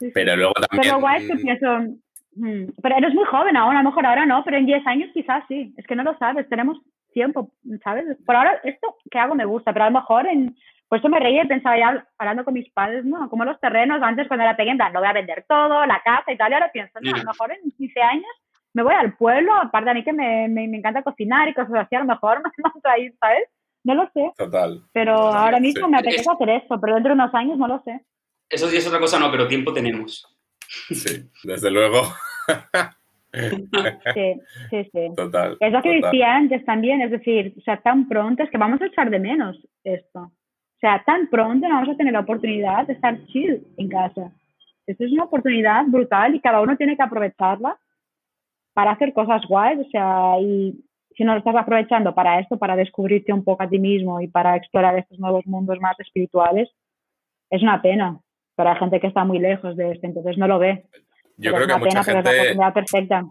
sí. 0.00 0.10
Pero 0.12 0.34
luego 0.34 0.54
también... 0.54 0.82
Pero 0.82 1.00
guay 1.00 1.28
que 1.28 1.36
pienso, 1.36 1.78
mm, 2.34 2.64
pero 2.82 2.96
eres 2.96 3.14
muy 3.14 3.26
joven 3.26 3.56
aún, 3.56 3.76
a 3.76 3.84
lo 3.84 3.88
mejor 3.90 4.04
ahora 4.04 4.26
no, 4.26 4.42
pero 4.44 4.56
en 4.56 4.66
10 4.66 4.84
años 4.84 5.10
quizás 5.14 5.44
sí. 5.46 5.72
Es 5.76 5.86
que 5.86 5.94
no 5.94 6.02
lo 6.02 6.18
sabes, 6.18 6.48
tenemos 6.48 6.78
tiempo, 7.12 7.52
¿sabes? 7.84 8.04
Por 8.26 8.34
ahora 8.34 8.60
esto 8.64 8.96
que 9.08 9.18
hago 9.20 9.36
me 9.36 9.44
gusta, 9.44 9.72
pero 9.72 9.84
a 9.84 9.90
lo 9.90 10.00
mejor 10.00 10.26
en... 10.26 10.56
Por 10.94 11.00
eso 11.00 11.08
me 11.08 11.18
reía 11.18 11.42
y 11.42 11.48
pensaba 11.48 11.76
ya, 11.76 12.06
hablando 12.18 12.44
con 12.44 12.54
mis 12.54 12.70
padres, 12.70 13.04
¿no? 13.04 13.28
Como 13.28 13.44
los 13.44 13.58
terrenos, 13.58 14.00
antes 14.00 14.28
cuando 14.28 14.44
era 14.44 14.56
pequeña, 14.56 14.90
no 14.90 15.00
voy 15.00 15.08
a 15.08 15.12
vender 15.12 15.44
todo, 15.48 15.84
la 15.86 16.00
casa 16.04 16.30
y 16.30 16.36
tal, 16.36 16.52
y 16.52 16.54
ahora 16.54 16.70
pienso, 16.72 17.00
no, 17.00 17.12
a 17.12 17.18
lo 17.18 17.24
mejor 17.24 17.50
en 17.50 17.68
15 17.68 18.00
años 18.00 18.30
me 18.72 18.84
voy 18.84 18.94
al 18.94 19.16
pueblo, 19.16 19.52
aparte 19.54 19.90
a 19.90 19.94
mí 19.94 20.04
que 20.04 20.12
me, 20.12 20.46
me, 20.46 20.62
encanta 20.62 21.02
cocinar 21.02 21.48
y 21.48 21.54
cosas 21.54 21.74
así, 21.74 21.96
a 21.96 21.98
lo 21.98 22.04
mejor 22.04 22.38
me 22.44 22.62
monto 22.62 22.88
ahí, 22.88 23.10
¿sabes? 23.18 23.48
No 23.82 23.96
lo 23.96 24.08
sé. 24.14 24.30
Total. 24.36 24.84
Pero 24.92 25.16
ahora 25.16 25.58
mismo 25.58 25.88
me 25.88 25.98
apetece 25.98 26.30
hacer 26.30 26.48
esto, 26.50 26.80
pero 26.80 26.94
dentro 26.94 27.12
de 27.12 27.20
unos 27.20 27.34
años 27.34 27.58
no 27.58 27.66
lo 27.66 27.82
sé. 27.82 28.00
Eso 28.48 28.68
sí 28.68 28.76
es 28.76 28.86
otra 28.86 29.00
cosa, 29.00 29.18
no, 29.18 29.32
pero 29.32 29.48
tiempo 29.48 29.72
tenemos. 29.72 30.24
Sí, 30.90 31.28
desde 31.42 31.72
luego. 31.72 32.02
Sí, 33.32 34.40
sí, 34.70 34.90
sí. 34.92 35.10
Total. 35.16 35.56
Es 35.58 35.72
lo 35.72 35.82
que 35.82 36.00
decía 36.00 36.36
antes 36.36 36.64
también, 36.64 37.00
es 37.00 37.10
decir, 37.10 37.52
o 37.58 37.60
sea, 37.62 37.80
tan 37.80 38.06
pronto 38.06 38.44
es 38.44 38.50
que 38.50 38.58
vamos 38.58 38.80
a 38.80 38.86
echar 38.86 39.10
de 39.10 39.18
menos 39.18 39.58
esto. 39.82 40.30
O 40.84 40.86
sea, 40.86 41.02
tan 41.02 41.28
pronto 41.28 41.66
no 41.66 41.76
vamos 41.76 41.88
a 41.88 41.96
tener 41.96 42.12
la 42.12 42.20
oportunidad 42.20 42.86
de 42.86 42.92
estar 42.92 43.18
chill 43.28 43.66
en 43.78 43.88
casa. 43.88 44.30
Esto 44.86 45.06
es 45.06 45.12
una 45.12 45.24
oportunidad 45.24 45.82
brutal 45.86 46.34
y 46.34 46.40
cada 46.40 46.60
uno 46.60 46.76
tiene 46.76 46.94
que 46.94 47.02
aprovecharla 47.02 47.78
para 48.74 48.90
hacer 48.90 49.14
cosas 49.14 49.40
guays. 49.48 49.78
O 49.80 49.88
sea, 49.90 50.38
y 50.42 50.78
si 51.16 51.24
no 51.24 51.32
lo 51.32 51.38
estás 51.38 51.56
aprovechando 51.56 52.14
para 52.14 52.38
esto, 52.38 52.58
para 52.58 52.76
descubrirte 52.76 53.32
un 53.32 53.42
poco 53.42 53.62
a 53.62 53.68
ti 53.70 53.78
mismo 53.78 54.20
y 54.20 54.28
para 54.28 54.56
explorar 54.56 54.98
estos 54.98 55.18
nuevos 55.18 55.46
mundos 55.46 55.80
más 55.80 55.98
espirituales, 56.00 56.68
es 57.48 57.62
una 57.62 57.80
pena 57.80 58.20
para 58.54 58.76
gente 58.76 59.00
que 59.00 59.06
está 59.06 59.24
muy 59.24 59.38
lejos 59.38 59.78
de 59.78 59.92
esto, 59.92 60.06
entonces 60.06 60.36
no 60.36 60.46
lo 60.46 60.58
ve. 60.58 60.84
Yo 61.38 61.54
creo 61.54 61.66
que 61.66 61.76
mucha 61.78 62.04
gente... 62.04 62.30
perfecta. 62.74 63.24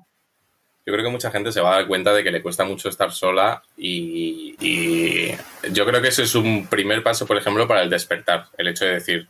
Yo 0.86 0.92
creo 0.92 1.06
que 1.06 1.12
mucha 1.12 1.32
gente 1.32 1.52
se 1.52 1.62
va 1.62 1.72
a 1.72 1.76
dar 1.78 1.88
cuenta 1.88 2.14
de 2.14 2.24
que 2.24 2.32
le 2.32 2.42
cuesta 2.42 2.66
mucho 2.66 2.90
estar 2.90 3.12
sola 3.12 3.62
y, 3.78 4.56
yo 5.72 5.86
creo 5.86 6.02
que 6.02 6.10
ese 6.10 6.24
es 6.24 6.36
un 6.36 6.68
primer 6.68 7.04
paso, 7.04 7.26
por 7.26 7.38
ejemplo, 7.38 7.68
para 7.68 7.84
el 7.84 7.90
despertar. 7.90 8.46
El 8.58 8.68
hecho 8.68 8.84
de 8.84 8.96
decir, 8.96 9.28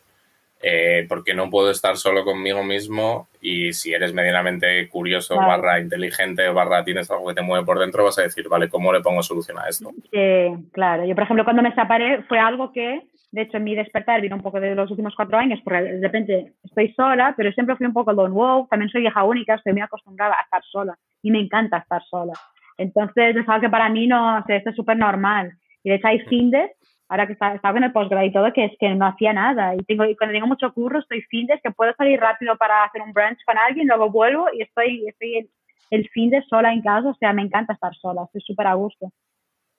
eh, 0.62 1.06
¿por 1.08 1.24
qué 1.24 1.36
no 1.36 1.50
puedo 1.52 1.70
estar 1.70 1.96
solo 1.98 2.26
conmigo 2.26 2.64
mismo? 2.64 3.28
Y 3.40 3.74
si 3.74 3.94
eres 3.94 4.14
medianamente 4.14 4.90
curioso, 4.90 5.36
barra 5.36 5.80
inteligente, 5.80 6.48
barra 6.50 6.84
tienes 6.84 7.12
algo 7.12 7.28
que 7.28 7.36
te 7.36 7.42
mueve 7.42 7.66
por 7.66 7.78
dentro, 7.78 8.04
vas 8.04 8.18
a 8.18 8.24
decir, 8.24 8.50
vale, 8.50 8.68
¿cómo 8.68 8.92
le 8.92 9.02
pongo 9.02 9.22
solución 9.22 9.60
a 9.60 9.68
esto? 9.68 9.92
Sí, 10.12 10.70
claro. 10.72 11.06
Yo, 11.06 11.14
por 11.14 11.24
ejemplo, 11.24 11.44
cuando 11.44 11.62
me 11.62 11.76
separé 11.76 12.24
fue 12.24 12.40
algo 12.40 12.72
que 12.72 13.04
de 13.34 13.42
hecho, 13.42 13.58
en 13.58 13.64
mi 13.64 13.74
despertar 13.74 14.22
vino 14.22 14.36
un 14.36 14.44
poco 14.44 14.60
de 14.60 14.76
los 14.76 14.92
últimos 14.92 15.16
cuatro 15.16 15.40
años, 15.40 15.60
porque 15.64 15.82
de 15.82 16.02
repente 16.02 16.54
estoy 16.64 16.94
sola, 16.94 17.34
pero 17.36 17.52
siempre 17.52 17.76
fui 17.76 17.88
un 17.88 17.94
poco 17.94 18.14
lone 18.14 18.32
wolf, 18.32 18.70
también 18.70 18.92
soy 18.92 19.08
hija 19.08 19.24
única, 19.24 19.56
estoy 19.56 19.74
muy 19.74 19.82
acostumbrada 19.82 20.36
a 20.38 20.44
estar 20.44 20.64
sola 20.66 20.96
y 21.24 21.32
me 21.32 21.40
encanta 21.40 21.80
estar 21.80 22.04
sola. 22.04 22.34
Entonces, 22.78 23.36
es 23.36 23.50
algo 23.50 23.62
que 23.62 23.70
para 23.72 23.90
mí 23.90 24.06
no, 24.06 24.38
o 24.38 24.44
sea, 24.46 24.58
esto 24.58 24.70
es 24.70 24.76
súper 24.76 24.98
normal. 24.98 25.52
Y 25.84 25.90
de 25.90 25.96
hecho 25.96 26.10
hay 26.10 26.20
findes, 26.20 26.70
ahora 27.10 27.26
que 27.26 27.34
estaba, 27.34 27.60
en 27.76 27.84
el 27.84 27.92
postgrado 27.92 28.24
y 28.24 28.32
todo, 28.32 28.54
que 28.54 28.66
es 28.66 28.74
que 28.80 28.94
no 28.94 29.08
hacía 29.08 29.34
nada. 29.34 29.74
Y, 29.74 29.80
tengo, 29.80 30.06
y 30.06 30.16
cuando 30.16 30.34
tengo 30.34 30.48
mucho 30.48 30.72
curro, 30.72 31.00
estoy 31.00 31.24
findes, 31.24 31.60
que 31.64 31.72
puedo 31.72 31.92
salir 31.96 32.20
rápido 32.20 32.56
para 32.58 32.84
hacer 32.84 33.02
un 33.02 33.14
brunch 33.14 33.44
con 33.48 33.58
alguien, 33.58 33.88
luego 33.88 34.12
vuelvo 34.12 34.46
y 34.54 34.62
estoy, 34.62 35.08
estoy 35.08 35.38
el, 35.38 35.50
el 35.90 36.08
fin 36.10 36.30
de 36.30 36.44
sola 36.44 36.72
en 36.72 36.84
casa, 36.84 37.10
o 37.10 37.16
sea, 37.16 37.34
me 37.34 37.42
encanta 37.42 37.74
estar 37.74 37.96
sola, 37.96 38.26
estoy 38.26 38.42
súper 38.42 38.68
a 38.68 38.76
gusto. 38.76 39.12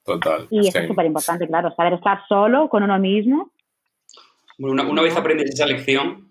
Total. 0.04 0.46
Y 0.50 0.68
eso 0.68 0.78
es 0.78 0.86
súper 0.88 1.06
importante, 1.06 1.46
claro, 1.46 1.74
saber 1.74 1.94
estar 1.94 2.20
solo 2.28 2.68
con 2.68 2.82
uno 2.82 2.98
mismo. 2.98 3.50
Bueno, 4.58 4.88
una, 4.88 5.02
vez 5.02 5.16
aprendes 5.16 5.50
esa 5.50 5.66
lección, 5.66 6.28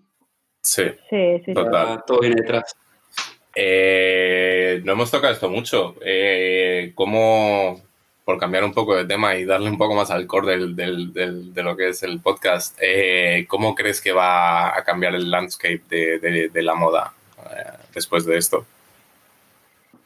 sí, 0.62 0.84
sí, 1.10 1.42
sí 1.44 1.52
total. 1.52 2.02
todo 2.06 2.20
viene 2.20 2.36
detrás. 2.36 2.74
Eh, 3.54 4.80
no 4.84 4.92
hemos 4.92 5.10
tocado 5.10 5.32
esto 5.32 5.50
mucho. 5.50 5.96
Eh, 6.00 6.92
¿cómo, 6.94 7.82
por 8.24 8.38
cambiar 8.38 8.64
un 8.64 8.72
poco 8.72 8.96
de 8.96 9.04
tema 9.04 9.36
y 9.36 9.44
darle 9.44 9.70
un 9.70 9.78
poco 9.78 9.94
más 9.94 10.10
al 10.10 10.26
core 10.26 10.56
del, 10.56 10.74
del, 10.74 11.52
de 11.52 11.62
lo 11.62 11.76
que 11.76 11.90
es 11.90 12.02
el 12.02 12.20
podcast, 12.20 12.76
eh, 12.80 13.44
¿cómo 13.48 13.74
crees 13.74 14.00
que 14.00 14.12
va 14.12 14.76
a 14.76 14.82
cambiar 14.82 15.14
el 15.14 15.30
landscape 15.30 15.82
de, 15.88 16.48
de, 16.48 16.62
la 16.62 16.74
moda 16.74 17.12
eh, 17.38 17.70
después 17.94 18.24
de 18.24 18.38
esto? 18.38 18.66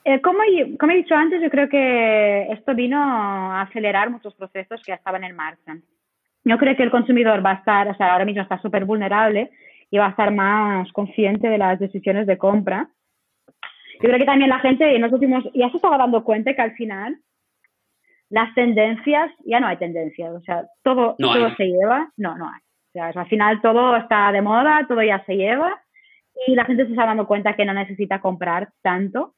Eh, 0.08 0.22
como, 0.22 0.38
como, 0.80 0.92
he 0.92 0.96
dicho 0.96 1.14
antes, 1.14 1.42
yo 1.42 1.50
creo 1.50 1.68
que 1.68 2.50
esto 2.50 2.74
vino 2.74 2.98
a 2.98 3.60
acelerar 3.60 4.08
muchos 4.08 4.34
procesos 4.34 4.80
que 4.82 4.92
ya 4.92 4.94
estaban 4.94 5.22
en 5.22 5.36
marcha. 5.36 5.76
Yo 6.44 6.56
creo 6.56 6.74
que 6.74 6.82
el 6.82 6.90
consumidor 6.90 7.44
va 7.44 7.50
a 7.50 7.56
estar, 7.56 7.88
o 7.88 7.94
sea, 7.94 8.14
ahora 8.14 8.24
mismo 8.24 8.40
está 8.40 8.58
súper 8.62 8.86
vulnerable 8.86 9.50
y 9.90 9.98
va 9.98 10.06
a 10.06 10.10
estar 10.10 10.32
más 10.32 10.90
consciente 10.92 11.48
de 11.48 11.58
las 11.58 11.78
decisiones 11.78 12.26
de 12.26 12.38
compra. 12.38 12.88
Yo 14.00 14.08
creo 14.08 14.18
que 14.18 14.24
también 14.24 14.48
la 14.48 14.60
gente 14.60 14.96
en 14.96 15.02
los 15.02 15.12
últimos, 15.12 15.44
ya 15.52 15.68
se 15.68 15.76
estaba 15.76 15.98
dando 15.98 16.24
cuenta 16.24 16.54
que 16.54 16.62
al 16.62 16.72
final 16.72 17.18
las 18.30 18.54
tendencias, 18.54 19.30
ya 19.44 19.60
no 19.60 19.66
hay 19.66 19.76
tendencias, 19.76 20.32
o 20.32 20.40
sea, 20.40 20.64
todo, 20.82 21.16
todo 21.18 21.54
se 21.56 21.66
lleva, 21.66 22.10
no, 22.16 22.34
no 22.38 22.48
hay. 22.48 22.60
O 22.60 22.92
sea, 22.92 23.08
al 23.08 23.28
final 23.28 23.60
todo 23.60 23.94
está 23.94 24.32
de 24.32 24.40
moda, 24.40 24.86
todo 24.88 25.02
ya 25.02 25.22
se 25.26 25.36
lleva 25.36 25.78
y 26.46 26.54
la 26.54 26.64
gente 26.64 26.86
se 26.86 26.92
está 26.92 27.04
dando 27.04 27.26
cuenta 27.26 27.54
que 27.56 27.66
no 27.66 27.74
necesita 27.74 28.22
comprar 28.22 28.70
tanto 28.80 29.34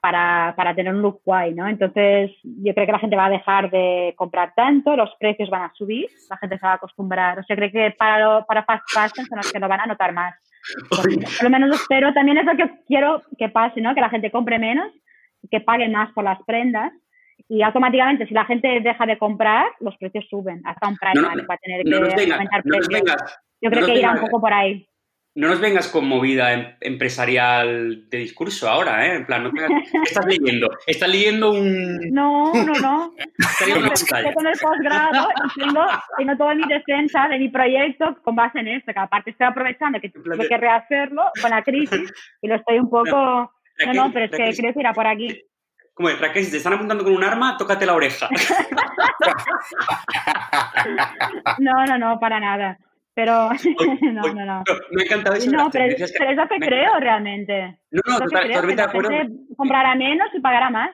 para, 0.00 0.54
para 0.56 0.74
tener 0.74 0.94
un 0.94 1.02
look 1.02 1.20
guay, 1.24 1.54
¿no? 1.54 1.68
Entonces, 1.68 2.30
yo 2.42 2.74
creo 2.74 2.86
que 2.86 2.92
la 2.92 2.98
gente 2.98 3.16
va 3.16 3.26
a 3.26 3.30
dejar 3.30 3.70
de 3.70 4.14
comprar 4.16 4.52
tanto, 4.54 4.96
los 4.96 5.10
precios 5.18 5.50
van 5.50 5.62
a 5.62 5.72
subir, 5.74 6.08
la 6.30 6.36
gente 6.38 6.58
se 6.58 6.66
va 6.66 6.72
a 6.72 6.76
acostumbrar. 6.76 7.38
O 7.38 7.42
sea, 7.44 7.56
creo 7.56 7.70
que 7.70 7.94
para, 7.98 8.44
para 8.44 8.64
fast 8.64 8.84
fashion 8.92 9.26
son 9.26 9.38
los 9.38 9.52
que 9.52 9.58
lo 9.58 9.68
van 9.68 9.80
a 9.80 9.86
notar 9.86 10.12
más. 10.12 10.34
por 10.88 11.42
lo 11.42 11.50
menos 11.50 11.80
espero, 11.80 12.12
también 12.12 12.38
es 12.38 12.44
lo 12.44 12.56
que 12.56 12.70
quiero 12.86 13.22
que 13.38 13.48
pase, 13.48 13.80
¿no? 13.80 13.94
Que 13.94 14.00
la 14.00 14.10
gente 14.10 14.30
compre 14.30 14.58
menos, 14.58 14.92
que 15.50 15.60
pague 15.60 15.88
más 15.88 16.12
por 16.12 16.24
las 16.24 16.42
prendas 16.44 16.92
y 17.48 17.62
automáticamente 17.62 18.26
si 18.26 18.34
la 18.34 18.44
gente 18.44 18.80
deja 18.80 19.06
de 19.06 19.18
comprar, 19.18 19.66
los 19.80 19.96
precios 19.96 20.24
suben. 20.28 20.62
Hasta 20.64 20.88
un 20.88 20.96
Primark 20.96 21.50
va 21.50 21.54
a 21.54 21.58
tener 21.58 21.82
que 21.84 22.32
aumentar 22.32 22.62
precios. 22.62 23.02
Yo 23.60 23.70
creo 23.70 23.86
que 23.86 23.94
irá 23.94 24.12
un 24.12 24.20
poco 24.20 24.40
por 24.40 24.52
ahí. 24.52 24.88
No 25.34 25.48
nos 25.48 25.60
vengas 25.60 25.88
con 25.88 26.06
movida 26.06 26.52
em, 26.52 26.76
empresarial 26.82 28.06
de 28.10 28.18
discurso 28.18 28.68
ahora, 28.68 29.06
¿eh? 29.06 29.16
En 29.16 29.24
plan, 29.24 29.44
no 29.44 29.50
estás 30.04 30.26
leyendo? 30.26 30.68
¿Estás 30.86 31.08
leyendo 31.08 31.52
un...? 31.52 31.98
No, 32.10 32.52
no, 32.52 32.74
no. 32.74 33.14
Estoy 33.38 33.72
con 34.34 34.46
el 34.46 34.58
posgrado 34.58 35.30
y 35.30 35.60
tengo, 35.60 35.86
tengo 36.18 36.36
toda 36.36 36.54
mi 36.54 36.68
defensa 36.68 37.28
de 37.28 37.38
mi 37.38 37.48
proyecto 37.48 38.14
con 38.22 38.36
base 38.36 38.58
en 38.58 38.68
esto, 38.68 38.92
que 38.92 39.00
aparte 39.00 39.30
estoy 39.30 39.46
aprovechando 39.46 39.98
que 40.00 40.10
tengo 40.10 40.44
que 40.46 40.56
rehacerlo 40.58 41.22
con 41.40 41.50
la 41.50 41.62
crisis 41.62 42.12
y 42.42 42.48
lo 42.48 42.56
estoy 42.56 42.78
un 42.78 42.90
poco... 42.90 43.54
No, 43.86 43.92
no, 43.94 44.12
pero 44.12 44.26
es 44.26 44.30
que 44.30 44.60
creo 44.60 44.74
que 44.74 44.80
irá 44.80 44.92
por 44.92 45.06
aquí. 45.06 45.42
Como 45.94 46.10
es, 46.10 46.20
Raquel, 46.20 46.44
si 46.44 46.50
te 46.50 46.58
están 46.58 46.74
apuntando 46.74 47.04
con 47.04 47.14
un 47.14 47.24
arma, 47.24 47.56
tócate 47.56 47.86
la 47.86 47.94
oreja. 47.94 48.28
no, 51.58 51.86
no, 51.86 51.98
no, 51.98 52.20
para 52.20 52.38
nada. 52.38 52.78
Pero, 53.14 53.50
no, 54.12 54.22
no, 54.22 54.44
no. 54.44 54.64
Me 54.90 55.02
ha 55.02 55.04
encantado 55.04 55.36
eso. 55.36 55.50
No, 55.50 55.70
pero, 55.70 55.84
es, 55.84 56.12
pero 56.16 56.30
es 56.30 56.36
lo 56.36 56.48
que 56.48 56.58
creo 56.58 56.98
realmente. 56.98 57.78
No, 57.90 58.02
no, 58.06 58.18
totalmente 58.18 58.76
de 58.76 58.82
acuerdo. 58.82 59.10
comprará 59.56 59.94
menos 59.94 60.28
y 60.34 60.40
pagará 60.40 60.70
más. 60.70 60.90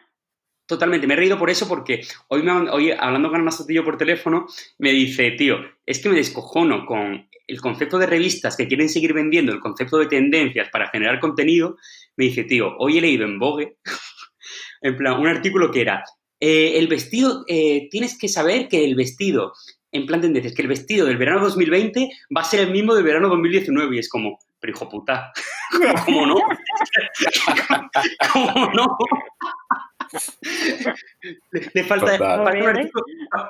Totalmente, 0.66 1.06
me 1.06 1.14
he 1.14 1.16
reído 1.16 1.38
por 1.38 1.48
eso 1.48 1.66
porque 1.66 2.02
hoy, 2.28 2.42
me, 2.42 2.52
hoy 2.52 2.90
hablando 2.90 3.30
con 3.30 3.40
Ana 3.40 3.50
Sotillo 3.50 3.84
por 3.84 3.96
teléfono, 3.96 4.46
me 4.78 4.90
dice, 4.90 5.30
tío, 5.30 5.56
es 5.86 5.98
que 5.98 6.10
me 6.10 6.16
descojono 6.16 6.84
con 6.84 7.26
el 7.46 7.60
concepto 7.62 7.98
de 7.98 8.06
revistas 8.06 8.54
que 8.54 8.68
quieren 8.68 8.90
seguir 8.90 9.14
vendiendo, 9.14 9.50
el 9.50 9.60
concepto 9.60 9.96
de 9.96 10.06
tendencias 10.06 10.68
para 10.68 10.90
generar 10.90 11.20
contenido. 11.20 11.78
Me 12.16 12.26
dice, 12.26 12.44
tío, 12.44 12.76
hoy 12.78 12.98
he 12.98 13.00
leído 13.00 13.24
en 13.24 13.38
Vogue, 13.38 13.78
en 14.82 14.96
plan, 14.96 15.18
un 15.18 15.28
artículo 15.28 15.70
que 15.70 15.80
era, 15.80 16.04
eh, 16.40 16.78
el 16.78 16.86
vestido, 16.86 17.44
eh, 17.48 17.88
tienes 17.90 18.18
que 18.18 18.28
saber 18.28 18.68
que 18.68 18.84
el 18.84 18.94
vestido 18.94 19.54
en 19.92 20.06
plan 20.06 20.20
tendencias, 20.20 20.54
que 20.54 20.62
el 20.62 20.68
vestido 20.68 21.06
del 21.06 21.16
verano 21.16 21.40
2020 21.40 22.10
va 22.36 22.42
a 22.42 22.44
ser 22.44 22.60
el 22.60 22.70
mismo 22.70 22.94
del 22.94 23.04
verano 23.04 23.28
2019 23.28 23.96
y 23.96 23.98
es 23.98 24.08
como, 24.08 24.38
pero 24.60 24.72
hijo 24.72 24.88
puta, 24.88 25.32
¿cómo 26.04 26.26
no? 26.26 26.36
¿Cómo 28.32 28.70
no? 28.72 28.96
Le, 31.74 31.84
falta, 31.84 32.16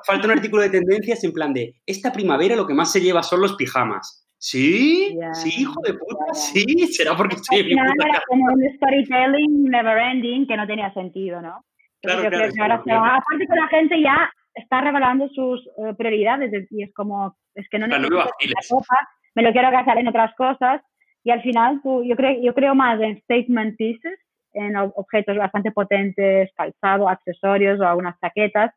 falta, 0.05 0.25
un 0.25 0.31
artículo, 0.33 0.63
de 0.63 0.71
tendencias 0.71 1.23
en 1.23 1.33
plan 1.33 1.53
de, 1.53 1.75
esta 1.87 2.13
primavera 2.13 2.57
lo 2.57 2.67
que 2.67 2.75
más 2.75 2.91
se 2.91 3.01
lleva 3.01 3.23
son 3.23 3.41
los 3.41 3.55
pijamas. 3.55 4.25
¿Sí? 4.41 5.19
¿Sí, 5.33 5.63
hijo 5.63 5.81
de 5.83 5.95
puta? 5.95 6.33
¿Sí? 6.33 6.65
¿Será 6.93 7.17
porque 7.17 7.37
estoy 7.37 7.59
en 7.61 7.67
mi 7.67 7.75
puta 7.75 8.09
era 8.09 8.23
como 8.29 8.45
un 8.53 8.63
storytelling 8.77 9.65
never 9.65 9.99
ending 9.99 10.47
que 10.47 10.57
no 10.57 10.67
tenía 10.67 10.93
sentido, 10.95 11.41
¿no? 11.43 11.65
Claro, 12.03 12.29
claro, 12.31 12.75
aparte 12.75 13.47
que 13.49 13.57
la 13.57 13.69
gente 13.69 14.01
ya 14.01 14.31
está 14.59 14.81
revelando 14.81 15.29
sus 15.29 15.67
eh, 15.67 15.95
prioridades 15.97 16.67
y 16.71 16.83
es 16.83 16.93
como, 16.95 17.37
es 17.55 17.69
que 17.69 17.79
no 17.79 17.87
necesito 17.87 18.17
la 18.17 18.25
ropa, 18.71 18.97
me 19.35 19.43
lo 19.43 19.53
quiero 19.53 19.71
gastar 19.71 19.99
en 19.99 20.09
otras 20.09 20.35
cosas 20.35 20.83
y 21.25 21.31
al 21.31 21.43
final 21.43 21.81
tú, 21.83 22.03
yo, 22.05 22.17
creo, 22.17 22.41
yo 22.41 22.55
creo 22.55 22.75
más 22.75 23.01
en 23.01 23.21
statement 23.23 23.77
pieces, 23.77 24.19
en 24.55 24.77
objetos 24.77 25.37
bastante 25.37 25.71
potentes, 25.73 26.51
calzado, 26.55 27.09
accesorios 27.09 27.79
o 27.81 27.87
algunas 27.87 28.19
chaquetas, 28.21 28.73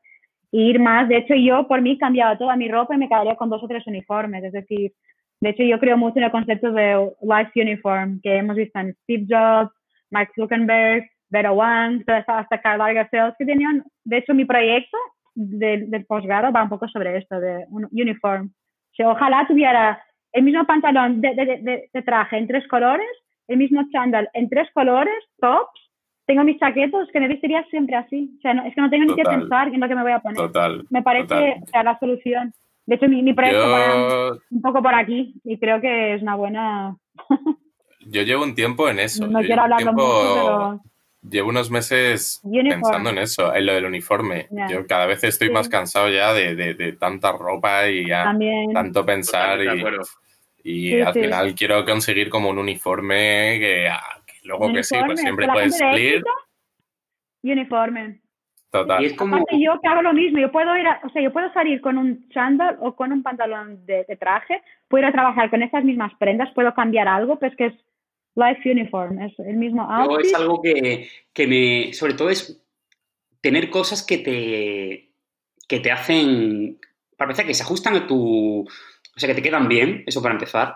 e 0.52 0.58
ir 0.58 0.80
más. 0.80 1.08
De 1.08 1.18
hecho, 1.18 1.34
yo 1.36 1.68
por 1.68 1.82
mí 1.82 1.98
cambiaba 1.98 2.38
toda 2.38 2.56
mi 2.56 2.68
ropa 2.68 2.94
y 2.94 2.98
me 2.98 3.08
quedaría 3.08 3.36
con 3.36 3.49
dos 3.49 3.64
o 3.64 3.68
tres 3.68 3.88
uniformes. 3.88 4.44
Es 4.44 4.52
decir, 4.52 4.91
de 5.40 5.49
hecho, 5.49 5.64
yo 5.64 5.80
creo 5.80 5.98
mucho 5.98 6.18
en 6.18 6.26
el 6.26 6.32
concepto 6.32 6.72
de 6.72 7.12
life 7.22 7.52
uniform 7.56 8.20
que 8.22 8.38
hemos 8.38 8.56
visto 8.56 8.80
en 8.80 8.94
Steve 9.03 9.26
Jobs, 9.30 9.72
Mark 10.10 10.30
Zuckerberg, 10.36 11.10
Vera 11.30 11.53
Wang, 11.53 12.03
hasta 12.28 12.62
Karl 12.62 12.80
Lagerfeld, 12.80 13.36
que 13.40 13.45
tenían, 13.45 13.84
de 14.03 14.18
hecho, 14.18 14.34
mi 14.34 14.44
proyecto 14.44 14.98
del, 15.36 16.06
posgrado 16.06 16.52
va 16.52 16.64
un 16.64 16.70
poco 16.70 16.88
sobre 16.88 17.18
esto, 17.18 17.40
de 17.40 17.66
un 17.70 17.88
uniform. 17.91 18.52
ojalá 19.03 19.45
tuviera 19.48 20.02
el 20.32 20.44
mismo 20.44 20.66
pantalón 20.66 21.22
de, 21.22 21.90
traje 22.06 22.38
en 22.38 22.48
tres 22.48 22.68
colores, 22.68 23.08
el 23.48 23.58
mismo 23.58 23.84
chándal 23.91 24.30
en 24.34 24.49
tres 24.49 24.70
colores, 24.74 25.16
tops, 25.40 25.80
tengo 26.26 26.44
mis 26.44 26.60
chaquetos 26.60 27.10
que 27.12 27.20
me 27.20 27.28
vestiría 27.28 27.64
siempre 27.70 27.95
así. 27.95 28.34
O 28.38 28.41
sea, 28.41 28.52
es 28.66 28.74
que 28.74 28.82
no 28.82 28.90
tengo 28.90 29.06
ni 29.06 29.16
que 29.16 29.24
pensar 29.24 29.68
en 29.68 29.80
lo 29.80 29.88
que 29.88 29.95
me 29.95 30.03
voy 30.03 30.12
a 30.14 30.20
poner. 30.20 30.38
Total. 30.38 30.86
Me 30.90 31.02
parece 31.02 31.62
la 31.74 31.98
solución. 31.99 32.53
De 32.86 32.95
hecho, 32.95 33.08
mi, 33.08 33.34
proyecto 33.34 33.70
va 33.70 34.38
un 34.49 34.62
poco 34.62 34.82
por 34.82 34.94
aquí 34.94 35.34
y 35.44 35.58
creo 35.58 35.82
que 35.82 36.16
es 36.16 36.22
una 36.22 36.36
buena... 36.36 36.95
Yo 38.08 38.24
llevo 38.24 38.44
un 38.44 38.56
tiempo 38.56 38.90
en 38.90 38.99
eso. 38.99 39.28
No 39.28 39.41
quiero 39.41 39.64
hablar 39.64 39.84
mucho, 39.86 40.34
pero 40.34 40.82
Llevo 41.22 41.49
unos 41.49 41.69
meses 41.69 42.41
pensando 42.43 43.11
en 43.11 43.19
eso, 43.19 43.53
en 43.53 43.68
lo 43.68 43.73
del 43.73 43.85
uniforme. 43.85 44.48
Yo 44.69 44.88
cada 44.88 45.06
vez 45.06 45.23
estoy 45.23 45.52
más 45.52 45.69
cansado 45.69 46.10
ya 46.10 46.34
de, 46.34 46.56
de, 46.56 46.93
tanta 46.93 47.31
ropa 47.31 47.88
y 47.88 48.07
ya 48.07 48.35
tanto 48.73 49.06
pensar 49.06 49.60
y, 50.64 51.02
al 51.02 51.14
final 51.14 51.56
quiero 51.56 51.84
conseguir 51.85 52.30
como 52.30 52.49
un 52.49 52.57
uniforme 52.57 53.57
que, 53.60 53.88
ah, 53.88 54.22
luego 54.43 54.72
que 54.73 54.84
sí, 54.84 54.95
pues 55.06 55.19
siempre 55.19 55.48
puedes 55.48 55.77
salir. 55.77 56.23
Uniforme. 57.43 58.22
Total. 58.69 59.03
Y 59.03 59.07
es 59.07 59.14
como... 59.14 59.45
yo 59.52 59.80
que 59.81 59.88
hago 59.88 60.02
lo 60.02 60.14
mismo, 60.14 60.39
yo 60.39 60.52
puedo 60.52 60.76
ir, 60.77 60.85
o 61.03 61.10
sea, 61.10 61.22
yo 61.22 61.34
puedo 61.34 61.52
salir 61.52 61.81
con 61.81 61.98
un 61.98 62.30
chándal 62.30 62.77
o 62.80 62.95
con 62.95 63.11
un 63.11 63.22
pantalón 63.22 63.85
de, 63.85 64.06
de, 64.07 64.15
traje, 64.15 64.61
puedo 64.88 65.03
ir 65.03 65.10
a 65.10 65.11
trabajar 65.11 65.49
con 65.49 65.61
esas 65.61 65.84
mismas 65.84 66.14
prendas, 66.18 66.49
puedo 66.53 66.73
cambiar 66.73 67.07
algo, 67.07 67.38
pues 67.38 67.53
que 67.57 67.65
es 67.65 67.73
Life 68.36 68.70
Uniform, 68.70 69.22
es 69.22 69.34
el 69.40 69.58
mismo 69.58 69.84
outfit. 69.84 70.28
es 70.28 70.34
algo 70.34 70.62
que, 70.62 71.10
que, 71.34 71.48
me, 71.48 71.94
sobre 71.94 72.14
todo 72.14 72.30
es 72.30 72.62
tener 73.41 73.70
cosas 73.70 74.03
que 74.03 74.18
te, 74.20 75.12
que 75.68 75.80
te 75.80 75.91
hacen, 75.91 76.80
para 77.18 77.32
empezar, 77.32 77.45
que 77.45 77.53
se 77.53 77.64
ajustan 77.64 77.95
a 77.95 78.08
tu, 78.08 78.62
o 78.62 79.20
sea, 79.20 79.28
que 79.28 79.36
te 79.36 79.41
quedan 79.41 79.68
bien, 79.68 80.03
eso 80.08 80.22
para 80.22 80.36
empezar, 80.36 80.76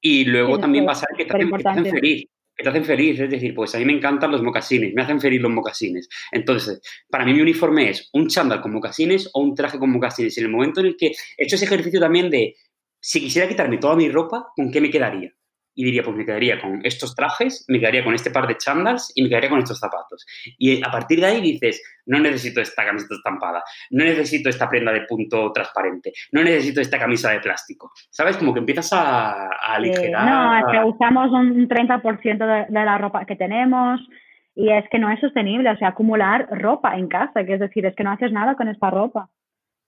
y 0.00 0.24
luego 0.24 0.58
también 0.58 0.86
va 0.86 0.92
a 0.92 0.96
ser 0.96 1.08
que 1.16 1.24
te, 1.24 1.34
hacen, 1.34 1.50
que 1.50 1.62
te 1.62 1.68
hacen 1.68 1.86
feliz 1.86 2.28
que 2.60 2.64
te 2.64 2.68
hacen 2.68 2.84
feliz, 2.84 3.18
es 3.18 3.30
decir, 3.30 3.54
pues 3.54 3.74
a 3.74 3.78
mí 3.78 3.86
me 3.86 3.94
encantan 3.94 4.30
los 4.30 4.42
mocasines, 4.42 4.92
me 4.92 5.00
hacen 5.00 5.18
feliz 5.18 5.40
los 5.40 5.50
mocasines. 5.50 6.10
Entonces, 6.30 6.82
para 7.08 7.24
mí 7.24 7.32
mi 7.32 7.40
uniforme 7.40 7.88
es 7.88 8.10
un 8.12 8.28
chándal 8.28 8.60
con 8.60 8.72
mocasines 8.72 9.30
o 9.32 9.40
un 9.40 9.54
traje 9.54 9.78
con 9.78 9.90
mocasines. 9.90 10.36
Y 10.36 10.40
en 10.40 10.46
el 10.46 10.52
momento 10.52 10.80
en 10.80 10.86
el 10.88 10.96
que 10.96 11.06
he 11.06 11.44
hecho 11.44 11.56
ese 11.56 11.64
ejercicio 11.64 11.98
también 11.98 12.28
de, 12.28 12.56
si 13.00 13.20
quisiera 13.20 13.48
quitarme 13.48 13.78
toda 13.78 13.96
mi 13.96 14.10
ropa, 14.10 14.52
¿con 14.54 14.70
qué 14.70 14.82
me 14.82 14.90
quedaría? 14.90 15.32
Y 15.80 15.84
diría, 15.84 16.02
pues 16.02 16.14
me 16.14 16.26
quedaría 16.26 16.60
con 16.60 16.80
estos 16.84 17.14
trajes, 17.14 17.64
me 17.68 17.80
quedaría 17.80 18.04
con 18.04 18.12
este 18.12 18.30
par 18.30 18.46
de 18.46 18.58
chandals 18.58 19.12
y 19.14 19.22
me 19.22 19.30
quedaría 19.30 19.48
con 19.48 19.60
estos 19.60 19.78
zapatos. 19.78 20.26
Y 20.58 20.84
a 20.86 20.90
partir 20.90 21.20
de 21.20 21.26
ahí 21.26 21.40
dices, 21.40 21.82
no 22.04 22.18
necesito 22.18 22.60
esta 22.60 22.84
camiseta 22.84 23.14
estampada, 23.14 23.64
no 23.90 24.04
necesito 24.04 24.50
esta 24.50 24.68
prenda 24.68 24.92
de 24.92 25.06
punto 25.08 25.50
transparente, 25.52 26.12
no 26.32 26.44
necesito 26.44 26.82
esta 26.82 26.98
camisa 26.98 27.30
de 27.30 27.40
plástico. 27.40 27.92
¿Sabes? 28.10 28.36
Como 28.36 28.52
que 28.52 28.60
empiezas 28.60 28.92
a, 28.92 29.46
a 29.46 29.74
aligerar. 29.76 30.26
no, 30.26 30.58
es 30.58 30.64
que 30.70 30.84
usamos 30.84 31.30
un 31.32 31.66
30% 31.66 32.68
de, 32.68 32.84
la 32.84 32.98
ropa 32.98 33.24
que 33.24 33.36
tenemos 33.36 34.06
y 34.54 34.70
es 34.70 34.86
que 34.90 34.98
no 34.98 35.10
es 35.10 35.18
sostenible, 35.20 35.70
o 35.70 35.76
sea, 35.78 35.88
acumular 35.88 36.46
ropa 36.50 36.94
en 36.98 37.08
casa, 37.08 37.42
que 37.46 37.54
es 37.54 37.60
decir, 37.60 37.86
es 37.86 37.96
que 37.96 38.04
no 38.04 38.10
haces 38.10 38.32
nada 38.32 38.54
con 38.54 38.68
esta 38.68 38.90
ropa. 38.90 39.30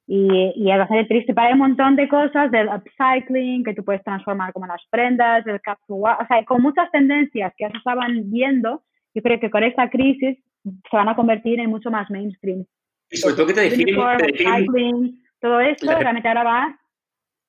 Y, 0.06 0.52
y 0.56 0.70
es 0.70 0.78
bastante 0.78 1.06
triste. 1.06 1.34
Pero 1.34 1.46
hay 1.46 1.52
un 1.52 1.60
montón 1.60 1.96
de 1.96 2.08
cosas 2.08 2.50
del 2.50 2.68
upcycling 2.68 3.64
que 3.64 3.74
tú 3.74 3.84
puedes 3.84 4.02
transformar 4.02 4.52
como 4.52 4.66
las 4.66 4.82
prendas, 4.90 5.46
el 5.46 5.60
capsule, 5.60 6.14
o 6.20 6.26
sea, 6.26 6.44
con 6.44 6.62
muchas 6.62 6.90
tendencias 6.90 7.52
que 7.56 7.64
ya 7.64 7.70
se 7.70 7.78
estaban 7.78 8.30
viendo, 8.30 8.82
yo 9.14 9.22
creo 9.22 9.40
que 9.40 9.50
con 9.50 9.62
esta 9.62 9.88
crisis 9.90 10.38
se 10.64 10.96
van 10.96 11.08
a 11.08 11.16
convertir 11.16 11.60
en 11.60 11.70
mucho 11.70 11.90
más 11.90 12.10
mainstream. 12.10 12.64
Y 13.10 13.16
sobre 13.16 13.34
todo 13.34 13.46
que 13.46 13.54
te 13.54 13.60
define, 13.62 13.94
todo 15.40 15.60
esto, 15.60 15.86
realmente 15.98 16.28
ahora 16.28 16.44
va 16.44 16.78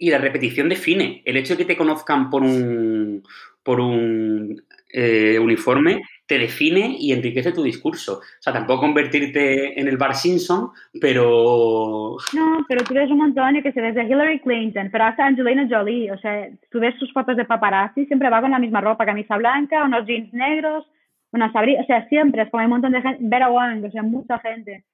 y 0.03 0.09
la 0.09 0.17
repetición 0.17 0.67
define. 0.67 1.21
El 1.23 1.38
hecho 1.38 1.53
de 1.53 1.59
que 1.59 1.65
te 1.65 1.77
conozcan 1.77 2.30
por 2.30 2.41
un, 2.41 3.23
por 3.63 3.80
un 3.80 4.61
eh, 4.91 5.39
uniforme 5.39 6.01
te 6.34 6.39
define 6.39 6.95
y 6.99 7.11
enriquece 7.11 7.51
tu 7.51 7.61
discurso. 7.61 8.14
O 8.18 8.41
sea, 8.41 8.51
tampoco 8.51 8.81
convertirte 8.81 9.80
en 9.80 9.88
el 9.88 9.97
Bar 9.97 10.15
Simpson, 10.15 10.72
pero... 10.99 12.18
No, 12.34 12.65
pero 12.68 12.84
tú 12.84 12.95
ves 12.95 13.11
un 13.11 13.19
montón 13.19 13.61
que 13.61 13.72
se 13.72 13.81
desde 13.81 14.05
Hillary 14.05 14.39
Clinton, 14.39 14.89
pero 14.91 15.03
hasta 15.03 15.27
Angelina 15.27 15.68
Jolie. 15.69 16.11
O 16.11 16.18
sea, 16.18 16.49
tú 16.72 16.80
ves 16.80 16.95
sus 16.97 17.14
fotos 17.14 17.38
de 17.38 17.45
paparazzi, 17.45 18.07
siempre 18.07 18.31
va 18.31 18.41
con 18.41 18.49
la 18.49 18.57
misma 18.57 18.81
ropa, 18.81 19.05
camisa 19.05 19.38
blanca, 19.38 19.84
unos 19.84 20.07
jeans 20.07 20.34
negros, 20.34 20.88
unas 21.31 21.55
abrigos, 21.55 21.84
o 21.84 21.85
sea, 21.85 22.07
siempre, 22.10 22.41
es 22.41 22.49
como 22.49 22.61
hay 22.61 22.65
un 22.65 22.72
montón 22.72 22.93
de 22.93 23.01
gente, 23.03 23.19
Vera 23.22 23.51
Wang, 23.51 23.85
o 23.85 23.91
sea, 23.91 24.01
mucha 24.01 24.39
gente. 24.39 24.85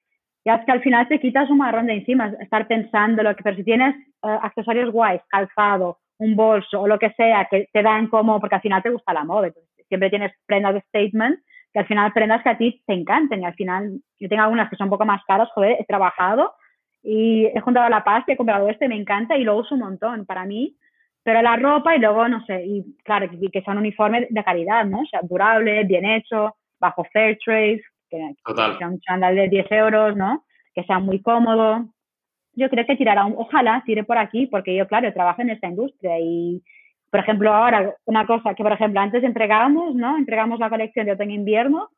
Y 0.44 0.50
es 0.50 0.66
que 0.66 0.72
al 0.74 0.82
final 0.82 1.08
te 1.08 1.22
quitas 1.22 1.50
un 1.50 1.60
marrón 1.60 1.86
de 1.86 1.94
encima, 1.94 2.34
estar 2.42 2.68
pensando 2.68 3.24
lo 3.24 3.34
que, 3.34 3.44
pero 3.44 3.56
si 3.56 3.64
tienes 3.64 3.96
eh, 3.96 4.40
accesorios 4.42 4.92
guays, 4.92 5.22
calzado, 5.30 6.00
un 6.18 6.36
bolso 6.36 6.82
o 6.82 6.88
lo 6.88 7.00
que 7.00 7.12
sea 7.12 7.48
que 7.50 7.70
te 7.72 7.82
dan 7.82 8.08
como, 8.08 8.42
porque 8.42 8.56
al 8.56 8.62
final 8.62 8.84
te 8.84 8.90
gusta 8.90 9.14
la 9.14 9.24
moda, 9.24 9.52
siempre 9.90 10.10
tienes 10.10 10.32
prendas 10.46 10.74
de 10.74 10.82
statement, 10.82 11.40
que 11.74 11.80
al 11.80 11.88
final 11.88 12.14
prendas 12.14 12.42
que 12.42 12.50
a 12.50 12.58
ti 12.58 12.82
te 12.88 12.94
encanten 12.94 13.42
y 13.42 13.46
al 13.46 13.54
final 13.54 14.00
yo 14.20 14.30
tengo 14.30 14.44
algunas 14.44 14.70
que 14.70 14.76
son 14.76 14.86
un 14.86 14.92
poco 14.92 15.06
más 15.06 15.24
caras, 15.26 15.50
joder, 15.54 15.78
he 15.80 15.86
trabajado 15.86 16.54
y 17.04 17.46
he 17.46 17.60
juntado 17.60 17.90
la 17.90 18.04
pasta, 18.04 18.32
he 18.32 18.38
comprado 18.38 18.70
este, 18.70 18.88
me 18.88 18.96
encanta 18.96 19.38
y 19.38 19.44
lo 19.44 19.58
uso 19.58 19.76
un 19.76 19.82
montón 19.82 20.26
para 20.26 20.46
mí, 20.46 20.78
pero 21.24 21.42
la 21.42 21.58
ropa 21.58 21.96
y 21.96 22.00
luego, 22.00 22.28
no 22.28 22.44
sé, 22.46 22.66
y 22.66 22.96
claro, 23.04 23.30
que, 23.30 23.40
que 23.52 23.62
sea 23.62 23.74
un 23.74 23.80
uniforme 23.80 24.28
de 24.30 24.44
calidad, 24.44 24.86
¿no? 24.86 25.02
O 25.02 25.06
sea, 25.06 25.20
durable, 25.22 25.84
bien 25.84 26.06
hecho, 26.06 26.56
bajo 26.80 27.04
fair 27.14 27.38
trade, 27.44 27.82
que, 28.10 28.36
sea 28.78 28.88
un 28.88 29.00
chándal 29.02 29.36
de 29.36 29.50
10 29.50 29.72
euros, 29.72 30.16
¿no? 30.16 30.44
Que 30.74 30.84
sea 30.84 31.00
muy 31.00 31.22
cómodo. 31.22 31.86
Yo 32.54 32.70
creo 32.70 32.86
que 32.86 32.96
tirará, 32.96 33.28
ojalá 33.28 33.84
tire 33.86 34.04
por 34.04 34.18
aquí, 34.18 34.48
porque 34.48 34.76
yo, 34.76 34.88
claro, 34.88 35.14
trabajo 35.14 35.42
en 35.42 35.52
esta 35.52 35.68
industria 35.68 36.20
y, 36.20 36.64
por 37.12 37.20
ejemplo, 37.20 37.54
ahora, 37.54 37.96
una 38.06 38.26
cosa 38.26 38.54
que, 38.54 38.64
por 38.64 38.72
ejemplo, 38.72 39.00
antes 39.00 39.24
entregamos, 39.24 39.96
¿no? 39.96 40.18
Entregamos 40.18 40.60
la 40.60 40.70
colección 40.70 41.06
de 41.06 41.14
otoño-invierno 41.14 41.90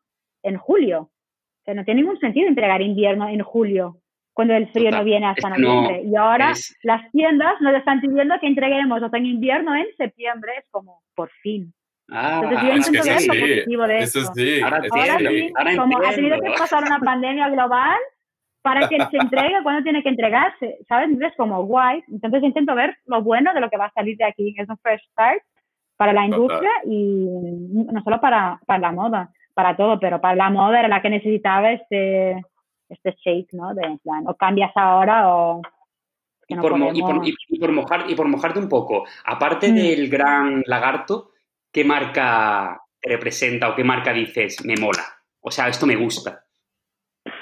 en 0.44 0.58
julio. 0.58 1.02
O 1.02 1.64
sea, 1.66 1.74
no 1.74 1.84
tiene 1.84 2.02
ningún 2.02 2.20
sentido 2.20 2.48
entregar 2.48 2.82
invierno 2.82 3.28
en 3.30 3.42
julio, 3.42 3.98
cuando 4.34 4.54
el 4.54 4.68
frío 4.72 4.92
no 4.92 5.04
viene 5.04 5.28
hasta 5.28 5.50
noviembre. 5.50 6.04
y 6.06 6.16
ahora 6.16 6.54
las 6.84 7.12
tiendas 7.12 7.60
nos 7.62 7.76
están 7.76 8.02
pidiendo 8.02 8.40
que 8.40 8.48
entreguemos 8.48 9.04
otoño-invierno 9.04 9.76
en 9.76 9.88
septiembre. 9.98 10.54
Es 10.60 10.66
como, 10.72 11.02
por 11.16 11.30
fin. 11.42 11.74
Ah, 12.10 12.42
Entonces 12.44 12.68
yo 12.68 12.76
intento 12.76 13.04
ver 13.04 13.22
lo 13.22 13.48
positivo 13.48 13.88
de 13.88 13.98
eso. 14.00 14.34
Sí, 14.34 14.62
ahora, 14.62 14.82
sí, 14.82 15.54
como 15.78 15.98
ha 15.98 16.14
tenido 16.14 16.42
que 16.42 16.50
pasar 16.58 16.84
una 16.84 17.00
pandemia 17.00 17.50
global 17.50 17.98
para 18.62 18.88
que 18.88 18.98
se 18.98 19.18
entregue 19.18 19.64
cuando 19.64 19.84
tiene 19.84 20.04
que 20.04 20.10
entregarse, 20.10 20.80
¿sabes? 20.88 21.10
Entonces, 21.10 21.36
como 21.38 21.66
guay. 21.66 22.04
Entonces 22.10 22.44
intento 22.44 22.76
ver 22.76 22.98
lo 23.06 23.22
bueno 23.24 23.54
de 23.54 23.60
lo 23.60 23.70
que 23.70 23.78
va 23.78 23.86
a 23.86 23.94
salir 23.94 24.18
de 24.18 24.26
aquí, 24.26 24.54
es 24.58 24.70
un 24.70 24.78
fresh 24.78 25.02
start 25.12 25.42
para 25.98 26.14
la 26.14 26.26
industria 26.26 26.72
y 26.86 27.28
no 27.92 28.02
solo 28.04 28.20
para, 28.20 28.60
para 28.66 28.80
la 28.80 28.92
moda, 28.92 29.30
para 29.54 29.76
todo, 29.76 30.00
pero 30.00 30.20
para 30.20 30.36
la 30.36 30.50
moda 30.50 30.80
era 30.80 30.88
la 30.88 31.02
que 31.02 31.10
necesitaba 31.10 31.72
este, 31.72 32.44
este 32.90 33.16
shake, 33.24 33.54
¿no? 33.54 33.74
De 33.74 34.00
plan, 34.04 34.24
o 34.28 34.36
cambias 34.36 34.72
ahora 34.76 35.30
o... 35.36 35.62
y, 36.48 36.56
por, 36.56 36.76
mojar, 37.72 38.10
y 38.10 38.16
por 38.16 38.28
mojarte 38.28 38.60
un 38.60 38.68
poco, 38.68 39.06
aparte 39.26 39.72
mm. 39.72 39.76
del 39.76 40.10
gran 40.10 40.64
lagarto, 40.66 41.32
¿qué 41.72 41.84
marca 41.84 42.82
representa 43.02 43.70
o 43.70 43.76
qué 43.76 43.84
marca 43.84 44.12
dices 44.12 44.66
me 44.66 44.76
mola? 44.76 45.04
O 45.40 45.52
sea, 45.52 45.68
esto 45.68 45.86
me 45.86 45.96
gusta. 45.96 46.44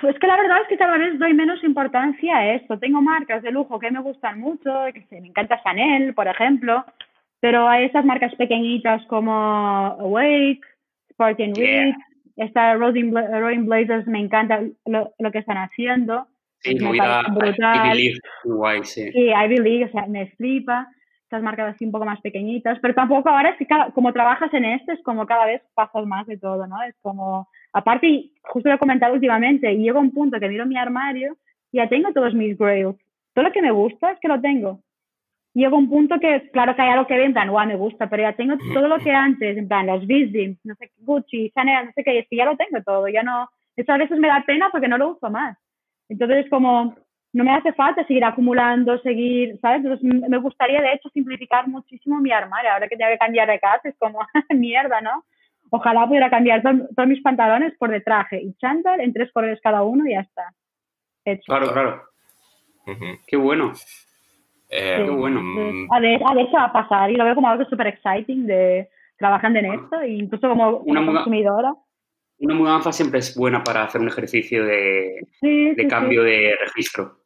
Es 0.03 0.17
que 0.19 0.27
la 0.27 0.37
verdad 0.37 0.61
es 0.61 0.67
que 0.67 0.77
cada 0.77 0.97
vez 0.97 1.17
doy 1.19 1.33
menos 1.33 1.63
importancia 1.63 2.37
a 2.37 2.53
esto. 2.53 2.79
Tengo 2.79 3.01
marcas 3.01 3.43
de 3.43 3.51
lujo 3.51 3.79
que 3.79 3.91
me 3.91 4.01
gustan 4.01 4.39
mucho, 4.39 4.71
que 4.93 5.05
me 5.19 5.27
encanta 5.27 5.61
Chanel, 5.63 6.13
por 6.13 6.27
ejemplo, 6.27 6.85
pero 7.39 7.67
hay 7.67 7.85
estas 7.85 8.05
marcas 8.05 8.33
pequeñitas 8.35 9.05
como 9.07 9.31
Awake, 9.31 10.61
Spartan 11.11 11.53
Week, 11.57 11.95
esta 12.37 12.75
Rolling, 12.75 13.65
Blazers, 13.65 14.07
me 14.07 14.19
encanta 14.19 14.61
lo, 14.85 15.31
que 15.31 15.39
están 15.39 15.57
haciendo. 15.57 16.27
Sí, 16.59 16.75
brutal. 16.75 17.25
I 17.27 17.89
Believe, 17.89 18.83
sí. 18.83 19.11
sí, 19.11 19.29
I 19.29 19.47
Believe, 19.47 19.85
o 19.85 19.91
sea, 19.91 20.05
me 20.07 20.27
flipa 20.31 20.87
estas 21.23 21.43
marcas 21.43 21.75
así 21.75 21.85
un 21.85 21.91
poco 21.91 22.05
más 22.05 22.19
pequeñitas, 22.21 22.79
pero 22.81 22.95
tampoco 22.95 23.29
ahora 23.29 23.49
es 23.49 23.57
que 23.57 23.67
como 23.93 24.11
trabajas 24.13 24.51
en 24.53 24.65
esto 24.65 24.91
es 24.91 25.03
como 25.03 25.27
cada 25.27 25.45
vez 25.45 25.61
pasas 25.75 26.05
más 26.05 26.25
de 26.25 26.37
todo, 26.37 26.65
¿no? 26.65 26.81
Es 26.81 26.95
como, 27.01 27.47
aparte, 27.73 28.31
justo 28.43 28.69
lo 28.69 28.75
he 28.75 28.79
comentado 28.79 29.13
últimamente, 29.13 29.71
y 29.71 29.83
llego 29.83 29.99
a 29.99 30.01
un 30.01 30.11
punto 30.11 30.39
que 30.39 30.49
miro 30.49 30.65
mi 30.65 30.77
armario 30.77 31.37
y 31.71 31.77
ya 31.77 31.87
tengo 31.87 32.11
todos 32.13 32.33
mis 32.33 32.57
grails. 32.57 32.97
Todo 33.33 33.45
lo 33.45 33.51
que 33.51 33.61
me 33.61 33.71
gusta 33.71 34.11
es 34.11 34.19
que 34.19 34.27
lo 34.27 34.41
tengo. 34.41 34.81
Llego 35.53 35.75
a 35.75 35.79
un 35.79 35.89
punto 35.89 36.19
que, 36.19 36.49
claro 36.51 36.75
que 36.75 36.81
hay 36.81 36.89
algo 36.89 37.07
que 37.07 37.17
ve, 37.17 37.25
en 37.25 37.33
plan, 37.33 37.49
guau, 37.49 37.67
me 37.67 37.75
gusta, 37.75 38.09
pero 38.09 38.23
ya 38.23 38.33
tengo 38.33 38.55
todo 38.73 38.87
lo 38.87 38.97
que 38.99 39.11
antes, 39.11 39.57
en 39.57 39.67
plan, 39.67 39.87
los 39.87 40.05
Visdim, 40.05 40.57
no 40.63 40.75
sé, 40.75 40.91
Gucci, 40.97 41.51
Chanel, 41.51 41.87
no 41.87 41.91
sé 41.93 42.03
qué, 42.03 42.19
es 42.19 42.27
que 42.29 42.35
ya 42.35 42.45
lo 42.45 42.55
tengo 42.55 42.81
todo, 42.83 43.07
ya 43.07 43.23
no, 43.23 43.49
eso 43.75 43.91
a 43.91 43.97
veces 43.97 44.19
me 44.19 44.27
da 44.27 44.43
pena 44.45 44.69
porque 44.71 44.87
no 44.87 44.97
lo 44.97 45.13
uso 45.13 45.29
más. 45.29 45.57
Entonces, 46.07 46.47
como, 46.49 46.95
no 47.33 47.43
me 47.43 47.51
hace 47.51 47.73
falta 47.73 48.05
seguir 48.05 48.25
acumulando, 48.25 48.99
seguir, 48.99 49.59
¿sabes? 49.61 49.83
Entonces 49.83 50.03
me 50.03 50.37
gustaría 50.37 50.81
de 50.81 50.93
hecho 50.93 51.09
simplificar 51.09 51.67
muchísimo 51.67 52.19
mi 52.19 52.31
armario. 52.31 52.71
Ahora 52.71 52.87
que 52.87 52.97
tengo 52.97 53.11
que 53.11 53.17
cambiar 53.17 53.47
de 53.47 53.59
casa 53.59 53.89
es 53.89 53.95
como 53.97 54.19
mierda, 54.49 55.01
¿no? 55.01 55.23
Ojalá 55.69 56.07
pudiera 56.07 56.29
cambiar 56.29 56.61
todos 56.61 57.07
mis 57.07 57.21
pantalones 57.21 57.73
por 57.77 57.89
de 57.91 58.01
traje 58.01 58.41
y 58.41 58.53
chándal 58.55 59.01
en 59.01 59.13
tres 59.13 59.31
colores 59.31 59.59
cada 59.61 59.83
uno 59.83 60.05
y 60.07 60.11
ya 60.11 60.21
está. 60.21 60.53
Claro, 61.45 61.71
claro. 61.71 62.03
Qué 63.27 63.37
bueno. 63.37 63.73
Eh, 64.69 65.03
qué 65.03 65.09
bueno. 65.09 65.41
A 65.91 65.99
ver, 65.99 66.21
a 66.25 66.33
ver 66.33 66.47
qué 66.47 66.57
va 66.57 66.65
a 66.65 66.73
pasar 66.73 67.11
y 67.11 67.15
lo 67.15 67.25
veo 67.25 67.35
como 67.35 67.49
algo 67.49 67.65
súper 67.65 67.87
exciting 67.87 68.45
de 68.45 68.89
trabajando 69.17 69.59
en 69.59 69.73
esto 69.73 69.99
e 70.01 70.11
incluso 70.11 70.49
como 70.49 70.77
una, 70.79 71.05
consumidora. 71.05 71.73
Una 72.39 72.55
mudanza 72.55 72.91
siempre 72.91 73.19
es 73.19 73.35
buena 73.35 73.63
para 73.63 73.83
hacer 73.83 73.99
un 73.99 74.07
ejercicio 74.07 74.65
de, 74.65 75.27
de 75.41 75.87
cambio 75.87 76.23
de 76.23 76.55
registro. 76.59 77.19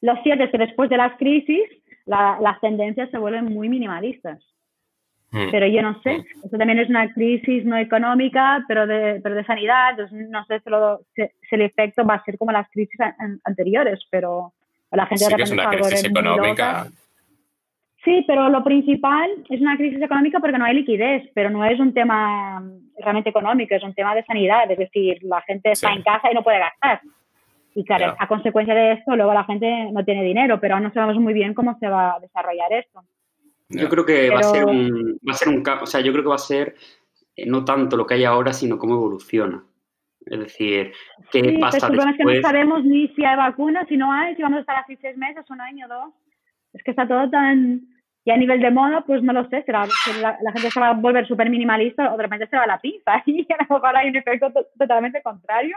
Lo 0.00 0.20
cierto 0.22 0.44
es 0.44 0.50
que 0.50 0.58
después 0.58 0.90
de 0.90 0.96
las 0.96 1.16
crisis, 1.16 1.62
las 2.06 2.60
tendencias 2.60 3.10
se 3.10 3.18
vuelven 3.18 3.44
muy 3.44 3.68
minimalistas. 3.68 4.42
Hmm. 5.32 5.50
Pero 5.50 5.66
yo 5.66 5.80
no 5.80 5.98
sé, 6.02 6.18
hmm. 6.18 6.44
esto 6.44 6.58
también 6.58 6.78
es 6.78 6.90
una 6.90 7.10
crisis 7.12 7.64
no 7.64 7.76
económica, 7.76 8.64
pero 8.68 8.86
de, 8.86 9.18
pero 9.22 9.34
de 9.34 9.44
sanidad. 9.44 9.90
Entonces, 9.90 10.28
no 10.28 10.44
sé 10.44 10.60
si, 11.14 11.54
el 11.54 11.62
efecto 11.62 12.04
va 12.04 12.14
a 12.16 12.24
ser 12.24 12.36
como 12.36 12.52
las 12.52 12.68
crisis 12.70 13.00
anteriores, 13.44 14.00
pero 14.10 14.52
la 14.90 15.06
gente 15.06 15.24
sí 15.24 15.34
que 15.34 15.42
es 15.42 15.50
una 15.50 15.70
crisis 15.70 16.04
económica. 16.04 16.86
Sí, 18.04 18.24
pero 18.26 18.48
lo 18.48 18.62
principal 18.64 19.30
es 19.48 19.60
una 19.60 19.76
crisis 19.76 20.02
económica 20.02 20.40
porque 20.40 20.58
no 20.58 20.64
hay 20.64 20.74
liquidez, 20.74 21.30
pero 21.34 21.50
no 21.50 21.64
es 21.64 21.78
un 21.78 21.94
tema 21.94 22.62
realmente 22.98 23.30
económico, 23.30 23.74
es 23.74 23.82
un 23.84 23.94
tema 23.94 24.14
de 24.14 24.24
sanidad. 24.24 24.70
Es 24.70 24.78
decir, 24.78 25.18
la 25.22 25.40
gente 25.42 25.70
está 25.70 25.92
en 25.92 26.02
casa 26.02 26.30
y 26.30 26.34
no 26.34 26.42
puede 26.42 26.58
gastar. 26.58 27.00
Y 27.74 27.84
claro, 27.84 28.14
a 28.18 28.26
consecuencia 28.26 28.74
de 28.74 28.92
esto, 28.92 29.16
luego 29.16 29.32
la 29.32 29.44
gente 29.44 29.88
no 29.92 30.04
tiene 30.04 30.24
dinero, 30.24 30.60
pero 30.60 30.74
aún 30.74 30.82
no 30.82 30.92
sabemos 30.92 31.16
muy 31.22 31.32
bien 31.32 31.54
cómo 31.54 31.78
se 31.78 31.88
va 31.88 32.16
a 32.16 32.20
desarrollar 32.20 32.72
esto. 32.72 33.02
Yo 33.72 33.88
creo 33.88 34.04
que 34.04 34.30
va 34.30 34.40
a 34.40 34.42
ser 34.42 34.64
un, 34.64 35.18
va 35.26 35.32
a 35.32 35.36
ser 35.36 35.48
un, 35.48 35.62
o 35.66 35.86
sea, 35.86 36.00
yo 36.00 36.12
creo 36.12 36.24
que 36.24 36.28
va 36.28 36.34
a 36.36 36.38
ser 36.38 36.76
eh, 37.36 37.46
no 37.46 37.64
tanto 37.64 37.96
lo 37.96 38.06
que 38.06 38.14
hay 38.14 38.24
ahora, 38.24 38.52
sino 38.52 38.78
cómo 38.78 38.94
evoluciona. 38.94 39.64
Es 40.26 40.38
decir, 40.38 40.92
¿qué 41.32 41.40
sí, 41.40 41.58
pasa 41.58 41.88
después? 41.88 42.08
Es 42.08 42.16
que 42.16 42.24
no 42.24 42.42
sabemos 42.42 42.84
ni 42.84 43.08
si 43.08 43.24
hay 43.24 43.36
vacunas, 43.36 43.88
si 43.88 43.96
no 43.96 44.12
hay, 44.12 44.36
si 44.36 44.42
vamos 44.42 44.58
a 44.58 44.60
estar 44.60 44.76
así 44.76 44.96
seis 45.00 45.16
meses, 45.16 45.44
un 45.50 45.60
año, 45.60 45.88
dos. 45.88 46.14
Es 46.72 46.82
que 46.82 46.90
está 46.92 47.06
todo 47.06 47.28
tan... 47.28 47.82
Y 48.24 48.30
a 48.30 48.36
nivel 48.36 48.60
de 48.60 48.70
moda, 48.70 49.02
pues 49.04 49.20
no 49.20 49.32
lo 49.32 49.48
sé, 49.48 49.64
será 49.64 49.84
la, 50.20 50.38
la 50.40 50.52
gente 50.52 50.70
se 50.70 50.78
va 50.78 50.90
a 50.90 50.94
volver 50.94 51.26
súper 51.26 51.50
minimalista 51.50 52.14
o 52.14 52.16
de 52.16 52.22
repente 52.22 52.46
se 52.46 52.56
va 52.56 52.62
a 52.62 52.68
la 52.68 52.80
pinza 52.80 53.20
y 53.26 53.40
a 53.52 53.56
lo 53.68 53.74
mejor 53.74 53.96
hay 53.96 54.10
un 54.10 54.16
efecto 54.16 54.52
totalmente 54.78 55.20
contrario 55.22 55.76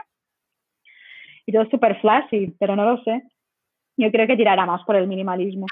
y 1.46 1.52
todo 1.52 1.64
súper 1.70 2.00
flashy, 2.00 2.54
pero 2.58 2.76
no 2.76 2.84
lo 2.84 3.02
sé. 3.02 3.22
Yo 3.96 4.10
creo 4.10 4.26
que 4.26 4.36
tirará 4.36 4.66
más 4.66 4.82
por 4.84 4.96
el 4.96 5.06
minimalismo 5.06 5.66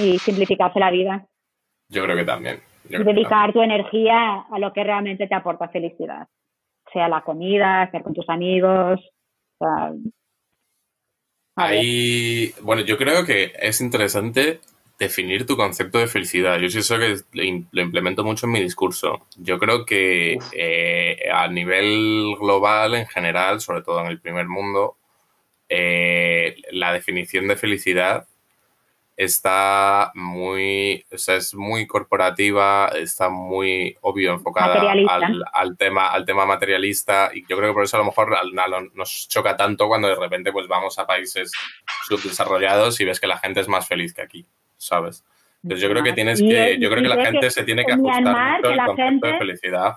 y 0.00 0.18
simplificarse 0.18 0.78
la 0.78 0.90
vida. 0.90 1.26
Yo 1.94 2.02
creo 2.04 2.16
que 2.16 2.24
también. 2.24 2.60
y 2.88 3.02
dedicar 3.02 3.52
tu 3.52 3.62
energía 3.62 4.44
a 4.50 4.58
lo 4.58 4.72
que 4.72 4.84
realmente 4.84 5.26
te 5.26 5.34
aporta 5.34 5.68
felicidad. 5.68 6.26
Sea 6.92 7.08
la 7.08 7.22
comida, 7.22 7.84
estar 7.84 8.02
con 8.02 8.12
tus 8.12 8.28
amigos. 8.28 9.00
Ahí, 11.56 12.52
bueno, 12.62 12.82
yo 12.82 12.98
creo 12.98 13.24
que 13.24 13.52
es 13.58 13.80
interesante 13.80 14.60
definir 14.98 15.46
tu 15.46 15.56
concepto 15.56 15.98
de 15.98 16.08
felicidad. 16.08 16.58
Yo 16.58 16.68
sí 16.68 16.78
eso 16.78 16.98
que 16.98 17.16
lo 17.32 17.82
implemento 17.82 18.24
mucho 18.24 18.46
en 18.46 18.52
mi 18.52 18.60
discurso. 18.60 19.26
Yo 19.36 19.58
creo 19.58 19.86
que 19.86 20.38
eh, 20.52 21.30
a 21.32 21.46
nivel 21.48 22.34
global, 22.40 22.94
en 22.94 23.06
general, 23.06 23.60
sobre 23.60 23.82
todo 23.82 24.00
en 24.00 24.08
el 24.08 24.20
primer 24.20 24.46
mundo, 24.48 24.96
eh, 25.68 26.56
la 26.72 26.92
definición 26.92 27.48
de 27.48 27.56
felicidad 27.56 28.26
está 29.16 30.10
muy, 30.14 31.04
o 31.12 31.18
sea, 31.18 31.36
es 31.36 31.54
muy 31.54 31.86
corporativa, 31.86 32.88
está 32.88 33.28
muy 33.28 33.96
obvio 34.00 34.32
enfocada 34.32 34.92
al, 35.52 35.76
tema, 35.76 36.08
al 36.08 36.24
tema 36.24 36.44
materialista 36.46 37.30
y 37.32 37.46
yo 37.46 37.56
creo 37.56 37.70
que 37.70 37.74
por 37.74 37.84
eso 37.84 37.96
a 37.96 38.00
lo 38.00 38.06
mejor 38.06 38.36
nos 38.94 39.28
choca 39.28 39.56
tanto 39.56 39.86
cuando 39.86 40.08
de 40.08 40.16
repente 40.16 40.52
pues 40.52 40.66
vamos 40.66 40.98
a 40.98 41.06
países 41.06 41.52
subdesarrollados 42.08 43.00
y 43.00 43.04
ves 43.04 43.20
que 43.20 43.26
la 43.26 43.38
gente 43.38 43.60
es 43.60 43.68
más 43.68 43.86
feliz 43.86 44.12
que 44.12 44.22
aquí, 44.22 44.46
¿sabes? 44.76 45.24
Entonces 45.62 45.82
yo 45.82 45.90
creo 45.90 46.02
que 46.02 46.12
tienes 46.12 46.40
que, 46.40 46.78
yo 46.78 46.90
creo 46.90 47.02
que 47.02 47.08
la 47.08 47.24
gente 47.24 47.50
se 47.50 47.62
tiene 47.62 47.84
que 47.84 47.92
ajustar 47.92 48.22
mucho 48.22 48.68
al 48.68 48.86
concepto 48.86 49.26
de 49.26 49.38
felicidad. 49.38 49.94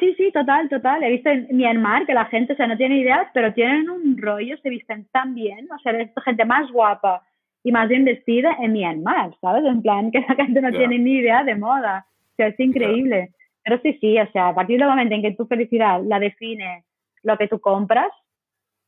Sí, 0.00 0.12
sí, 0.16 0.32
total, 0.32 0.68
total. 0.68 1.02
He 1.04 1.10
visto 1.10 1.30
en 1.30 1.46
Myanmar 1.52 2.04
que 2.04 2.14
la 2.14 2.24
gente, 2.26 2.54
o 2.54 2.56
sea, 2.56 2.66
no 2.66 2.76
tiene 2.76 2.98
ideas, 2.98 3.28
pero 3.32 3.54
tienen 3.54 3.88
un 3.88 4.18
rollo, 4.18 4.56
se 4.58 4.68
visten 4.68 5.06
tan 5.12 5.34
bien, 5.34 5.70
o 5.70 5.78
sea, 5.78 5.92
es 5.92 6.10
gente 6.24 6.44
más 6.44 6.70
guapa 6.72 7.22
y 7.64 7.72
más 7.72 7.88
bien 7.88 8.04
vestida 8.04 8.56
en 8.60 8.72
Myanmar, 8.72 9.34
¿sabes? 9.40 9.64
En 9.64 9.80
plan, 9.80 10.10
que 10.12 10.20
la 10.20 10.34
gente 10.36 10.60
no 10.60 10.70
tiene 10.70 10.98
ni 10.98 11.14
idea 11.14 11.42
de 11.42 11.56
moda. 11.56 12.06
O 12.32 12.36
sea, 12.36 12.48
es 12.48 12.60
increíble. 12.60 13.32
Pero 13.64 13.80
sí, 13.82 13.96
sí, 14.00 14.18
o 14.18 14.30
sea, 14.32 14.48
a 14.48 14.54
partir 14.54 14.78
del 14.78 14.88
momento 14.88 15.14
en 15.14 15.22
que 15.22 15.32
tu 15.32 15.46
felicidad 15.46 16.02
la 16.04 16.20
define 16.20 16.84
lo 17.22 17.38
que 17.38 17.48
tú 17.48 17.58
compras, 17.60 18.10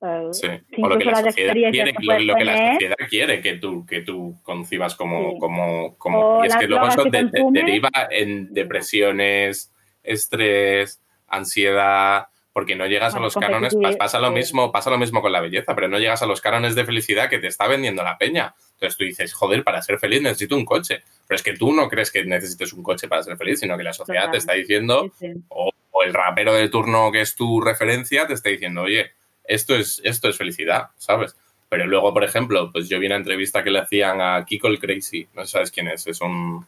uh, 0.00 0.30
sí. 0.30 0.46
o 0.76 0.88
lo 0.88 0.98
que 0.98 1.06
la, 1.06 1.22
sociedad 1.22 1.54
quiere, 1.54 1.94
que 1.94 2.02
lo, 2.02 2.34
que 2.34 2.44
la 2.44 2.72
sociedad 2.72 2.96
quiere 3.08 3.40
que 3.40 3.54
tú, 3.54 3.86
que 3.86 4.02
tú 4.02 4.34
concibas 4.42 4.94
como... 4.94 5.38
como, 5.38 5.96
como 5.96 6.44
y 6.44 6.48
es 6.48 6.56
que 6.56 6.68
luego 6.68 6.86
eso 6.86 7.04
deriva 7.50 7.88
en 8.10 8.52
depresiones, 8.52 9.72
estrés, 10.02 11.02
ansiedad, 11.26 12.26
porque 12.52 12.76
no 12.76 12.86
llegas 12.86 13.14
a 13.14 13.20
los 13.20 13.34
cánones, 13.34 13.74
pasa 13.98 14.18
lo 14.18 14.30
mismo, 14.30 14.70
pasa 14.70 14.90
lo 14.90 14.98
mismo 14.98 15.22
con 15.22 15.32
la 15.32 15.40
belleza, 15.40 15.74
pero 15.74 15.88
no 15.88 15.98
llegas 15.98 16.22
a 16.22 16.26
los 16.26 16.42
cánones 16.42 16.74
de 16.74 16.84
felicidad 16.84 17.30
que 17.30 17.38
te 17.38 17.46
está 17.46 17.66
vendiendo 17.66 18.02
la 18.02 18.18
peña. 18.18 18.54
Entonces 18.76 18.96
tú 18.96 19.04
dices, 19.04 19.32
joder, 19.32 19.64
para 19.64 19.82
ser 19.82 19.98
feliz 19.98 20.22
necesito 20.22 20.56
un 20.56 20.64
coche. 20.64 21.02
Pero 21.26 21.36
es 21.36 21.42
que 21.42 21.54
tú 21.54 21.72
no 21.72 21.88
crees 21.88 22.10
que 22.10 22.24
necesites 22.24 22.72
un 22.72 22.82
coche 22.82 23.08
para 23.08 23.22
ser 23.22 23.36
feliz, 23.36 23.60
sino 23.60 23.76
que 23.76 23.82
la 23.82 23.92
sociedad 23.92 24.30
te 24.30 24.38
está 24.38 24.52
diciendo, 24.52 25.10
O, 25.48 25.72
el 26.04 26.12
rapero 26.12 26.54
de 26.54 26.68
turno 26.68 27.10
que 27.10 27.22
es 27.22 27.34
tu 27.34 27.60
referencia 27.60 28.26
te 28.26 28.34
está 28.34 28.50
diciendo, 28.50 28.82
oye, 28.82 29.12
esto 29.44 29.74
es, 29.74 30.00
esto 30.04 30.28
es 30.28 30.36
felicidad, 30.36 30.90
¿sabes? 30.98 31.34
Pero 31.68 31.86
luego, 31.86 32.12
por 32.12 32.22
ejemplo, 32.22 32.70
pues 32.70 32.88
yo 32.88 33.00
vi 33.00 33.06
una 33.06 33.16
entrevista 33.16 33.64
que 33.64 33.70
le 33.70 33.80
hacían 33.80 34.20
a 34.20 34.44
Kiko 34.44 34.68
el 34.68 34.78
Crazy, 34.78 35.26
no 35.34 35.46
sabes 35.46 35.70
quién 35.70 35.88
es, 35.88 36.06
es 36.06 36.20
un, 36.20 36.64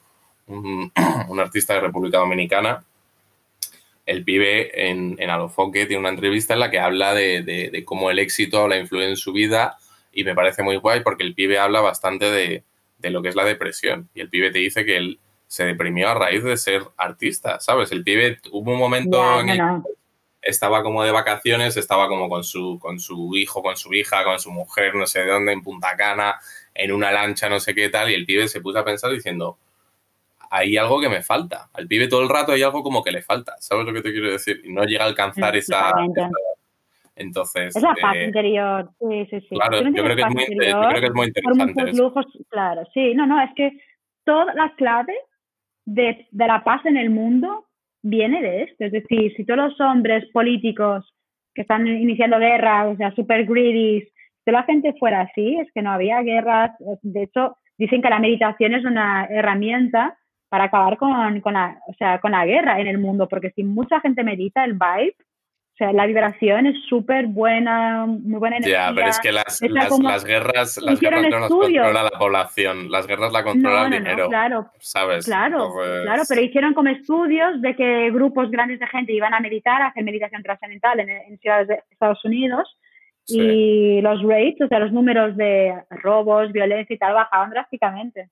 un, 0.47 0.91
un 1.29 1.41
artista 1.41 1.75
de 1.75 1.81
República 1.81 2.19
Dominicana 2.19 2.83
el 4.09 4.25
pibe 4.25 4.89
en, 4.89 5.17
en 5.19 5.31
Alofoque 5.31 5.85
tiene 5.85 6.01
una 6.01 6.09
entrevista 6.09 6.55
en 6.55 6.61
la 6.61 6.71
que 6.71 6.81
habla 6.81 7.13
de, 7.13 7.83
cómo 7.85 8.11
el 8.11 8.19
éxito 8.19 8.67
la 8.67 8.79
influye 8.79 9.07
en 9.07 9.19
su 9.19 9.33
vida 9.33 9.77
y 10.19 10.25
me 10.25 10.35
parece 10.35 10.65
muy 10.65 10.77
guay 10.77 11.01
porque 11.05 11.23
el 11.23 11.35
pibe 11.35 11.61
habla 11.61 11.81
bastante 11.81 12.29
de, 12.29 12.65
lo 13.09 13.23
que 13.23 13.29
es 13.29 13.37
la 13.37 13.45
depresión 13.45 14.09
y 14.15 14.21
el 14.21 14.29
pibe 14.29 14.51
te 14.51 14.59
dice 14.59 14.85
que 14.85 14.97
él 14.97 15.21
se 15.47 15.65
deprimió 15.65 16.09
a 16.09 16.15
raíz 16.15 16.43
de 16.43 16.57
ser 16.57 16.83
artista, 16.97 17.61
¿sabes? 17.61 17.93
El 17.93 18.03
pibe 18.03 18.41
hubo 18.51 18.73
un 18.73 18.79
momento 18.79 19.41
en 19.41 19.49
el 19.51 19.57
que 19.57 19.89
estaba 20.43 20.83
como 20.83 21.05
de 21.05 21.13
vacaciones, 21.13 21.77
estaba 21.77 22.09
como 22.09 22.29
con 22.29 22.43
su, 22.43 22.81
con 22.81 22.99
su 22.99 23.37
hijo, 23.37 23.63
con 23.63 23.77
su 23.77 23.95
hija, 23.95 24.25
con 24.25 24.41
su 24.41 24.51
mujer, 24.51 24.97
no 24.97 25.07
sé 25.07 25.21
de 25.21 25.31
dónde, 25.31 25.53
en 25.53 25.63
Punta 25.63 25.97
Cana, 25.97 26.41
en 26.75 26.91
una 26.91 27.13
lancha, 27.13 27.49
no 27.49 27.61
sé 27.61 27.77
qué 27.77 27.89
tal, 27.89 28.11
y 28.11 28.15
el 28.15 28.27
pibe 28.27 28.49
se 28.49 28.61
puso 28.61 28.81
a 28.81 28.85
pensar 28.85 29.13
diciendo, 29.13 29.57
hay 30.51 30.77
algo 30.77 31.01
que 31.01 31.09
me 31.09 31.23
falta. 31.23 31.71
Al 31.73 31.87
pibe 31.87 32.09
todo 32.09 32.23
el 32.23 32.29
rato 32.29 32.51
hay 32.51 32.63
algo 32.65 32.83
como 32.83 33.05
que 33.05 33.13
le 33.13 33.23
falta. 33.23 33.55
¿Sabes 33.61 33.87
lo 33.87 33.93
que 33.93 34.03
te 34.03 34.11
quiero 34.11 34.33
decir? 34.33 34.63
Y 34.65 34.73
no 34.73 34.83
llega 34.85 35.05
a 35.05 35.07
alcanzar 35.07 35.57
esa, 35.57 35.93
Entonces. 37.19 37.77
Es 37.77 37.83
la 37.83 37.95
paz 38.01 38.17
eh, 38.17 38.25
interior. 38.25 38.91
Sí, 38.99 39.27
sí, 39.31 39.41
sí. 39.41 39.55
Claro, 39.57 39.83
yo 39.83 40.05
creo, 40.05 40.17
que 40.17 40.23
es 40.23 40.31
muy, 40.31 40.45
creo 40.47 41.01
que 41.01 41.07
es 41.07 41.15
muy 41.15 41.27
interesante. 41.27 41.93
Lujos, 41.93 42.27
claro, 42.49 42.83
sí. 42.95 43.15
No, 43.15 43.27
no, 43.27 43.41
es 43.43 43.51
que 43.55 43.73
toda 44.25 44.55
la 44.55 44.73
clave 44.77 45.15
de, 45.85 46.27
de 46.31 46.47
la 46.47 46.63
paz 46.65 46.85
en 46.87 46.97
el 46.97 47.11
mundo 47.11 47.67
viene 48.03 48.41
de 48.41 48.63
esto. 48.63 48.85
Es 48.85 48.93
decir, 48.93 49.35
si 49.37 49.45
todos 49.45 49.71
los 49.71 49.81
hombres 49.81 50.25
políticos 50.33 51.13
que 51.55 51.63
están 51.63 51.87
iniciando 51.87 52.39
guerras, 52.39 52.95
o 52.95 52.97
sea, 52.97 53.15
super 53.15 53.45
greedy, 53.45 54.09
si 54.45 54.51
la 54.51 54.63
gente 54.63 54.95
fuera 54.99 55.23
así, 55.23 55.59
es 55.59 55.71
que 55.73 55.83
no 55.83 55.91
había 55.91 56.23
guerras. 56.23 56.71
De 57.03 57.25
hecho, 57.25 57.57
dicen 57.77 58.01
que 58.01 58.11
la 58.11 58.19
meditación 58.21 58.75
es 58.75 58.85
una 58.85 59.27
herramienta 59.27 60.17
para 60.49 60.65
acabar 60.65 60.97
con, 60.97 61.41
con, 61.41 61.55
la, 61.55 61.79
o 61.87 61.95
sea, 61.95 62.21
con 62.21 62.33
la 62.33 62.47
guerra 62.47 62.81
en 62.81 62.87
el 62.87 62.99
mundo, 62.99 63.29
porque 63.29 63.51
si 63.51 63.65
mucha 63.65 64.01
gente 64.01 64.25
medita, 64.25 64.65
el 64.65 64.75
vibe, 64.75 65.15
o 65.79 65.85
sea, 65.85 65.93
la 65.93 66.07
vibración 66.07 66.67
es 66.67 66.75
súper 66.89 67.29
buena, 67.29 68.05
muy 68.05 68.41
buena 68.41 68.57
energía. 68.57 68.89
Ya, 68.89 68.93
pero 68.93 69.09
es 69.11 69.21
que 69.21 69.31
las, 69.31 69.63
las, 69.63 70.25
guerras, 70.25 70.77
las 70.79 70.99
guerras 70.99 71.23
no 71.31 71.39
las 71.39 71.49
controla 71.49 72.03
la 72.03 72.19
población, 72.19 72.91
las 72.91 73.07
guerras 73.07 73.33
la 73.33 73.45
controla 73.45 73.85
el 73.85 73.93
dinero, 73.93 74.29
claro, 74.29 74.73
¿sabes? 74.81 75.25
Claro, 75.25 75.73
claro, 76.03 76.25
pero 76.29 76.41
hicieron 76.41 76.75
como 76.75 76.89
estudios 76.89 77.63
de 77.63 77.77
que 77.77 78.11
grupos 78.11 78.51
grandes 78.51 78.81
de 78.81 78.89
gente 78.89 79.13
iban 79.13 79.35
a 79.35 79.39
meditar, 79.39 79.81
a 79.81 79.87
hacer 79.87 80.03
meditación 80.03 80.43
trascendental 80.43 80.99
en, 80.99 81.11
en 81.11 81.39
ciudades 81.39 81.69
de 81.69 81.81
Estados 81.93 82.25
Unidos, 82.25 82.77
y 83.29 84.01
los 84.01 84.21
rates, 84.25 84.63
o 84.63 84.67
sea, 84.67 84.81
los 84.81 84.91
números 84.91 85.37
de 85.37 85.75
robos, 85.91 86.51
violencia 86.51 86.93
y 86.93 86.99
tal, 86.99 87.15
bajaban 87.15 87.51
drásticamente. 87.51 88.31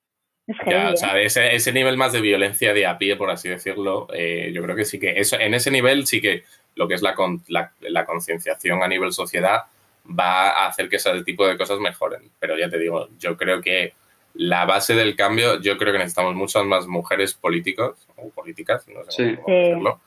Ya, 0.65 0.91
o 0.91 0.97
sea, 0.97 1.17
ese, 1.21 1.55
ese, 1.55 1.71
nivel 1.71 1.95
más 1.97 2.13
de 2.13 2.21
violencia 2.21 2.73
de 2.73 2.85
a 2.85 2.97
pie, 2.97 3.15
por 3.15 3.29
así 3.29 3.49
decirlo, 3.49 4.07
eh, 4.13 4.51
yo 4.53 4.63
creo 4.63 4.75
que 4.75 4.85
sí 4.85 4.99
que 4.99 5.19
eso, 5.19 5.37
en 5.39 5.53
ese 5.53 5.71
nivel 5.71 6.07
sí 6.07 6.21
que 6.21 6.43
lo 6.77 6.87
que 6.87 6.93
es 6.93 7.01
la, 7.01 7.15
la, 7.47 7.71
la 7.81 8.05
concienciación 8.05 8.81
a 8.81 8.87
nivel 8.87 9.11
sociedad 9.11 9.63
va 10.07 10.49
a 10.49 10.67
hacer 10.67 10.89
que 10.89 10.95
ese 10.97 11.23
tipo 11.23 11.45
de 11.47 11.57
cosas 11.57 11.79
mejoren. 11.79 12.31
Pero 12.39 12.57
ya 12.57 12.69
te 12.69 12.79
digo, 12.79 13.09
yo 13.19 13.35
creo 13.35 13.61
que 13.61 13.93
la 14.33 14.65
base 14.65 14.93
del 14.93 15.15
cambio, 15.15 15.59
yo 15.59 15.77
creo 15.77 15.91
que 15.91 15.99
necesitamos 15.99 16.35
muchas 16.35 16.63
más 16.63 16.87
mujeres 16.87 17.33
políticos 17.33 18.07
o 18.15 18.29
políticas, 18.29 18.87
no 18.87 19.03
sé 19.09 19.37
cómo 19.41 19.57
decirlo. 19.57 19.99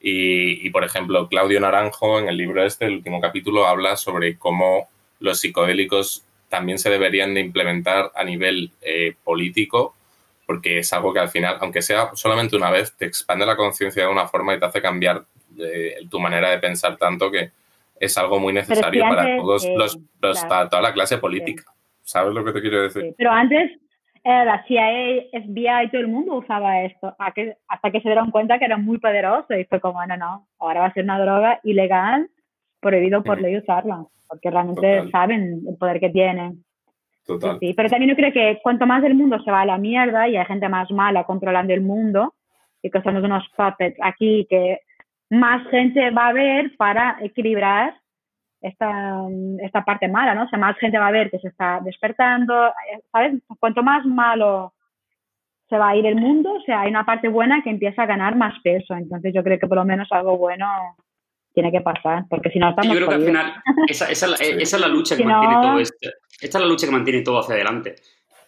Y, 0.00 0.66
y, 0.66 0.70
por 0.70 0.82
ejemplo, 0.84 1.28
Claudio 1.28 1.60
Naranjo, 1.60 2.18
en 2.18 2.28
el 2.28 2.36
libro 2.36 2.64
este, 2.64 2.86
el 2.86 2.94
último 2.94 3.20
capítulo, 3.20 3.66
habla 3.66 3.96
sobre 3.96 4.36
cómo 4.36 4.88
los 5.20 5.38
psicodélicos 5.38 6.24
también 6.48 6.78
se 6.78 6.90
deberían 6.90 7.34
de 7.34 7.40
implementar 7.40 8.10
a 8.14 8.24
nivel 8.24 8.72
eh, 8.82 9.14
político, 9.24 9.94
porque 10.44 10.78
es 10.78 10.92
algo 10.92 11.12
que 11.12 11.20
al 11.20 11.28
final, 11.28 11.56
aunque 11.60 11.82
sea 11.82 12.10
solamente 12.14 12.56
una 12.56 12.70
vez, 12.70 12.92
te 12.96 13.06
expande 13.06 13.46
la 13.46 13.56
conciencia 13.56 14.02
de 14.02 14.08
una 14.10 14.26
forma 14.26 14.54
y 14.54 14.58
te 14.58 14.66
hace 14.66 14.82
cambiar 14.82 15.24
eh, 15.62 15.96
tu 16.10 16.18
manera 16.18 16.50
de 16.50 16.58
pensar 16.58 16.96
tanto 16.96 17.30
que 17.30 17.50
es 17.98 18.18
algo 18.18 18.38
muy 18.40 18.52
necesario 18.52 19.02
para 19.08 19.36
todos 19.36 19.68
los, 19.76 19.98
toda 20.20 20.82
la 20.82 20.92
clase 20.92 21.18
política. 21.18 21.64
¿Sabes 22.02 22.34
lo 22.34 22.44
que 22.44 22.52
te 22.52 22.60
quiero 22.60 22.82
decir? 22.82 23.14
pero 23.16 23.30
antes 23.30 23.70
eh, 24.24 24.44
la 24.44 24.64
CIA, 24.66 25.24
FBI, 25.32 25.90
todo 25.90 26.00
el 26.00 26.08
mundo 26.08 26.34
usaba 26.34 26.82
esto, 26.82 27.14
hasta 27.18 27.90
que 27.90 28.00
se 28.00 28.08
dieron 28.08 28.30
cuenta 28.30 28.58
que 28.58 28.64
era 28.64 28.76
muy 28.76 28.98
poderoso 28.98 29.54
y 29.54 29.64
fue 29.64 29.80
como, 29.80 30.04
no, 30.06 30.16
no, 30.16 30.48
ahora 30.58 30.80
va 30.80 30.86
a 30.86 30.92
ser 30.92 31.04
una 31.04 31.20
droga 31.20 31.60
ilegal, 31.62 32.28
prohibido 32.80 33.22
por 33.22 33.40
ley 33.40 33.56
usarla 33.56 34.04
porque 34.32 34.50
realmente 34.50 35.10
saben 35.10 35.60
el 35.68 35.76
poder 35.76 36.00
que 36.00 36.08
tienen. 36.08 36.64
Total. 37.26 37.58
Sí, 37.60 37.74
pero 37.76 37.90
también 37.90 38.08
yo 38.08 38.16
creo 38.16 38.32
que 38.32 38.60
cuanto 38.62 38.86
más 38.86 39.04
el 39.04 39.14
mundo 39.14 39.38
se 39.44 39.50
va 39.50 39.60
a 39.60 39.66
la 39.66 39.76
mierda 39.76 40.26
y 40.26 40.38
hay 40.38 40.46
gente 40.46 40.70
más 40.70 40.90
mala 40.90 41.24
controlando 41.24 41.74
el 41.74 41.82
mundo, 41.82 42.32
y 42.82 42.90
que 42.90 43.02
somos 43.02 43.22
unos 43.22 43.44
puppets 43.54 43.98
aquí, 44.00 44.46
que 44.48 44.80
más 45.32 45.66
gente 45.70 46.10
va 46.10 46.26
a 46.26 46.28
haber 46.28 46.76
para 46.76 47.16
equilibrar 47.22 47.98
esta, 48.60 49.16
esta 49.62 49.82
parte 49.82 50.06
mala, 50.06 50.34
¿no? 50.34 50.44
O 50.44 50.48
sea, 50.48 50.58
más 50.58 50.76
gente 50.78 50.98
va 50.98 51.08
a 51.08 51.12
ver 51.12 51.30
que 51.30 51.38
se 51.38 51.48
está 51.48 51.80
despertando, 51.82 52.70
¿sabes? 53.10 53.40
Cuanto 53.58 53.82
más 53.82 54.04
malo 54.04 54.74
se 55.70 55.78
va 55.78 55.88
a 55.88 55.96
ir 55.96 56.04
el 56.04 56.16
mundo, 56.16 56.52
o 56.52 56.60
sea, 56.60 56.82
hay 56.82 56.90
una 56.90 57.06
parte 57.06 57.28
buena 57.28 57.62
que 57.62 57.70
empieza 57.70 58.02
a 58.02 58.06
ganar 58.06 58.36
más 58.36 58.60
peso. 58.62 58.94
Entonces 58.94 59.32
yo 59.34 59.42
creo 59.42 59.58
que 59.58 59.66
por 59.66 59.78
lo 59.78 59.86
menos 59.86 60.06
algo 60.12 60.36
bueno 60.36 60.66
tiene 61.54 61.72
que 61.72 61.80
pasar, 61.80 62.24
porque 62.28 62.50
si 62.50 62.58
no 62.58 62.68
estamos... 62.68 62.92
Yo 62.92 62.96
creo 62.96 63.08
que 63.08 63.14
al 63.14 63.24
final 63.24 63.54
esa, 63.88 64.10
esa, 64.10 64.26
esa 64.34 64.76
es 64.76 64.80
la 64.80 64.88
lucha 64.88 65.16
que 65.16 65.24
mantiene 65.24 65.62
todo 65.62 65.78
esto. 65.78 66.10
Esta 66.42 66.58
es 66.58 66.62
la 66.62 66.68
lucha 66.68 66.86
que 66.86 66.92
mantiene 66.92 67.22
todo 67.22 67.40
hacia 67.40 67.54
adelante. 67.54 67.94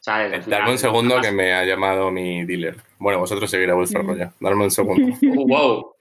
Dame 0.06 0.70
un 0.70 0.78
segundo 0.78 1.20
que 1.20 1.32
me 1.32 1.54
ha 1.54 1.64
llamado 1.64 2.10
mi 2.10 2.44
dealer. 2.44 2.76
Bueno, 2.98 3.20
vosotros 3.20 3.50
seguirá 3.50 3.74
vuestro 3.74 4.02
rollo. 4.02 4.32
Dame 4.40 4.64
un 4.64 4.70
segundo. 4.70 5.16
Oh, 5.36 5.46
wow. 5.46 5.94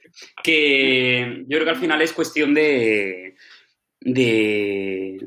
Que 0.44 1.44
yo 1.48 1.58
creo 1.58 1.64
que 1.64 1.70
al 1.72 1.78
final 1.78 2.02
es 2.02 2.14
cuestión 2.14 2.54
de, 2.54 3.36
de, 4.02 5.18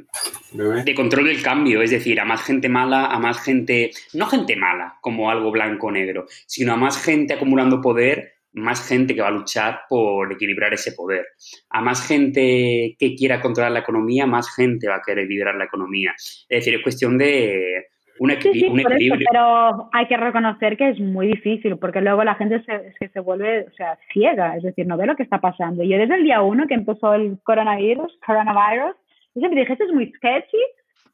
de, 0.53 0.94
control 0.94 1.27
del 1.27 1.43
cambio, 1.43 1.82
es 1.82 1.90
decir, 1.90 2.20
a 2.20 2.24
más 2.24 2.43
gente 2.43 2.69
mala, 2.69 3.07
a 3.07 3.19
más 3.19 3.40
gente, 3.40 3.90
no 4.12 4.27
gente 4.27 4.55
mala 4.55 4.98
como 5.01 5.28
algo 5.28 5.51
blanco 5.51 5.89
o 5.89 5.90
negro, 5.90 6.27
sino 6.47 6.73
a 6.73 6.77
más 6.77 7.03
gente 7.03 7.35
acumulando 7.35 7.81
poder 7.81 8.36
más 8.57 8.89
gente 8.89 9.15
que 9.15 9.20
va 9.20 9.28
a 9.28 9.32
luchar 9.32 9.81
por 9.86 10.32
equilibrar 10.32 10.73
ese 10.73 10.93
poder. 10.93 11.27
A 11.69 11.82
más 11.82 12.07
gente 12.07 12.97
que 12.98 13.15
quiera 13.15 13.40
controlar 13.40 13.73
la 13.73 13.81
economía, 13.81 14.27
más 14.27 14.55
gente 14.55 14.89
va 14.89 14.97
a 14.97 15.03
querer 15.05 15.28
liderar 15.28 15.57
la 15.57 15.66
economía. 15.66 16.15
Es 16.16 16.61
decir, 16.61 16.74
es 16.74 16.82
cuestión 16.82 17.19
de 17.19 17.89
un, 18.18 18.30
equilibrio. 18.30 19.18
pero 19.30 19.88
hay 19.93 20.06
que 20.06 20.16
reconocer 20.16 20.76
que 20.76 20.90
es 20.90 21.01
muy 21.01 21.28
difícil, 21.28 21.76
porque 21.78 22.01
luego 22.01 22.24
la 22.24 22.34
gente 22.34 22.62
se, 22.62 23.09
se 23.09 23.20
vuelve 23.20 23.66
o 23.66 23.70
sea, 23.72 23.98
ciega, 24.12 24.56
es 24.56 24.62
decir, 24.62 24.86
no 24.86 24.97
ve 24.97 25.06
lo 25.06 25.16
que 25.16 25.22
está 25.22 25.40
pasando. 25.40 25.82
Yo 25.84 25.98
desde 25.98 26.14
el 26.14 26.24
día 26.24 26.43
uno 26.43 26.66
que 26.66 26.74
empezó 26.74 27.14
el 27.14 27.38
coronavirus, 27.43 28.18
coronavirus, 28.24 28.97
yo 29.34 29.40
siempre 29.40 29.60
dije, 29.60 29.72
esto 29.72 29.84
es 29.84 29.93
muy 29.93 30.12
sketchy, 30.12 30.62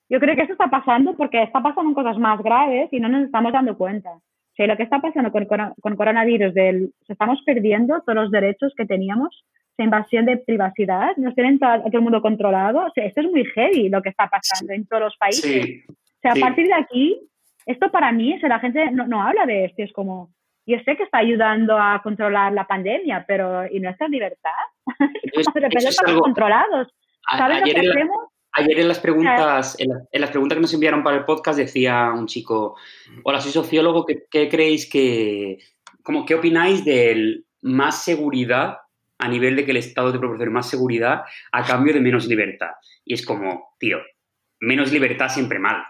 yo 0.09 0.21
creo 0.21 0.37
que 0.37 0.43
eso 0.43 0.53
está 0.53 0.69
pasando 0.69 1.15
porque 1.15 1.43
está 1.43 1.63
pasando 1.63 1.95
cosas 1.95 2.19
más 2.19 2.43
graves 2.43 2.89
y 2.93 3.01
no 3.01 3.09
nos 3.09 3.25
estamos 3.25 3.53
dando 3.53 3.77
cuenta. 3.77 4.11
O 4.11 4.55
sea, 4.55 4.67
lo 4.67 4.77
que 4.77 4.83
está 4.83 5.01
pasando 5.01 5.33
con, 5.33 5.47
con 5.81 5.97
coronavirus, 5.97 6.53
del, 6.53 6.93
estamos 7.09 7.41
perdiendo 7.47 8.01
todos 8.03 8.17
los 8.17 8.31
derechos 8.31 8.75
que 8.77 8.85
teníamos, 8.85 9.45
esa 9.73 9.85
invasión 9.85 10.27
de 10.27 10.37
privacidad, 10.37 11.17
nos 11.17 11.35
tienen 11.35 11.59
todo, 11.59 11.79
todo 11.79 11.91
el 11.95 12.03
mundo 12.03 12.21
controlado. 12.21 12.85
O 12.85 12.91
sea, 12.95 13.07
esto 13.07 13.23
es 13.23 13.31
muy 13.31 13.45
heavy 13.47 13.89
lo 13.89 14.03
que 14.03 14.11
está 14.11 14.29
pasando 14.29 14.75
en 14.75 14.87
todos 14.87 15.05
los 15.05 15.17
países. 15.17 15.85
o 15.89 15.95
sea, 16.23 16.33
a 16.33 16.37
partir 16.37 16.67
de 16.67 16.75
aquí, 16.75 17.21
esto 17.67 17.91
para 17.91 18.13
mí, 18.13 18.39
o 18.43 18.49
la 18.49 18.61
gente 18.61 18.91
no, 18.91 19.07
no 19.07 19.23
habla 19.23 19.47
de 19.47 19.67
esto, 19.67 19.83
es 19.83 19.93
como, 19.93 20.33
yo 20.67 20.79
sé 20.85 20.97
que 20.97 21.03
está 21.03 21.19
ayudando 21.19 21.77
a 21.79 22.01
controlar 22.03 22.53
la 22.53 22.67
pandemia, 22.67 23.25
pero 23.27 23.67
¿y 23.67 23.81
nuestra 23.81 24.09
libertad? 24.09 24.51
de 25.55 25.61
repente 25.61 25.89
estamos 25.89 26.21
controlados. 26.21 26.89
¿Sabes 27.37 27.61
lo 27.61 27.65
que 27.65 27.89
hacemos? 27.89 28.33
Ayer 28.55 28.81
en 28.81 28.89
las 28.89 29.01
preguntas, 29.01 29.77
en, 29.81 30.21
las 30.21 30.31
preguntas 30.31 30.57
que 30.57 30.61
nos 30.61 30.75
enviaron 30.75 31.03
para 31.03 31.17
el 31.17 31.25
podcast 31.25 31.59
decía 31.59 32.13
un 32.15 32.27
chico, 32.27 32.77
hola, 33.25 33.41
soy 33.41 33.51
sociólogo, 33.51 34.05
¿qué, 34.05 34.49
creéis 34.49 34.89
que, 34.91 35.59
como, 36.03 36.27
qué 36.27 36.35
opináis 36.35 36.85
de 36.85 37.45
más 37.63 38.05
seguridad 38.05 38.77
a 39.19 39.29
nivel 39.29 39.57
de 39.57 39.65
que 39.65 39.71
el 39.71 39.79
Estado 39.79 40.13
te 40.13 40.19
proporcione 40.19 40.51
más 40.51 40.69
seguridad 40.69 41.23
a 41.51 41.65
cambio 41.65 41.95
de 41.95 42.01
menos 42.01 42.27
libertad? 42.27 42.73
Y 43.07 43.15
es 43.15 43.25
como, 43.25 43.75
tío, 43.79 43.99
menos 44.61 44.93
libertad 44.93 45.31
siempre 45.31 45.59
mal. 45.59 45.83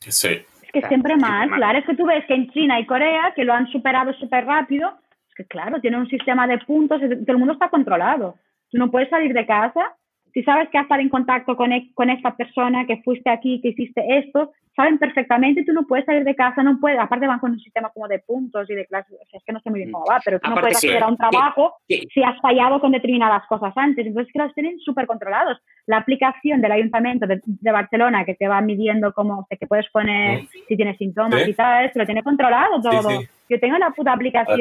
Sí. 0.00 0.28
Es 0.62 0.72
que 0.72 0.88
siempre 0.88 1.16
mal, 1.16 1.50
claro, 1.50 1.78
es 1.78 1.84
que 1.86 1.94
tú 1.94 2.04
ves 2.06 2.24
que 2.26 2.34
en 2.34 2.50
China 2.50 2.80
y 2.80 2.86
Corea, 2.86 3.32
que 3.34 3.44
lo 3.44 3.52
han 3.52 3.68
superado 3.68 4.12
súper 4.14 4.44
rápido, 4.44 4.92
es 5.28 5.34
que 5.34 5.44
claro, 5.44 5.80
tienen 5.80 6.00
un 6.00 6.08
sistema 6.08 6.46
de 6.46 6.58
puntos, 6.58 7.00
todo 7.00 7.32
el 7.32 7.38
mundo 7.38 7.52
está 7.52 7.68
controlado. 7.68 8.36
Tú 8.70 8.78
no 8.78 8.90
puedes 8.90 9.08
salir 9.08 9.32
de 9.32 9.46
casa 9.46 9.94
si 10.34 10.42
sabes 10.42 10.68
que 10.68 10.78
has 10.78 10.82
estado 10.82 11.00
en 11.00 11.08
contacto 11.08 11.56
con, 11.56 11.72
e, 11.72 11.92
con 11.94 12.10
esta 12.10 12.36
persona, 12.36 12.86
que 12.86 13.00
fuiste 13.02 13.30
aquí, 13.30 13.60
que 13.62 13.68
hiciste 13.68 14.02
esto, 14.18 14.52
saben 14.74 14.98
perfectamente, 14.98 15.64
tú 15.64 15.72
no 15.72 15.86
puedes 15.86 16.04
salir 16.04 16.24
de 16.24 16.34
casa, 16.34 16.62
no 16.62 16.78
puedes, 16.80 16.98
aparte 16.98 17.26
van 17.26 17.38
con 17.38 17.52
un 17.52 17.60
sistema 17.60 17.90
como 17.90 18.08
de 18.08 18.18
puntos 18.18 18.68
y 18.68 18.74
de 18.74 18.86
clases, 18.86 19.12
o 19.12 19.26
sea, 19.30 19.38
es 19.38 19.44
que 19.44 19.52
no 19.52 19.60
sé 19.60 19.70
muy 19.70 19.80
bien 19.80 19.92
cómo 19.92 20.04
va, 20.06 20.20
pero 20.24 20.40
tú 20.40 20.50
no 20.50 20.56
puedes 20.56 20.76
acceder 20.76 21.02
a 21.02 21.08
un 21.08 21.16
trabajo 21.16 21.74
si 21.86 22.22
has 22.22 22.40
fallado 22.40 22.80
con 22.80 22.92
determinadas 22.92 23.46
cosas 23.46 23.72
antes, 23.76 24.06
entonces 24.06 24.32
que 24.32 24.38
los 24.38 24.52
tienen 24.54 24.78
súper 24.80 25.06
controlados. 25.06 25.58
La 25.86 25.98
aplicación 25.98 26.60
del 26.60 26.72
Ayuntamiento 26.72 27.26
de, 27.26 27.40
Barcelona 27.72 28.24
que 28.24 28.34
te 28.34 28.48
va 28.48 28.60
midiendo 28.60 29.12
cómo, 29.12 29.46
que 29.48 29.66
puedes 29.66 29.88
poner 29.90 30.46
si 30.68 30.76
tienes 30.76 30.96
síntomas 30.96 31.46
y 31.46 31.54
tal, 31.54 31.92
se 31.92 31.98
lo 31.98 32.06
tiene 32.06 32.22
controlado 32.22 32.80
todo. 32.80 33.10
Yo 33.48 33.60
tengo 33.60 33.78
la 33.78 33.90
puta 33.90 34.12
aplicación. 34.12 34.60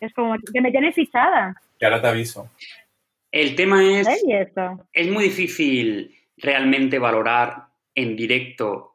Es 0.00 0.12
como 0.14 0.34
que 0.52 0.60
me 0.60 0.70
tiene 0.70 0.92
fichada. 0.92 1.54
Que 1.78 1.86
ahora 1.86 2.00
te 2.00 2.08
aviso. 2.08 2.48
El 3.30 3.56
tema 3.56 3.82
es, 3.82 4.06
es 4.92 5.10
muy 5.10 5.24
difícil 5.24 6.14
realmente 6.36 6.98
valorar 6.98 7.64
en 7.94 8.14
directo 8.16 8.91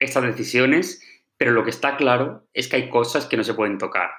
estas 0.00 0.24
decisiones, 0.24 1.02
pero 1.36 1.52
lo 1.52 1.62
que 1.62 1.70
está 1.70 1.96
claro 1.96 2.42
es 2.52 2.68
que 2.68 2.76
hay 2.76 2.88
cosas 2.88 3.26
que 3.26 3.36
no 3.36 3.44
se 3.44 3.54
pueden 3.54 3.78
tocar, 3.78 4.10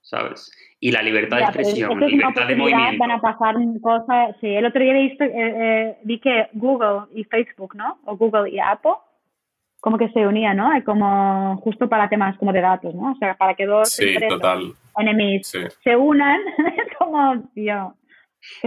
¿sabes? 0.00 0.50
Y 0.80 0.90
la 0.90 1.02
libertad 1.02 1.38
de 1.38 1.44
expresión, 1.44 2.00
la 2.00 2.06
libertad 2.06 2.48
de 2.48 2.56
movimiento. 2.56 2.98
Van 2.98 3.12
a 3.12 3.20
pasar 3.20 3.54
cosas, 3.80 4.36
sí, 4.40 4.48
el 4.48 4.66
otro 4.66 4.82
día 4.82 4.92
he 4.92 5.08
visto, 5.08 5.24
eh, 5.24 5.32
eh, 5.34 5.98
vi 6.02 6.18
que 6.20 6.48
Google 6.52 7.06
y 7.14 7.24
Facebook, 7.24 7.74
¿no? 7.76 7.98
O 8.04 8.16
Google 8.16 8.50
y 8.50 8.58
Apple, 8.58 8.96
como 9.80 9.96
que 9.96 10.08
se 10.08 10.26
unían, 10.26 10.56
¿no? 10.56 10.70
Como 10.84 11.56
justo 11.58 11.88
para 11.88 12.08
temas 12.08 12.36
como 12.38 12.52
de 12.52 12.60
datos, 12.60 12.94
¿no? 12.94 13.12
O 13.12 13.16
sea, 13.16 13.36
para 13.36 13.54
que 13.54 13.66
dos 13.66 13.90
sí, 13.90 14.16
enemigos 14.98 15.78
se 15.82 15.96
unan, 15.96 16.40
como, 16.98 17.48
tío, 17.54 17.94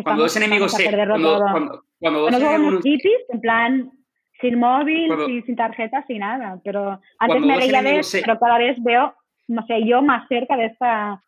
cuando 0.03 0.23
dos 0.23 0.35
enemigos 0.37 0.71
se. 0.73 0.85
Cuando, 0.91 1.83
cuando, 1.99 2.19
dos 2.21 2.33
enemigos... 2.33 2.83
hippies, 2.83 3.21
en 3.29 3.41
plan, 3.41 3.91
sin 4.39 4.59
móvil, 4.59 5.43
sin, 5.45 5.55
tarjeta, 5.55 6.03
sin 6.07 6.19
nada. 6.19 6.59
Pero 6.63 6.99
antes 7.17 7.41
me 7.41 7.57
veía 7.57 7.81
de 7.81 7.99
eso, 7.99 8.17
pero 8.21 8.39
cada 8.39 8.57
vez 8.57 8.81
veo, 8.81 9.13
no 9.47 9.65
sé, 9.65 9.85
yo 9.85 10.01
más 10.01 10.27
cerca 10.27 10.55
de 10.55 10.65
esta 10.67 11.21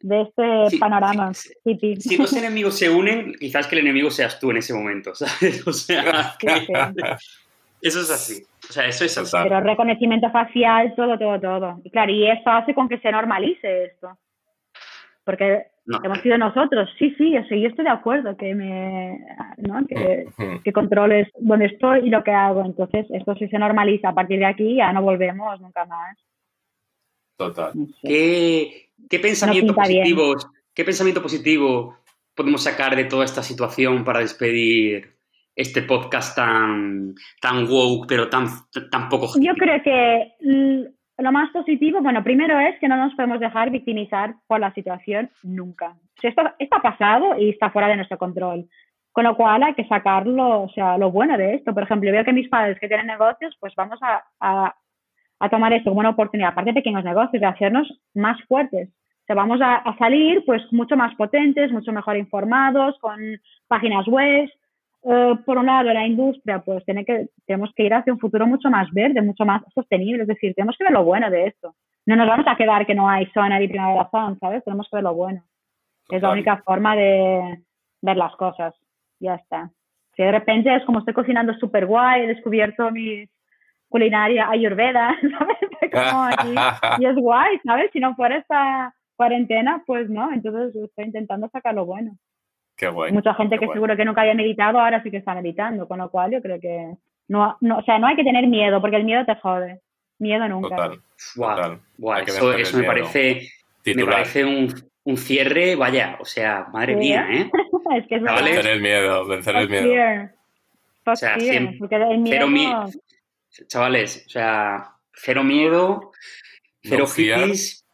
de 0.00 0.22
este 0.22 0.78
panorama 0.78 1.32
hippie. 1.64 1.96
Si 1.96 2.16
dos 2.16 2.32
enemigos 2.36 2.78
se 2.78 2.88
unen, 2.88 3.34
quizás 3.34 3.66
que 3.66 3.76
el 3.76 3.82
enemigo 3.82 4.10
seas 4.10 4.38
tú 4.38 4.50
en 4.50 4.58
ese 4.58 4.74
momento, 4.74 5.14
¿sabes? 5.14 5.66
O 5.66 5.72
sea, 5.72 6.34
eso 7.82 8.00
es 8.00 8.10
así. 8.10 8.42
O 8.68 8.72
sea, 8.72 8.86
eso 8.86 9.04
es 9.04 9.16
así. 9.18 9.36
Pero 9.42 9.60
reconocimiento 9.60 10.30
facial, 10.30 10.94
todo, 10.94 11.18
todo, 11.18 11.40
todo. 11.40 11.80
Y 11.84 11.90
claro, 11.90 12.12
y 12.12 12.28
eso 12.28 12.50
hace 12.50 12.74
con 12.74 12.88
que 12.88 12.98
se 12.98 13.10
normalice 13.10 13.86
esto. 13.86 14.16
Porque 15.24 15.66
hemos 16.02 16.20
sido 16.20 16.38
nosotros. 16.38 16.88
Sí, 16.98 17.14
sí, 17.16 17.32
yo, 17.32 17.40
yo 17.40 17.68
estoy 17.68 17.84
de 17.84 17.90
acuerdo 17.90 18.36
que 18.36 18.54
me 18.54 19.20
¿no? 19.58 19.86
que, 19.86 20.26
que, 20.64 20.72
controles 20.72 21.28
dónde 21.38 21.66
estoy 21.66 22.06
y 22.06 22.10
lo 22.10 22.22
que 22.22 22.32
hago. 22.32 22.64
Entonces, 22.64 23.06
esto 23.10 23.34
sí 23.36 23.48
se 23.48 23.58
normaliza. 23.58 24.10
A 24.10 24.14
partir 24.14 24.38
de 24.38 24.46
aquí 24.46 24.76
ya 24.76 24.92
no 24.92 25.02
volvemos 25.02 25.60
nunca 25.60 25.84
más. 25.84 26.16
Total. 27.36 27.72
¿Qué, 28.02 28.90
¿Qué, 29.08 29.18
pensamiento 29.20 29.74
positivo, 29.74 30.34
¿Qué 30.74 30.84
pensamiento 30.84 31.22
positivo 31.22 31.98
podemos 32.34 32.62
sacar 32.62 32.96
de 32.96 33.04
toda 33.04 33.24
esta 33.24 33.42
situación 33.42 34.04
para 34.04 34.20
despedir 34.20 35.18
este 35.54 35.82
podcast 35.82 36.36
tan, 36.36 37.14
tan 37.40 37.68
woke, 37.68 38.06
pero 38.08 38.28
tan, 38.28 38.46
tan 38.90 39.08
poco... 39.08 39.28
Yo 39.40 39.54
creo 39.54 39.82
que 39.82 40.34
lo 41.18 41.32
más 41.32 41.50
positivo, 41.50 42.00
bueno, 42.00 42.22
primero 42.22 42.58
es 42.60 42.78
que 42.78 42.88
no 42.88 42.96
nos 42.96 43.14
podemos 43.14 43.40
dejar 43.40 43.70
victimizar 43.70 44.34
por 44.46 44.60
la 44.60 44.72
situación 44.72 45.30
nunca. 45.42 45.96
esto, 46.22 46.42
está 46.58 46.80
pasado 46.80 47.36
y 47.38 47.50
está 47.50 47.70
fuera 47.70 47.88
de 47.88 47.96
nuestro 47.96 48.18
control. 48.18 48.68
Con 49.12 49.24
lo 49.24 49.36
cual 49.36 49.64
hay 49.64 49.74
que 49.74 49.86
sacarlo, 49.88 50.62
o 50.62 50.68
sea, 50.68 50.96
lo 50.96 51.10
bueno 51.10 51.36
de 51.36 51.54
esto. 51.54 51.74
Por 51.74 51.82
ejemplo, 51.82 52.12
veo 52.12 52.24
que 52.24 52.32
mis 52.32 52.48
padres 52.48 52.78
que 52.78 52.86
tienen 52.86 53.08
negocios, 53.08 53.56
pues 53.58 53.74
vamos 53.74 53.98
a, 54.00 54.22
a, 54.40 55.48
tomar 55.48 55.72
esto 55.72 55.90
como 55.90 56.00
una 56.00 56.10
oportunidad, 56.10 56.50
aparte 56.50 56.70
de 56.70 56.74
pequeños 56.74 57.02
negocios, 57.02 57.40
de 57.40 57.46
hacernos 57.46 57.88
más 58.14 58.40
fuertes. 58.46 58.88
O 58.88 59.26
sea, 59.26 59.34
vamos 59.34 59.60
a, 59.60 59.76
a 59.76 59.98
salir 59.98 60.44
pues 60.46 60.62
mucho 60.72 60.96
más 60.96 61.14
potentes, 61.16 61.72
mucho 61.72 61.92
mejor 61.92 62.16
informados, 62.16 62.96
con 63.00 63.18
páginas 63.66 64.06
web, 64.06 64.48
eh, 65.04 65.34
por 65.44 65.58
un 65.58 65.66
lado, 65.66 65.92
la 65.92 66.06
industria, 66.06 66.60
pues 66.60 66.84
tiene 66.84 67.04
que, 67.04 67.28
tenemos 67.46 67.70
que 67.74 67.84
ir 67.84 67.94
hacia 67.94 68.12
un 68.12 68.18
futuro 68.18 68.46
mucho 68.46 68.68
más 68.70 68.90
verde, 68.92 69.22
mucho 69.22 69.44
más 69.44 69.62
sostenible. 69.74 70.22
Es 70.22 70.28
decir, 70.28 70.54
tenemos 70.54 70.76
que 70.76 70.84
ver 70.84 70.92
lo 70.92 71.04
bueno 71.04 71.30
de 71.30 71.46
esto. 71.46 71.74
No 72.06 72.16
nos 72.16 72.26
vamos 72.26 72.46
a 72.48 72.56
quedar 72.56 72.86
que 72.86 72.94
no 72.94 73.08
hay 73.08 73.26
zona 73.32 73.60
y 73.62 73.68
primavera 73.68 74.08
sound, 74.10 74.38
¿sabes? 74.40 74.64
Tenemos 74.64 74.88
que 74.90 74.96
ver 74.96 75.04
lo 75.04 75.14
bueno. 75.14 75.42
Es 76.10 76.22
la 76.22 76.30
única 76.30 76.62
forma 76.64 76.96
de 76.96 77.62
ver 78.00 78.16
las 78.16 78.34
cosas. 78.36 78.74
Ya 79.20 79.34
está. 79.34 79.70
Si 80.16 80.22
de 80.22 80.32
repente 80.32 80.74
es 80.74 80.84
como 80.84 81.00
estoy 81.00 81.14
cocinando 81.14 81.54
súper 81.54 81.86
guay, 81.86 82.22
he 82.22 82.26
descubierto 82.28 82.90
mi 82.90 83.28
culinaria 83.88 84.48
ayurveda, 84.48 85.16
¿sabes? 85.38 86.98
y 86.98 87.04
es 87.04 87.14
guay, 87.14 87.58
¿sabes? 87.64 87.90
Si 87.92 88.00
no 88.00 88.14
fuera 88.14 88.38
esta 88.38 88.94
cuarentena, 89.16 89.82
pues 89.86 90.08
no. 90.10 90.32
Entonces 90.32 90.74
estoy 90.82 91.04
intentando 91.04 91.48
sacar 91.50 91.74
lo 91.74 91.84
bueno. 91.84 92.16
Mucha 93.12 93.34
gente 93.34 93.58
que 93.58 93.66
seguro 93.68 93.96
que 93.96 94.04
nunca 94.04 94.20
había 94.20 94.34
meditado 94.34 94.78
ahora 94.78 95.02
sí 95.02 95.10
que 95.10 95.16
está 95.16 95.34
meditando, 95.34 95.88
con 95.88 95.98
lo 95.98 96.10
cual 96.10 96.30
yo 96.30 96.40
creo 96.40 96.60
que 96.60 96.94
no, 97.28 97.56
no, 97.60 97.78
o 97.78 97.82
sea, 97.82 97.98
no 97.98 98.06
hay 98.06 98.16
que 98.16 98.24
tener 98.24 98.46
miedo, 98.46 98.80
porque 98.80 98.96
el 98.96 99.04
miedo 99.04 99.24
te 99.24 99.34
jode. 99.36 99.80
Miedo 100.18 100.48
nunca. 100.48 100.76
Total. 100.76 101.00
eso, 102.26 102.78
me 102.78 102.84
parece, 102.84 103.48
me 103.84 104.04
parece 104.04 104.44
un, 104.44 104.74
un, 105.04 105.16
cierre, 105.16 105.76
vaya, 105.76 106.16
o 106.20 106.24
sea, 106.24 106.66
madre 106.72 106.96
mía, 106.96 107.28
¿eh? 107.30 107.50
es 107.96 108.06
que 108.06 108.16
es 108.16 108.22
vencer 108.22 108.66
el 108.66 108.80
miedo, 108.80 109.26
vencer 109.26 109.56
el 109.56 109.68
miedo. 109.68 110.30
O 111.04 111.16
sea, 111.16 111.36
cero 111.38 112.48
miedo... 112.48 112.86
Chavales, 113.66 114.24
o 114.26 114.30
sea, 114.30 114.92
cero 115.14 115.42
miedo, 115.42 116.12
cero 116.82 117.06
hippies 117.06 117.84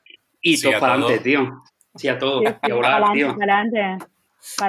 y 0.42 0.60
todo 0.60 0.78
para 0.78 0.94
adelante, 0.94 1.20
tío. 1.20 1.62
Sí, 1.94 2.08
a 2.08 2.18
todo. 2.18 2.40
Sí, 2.40 2.72
volar, 2.72 3.12
tío. 3.12 3.36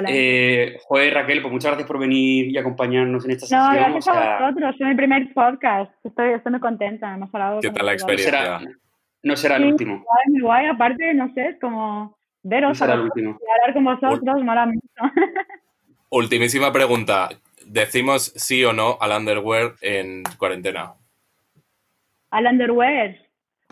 Eh, 0.08 0.78
joder, 0.84 1.14
Raquel, 1.14 1.42
pues 1.42 1.52
muchas 1.52 1.70
gracias 1.70 1.86
por 1.86 1.98
venir 1.98 2.46
y 2.46 2.56
acompañarnos 2.56 3.24
en 3.24 3.30
esta 3.32 3.46
sesión. 3.46 3.60
No, 3.60 3.72
gracias 3.72 4.08
a 4.08 4.40
vosotros, 4.40 4.74
es 4.78 4.86
mi 4.86 4.94
primer 4.94 5.32
podcast. 5.34 5.92
Estoy, 6.04 6.30
estoy 6.30 6.52
muy 6.52 6.60
contenta, 6.60 7.14
hemos 7.14 7.32
hablado. 7.34 7.60
¿Qué 7.60 7.70
tal 7.70 7.86
la 7.86 7.92
experiencia? 7.92 8.60
No 9.22 9.36
será, 9.36 9.56
el 9.56 9.64
último. 9.64 10.04
Muy 10.26 10.40
guay, 10.40 10.66
aparte, 10.66 11.12
no 11.14 11.32
sé, 11.34 11.48
es 11.48 11.60
como 11.60 12.16
veros, 12.42 12.80
no 12.80 12.86
hablar 12.86 13.74
con 13.74 13.84
vosotros, 13.84 14.42
mola 14.42 14.66
mucho. 14.66 15.14
Ultimísima 16.10 16.72
pregunta. 16.72 17.28
¿Decimos 17.66 18.32
sí 18.36 18.64
o 18.64 18.72
no 18.72 18.96
al 19.00 19.10
underwear 19.10 19.74
en 19.80 20.22
cuarentena? 20.38 20.94
¿Al 22.30 22.46
underwear? 22.46 23.16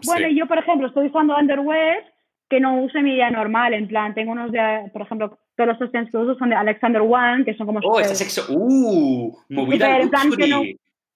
Bueno, 0.05 0.29
yo, 0.29 0.47
por 0.47 0.59
ejemplo, 0.59 0.89
estoy 0.89 1.07
usando 1.07 1.37
underwear 1.37 2.05
que 2.51 2.59
no 2.59 2.83
use 2.83 3.01
mi 3.03 3.15
día 3.15 3.31
normal, 3.31 3.75
en 3.75 3.87
plan, 3.87 4.15
tengo 4.15 4.33
unos 4.33 4.51
de, 4.51 4.91
por 4.93 5.03
ejemplo, 5.03 5.39
todos 5.57 5.69
los 5.69 5.79
sostenes 5.79 6.11
que 6.11 6.17
uso 6.17 6.37
son 6.37 6.51
de 6.51 6.57
Alexander 6.57 7.03
One, 7.03 7.45
que 7.45 7.55
son 7.55 7.67
como... 7.67 7.81
Oh, 7.85 8.01
ese 8.01 8.15
sexo... 8.15 8.45
¡Uh! 8.53 9.37
Movida 9.49 10.01
plan 10.11 10.31
no, 10.49 10.63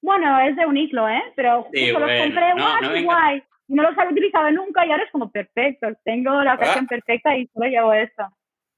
Bueno, 0.00 0.40
es 0.40 0.56
de 0.56 0.66
Uniqlo, 0.66 1.08
¿eh? 1.08 1.22
Pero 1.34 1.66
sí, 1.72 1.90
justo 1.90 2.00
los 2.00 2.20
compré, 2.20 2.54
no, 2.54 2.80
no 2.80 3.02
guay. 3.02 3.42
Y 3.68 3.74
no 3.74 3.82
los 3.82 3.98
había 3.98 4.12
utilizado 4.12 4.50
nunca 4.50 4.86
y 4.86 4.90
ahora 4.90 5.04
es 5.04 5.10
como 5.10 5.30
perfecto. 5.30 5.88
Tengo 6.04 6.42
la 6.42 6.54
ocasión 6.54 6.84
ah. 6.84 6.88
perfecta 6.88 7.36
y 7.36 7.46
solo 7.48 7.66
llevo 7.66 7.92
esto. 7.92 8.24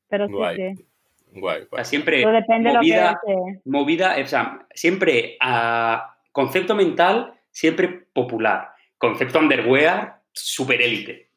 Pero 0.08 0.26
sí, 0.26 0.32
guay. 0.32 0.56
sí. 0.56 0.84
Guay, 1.32 1.64
guay. 1.70 1.84
siempre 1.84 2.16
Pero 2.18 2.32
depende 2.32 2.72
movida, 2.72 3.20
de 3.24 3.34
lo 3.34 3.44
que 3.44 3.60
movida, 3.64 4.16
o 4.20 4.26
sea, 4.26 4.66
siempre 4.74 5.36
a 5.40 6.16
concepto 6.32 6.74
mental, 6.74 7.34
siempre 7.50 7.88
popular. 8.12 8.72
Concepto 8.98 9.38
underwear, 9.38 10.20
super 10.32 10.82
élite. 10.82 11.29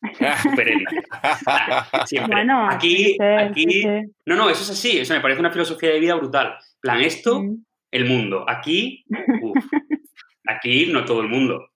Siempre. 2.06 2.34
Bueno, 2.36 2.68
aquí, 2.70 3.14
sí, 3.14 3.16
aquí. 3.20 3.64
sí. 3.82 3.86
No, 4.26 4.36
no, 4.36 4.48
eso 4.50 4.62
es 4.62 4.70
así. 4.70 4.98
Eso 4.98 5.14
me 5.14 5.20
parece 5.20 5.40
una 5.40 5.50
filosofía 5.50 5.90
de 5.90 6.00
vida 6.00 6.14
brutal. 6.14 6.56
plan, 6.80 7.00
esto, 7.00 7.42
Mm. 7.42 7.64
el 7.90 8.04
mundo. 8.04 8.44
Aquí, 8.48 9.04
uf. 9.42 9.64
Aquí 10.46 10.86
no 10.92 11.04
todo 11.04 11.20
el 11.20 11.28
mundo. 11.28 11.68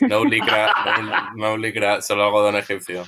No 0.00 0.24
licra, 0.24 0.72
no, 1.02 1.34
no 1.36 1.56
licra, 1.56 2.00
solo 2.00 2.24
algodón 2.24 2.56
egipcio. 2.56 3.04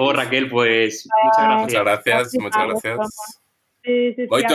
Oh, 0.00 0.12
Raquel, 0.12 0.48
pues 0.48 1.06
muchas 1.24 1.44
gracias. 1.44 1.62
Muchas 1.62 1.84
gracias, 1.84 2.34
muchas 2.40 2.66
gracias. 2.66 2.98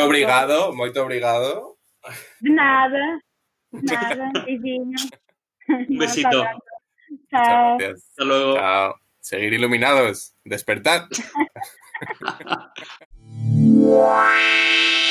A- 0.01 0.05
obrigado, 0.05 0.73
muito 0.73 1.03
obrigado. 1.03 1.77
Nada, 2.41 3.21
nada, 3.71 4.31
beijinho. 4.45 4.97
Un 5.67 5.97
besito. 5.97 6.43
Muchas 7.33 7.47
Chao. 7.47 7.77
gracias. 7.77 8.09
Hasta 8.09 8.23
luego. 8.23 8.55
Chao. 8.55 8.95
Seguir 9.19 9.53
iluminados. 9.53 10.35
Despertad. 10.43 11.07